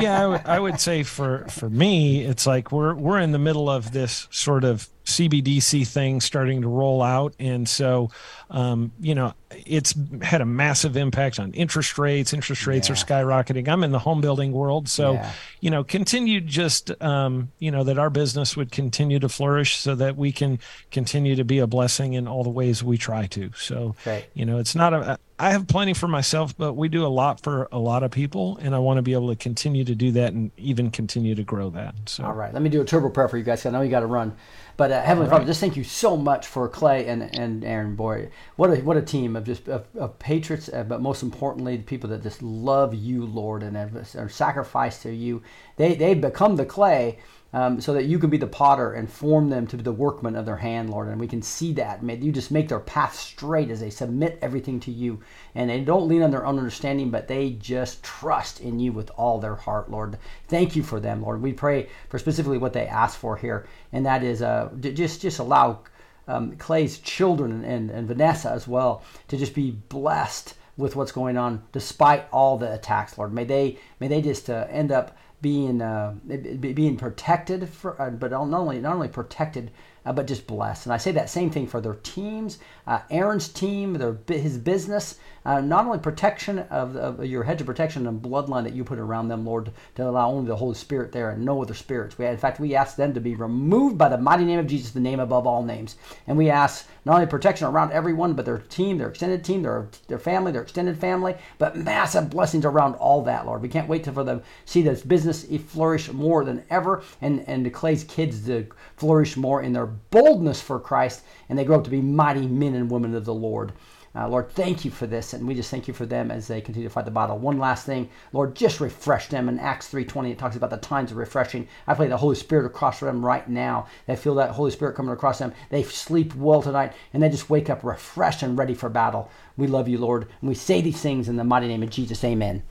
yeah 0.00 0.22
I 0.22 0.26
would, 0.26 0.40
I 0.46 0.58
would 0.60 0.80
say 0.80 1.02
for 1.02 1.46
for 1.48 1.68
me 1.68 2.22
it's 2.24 2.46
like 2.46 2.70
we're 2.72 2.94
we're 2.94 3.18
in 3.18 3.32
the 3.32 3.38
middle 3.38 3.68
of 3.68 3.92
this 3.92 4.28
sort 4.30 4.64
of 4.64 4.88
cbdc 5.10 5.86
thing 5.86 6.20
starting 6.20 6.62
to 6.62 6.68
roll 6.68 7.02
out. 7.02 7.34
And 7.38 7.68
so 7.68 8.10
um, 8.50 8.92
you 9.00 9.14
know 9.14 9.34
it's 9.66 9.94
had 10.22 10.40
a 10.40 10.44
massive 10.44 10.96
impact 10.96 11.40
on 11.40 11.52
interest 11.52 11.98
rates. 11.98 12.32
Interest 12.32 12.66
rates 12.66 12.88
are 12.88 12.94
skyrocketing. 12.94 13.68
I'm 13.68 13.82
in 13.82 13.90
the 13.90 13.98
home 13.98 14.20
building 14.20 14.52
world. 14.52 14.88
So 14.88 15.14
Yeah. 15.14 15.32
you 15.60 15.70
know 15.70 15.84
continue 15.84 16.40
just 16.40 16.90
um, 17.02 17.50
you 17.58 17.70
know 17.70 17.84
that 17.84 17.98
our 17.98 18.10
business 18.10 18.56
would 18.56 18.70
continue 18.72 19.18
to 19.18 19.28
flourish 19.28 19.76
so 19.76 19.94
that 19.96 20.16
we 20.16 20.32
can 20.32 20.58
continue 20.90 21.34
to 21.36 21.44
be 21.44 21.58
a 21.58 21.66
blessing 21.66 22.14
in 22.14 22.28
all 22.28 22.44
the 22.44 22.50
ways 22.50 22.82
we 22.82 22.96
try 22.96 23.26
to. 23.28 23.50
So 23.56 23.94
Great. 24.04 24.26
you 24.34 24.44
know 24.46 24.58
it's 24.58 24.74
not 24.74 24.92
a 24.94 25.18
i 25.38 25.52
have 25.52 25.66
plenty 25.66 25.94
for 25.94 26.06
myself 26.06 26.54
but 26.58 26.74
we 26.74 26.86
do 26.86 27.06
a 27.06 27.08
lot 27.08 27.40
for 27.40 27.66
a 27.72 27.78
lot 27.78 28.02
of 28.02 28.10
people. 28.10 28.58
And 28.62 28.74
i 28.74 28.78
want 28.78 28.98
to 28.98 29.02
be 29.02 29.12
able 29.14 29.28
to 29.30 29.36
continue 29.36 29.84
to 29.84 29.94
do 29.94 30.12
that 30.12 30.32
and 30.32 30.50
even 30.56 30.90
continue 30.90 31.34
to 31.34 31.42
grow 31.42 31.70
that. 31.70 31.94
So 32.06 32.24
All 32.24 32.34
right, 32.34 32.52
let 32.52 32.62
me 32.62 32.68
do 32.70 32.80
a 32.80 32.84
turbo 32.84 33.08
prayer 33.10 33.28
for 33.28 33.38
you 33.38 33.44
guys. 33.44 33.64
I 33.66 33.70
know 33.70 33.80
you 33.80 33.90
got 33.90 34.00
to 34.00 34.06
run, 34.06 34.36
but 34.76 34.90
uh, 34.90 35.02
Heavenly 35.02 35.28
Father, 35.28 35.44
just 35.44 35.60
thank 35.60 35.76
you 35.76 35.84
so 35.84 36.16
much 36.16 36.46
for 36.46 36.68
Clay 36.68 37.06
and, 37.06 37.22
and 37.38 37.64
Aaron. 37.64 37.96
Boy, 37.96 38.30
what 38.56 38.70
a 38.70 38.76
what 38.76 38.96
a 38.96 39.02
team 39.02 39.36
of 39.36 39.44
just 39.44 39.68
of, 39.68 39.86
of 39.94 40.18
patriots, 40.18 40.68
uh, 40.72 40.84
but 40.84 41.00
most 41.00 41.22
importantly, 41.22 41.76
the 41.76 41.82
people 41.82 42.10
that 42.10 42.22
just 42.22 42.42
love 42.42 42.94
you, 42.94 43.24
Lord, 43.24 43.62
and 43.62 43.76
have, 43.76 43.94
are 44.16 44.28
sacrificed 44.28 45.02
to 45.02 45.12
you. 45.12 45.42
They 45.76 45.94
they 45.94 46.14
become 46.14 46.56
the 46.56 46.66
clay. 46.66 47.18
Um, 47.52 47.80
so 47.80 47.92
that 47.94 48.04
you 48.04 48.20
can 48.20 48.30
be 48.30 48.36
the 48.36 48.46
potter 48.46 48.92
and 48.92 49.10
form 49.10 49.50
them 49.50 49.66
to 49.66 49.76
be 49.76 49.82
the 49.82 49.90
workman 49.90 50.36
of 50.36 50.46
their 50.46 50.58
hand, 50.58 50.88
Lord. 50.88 51.08
And 51.08 51.18
we 51.18 51.26
can 51.26 51.42
see 51.42 51.72
that. 51.72 52.00
May 52.00 52.14
you 52.14 52.30
just 52.30 52.52
make 52.52 52.68
their 52.68 52.78
path 52.78 53.16
straight 53.16 53.70
as 53.70 53.80
they 53.80 53.90
submit 53.90 54.38
everything 54.40 54.78
to 54.80 54.92
you. 54.92 55.20
And 55.56 55.68
they 55.68 55.80
don't 55.80 56.06
lean 56.06 56.22
on 56.22 56.30
their 56.30 56.46
own 56.46 56.58
understanding, 56.58 57.10
but 57.10 57.26
they 57.26 57.50
just 57.50 58.04
trust 58.04 58.60
in 58.60 58.78
you 58.78 58.92
with 58.92 59.10
all 59.16 59.40
their 59.40 59.56
heart, 59.56 59.90
Lord. 59.90 60.16
Thank 60.46 60.76
you 60.76 60.84
for 60.84 61.00
them, 61.00 61.22
Lord. 61.22 61.42
We 61.42 61.52
pray 61.52 61.88
for 62.08 62.20
specifically 62.20 62.58
what 62.58 62.72
they 62.72 62.86
ask 62.86 63.18
for 63.18 63.36
here, 63.36 63.66
and 63.92 64.06
that 64.06 64.22
is 64.22 64.42
uh, 64.42 64.70
just 64.78 65.20
just 65.20 65.40
allow 65.40 65.80
um, 66.28 66.56
Clay's 66.56 66.98
children 66.98 67.64
and, 67.64 67.90
and 67.90 68.06
Vanessa 68.06 68.50
as 68.50 68.68
well 68.68 69.02
to 69.28 69.36
just 69.36 69.54
be 69.54 69.72
blessed 69.72 70.54
with 70.76 70.96
what's 70.96 71.12
going 71.12 71.36
on 71.36 71.62
despite 71.72 72.26
all 72.32 72.56
the 72.56 72.72
attacks, 72.72 73.18
Lord. 73.18 73.32
May 73.32 73.44
they 73.44 73.78
may 73.98 74.08
they 74.08 74.22
just 74.22 74.48
uh, 74.48 74.66
end 74.70 74.92
up 74.92 75.16
being 75.42 75.80
uh, 75.80 76.14
being 76.60 76.96
protected 76.96 77.68
for, 77.68 78.00
uh, 78.00 78.10
but 78.10 78.30
not 78.30 78.52
only 78.52 78.80
not 78.80 78.94
only 78.94 79.08
protected, 79.08 79.70
uh, 80.04 80.12
but 80.12 80.26
just 80.26 80.46
blessed. 80.46 80.86
And 80.86 80.92
I 80.92 80.98
say 80.98 81.12
that 81.12 81.30
same 81.30 81.50
thing 81.50 81.66
for 81.66 81.80
their 81.80 81.94
teams, 81.94 82.58
uh, 82.86 83.00
Aaron's 83.10 83.48
team, 83.48 83.94
their 83.94 84.18
his 84.28 84.58
business. 84.58 85.18
Uh, 85.44 85.60
not 85.60 85.86
only 85.86 85.98
protection 85.98 86.58
of, 86.70 86.96
of 86.96 87.24
your 87.24 87.44
hedge 87.44 87.60
of 87.60 87.66
protection 87.66 88.06
and 88.06 88.20
bloodline 88.20 88.64
that 88.64 88.74
you 88.74 88.84
put 88.84 88.98
around 88.98 89.28
them, 89.28 89.46
Lord, 89.46 89.72
to 89.94 90.08
allow 90.08 90.30
only 90.30 90.48
the 90.48 90.56
Holy 90.56 90.74
Spirit 90.74 91.12
there 91.12 91.30
and 91.30 91.44
no 91.44 91.62
other 91.62 91.74
spirits. 91.74 92.18
We, 92.18 92.26
in 92.26 92.36
fact, 92.36 92.60
we 92.60 92.74
ask 92.74 92.96
them 92.96 93.14
to 93.14 93.20
be 93.20 93.34
removed 93.34 93.96
by 93.96 94.08
the 94.08 94.18
mighty 94.18 94.44
name 94.44 94.58
of 94.58 94.66
Jesus, 94.66 94.90
the 94.90 95.00
name 95.00 95.18
above 95.18 95.46
all 95.46 95.62
names. 95.62 95.96
And 96.26 96.36
we 96.36 96.50
ask 96.50 96.86
not 97.06 97.14
only 97.14 97.26
protection 97.26 97.66
around 97.66 97.92
everyone, 97.92 98.34
but 98.34 98.44
their 98.44 98.58
team, 98.58 98.98
their 98.98 99.08
extended 99.08 99.44
team, 99.44 99.62
their 99.62 99.88
their 100.08 100.18
family, 100.18 100.52
their 100.52 100.62
extended 100.62 100.98
family, 100.98 101.34
but 101.58 101.76
massive 101.76 102.28
blessings 102.28 102.64
around 102.64 102.94
all 102.96 103.22
that, 103.22 103.46
Lord. 103.46 103.62
We 103.62 103.68
can't 103.68 103.88
wait 103.88 104.04
to, 104.04 104.12
for 104.12 104.24
them 104.24 104.42
see 104.66 104.82
this 104.82 105.02
business 105.02 105.44
flourish 105.66 106.12
more 106.12 106.44
than 106.44 106.64
ever, 106.68 107.02
and 107.22 107.44
and 107.48 107.64
to 107.64 107.70
Clay's 107.70 108.04
kids 108.04 108.44
to 108.46 108.66
flourish 108.96 109.36
more 109.36 109.62
in 109.62 109.72
their 109.72 109.86
boldness 109.86 110.60
for 110.60 110.78
Christ, 110.78 111.22
and 111.48 111.58
they 111.58 111.64
grow 111.64 111.78
up 111.78 111.84
to 111.84 111.90
be 111.90 112.02
mighty 112.02 112.46
men 112.46 112.74
and 112.74 112.90
women 112.90 113.14
of 113.14 113.24
the 113.24 113.34
Lord. 113.34 113.72
Uh, 114.12 114.28
Lord, 114.28 114.50
thank 114.50 114.84
you 114.84 114.90
for 114.90 115.06
this, 115.06 115.32
and 115.32 115.46
we 115.46 115.54
just 115.54 115.70
thank 115.70 115.86
you 115.86 115.94
for 115.94 116.04
them 116.04 116.32
as 116.32 116.48
they 116.48 116.60
continue 116.60 116.88
to 116.88 116.92
fight 116.92 117.04
the 117.04 117.12
battle. 117.12 117.38
One 117.38 117.58
last 117.58 117.86
thing, 117.86 118.08
Lord, 118.32 118.56
just 118.56 118.80
refresh 118.80 119.28
them. 119.28 119.48
In 119.48 119.60
Acts 119.60 119.92
3.20, 119.92 120.32
it 120.32 120.38
talks 120.38 120.56
about 120.56 120.70
the 120.70 120.78
times 120.78 121.12
of 121.12 121.16
refreshing. 121.16 121.68
I 121.86 121.94
pray 121.94 122.08
the 122.08 122.16
Holy 122.16 122.34
Spirit 122.34 122.66
across 122.66 122.98
them 122.98 123.24
right 123.24 123.48
now. 123.48 123.86
They 124.06 124.16
feel 124.16 124.34
that 124.34 124.50
Holy 124.50 124.72
Spirit 124.72 124.96
coming 124.96 125.12
across 125.12 125.38
them. 125.38 125.52
They 125.68 125.84
sleep 125.84 126.34
well 126.34 126.60
tonight, 126.60 126.92
and 127.12 127.22
they 127.22 127.28
just 127.28 127.50
wake 127.50 127.70
up 127.70 127.84
refreshed 127.84 128.42
and 128.42 128.58
ready 128.58 128.74
for 128.74 128.88
battle. 128.88 129.30
We 129.56 129.68
love 129.68 129.86
you, 129.86 129.98
Lord, 129.98 130.26
and 130.40 130.48
we 130.48 130.56
say 130.56 130.80
these 130.80 131.00
things 131.00 131.28
in 131.28 131.36
the 131.36 131.44
mighty 131.44 131.68
name 131.68 131.84
of 131.84 131.90
Jesus. 131.90 132.24
Amen. 132.24 132.64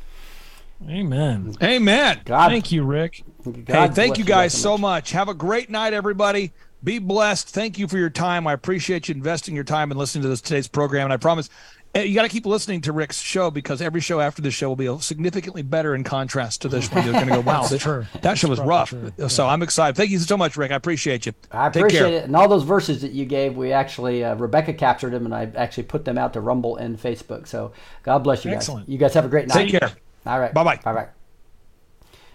amen 0.89 1.55
Amen. 1.63 2.19
God, 2.25 2.49
thank 2.49 2.71
you 2.73 2.83
rick 2.83 3.23
Hey, 3.45 3.87
thank 3.87 4.17
you 4.17 4.25
guys 4.25 4.53
so 4.53 4.77
much. 4.77 5.11
Have 5.11 5.29
a 5.29 5.33
great 5.33 5.69
night, 5.69 5.93
everybody. 5.93 6.51
Be 6.83 6.99
blessed. 6.99 7.49
Thank 7.49 7.77
you 7.77 7.87
for 7.87 7.97
your 7.97 8.09
time. 8.09 8.47
I 8.47 8.53
appreciate 8.53 9.09
you 9.09 9.15
investing 9.15 9.53
your 9.55 9.63
time 9.65 9.91
and 9.91 9.99
listening 9.99 10.21
to 10.23 10.29
this 10.29 10.39
today's 10.41 10.67
program. 10.69 11.05
And 11.05 11.13
I 11.13 11.17
promise 11.17 11.49
eh, 11.93 12.03
you 12.03 12.15
got 12.15 12.21
to 12.23 12.29
keep 12.29 12.45
listening 12.45 12.79
to 12.81 12.93
Rick's 12.93 13.19
show 13.19 13.51
because 13.51 13.81
every 13.81 13.99
show 13.99 14.21
after 14.21 14.41
this 14.41 14.53
show 14.53 14.69
will 14.69 14.75
be 14.77 14.97
significantly 14.99 15.61
better 15.61 15.93
in 15.93 16.05
contrast 16.05 16.61
to 16.61 16.69
this 16.69 16.89
one. 16.89 17.03
You're 17.03 17.13
going 17.13 17.27
to 17.27 17.33
go, 17.33 17.39
wow, 17.41 17.59
That's 17.61 17.69
this- 17.71 17.81
true. 17.83 18.05
that 18.21 18.37
show 18.37 18.47
was 18.47 18.61
rough. 18.61 18.91
probably 18.91 19.27
So 19.27 19.45
I'm 19.45 19.61
excited. 19.61 19.97
Thank 19.97 20.11
you 20.11 20.19
so 20.19 20.37
much, 20.37 20.55
Rick. 20.55 20.71
I 20.71 20.75
appreciate 20.75 21.25
you. 21.25 21.33
I 21.51 21.67
Take 21.67 21.81
appreciate 21.81 21.99
care. 21.99 22.07
it. 22.19 22.23
And 22.23 22.35
all 22.35 22.47
those 22.47 22.63
verses 22.63 23.01
that 23.01 23.11
you 23.11 23.25
gave, 23.25 23.57
we 23.57 23.73
actually, 23.73 24.23
uh, 24.23 24.35
Rebecca 24.35 24.71
captured 24.73 25.09
them, 25.11 25.25
and 25.25 25.35
I 25.35 25.51
actually 25.55 25.83
put 25.83 26.05
them 26.05 26.17
out 26.17 26.31
to 26.33 26.39
Rumble 26.41 26.77
and 26.77 26.97
Facebook. 26.97 27.45
So 27.47 27.73
God 28.03 28.19
bless 28.19 28.45
you 28.45 28.51
guys. 28.51 28.57
Excellent. 28.59 28.87
You 28.87 28.97
guys 28.97 29.13
have 29.15 29.25
a 29.25 29.29
great 29.29 29.47
night. 29.49 29.69
Take 29.69 29.79
care. 29.79 29.91
All 30.25 30.39
right. 30.39 30.53
Bye-bye. 30.53 30.77
Bye 30.77 30.93
bye. 30.93 31.07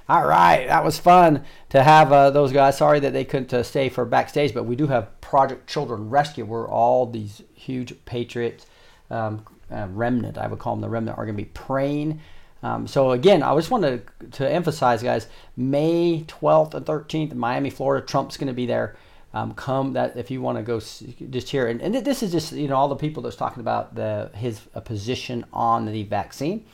All 0.06 0.26
right, 0.26 0.66
that 0.66 0.84
was 0.84 0.98
fun 0.98 1.44
to 1.70 1.82
have 1.82 2.12
uh, 2.12 2.28
those 2.28 2.52
guys. 2.52 2.76
Sorry 2.76 3.00
that 3.00 3.14
they 3.14 3.24
couldn't 3.24 3.54
uh, 3.54 3.62
stay 3.62 3.88
for 3.88 4.04
backstage, 4.04 4.52
but 4.52 4.64
we 4.64 4.76
do 4.76 4.86
have 4.88 5.18
Project 5.22 5.66
Children 5.66 6.10
Rescue, 6.10 6.44
where 6.44 6.68
all 6.68 7.06
these 7.06 7.40
huge 7.54 7.94
patriots, 8.04 8.66
um, 9.10 9.46
uh, 9.72 9.86
remnant, 9.90 10.36
I 10.36 10.46
would 10.46 10.58
call 10.58 10.74
them 10.74 10.82
the 10.82 10.90
remnant, 10.90 11.16
are 11.16 11.24
going 11.24 11.38
to 11.38 11.42
be 11.42 11.48
praying. 11.54 12.20
Um, 12.62 12.86
so 12.86 13.12
again, 13.12 13.42
I 13.42 13.54
just 13.56 13.70
wanted 13.70 14.06
to, 14.20 14.26
to 14.38 14.50
emphasize, 14.50 15.02
guys, 15.02 15.26
May 15.56 16.24
12th 16.28 16.74
and 16.74 16.84
13th, 16.84 17.34
Miami, 17.34 17.70
Florida. 17.70 18.06
Trump's 18.06 18.36
going 18.36 18.48
to 18.48 18.52
be 18.52 18.66
there. 18.66 18.96
Um, 19.32 19.54
come 19.54 19.94
that 19.94 20.18
if 20.18 20.30
you 20.30 20.42
want 20.42 20.58
to 20.58 20.62
go 20.62 20.80
just 20.80 21.48
here, 21.48 21.66
and, 21.66 21.80
and 21.80 21.94
this 21.94 22.22
is 22.22 22.30
just 22.30 22.52
you 22.52 22.68
know 22.68 22.76
all 22.76 22.88
the 22.88 22.94
people 22.94 23.22
that's 23.22 23.34
talking 23.34 23.62
about 23.62 23.96
the 23.96 24.30
his 24.34 24.60
uh, 24.74 24.80
position 24.80 25.44
on 25.52 25.86
the 25.86 26.04
vaccine. 26.04 26.66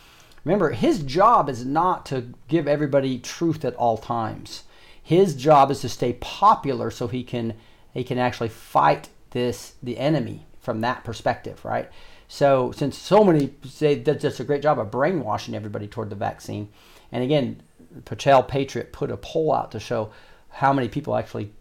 Remember, 0.45 0.71
his 0.71 1.03
job 1.03 1.49
is 1.49 1.65
not 1.65 2.07
to 2.07 2.33
give 2.49 2.67
everybody 2.67 3.19
truth 3.19 3.65
at 3.65 3.75
all 3.75 3.99
times. 3.99 4.65
His 5.03 5.35
job 5.35 5.71
is 5.71 5.81
to 5.81 5.89
stay 5.89 6.15
popular 6.15 6.91
so 6.91 7.09
he 7.09 7.23
can 7.23 7.55
he 7.93 8.05
can 8.05 8.19
actually 8.19 8.49
fight 8.49 9.09
this 9.31 9.75
the 9.83 9.99
enemy 9.99 10.47
from 10.61 10.81
that 10.81 11.05
perspective, 11.05 11.65
right? 11.65 11.91
So 12.29 12.71
since 12.73 12.97
so 12.97 13.25
many 13.25 13.55
say 13.65 13.97
that 13.97 14.21
does 14.21 14.39
a 14.39 14.45
great 14.45 14.63
job 14.63 14.79
of 14.79 14.91
brainwashing 14.91 15.55
everybody 15.55 15.89
toward 15.89 16.11
the 16.11 16.17
vaccine, 16.17 16.69
and 17.11 17.25
again, 17.25 17.63
Patel 18.05 18.43
Patriot 18.43 18.93
put 18.93 19.11
a 19.11 19.17
poll 19.17 19.53
out 19.53 19.73
to 19.73 19.81
show 19.81 20.13
how 20.49 20.73
many 20.73 20.89
people 20.89 21.17
actually 21.17 21.53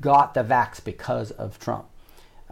got 0.00 0.34
the 0.34 0.44
vax 0.44 0.84
because 0.84 1.30
of 1.30 1.58
Trump. 1.58 1.86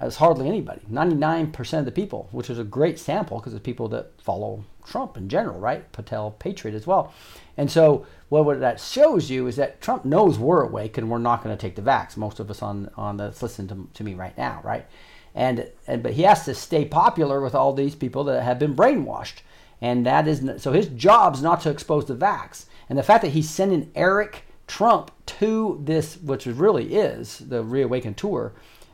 It's 0.01 0.17
hardly 0.17 0.49
anybody. 0.49 0.81
99% 0.91 1.79
of 1.79 1.85
the 1.85 1.93
people, 1.93 2.29
which 2.33 2.49
is 2.49 2.59
a 2.59 2.65
great 2.65 2.99
sample 2.99 3.39
because 3.39 3.53
it's 3.53 3.63
people 3.63 3.89
that 3.89 4.13
follow 4.23 4.65
Trump 4.85 5.17
in 5.17 5.29
general, 5.29 5.59
right? 5.59 5.91
Patel 5.93 6.33
Patriot 6.33 6.75
as 6.75 6.87
well. 6.87 7.13
And 7.57 7.71
so 7.71 8.07
what 8.29 8.61
that 8.61 8.81
shows 8.81 9.31
you 9.31 9.47
is 9.47 9.57
that 9.57 9.81
Trump 9.81 10.05
knows 10.05 10.39
we're 10.39 10.63
awake 10.63 10.97
and 10.97 11.11
we're 11.11 11.19
not 11.19 11.43
going 11.43 11.57
to 11.57 11.61
take 11.61 11.77
the 11.77 11.83
vax. 11.83 12.17
Most 12.17 12.41
of 12.41 12.51
us 12.51 12.63
on 12.63 12.91
on 12.97 13.17
that's 13.17 13.43
listening 13.43 13.69
to, 13.69 13.89
to 13.95 14.05
me 14.05 14.15
right 14.15 14.37
now, 14.39 14.61
right? 14.63 14.87
And 15.35 15.69
and 15.87 16.03
but 16.03 16.13
he 16.13 16.23
has 16.23 16.45
to 16.45 16.55
stay 16.55 16.85
popular 16.85 17.41
with 17.41 17.55
all 17.55 17.73
these 17.73 17.95
people 17.95 18.25
that 18.25 18.43
have 18.43 18.59
been 18.59 18.75
brainwashed, 18.75 19.43
and 19.81 20.07
that 20.07 20.27
is 20.27 20.63
so 20.63 20.73
his 20.73 20.89
job's 20.89 21.43
not 21.43 21.61
to 21.63 21.71
expose 21.71 22.07
the 22.07 22.15
vax. 22.15 22.67
And 22.89 22.99
the 22.99 23.03
fact 23.03 23.23
that 23.23 23.33
he's 23.33 23.49
sending 23.49 23.91
Eric 23.95 24.45
Trump 24.67 25.13
to 25.27 25.81
this, 25.85 26.17
which 26.17 26.47
really 26.47 26.95
is 26.95 27.39
the 27.39 27.63
Reawaken 27.63 28.15
tour, 28.15 28.53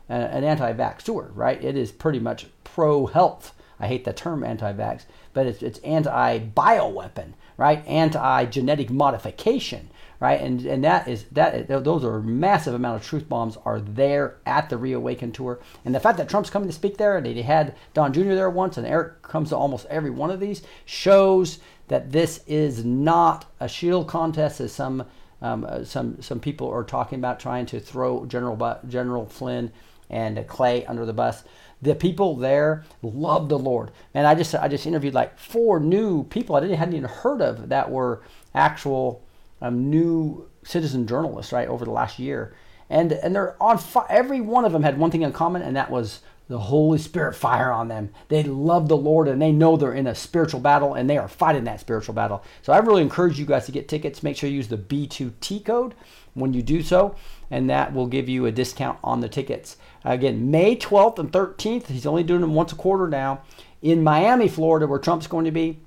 an 0.09 0.43
anti-vax 0.43 1.03
tour, 1.03 1.31
right? 1.33 1.63
It 1.63 1.75
is 1.75 1.91
pretty 1.91 2.19
much 2.19 2.47
pro-health. 2.63 3.53
I 3.79 3.87
hate 3.87 4.05
the 4.05 4.13
term 4.13 4.43
anti-vax, 4.43 5.03
but 5.33 5.45
it's, 5.45 5.61
it's 5.61 5.79
anti-bioweapon, 5.79 7.33
right? 7.57 7.85
Anti-genetic 7.85 8.89
modification, 8.89 9.89
right? 10.19 10.41
And 10.41 10.65
and 10.65 10.83
that 10.83 11.07
is 11.07 11.25
that 11.31 11.67
those 11.67 12.03
are 12.03 12.19
massive 12.21 12.73
amount 12.73 13.01
of 13.01 13.07
truth 13.07 13.29
bombs 13.29 13.57
are 13.65 13.79
there 13.79 14.37
at 14.45 14.69
the 14.69 14.77
Reawaken 14.77 15.31
tour, 15.31 15.59
and 15.85 15.93
the 15.93 15.99
fact 15.99 16.17
that 16.17 16.29
Trump's 16.29 16.49
coming 16.49 16.69
to 16.69 16.73
speak 16.73 16.97
there, 16.97 17.17
and 17.17 17.25
they 17.25 17.41
had 17.41 17.75
Don 17.93 18.13
Jr. 18.13 18.33
there 18.33 18.49
once, 18.49 18.77
and 18.77 18.87
Eric 18.87 19.21
comes 19.21 19.49
to 19.49 19.57
almost 19.57 19.85
every 19.87 20.09
one 20.09 20.31
of 20.31 20.39
these, 20.39 20.63
shows 20.85 21.59
that 21.87 22.11
this 22.11 22.43
is 22.47 22.83
not 22.83 23.45
a 23.59 23.67
shield 23.67 24.07
contest, 24.07 24.59
as 24.59 24.71
some 24.71 25.05
um, 25.41 25.65
uh, 25.67 25.83
some 25.83 26.21
some 26.21 26.39
people 26.39 26.69
are 26.69 26.83
talking 26.83 27.19
about 27.19 27.39
trying 27.39 27.65
to 27.67 27.79
throw 27.79 28.25
General 28.25 28.79
General 28.87 29.27
Flynn 29.27 29.71
and 30.09 30.39
uh, 30.39 30.43
Clay 30.43 30.85
under 30.85 31.05
the 31.05 31.13
bus 31.13 31.43
the 31.81 31.95
people 31.95 32.35
there 32.35 32.83
love 33.01 33.49
the 33.49 33.59
Lord. 33.59 33.91
And 34.13 34.25
I 34.25 34.35
just 34.35 34.55
I 34.55 34.67
just 34.67 34.87
interviewed 34.87 35.13
like 35.13 35.37
four 35.37 35.79
new 35.79 36.23
people 36.25 36.55
I 36.55 36.59
didn't 36.59 36.77
hadn't 36.77 36.95
even 36.95 37.09
heard 37.09 37.41
of 37.41 37.69
that 37.69 37.91
were 37.91 38.21
actual 38.55 39.23
um, 39.61 39.89
new 39.89 40.49
citizen 40.63 41.07
journalists 41.07 41.51
right 41.51 41.67
over 41.67 41.85
the 41.85 41.91
last 41.91 42.19
year. 42.19 42.55
And 42.89 43.11
and 43.11 43.35
they're 43.35 43.61
on 43.61 43.79
every 44.09 44.41
one 44.41 44.65
of 44.65 44.71
them 44.71 44.83
had 44.83 44.97
one 44.97 45.11
thing 45.11 45.21
in 45.21 45.33
common, 45.33 45.61
and 45.61 45.75
that 45.75 45.91
was 45.91 46.21
the 46.47 46.57
Holy 46.57 46.97
Spirit 46.97 47.35
fire 47.35 47.71
on 47.71 47.89
them. 47.89 48.09
They 48.29 48.43
love 48.43 48.87
the 48.87 48.97
Lord 48.97 49.27
and 49.27 49.41
they 49.41 49.51
know 49.51 49.75
they're 49.75 49.93
in 49.93 50.07
a 50.07 50.15
spiritual 50.15 50.61
battle 50.61 50.93
and 50.93 51.09
they 51.09 51.17
are 51.17 51.27
fighting 51.27 51.65
that 51.65 51.81
spiritual 51.81 52.15
battle. 52.15 52.43
So 52.61 52.71
I 52.71 52.77
really 52.77 53.01
encourage 53.01 53.37
you 53.37 53.45
guys 53.45 53.65
to 53.65 53.71
get 53.71 53.89
tickets. 53.89 54.23
Make 54.23 54.37
sure 54.37 54.49
you 54.49 54.55
use 54.55 54.69
the 54.69 54.77
B2T 54.77 55.65
code 55.65 55.93
when 56.35 56.53
you 56.53 56.61
do 56.61 56.81
so, 56.81 57.15
and 57.49 57.69
that 57.69 57.93
will 57.93 58.07
give 58.07 58.27
you 58.29 58.45
a 58.45 58.51
discount 58.51 58.99
on 59.03 59.21
the 59.21 59.29
tickets. 59.29 59.77
Again, 60.03 60.51
May 60.51 60.75
12th 60.75 61.19
and 61.19 61.31
13th, 61.31 61.87
he's 61.87 62.05
only 62.05 62.23
doing 62.23 62.41
them 62.41 62.53
once 62.53 62.71
a 62.71 62.75
quarter 62.75 63.07
now 63.07 63.41
in 63.81 64.03
Miami, 64.03 64.47
Florida, 64.47 64.87
where 64.87 64.99
Trump's 64.99 65.27
going 65.27 65.45
to 65.45 65.51
be. 65.51 65.79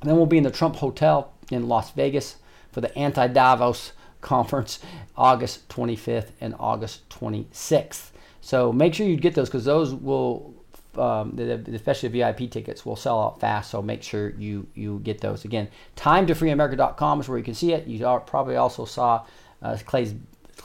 And 0.00 0.08
then 0.08 0.16
we'll 0.16 0.26
be 0.26 0.38
in 0.38 0.44
the 0.44 0.50
Trump 0.50 0.76
Hotel 0.76 1.32
in 1.50 1.68
Las 1.68 1.90
Vegas 1.92 2.36
for 2.72 2.80
the 2.80 2.96
anti 2.96 3.26
Davos 3.26 3.92
conference, 4.20 4.80
August 5.16 5.68
25th 5.68 6.30
and 6.40 6.54
August 6.58 7.08
26th. 7.10 8.10
So 8.40 8.72
make 8.72 8.94
sure 8.94 9.06
you 9.06 9.16
get 9.16 9.34
those 9.34 9.48
because 9.48 9.64
those 9.64 9.94
will, 9.94 10.54
um, 10.96 11.38
especially 11.72 12.08
the 12.08 12.20
VIP 12.20 12.50
tickets, 12.50 12.86
will 12.86 12.96
sell 12.96 13.20
out 13.20 13.40
fast. 13.40 13.70
So 13.70 13.82
make 13.82 14.02
sure 14.02 14.30
you 14.30 14.66
you 14.74 15.00
get 15.00 15.20
those. 15.20 15.44
Again, 15.44 15.68
timetofreeamerica.com 15.96 17.20
is 17.20 17.28
where 17.28 17.38
you 17.38 17.44
can 17.44 17.54
see 17.54 17.72
it. 17.72 17.86
You 17.86 17.98
probably 18.26 18.56
also 18.56 18.84
saw 18.84 19.24
uh, 19.62 19.76
Clay's 19.84 20.14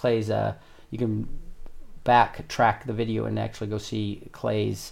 Clay's. 0.03 0.29
Uh, 0.29 0.53
you 0.91 0.97
can 0.97 1.29
backtrack 2.05 2.85
the 2.85 2.91
video 2.91 3.23
and 3.23 3.39
actually 3.39 3.67
go 3.67 3.77
see 3.77 4.27
Clay's 4.33 4.91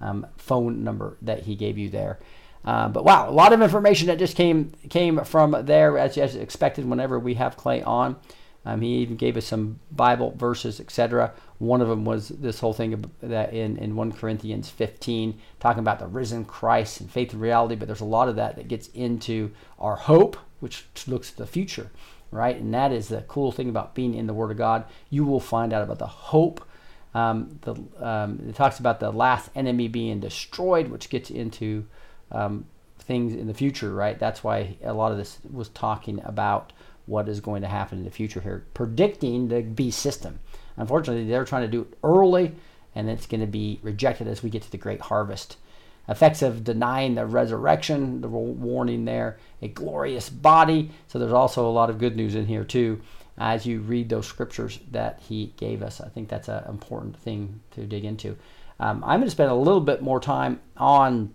um, 0.00 0.26
phone 0.36 0.82
number 0.82 1.16
that 1.22 1.44
he 1.44 1.54
gave 1.54 1.78
you 1.78 1.88
there. 1.88 2.18
Uh, 2.64 2.88
but 2.88 3.04
wow, 3.04 3.30
a 3.30 3.30
lot 3.30 3.52
of 3.52 3.62
information 3.62 4.08
that 4.08 4.18
just 4.18 4.36
came 4.36 4.72
came 4.90 5.22
from 5.24 5.54
there 5.64 5.96
as, 5.96 6.18
as 6.18 6.34
expected. 6.34 6.84
Whenever 6.84 7.20
we 7.20 7.34
have 7.34 7.56
Clay 7.56 7.82
on, 7.82 8.16
um, 8.66 8.80
he 8.80 8.96
even 8.96 9.16
gave 9.16 9.36
us 9.36 9.46
some 9.46 9.78
Bible 9.92 10.34
verses, 10.36 10.80
etc. 10.80 11.32
One 11.58 11.80
of 11.80 11.88
them 11.88 12.04
was 12.04 12.28
this 12.28 12.58
whole 12.58 12.72
thing 12.72 13.10
that 13.22 13.54
in 13.54 13.76
in 13.76 13.94
1 13.94 14.12
Corinthians 14.12 14.68
15, 14.70 15.38
talking 15.60 15.78
about 15.78 16.00
the 16.00 16.08
risen 16.08 16.44
Christ 16.44 17.00
and 17.00 17.08
faith 17.08 17.32
and 17.32 17.40
reality. 17.40 17.76
But 17.76 17.86
there's 17.86 18.00
a 18.00 18.04
lot 18.04 18.28
of 18.28 18.34
that 18.36 18.56
that 18.56 18.66
gets 18.66 18.88
into 18.88 19.52
our 19.78 19.96
hope, 19.96 20.36
which 20.58 20.84
looks 21.06 21.30
to 21.30 21.36
the 21.36 21.46
future 21.46 21.90
right? 22.30 22.56
And 22.56 22.72
that 22.74 22.92
is 22.92 23.08
the 23.08 23.22
cool 23.22 23.52
thing 23.52 23.68
about 23.68 23.94
being 23.94 24.14
in 24.14 24.26
the 24.26 24.34
Word 24.34 24.50
of 24.50 24.58
God. 24.58 24.84
You 25.10 25.24
will 25.24 25.40
find 25.40 25.72
out 25.72 25.82
about 25.82 25.98
the 25.98 26.06
hope. 26.06 26.64
Um, 27.14 27.58
the, 27.62 27.74
um, 28.04 28.40
it 28.48 28.54
talks 28.54 28.78
about 28.78 29.00
the 29.00 29.10
last 29.10 29.50
enemy 29.54 29.88
being 29.88 30.20
destroyed, 30.20 30.88
which 30.88 31.08
gets 31.08 31.30
into 31.30 31.86
um, 32.30 32.66
things 32.98 33.34
in 33.34 33.46
the 33.46 33.54
future, 33.54 33.92
right? 33.92 34.18
That's 34.18 34.44
why 34.44 34.76
a 34.84 34.92
lot 34.92 35.12
of 35.12 35.18
this 35.18 35.38
was 35.50 35.70
talking 35.70 36.20
about 36.24 36.72
what 37.06 37.28
is 37.28 37.40
going 37.40 37.62
to 37.62 37.68
happen 37.68 37.98
in 37.98 38.04
the 38.04 38.10
future 38.10 38.40
here, 38.40 38.66
predicting 38.74 39.48
the 39.48 39.62
beast 39.62 39.98
system. 39.98 40.38
Unfortunately, 40.76 41.26
they're 41.26 41.46
trying 41.46 41.62
to 41.62 41.68
do 41.68 41.80
it 41.82 41.98
early, 42.04 42.54
and 42.94 43.08
it's 43.08 43.26
going 43.26 43.40
to 43.40 43.46
be 43.46 43.80
rejected 43.82 44.28
as 44.28 44.42
we 44.42 44.50
get 44.50 44.62
to 44.62 44.70
the 44.70 44.76
great 44.76 45.00
harvest 45.00 45.56
effects 46.08 46.42
of 46.42 46.64
denying 46.64 47.14
the 47.14 47.26
resurrection, 47.26 48.20
the 48.20 48.28
warning 48.28 49.04
there, 49.04 49.38
a 49.60 49.68
glorious 49.68 50.30
body. 50.30 50.90
So 51.06 51.18
there's 51.18 51.32
also 51.32 51.68
a 51.68 51.70
lot 51.70 51.90
of 51.90 51.98
good 51.98 52.16
news 52.16 52.34
in 52.34 52.46
here 52.46 52.64
too 52.64 53.00
as 53.38 53.64
you 53.64 53.80
read 53.80 54.08
those 54.08 54.26
scriptures 54.26 54.80
that 54.90 55.20
he 55.28 55.52
gave 55.56 55.82
us. 55.82 56.00
I 56.00 56.08
think 56.08 56.28
that's 56.28 56.48
an 56.48 56.64
important 56.68 57.16
thing 57.16 57.60
to 57.72 57.86
dig 57.86 58.04
into. 58.04 58.36
Um, 58.80 59.02
I'm 59.04 59.20
going 59.20 59.26
to 59.26 59.30
spend 59.30 59.50
a 59.50 59.54
little 59.54 59.80
bit 59.80 60.02
more 60.02 60.20
time 60.20 60.60
on 60.76 61.32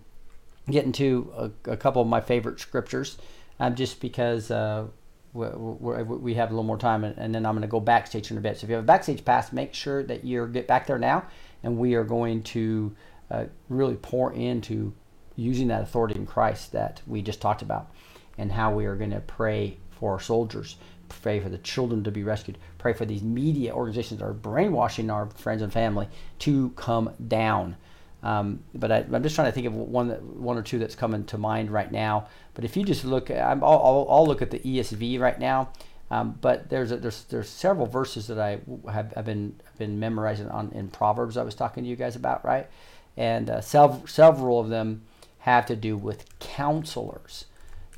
getting 0.70 0.92
to 0.92 1.32
a, 1.36 1.72
a 1.72 1.76
couple 1.76 2.02
of 2.02 2.08
my 2.08 2.20
favorite 2.20 2.60
scriptures, 2.60 3.18
um, 3.58 3.74
just 3.74 4.00
because 4.00 4.50
uh, 4.50 4.86
we, 5.32 6.34
have 6.34 6.50
a 6.50 6.52
little 6.52 6.62
more 6.62 6.78
time, 6.78 7.04
and, 7.04 7.16
and 7.18 7.34
then 7.34 7.44
I'm 7.44 7.54
going 7.54 7.62
to 7.62 7.68
go 7.68 7.80
backstage 7.80 8.30
in 8.30 8.38
a 8.38 8.40
bit. 8.40 8.58
So 8.58 8.64
if 8.64 8.70
you 8.70 8.76
have 8.76 8.84
a 8.84 8.86
backstage 8.86 9.24
pass, 9.24 9.52
make 9.52 9.74
sure 9.74 10.02
that 10.04 10.24
you 10.24 10.46
get 10.46 10.66
back 10.66 10.86
there 10.86 10.98
now, 10.98 11.24
and 11.62 11.78
we 11.78 11.94
are 11.94 12.04
going 12.04 12.42
to 12.44 12.94
uh, 13.30 13.44
really 13.68 13.96
pour 13.96 14.32
into 14.32 14.94
using 15.36 15.68
that 15.68 15.82
authority 15.82 16.14
in 16.14 16.26
Christ 16.26 16.72
that 16.72 17.02
we 17.06 17.22
just 17.22 17.40
talked 17.40 17.62
about 17.62 17.90
and 18.38 18.52
how 18.52 18.72
we 18.72 18.86
are 18.86 18.96
going 18.96 19.10
to 19.10 19.20
pray 19.20 19.78
for 19.90 20.12
our 20.12 20.20
soldiers, 20.20 20.76
pray 21.08 21.40
for 21.40 21.48
the 21.48 21.58
children 21.58 22.04
to 22.04 22.10
be 22.10 22.22
rescued, 22.22 22.58
pray 22.78 22.92
for 22.92 23.04
these 23.04 23.22
media 23.22 23.72
organizations 23.72 24.20
that 24.20 24.26
are 24.26 24.32
brainwashing 24.32 25.10
our 25.10 25.26
friends 25.30 25.62
and 25.62 25.72
family 25.72 26.08
to 26.40 26.70
come 26.70 27.10
down. 27.28 27.76
Um, 28.22 28.64
but 28.74 28.90
I, 28.90 28.98
am 29.00 29.22
just 29.22 29.34
trying 29.34 29.48
to 29.48 29.52
think 29.52 29.66
of 29.66 29.74
one 29.74 30.08
one 30.08 30.56
or 30.56 30.62
two 30.62 30.78
that's 30.78 30.94
coming 30.94 31.24
to 31.26 31.36
mind 31.36 31.70
right 31.70 31.92
now. 31.92 32.28
But 32.54 32.64
if 32.64 32.76
you 32.76 32.82
just 32.82 33.04
look, 33.04 33.30
I'm, 33.30 33.62
I'll, 33.62 34.06
I'll 34.08 34.26
look 34.26 34.40
at 34.40 34.50
the 34.50 34.60
ESV 34.60 35.20
right 35.20 35.38
now. 35.38 35.70
Um, 36.10 36.38
but 36.40 36.70
there's 36.70 36.90
a, 36.90 36.96
there's 36.96 37.24
there's 37.24 37.48
several 37.48 37.86
verses 37.86 38.26
that 38.28 38.38
I 38.38 38.60
have, 38.90 39.12
have 39.12 39.24
been 39.26 39.60
been 39.78 39.98
memorizing 39.98 40.48
on 40.48 40.70
in 40.72 40.88
Proverbs. 40.88 41.36
I 41.36 41.42
was 41.42 41.54
talking 41.54 41.82
to 41.84 41.90
you 41.90 41.96
guys 41.96 42.16
about 42.16 42.44
right 42.44 42.68
and 43.16 43.50
uh, 43.50 43.60
sev- 43.60 44.02
several 44.06 44.60
of 44.60 44.68
them 44.68 45.02
have 45.40 45.66
to 45.66 45.76
do 45.76 45.96
with 45.96 46.26
counselors, 46.38 47.46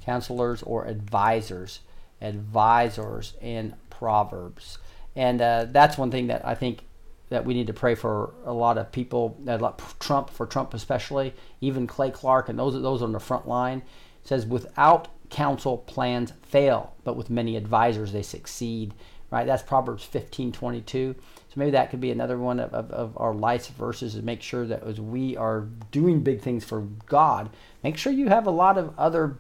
counselors 0.04 0.62
or 0.62 0.86
advisors, 0.86 1.80
advisors 2.20 3.34
in 3.40 3.74
Proverbs, 3.90 4.78
and 5.14 5.40
uh, 5.40 5.66
that's 5.70 5.96
one 5.96 6.10
thing 6.10 6.26
that 6.26 6.46
I 6.46 6.54
think 6.54 6.80
that 7.28 7.44
we 7.44 7.54
need 7.54 7.66
to 7.66 7.72
pray 7.72 7.94
for 7.94 8.34
a 8.44 8.52
lot 8.52 8.78
of 8.78 8.92
people, 8.92 9.36
Trump, 9.98 10.30
for 10.30 10.46
Trump 10.46 10.74
especially, 10.74 11.34
even 11.60 11.86
Clay 11.86 12.10
Clark, 12.10 12.48
and 12.48 12.58
those 12.58 12.74
those 12.74 13.02
on 13.02 13.12
the 13.12 13.20
front 13.20 13.48
line. 13.48 13.78
It 14.22 14.28
says, 14.28 14.46
without 14.46 15.08
counsel 15.30 15.78
plans 15.78 16.32
fail, 16.42 16.94
but 17.04 17.16
with 17.16 17.30
many 17.30 17.56
advisors 17.56 18.12
they 18.12 18.22
succeed. 18.22 18.94
Right? 19.30 19.46
That's 19.46 19.62
Proverbs 19.62 20.04
15 20.04 20.52
22. 20.52 21.16
So 21.56 21.60
maybe 21.60 21.70
that 21.70 21.90
could 21.90 22.02
be 22.02 22.10
another 22.10 22.36
one 22.36 22.60
of, 22.60 22.74
of, 22.74 22.90
of 22.90 23.12
our 23.16 23.32
life's 23.32 23.68
verses 23.68 24.14
to 24.14 24.22
make 24.22 24.42
sure 24.42 24.66
that 24.66 24.82
as 24.82 25.00
we 25.00 25.38
are 25.38 25.62
doing 25.90 26.20
big 26.20 26.42
things 26.42 26.64
for 26.64 26.82
God, 27.06 27.48
make 27.82 27.96
sure 27.96 28.12
you 28.12 28.28
have 28.28 28.46
a 28.46 28.50
lot 28.50 28.76
of 28.76 28.92
other 28.98 29.38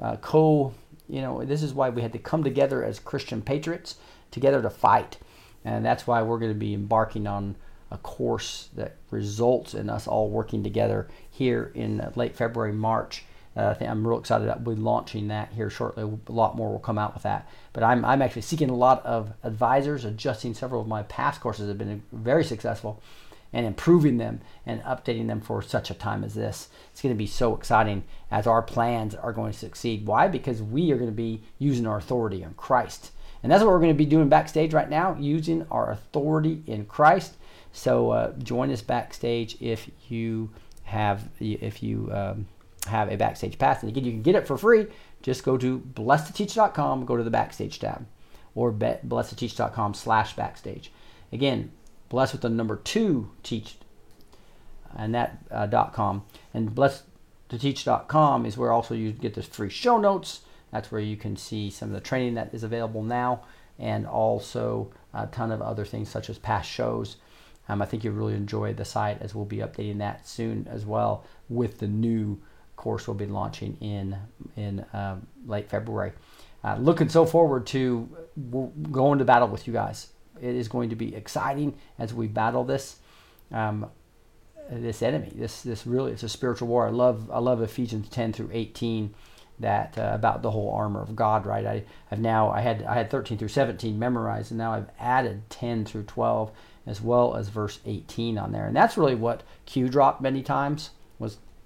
uh, 0.00 0.14
co, 0.16 0.72
you 1.08 1.20
know, 1.20 1.44
this 1.44 1.64
is 1.64 1.74
why 1.74 1.90
we 1.90 2.02
had 2.02 2.12
to 2.12 2.20
come 2.20 2.44
together 2.44 2.84
as 2.84 3.00
Christian 3.00 3.42
patriots 3.42 3.96
together 4.30 4.62
to 4.62 4.70
fight. 4.70 5.18
And 5.64 5.84
that's 5.84 6.06
why 6.06 6.22
we're 6.22 6.38
going 6.38 6.52
to 6.52 6.58
be 6.58 6.72
embarking 6.72 7.26
on 7.26 7.56
a 7.90 7.98
course 7.98 8.68
that 8.76 8.96
results 9.10 9.74
in 9.74 9.90
us 9.90 10.06
all 10.06 10.30
working 10.30 10.62
together 10.62 11.08
here 11.28 11.72
in 11.74 12.12
late 12.14 12.36
February, 12.36 12.72
March. 12.72 13.24
Uh, 13.56 13.68
I 13.68 13.74
think 13.74 13.90
I'm 13.90 14.06
real 14.06 14.18
excited 14.18 14.48
that 14.48 14.62
we'll 14.62 14.76
be 14.76 14.82
launching 14.82 15.28
that 15.28 15.52
here 15.52 15.70
shortly. 15.70 16.04
A 16.04 16.32
lot 16.32 16.56
more 16.56 16.70
will 16.70 16.78
come 16.78 16.98
out 16.98 17.14
with 17.14 17.24
that. 17.24 17.48
But 17.72 17.82
I'm, 17.82 18.04
I'm 18.04 18.22
actually 18.22 18.42
seeking 18.42 18.70
a 18.70 18.74
lot 18.74 19.04
of 19.04 19.32
advisors, 19.42 20.04
adjusting 20.04 20.54
several 20.54 20.80
of 20.80 20.86
my 20.86 21.02
past 21.04 21.40
courses 21.40 21.68
have 21.68 21.78
been 21.78 22.02
very 22.12 22.44
successful, 22.44 23.02
and 23.52 23.66
improving 23.66 24.18
them 24.18 24.40
and 24.64 24.80
updating 24.82 25.26
them 25.26 25.40
for 25.40 25.60
such 25.60 25.90
a 25.90 25.94
time 25.94 26.22
as 26.22 26.34
this. 26.34 26.68
It's 26.92 27.02
going 27.02 27.14
to 27.14 27.18
be 27.18 27.26
so 27.26 27.56
exciting 27.56 28.04
as 28.30 28.46
our 28.46 28.62
plans 28.62 29.14
are 29.16 29.32
going 29.32 29.52
to 29.52 29.58
succeed. 29.58 30.06
Why? 30.06 30.28
Because 30.28 30.62
we 30.62 30.92
are 30.92 30.96
going 30.96 31.10
to 31.10 31.16
be 31.16 31.42
using 31.58 31.86
our 31.86 31.98
authority 31.98 32.44
in 32.44 32.54
Christ. 32.54 33.10
And 33.42 33.50
that's 33.50 33.64
what 33.64 33.70
we're 33.70 33.80
going 33.80 33.88
to 33.88 33.94
be 33.94 34.06
doing 34.06 34.28
backstage 34.28 34.72
right 34.72 34.88
now, 34.88 35.16
using 35.18 35.66
our 35.70 35.90
authority 35.90 36.62
in 36.66 36.84
Christ. 36.86 37.34
So 37.72 38.10
uh, 38.10 38.32
join 38.38 38.70
us 38.70 38.82
backstage 38.82 39.56
if 39.60 39.88
you 40.08 40.50
have 40.84 41.28
if 41.40 41.82
you 41.82 42.10
um, 42.12 42.46
have 42.86 43.10
a 43.10 43.16
backstage 43.16 43.58
pass. 43.58 43.82
And 43.82 43.90
again, 43.90 44.04
you 44.04 44.12
can 44.12 44.22
get 44.22 44.34
it 44.34 44.46
for 44.46 44.56
free. 44.56 44.86
Just 45.22 45.44
go 45.44 45.58
to 45.58 45.78
blessed2teach.com, 45.78 47.04
go 47.04 47.16
to 47.16 47.22
the 47.22 47.30
backstage 47.30 47.78
tab, 47.78 48.06
or 48.54 48.72
blessed2teach.com 48.72 49.94
slash 49.94 50.34
backstage. 50.34 50.90
Again, 51.32 51.72
blessed 52.08 52.32
with 52.32 52.42
the 52.42 52.48
number 52.48 52.76
two 52.76 53.30
teach, 53.42 53.76
and 54.96 55.14
that 55.14 55.38
uh, 55.50 55.66
dot 55.66 55.92
com. 55.92 56.24
And 56.54 56.70
blessed2teach.com 56.70 58.46
is 58.46 58.56
where 58.56 58.72
also 58.72 58.94
you 58.94 59.12
get 59.12 59.34
the 59.34 59.42
free 59.42 59.70
show 59.70 59.98
notes. 59.98 60.40
That's 60.72 60.90
where 60.90 61.00
you 61.00 61.16
can 61.16 61.36
see 61.36 61.68
some 61.70 61.90
of 61.90 61.94
the 61.94 62.00
training 62.00 62.34
that 62.34 62.54
is 62.54 62.62
available 62.62 63.02
now, 63.02 63.42
and 63.78 64.06
also 64.06 64.90
a 65.12 65.26
ton 65.26 65.52
of 65.52 65.60
other 65.60 65.84
things 65.84 66.08
such 66.08 66.30
as 66.30 66.38
past 66.38 66.70
shows. 66.70 67.16
Um, 67.68 67.82
I 67.82 67.86
think 67.86 68.02
you'll 68.02 68.14
really 68.14 68.34
enjoy 68.34 68.72
the 68.72 68.84
site 68.84 69.20
as 69.20 69.34
we'll 69.34 69.44
be 69.44 69.58
updating 69.58 69.98
that 69.98 70.26
soon 70.26 70.66
as 70.68 70.84
well 70.84 71.24
with 71.48 71.78
the 71.78 71.86
new 71.86 72.40
course 72.80 73.06
we'll 73.06 73.14
be 73.14 73.26
launching 73.26 73.76
in 73.80 74.16
in 74.56 74.84
um, 74.94 75.26
late 75.46 75.68
February. 75.68 76.12
Uh, 76.64 76.76
looking 76.76 77.08
so 77.08 77.26
forward 77.26 77.66
to 77.66 78.08
going 78.90 79.18
to 79.18 79.24
battle 79.24 79.48
with 79.48 79.66
you 79.66 79.72
guys. 79.72 80.08
It 80.40 80.54
is 80.54 80.66
going 80.66 80.88
to 80.88 80.96
be 80.96 81.14
exciting 81.14 81.76
as 81.98 82.14
we 82.14 82.26
battle 82.26 82.64
this 82.64 82.96
um, 83.52 83.90
this 84.70 85.02
enemy. 85.02 85.30
This 85.34 85.62
this 85.62 85.86
really 85.86 86.12
it's 86.12 86.22
a 86.22 86.28
spiritual 86.28 86.68
war. 86.68 86.86
I 86.86 86.90
love 86.90 87.30
I 87.30 87.38
love 87.38 87.60
Ephesians 87.60 88.08
10 88.08 88.32
through 88.32 88.50
18 88.50 89.14
that 89.58 89.98
uh, 89.98 90.12
about 90.14 90.40
the 90.40 90.50
whole 90.50 90.72
armor 90.72 91.02
of 91.02 91.14
God. 91.14 91.44
Right. 91.44 91.66
I 91.66 91.84
have 92.08 92.18
now 92.18 92.50
I 92.50 92.62
had 92.62 92.82
I 92.84 92.94
had 92.94 93.10
13 93.10 93.36
through 93.36 93.48
17 93.48 93.98
memorized, 93.98 94.52
and 94.52 94.58
now 94.58 94.72
I've 94.72 94.88
added 94.98 95.48
10 95.50 95.84
through 95.84 96.04
12 96.04 96.50
as 96.86 97.02
well 97.02 97.36
as 97.36 97.50
verse 97.50 97.78
18 97.84 98.38
on 98.38 98.52
there. 98.52 98.66
And 98.66 98.74
that's 98.74 98.96
really 98.96 99.14
what 99.14 99.42
Q 99.66 99.88
dropped 99.90 100.22
many 100.22 100.42
times 100.42 100.90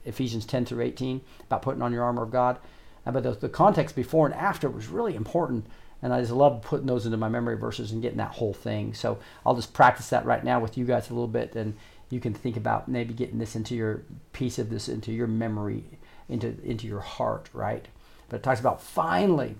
Ephesians 0.05 0.47
10 0.47 0.67
through 0.67 0.83
18 0.83 1.21
about 1.47 1.63
putting 1.63 1.83
on 1.83 1.93
your 1.93 2.05
armor 2.05 2.23
of 2.23 2.31
God. 2.31 2.59
Uh, 3.07 3.13
but 3.13 3.23
the, 3.23 3.33
the, 3.33 3.49
context 3.49 3.95
before 3.95 4.27
and 4.27 4.35
after 4.35 4.69
was 4.69 4.89
really 4.89 5.15
important. 5.15 5.67
And 6.03 6.13
I 6.13 6.21
just 6.21 6.33
love 6.33 6.63
putting 6.63 6.87
those 6.87 7.07
into 7.07 7.17
my 7.17 7.29
memory 7.29 7.57
verses 7.57 7.93
and 7.93 8.03
getting 8.03 8.19
that 8.19 8.33
whole 8.33 8.55
thing. 8.55 8.95
So 8.95 9.19
I'll 9.45 9.55
just 9.55 9.73
practice 9.73 10.09
that 10.11 10.25
right 10.25 10.45
now 10.45 10.61
with 10.61 10.77
you 10.77 10.85
guys 10.85 11.11
a 11.11 11.15
little 11.15 11.29
bit. 11.29 11.55
And 11.55 11.77
you 12.11 12.21
can 12.21 12.35
think 12.35 12.57
about 12.57 12.89
maybe 12.89 13.15
getting 13.15 13.39
this 13.39 13.57
into 13.57 13.75
your 13.75 14.03
piece 14.33 14.59
of 14.59 14.71
this 14.71 14.89
into 14.89 15.13
your 15.13 15.27
memory, 15.27 15.85
into, 16.29 16.55
into 16.63 16.87
your 16.87 17.01
heart, 17.01 17.49
right? 17.53 17.87
But 18.29 18.37
it 18.37 18.43
talks 18.43 18.61
about 18.61 18.83
finally 18.83 19.57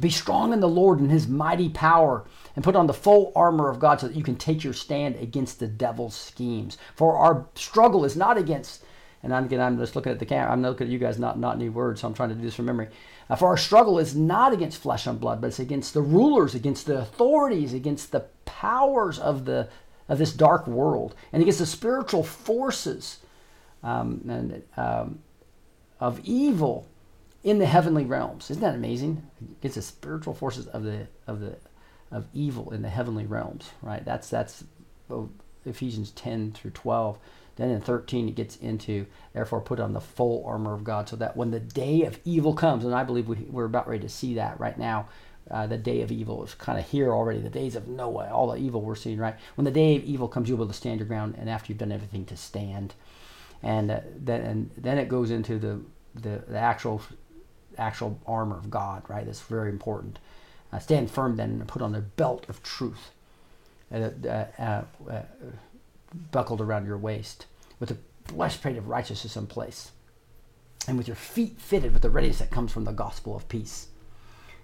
be 0.00 0.10
strong 0.10 0.52
in 0.52 0.60
the 0.60 0.68
Lord 0.68 1.00
and 1.00 1.10
his 1.10 1.28
mighty 1.28 1.68
power, 1.68 2.24
and 2.56 2.64
put 2.64 2.76
on 2.76 2.86
the 2.86 2.94
full 2.94 3.32
armor 3.36 3.68
of 3.68 3.78
God 3.78 4.00
so 4.00 4.08
that 4.08 4.16
you 4.16 4.22
can 4.22 4.36
take 4.36 4.64
your 4.64 4.72
stand 4.72 5.16
against 5.16 5.58
the 5.58 5.68
devil's 5.68 6.16
schemes. 6.16 6.78
For 6.94 7.16
our 7.16 7.46
struggle 7.54 8.04
is 8.04 8.16
not 8.16 8.38
against, 8.38 8.82
and 9.22 9.34
I'm, 9.34 9.44
again, 9.44 9.60
I'm 9.60 9.78
just 9.78 9.94
looking 9.94 10.12
at 10.12 10.18
the 10.18 10.26
camera, 10.26 10.52
I'm 10.52 10.62
looking 10.62 10.86
at 10.86 10.92
you 10.92 10.98
guys, 10.98 11.18
not, 11.18 11.38
not 11.38 11.58
new 11.58 11.70
words, 11.70 12.00
so 12.00 12.08
I'm 12.08 12.14
trying 12.14 12.30
to 12.30 12.34
do 12.34 12.42
this 12.42 12.54
from 12.54 12.66
memory. 12.66 12.88
Uh, 13.30 13.36
for 13.36 13.48
our 13.48 13.56
struggle 13.56 13.98
is 13.98 14.16
not 14.16 14.52
against 14.52 14.78
flesh 14.78 15.06
and 15.06 15.20
blood, 15.20 15.40
but 15.40 15.48
it's 15.48 15.60
against 15.60 15.94
the 15.94 16.02
rulers, 16.02 16.54
against 16.54 16.86
the 16.86 16.98
authorities, 16.98 17.72
against 17.72 18.12
the 18.12 18.26
powers 18.44 19.18
of, 19.18 19.44
the, 19.44 19.68
of 20.08 20.18
this 20.18 20.32
dark 20.32 20.66
world, 20.66 21.14
and 21.32 21.42
against 21.42 21.60
the 21.60 21.66
spiritual 21.66 22.24
forces 22.24 23.18
um, 23.82 24.22
and, 24.28 24.62
um, 24.76 25.20
of 26.00 26.20
evil 26.24 26.88
in 27.44 27.58
the 27.58 27.66
heavenly 27.66 28.04
realms. 28.04 28.50
Isn't 28.50 28.62
that 28.62 28.74
amazing? 28.74 29.22
Against 29.58 29.76
the 29.76 29.82
spiritual 29.82 30.34
forces 30.34 30.66
of 30.68 30.84
the 30.84 31.06
of 31.26 31.40
the 31.40 31.56
of 32.10 32.26
evil 32.32 32.70
in 32.70 32.82
the 32.82 32.88
heavenly 32.88 33.26
realms, 33.26 33.70
right? 33.82 34.04
That's 34.04 34.28
that's 34.28 34.64
Ephesians 35.64 36.10
10 36.12 36.52
through 36.52 36.72
12. 36.72 37.18
Then 37.56 37.70
in 37.70 37.80
13 37.80 38.28
it 38.28 38.34
gets 38.34 38.56
into 38.56 39.06
therefore 39.32 39.60
put 39.60 39.80
on 39.80 39.92
the 39.92 40.00
full 40.00 40.44
armor 40.46 40.74
of 40.74 40.84
God 40.84 41.08
so 41.08 41.16
that 41.16 41.36
when 41.36 41.50
the 41.50 41.60
day 41.60 42.02
of 42.02 42.18
evil 42.24 42.54
comes, 42.54 42.84
and 42.84 42.94
I 42.94 43.04
believe 43.04 43.28
we, 43.28 43.36
we're 43.36 43.64
about 43.64 43.88
ready 43.88 44.02
to 44.02 44.08
see 44.08 44.34
that 44.34 44.58
right 44.60 44.78
now. 44.78 45.08
Uh, 45.50 45.66
the 45.66 45.76
day 45.76 46.00
of 46.02 46.12
evil 46.12 46.44
is 46.44 46.54
kind 46.54 46.78
of 46.78 46.88
here 46.88 47.12
already. 47.12 47.40
The 47.40 47.50
days 47.50 47.74
of 47.74 47.88
Noah, 47.88 48.30
all 48.30 48.52
the 48.52 48.58
evil 48.58 48.80
we're 48.80 48.94
seeing, 48.94 49.18
right? 49.18 49.34
When 49.56 49.64
the 49.64 49.72
day 49.72 49.96
of 49.96 50.04
evil 50.04 50.28
comes, 50.28 50.48
you'll 50.48 50.56
be 50.56 50.62
able 50.62 50.72
to 50.72 50.78
stand 50.78 51.00
your 51.00 51.08
ground, 51.08 51.34
and 51.36 51.50
after 51.50 51.70
you've 51.72 51.78
done 51.80 51.90
everything 51.90 52.24
to 52.26 52.36
stand, 52.36 52.94
and 53.60 53.90
uh, 53.90 54.00
then 54.16 54.40
and 54.42 54.70
then 54.78 54.98
it 54.98 55.08
goes 55.08 55.32
into 55.32 55.58
the 55.58 55.80
the, 56.14 56.44
the 56.46 56.58
actual 56.58 57.02
actual 57.76 58.20
armor 58.24 58.56
of 58.56 58.70
God, 58.70 59.02
right? 59.08 59.26
That's 59.26 59.40
very 59.40 59.70
important. 59.70 60.20
Uh, 60.72 60.78
stand 60.78 61.10
firm 61.10 61.36
then 61.36 61.50
and 61.50 61.68
put 61.68 61.82
on 61.82 61.92
the 61.92 62.00
belt 62.00 62.46
of 62.48 62.62
truth 62.62 63.10
uh, 63.92 64.10
uh, 64.26 64.82
uh, 65.10 65.22
buckled 66.30 66.60
around 66.60 66.86
your 66.86 66.98
waist 66.98 67.46
with 67.78 67.88
the 67.88 67.98
breastplate 68.32 68.76
of 68.76 68.88
righteousness 68.88 69.36
in 69.36 69.46
place 69.46 69.92
and 70.86 70.96
with 70.96 71.06
your 71.06 71.16
feet 71.16 71.60
fitted 71.60 71.92
with 71.92 72.02
the 72.02 72.10
readiness 72.10 72.38
that 72.38 72.50
comes 72.50 72.72
from 72.72 72.84
the 72.84 72.92
gospel 72.92 73.36
of 73.36 73.48
peace. 73.48 73.88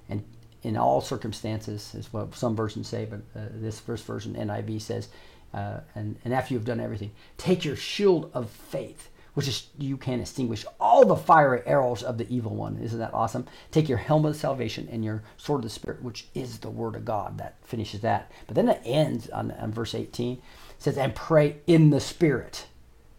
And 0.09 0.25
in 0.63 0.77
all 0.77 1.01
circumstances, 1.01 1.95
is 1.95 2.13
what 2.13 2.35
some 2.35 2.57
versions 2.57 2.89
say, 2.89 3.05
but 3.05 3.21
uh, 3.39 3.47
this 3.53 3.79
first 3.79 4.05
version, 4.05 4.35
NIV, 4.35 4.81
says, 4.81 5.09
and, 5.53 6.17
and 6.25 6.35
after 6.35 6.55
you've 6.55 6.65
done 6.65 6.81
everything, 6.81 7.13
take 7.37 7.65
your 7.65 7.77
shield 7.77 8.31
of 8.35 8.51
faith 8.51 9.11
which 9.39 9.47
is 9.47 9.69
you 9.79 9.97
can 9.97 10.19
extinguish 10.19 10.67
all 10.81 11.05
the 11.05 11.15
fiery 11.15 11.63
arrows 11.65 12.03
of 12.03 12.19
the 12.19 12.29
evil 12.29 12.57
one. 12.57 12.77
Isn't 12.83 12.99
that 12.99 13.15
awesome? 13.15 13.47
Take 13.71 13.89
your 13.89 13.99
helmet 13.99 14.31
of 14.31 14.37
salvation 14.37 14.89
and 14.91 15.05
your 15.05 15.23
sword 15.37 15.61
of 15.61 15.63
the 15.63 15.71
Spirit, 15.71 16.03
which 16.03 16.27
is 16.35 16.59
the 16.59 16.71
word 16.71 16.97
of 16.97 17.05
God. 17.05 17.39
That 17.39 17.55
finishes 17.63 18.01
that. 18.01 18.33
But 18.49 18.57
then 18.57 18.69
it 18.69 18.83
ends 18.85 19.31
on, 19.31 19.53
on 19.53 19.71
verse 19.71 19.95
18. 19.95 20.43
Says, 20.79 20.97
and 20.97 21.15
pray 21.15 21.57
in 21.67 21.91
the 21.91 22.01
Spirit. 22.01 22.67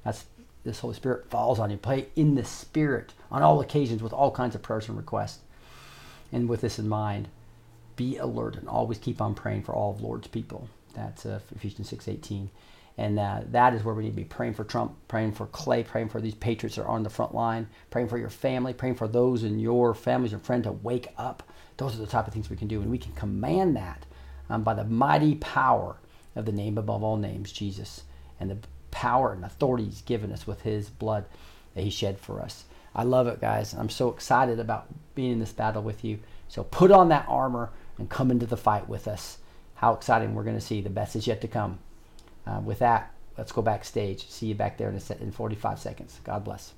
That's 0.04 0.26
this 0.64 0.80
Holy 0.80 0.96
Spirit 0.96 1.30
falls 1.30 1.60
on 1.60 1.72
you. 1.72 1.78
Pray 1.78 2.08
in 2.16 2.36
the 2.36 2.46
Spirit 2.46 3.14
on 3.32 3.42
all 3.42 3.60
occasions 3.62 4.02
with 4.02 4.14
all 4.14 4.32
kinds 4.32 4.56
of 4.56 4.62
prayers 4.62 4.88
and 4.88 4.98
requests. 4.98 5.40
And 6.32 6.48
with 6.48 6.62
this 6.62 6.80
in 6.80 6.88
mind, 6.88 7.28
be 7.96 8.18
alert 8.18 8.56
and 8.56 8.68
always 8.70 8.98
keep 8.98 9.22
on 9.22 9.36
praying 9.36 9.64
for 9.64 9.74
all 9.74 9.92
of 9.92 10.02
Lord's 10.02 10.28
people. 10.28 10.70
That's 10.96 11.26
uh, 11.26 11.40
Ephesians 11.56 11.92
6.18. 11.92 12.50
And 12.98 13.18
uh, 13.18 13.42
that 13.52 13.74
is 13.74 13.84
where 13.84 13.96
we 13.96 14.04
need 14.04 14.10
to 14.10 14.16
be 14.16 14.26
praying 14.26 14.54
for 14.56 14.66
Trump, 14.66 14.96
praying 15.08 15.32
for 15.32 15.46
Clay, 15.48 15.84
praying 15.84 16.10
for 16.10 16.20
these 16.20 16.36
patriots 16.36 16.76
that 16.76 16.84
are 16.84 16.90
on 16.90 17.04
the 17.04 17.10
front 17.10 17.34
line, 17.34 17.68
praying 17.90 18.10
for 18.10 18.18
your 18.18 18.30
family, 18.30 18.74
praying 18.74 18.96
for 18.96 19.08
those 19.08 19.44
in 19.44 19.60
your 19.60 19.94
families 19.94 20.34
and 20.34 20.42
friends 20.42 20.66
to 20.66 20.74
wake 20.74 21.08
up. 21.18 21.44
Those 21.78 21.96
are 21.96 22.00
the 22.00 22.08
type 22.08 22.28
of 22.28 22.34
things 22.34 22.50
we 22.50 22.58
can 22.58 22.68
do. 22.68 22.82
And 22.82 22.92
we 22.92 22.98
can 22.98 23.14
command 23.14 23.78
that 23.78 24.06
um, 24.50 24.64
by 24.64 24.74
the 24.74 24.84
mighty 24.84 25.36
power 25.36 25.96
of 26.40 26.46
the 26.46 26.52
name 26.52 26.78
above 26.78 27.04
all 27.04 27.18
names, 27.18 27.52
Jesus, 27.52 28.04
and 28.40 28.50
the 28.50 28.58
power 28.92 29.34
and 29.34 29.46
authority 29.46 29.86
he's 29.86 30.02
given 30.02 30.32
us 30.32 30.48
with 30.48 30.62
his 30.62 30.90
blood 30.90 31.26
that 31.76 31.84
he 31.84 31.90
shed 31.90 32.20
for 32.20 32.42
us. 32.42 32.64
I 32.96 33.04
love 33.04 33.28
it, 33.28 33.40
guys. 33.40 33.74
I'm 33.74 33.90
so 33.90 34.10
excited 34.10 34.60
about 34.60 34.88
being 35.14 35.34
in 35.34 35.40
this 35.40 35.54
battle 35.54 35.84
with 35.84 36.04
you. 36.04 36.20
So 36.48 36.64
put 36.64 36.92
on 36.92 37.10
that 37.10 37.26
armor 37.28 37.70
and 37.98 38.10
come 38.10 38.32
into 38.32 38.46
the 38.46 38.58
fight 38.58 38.90
with 38.90 39.08
us. 39.08 39.38
How 39.76 39.94
exciting 39.94 40.34
we're 40.34 40.44
going 40.44 40.58
to 40.58 40.62
see. 40.62 40.82
The 40.82 40.90
best 40.90 41.16
is 41.16 41.28
yet 41.28 41.42
to 41.42 41.48
come. 41.48 41.80
Uh, 42.48 42.60
with 42.62 42.80
that, 42.80 43.14
let's 43.38 43.52
go 43.52 43.62
backstage. 43.62 44.28
See 44.28 44.48
you 44.48 44.56
back 44.56 44.78
there 44.78 44.90
in, 44.90 44.96
a 44.96 45.24
in 45.24 45.32
45 45.32 45.80
seconds. 45.80 46.20
God 46.24 46.44
bless. 46.44 46.74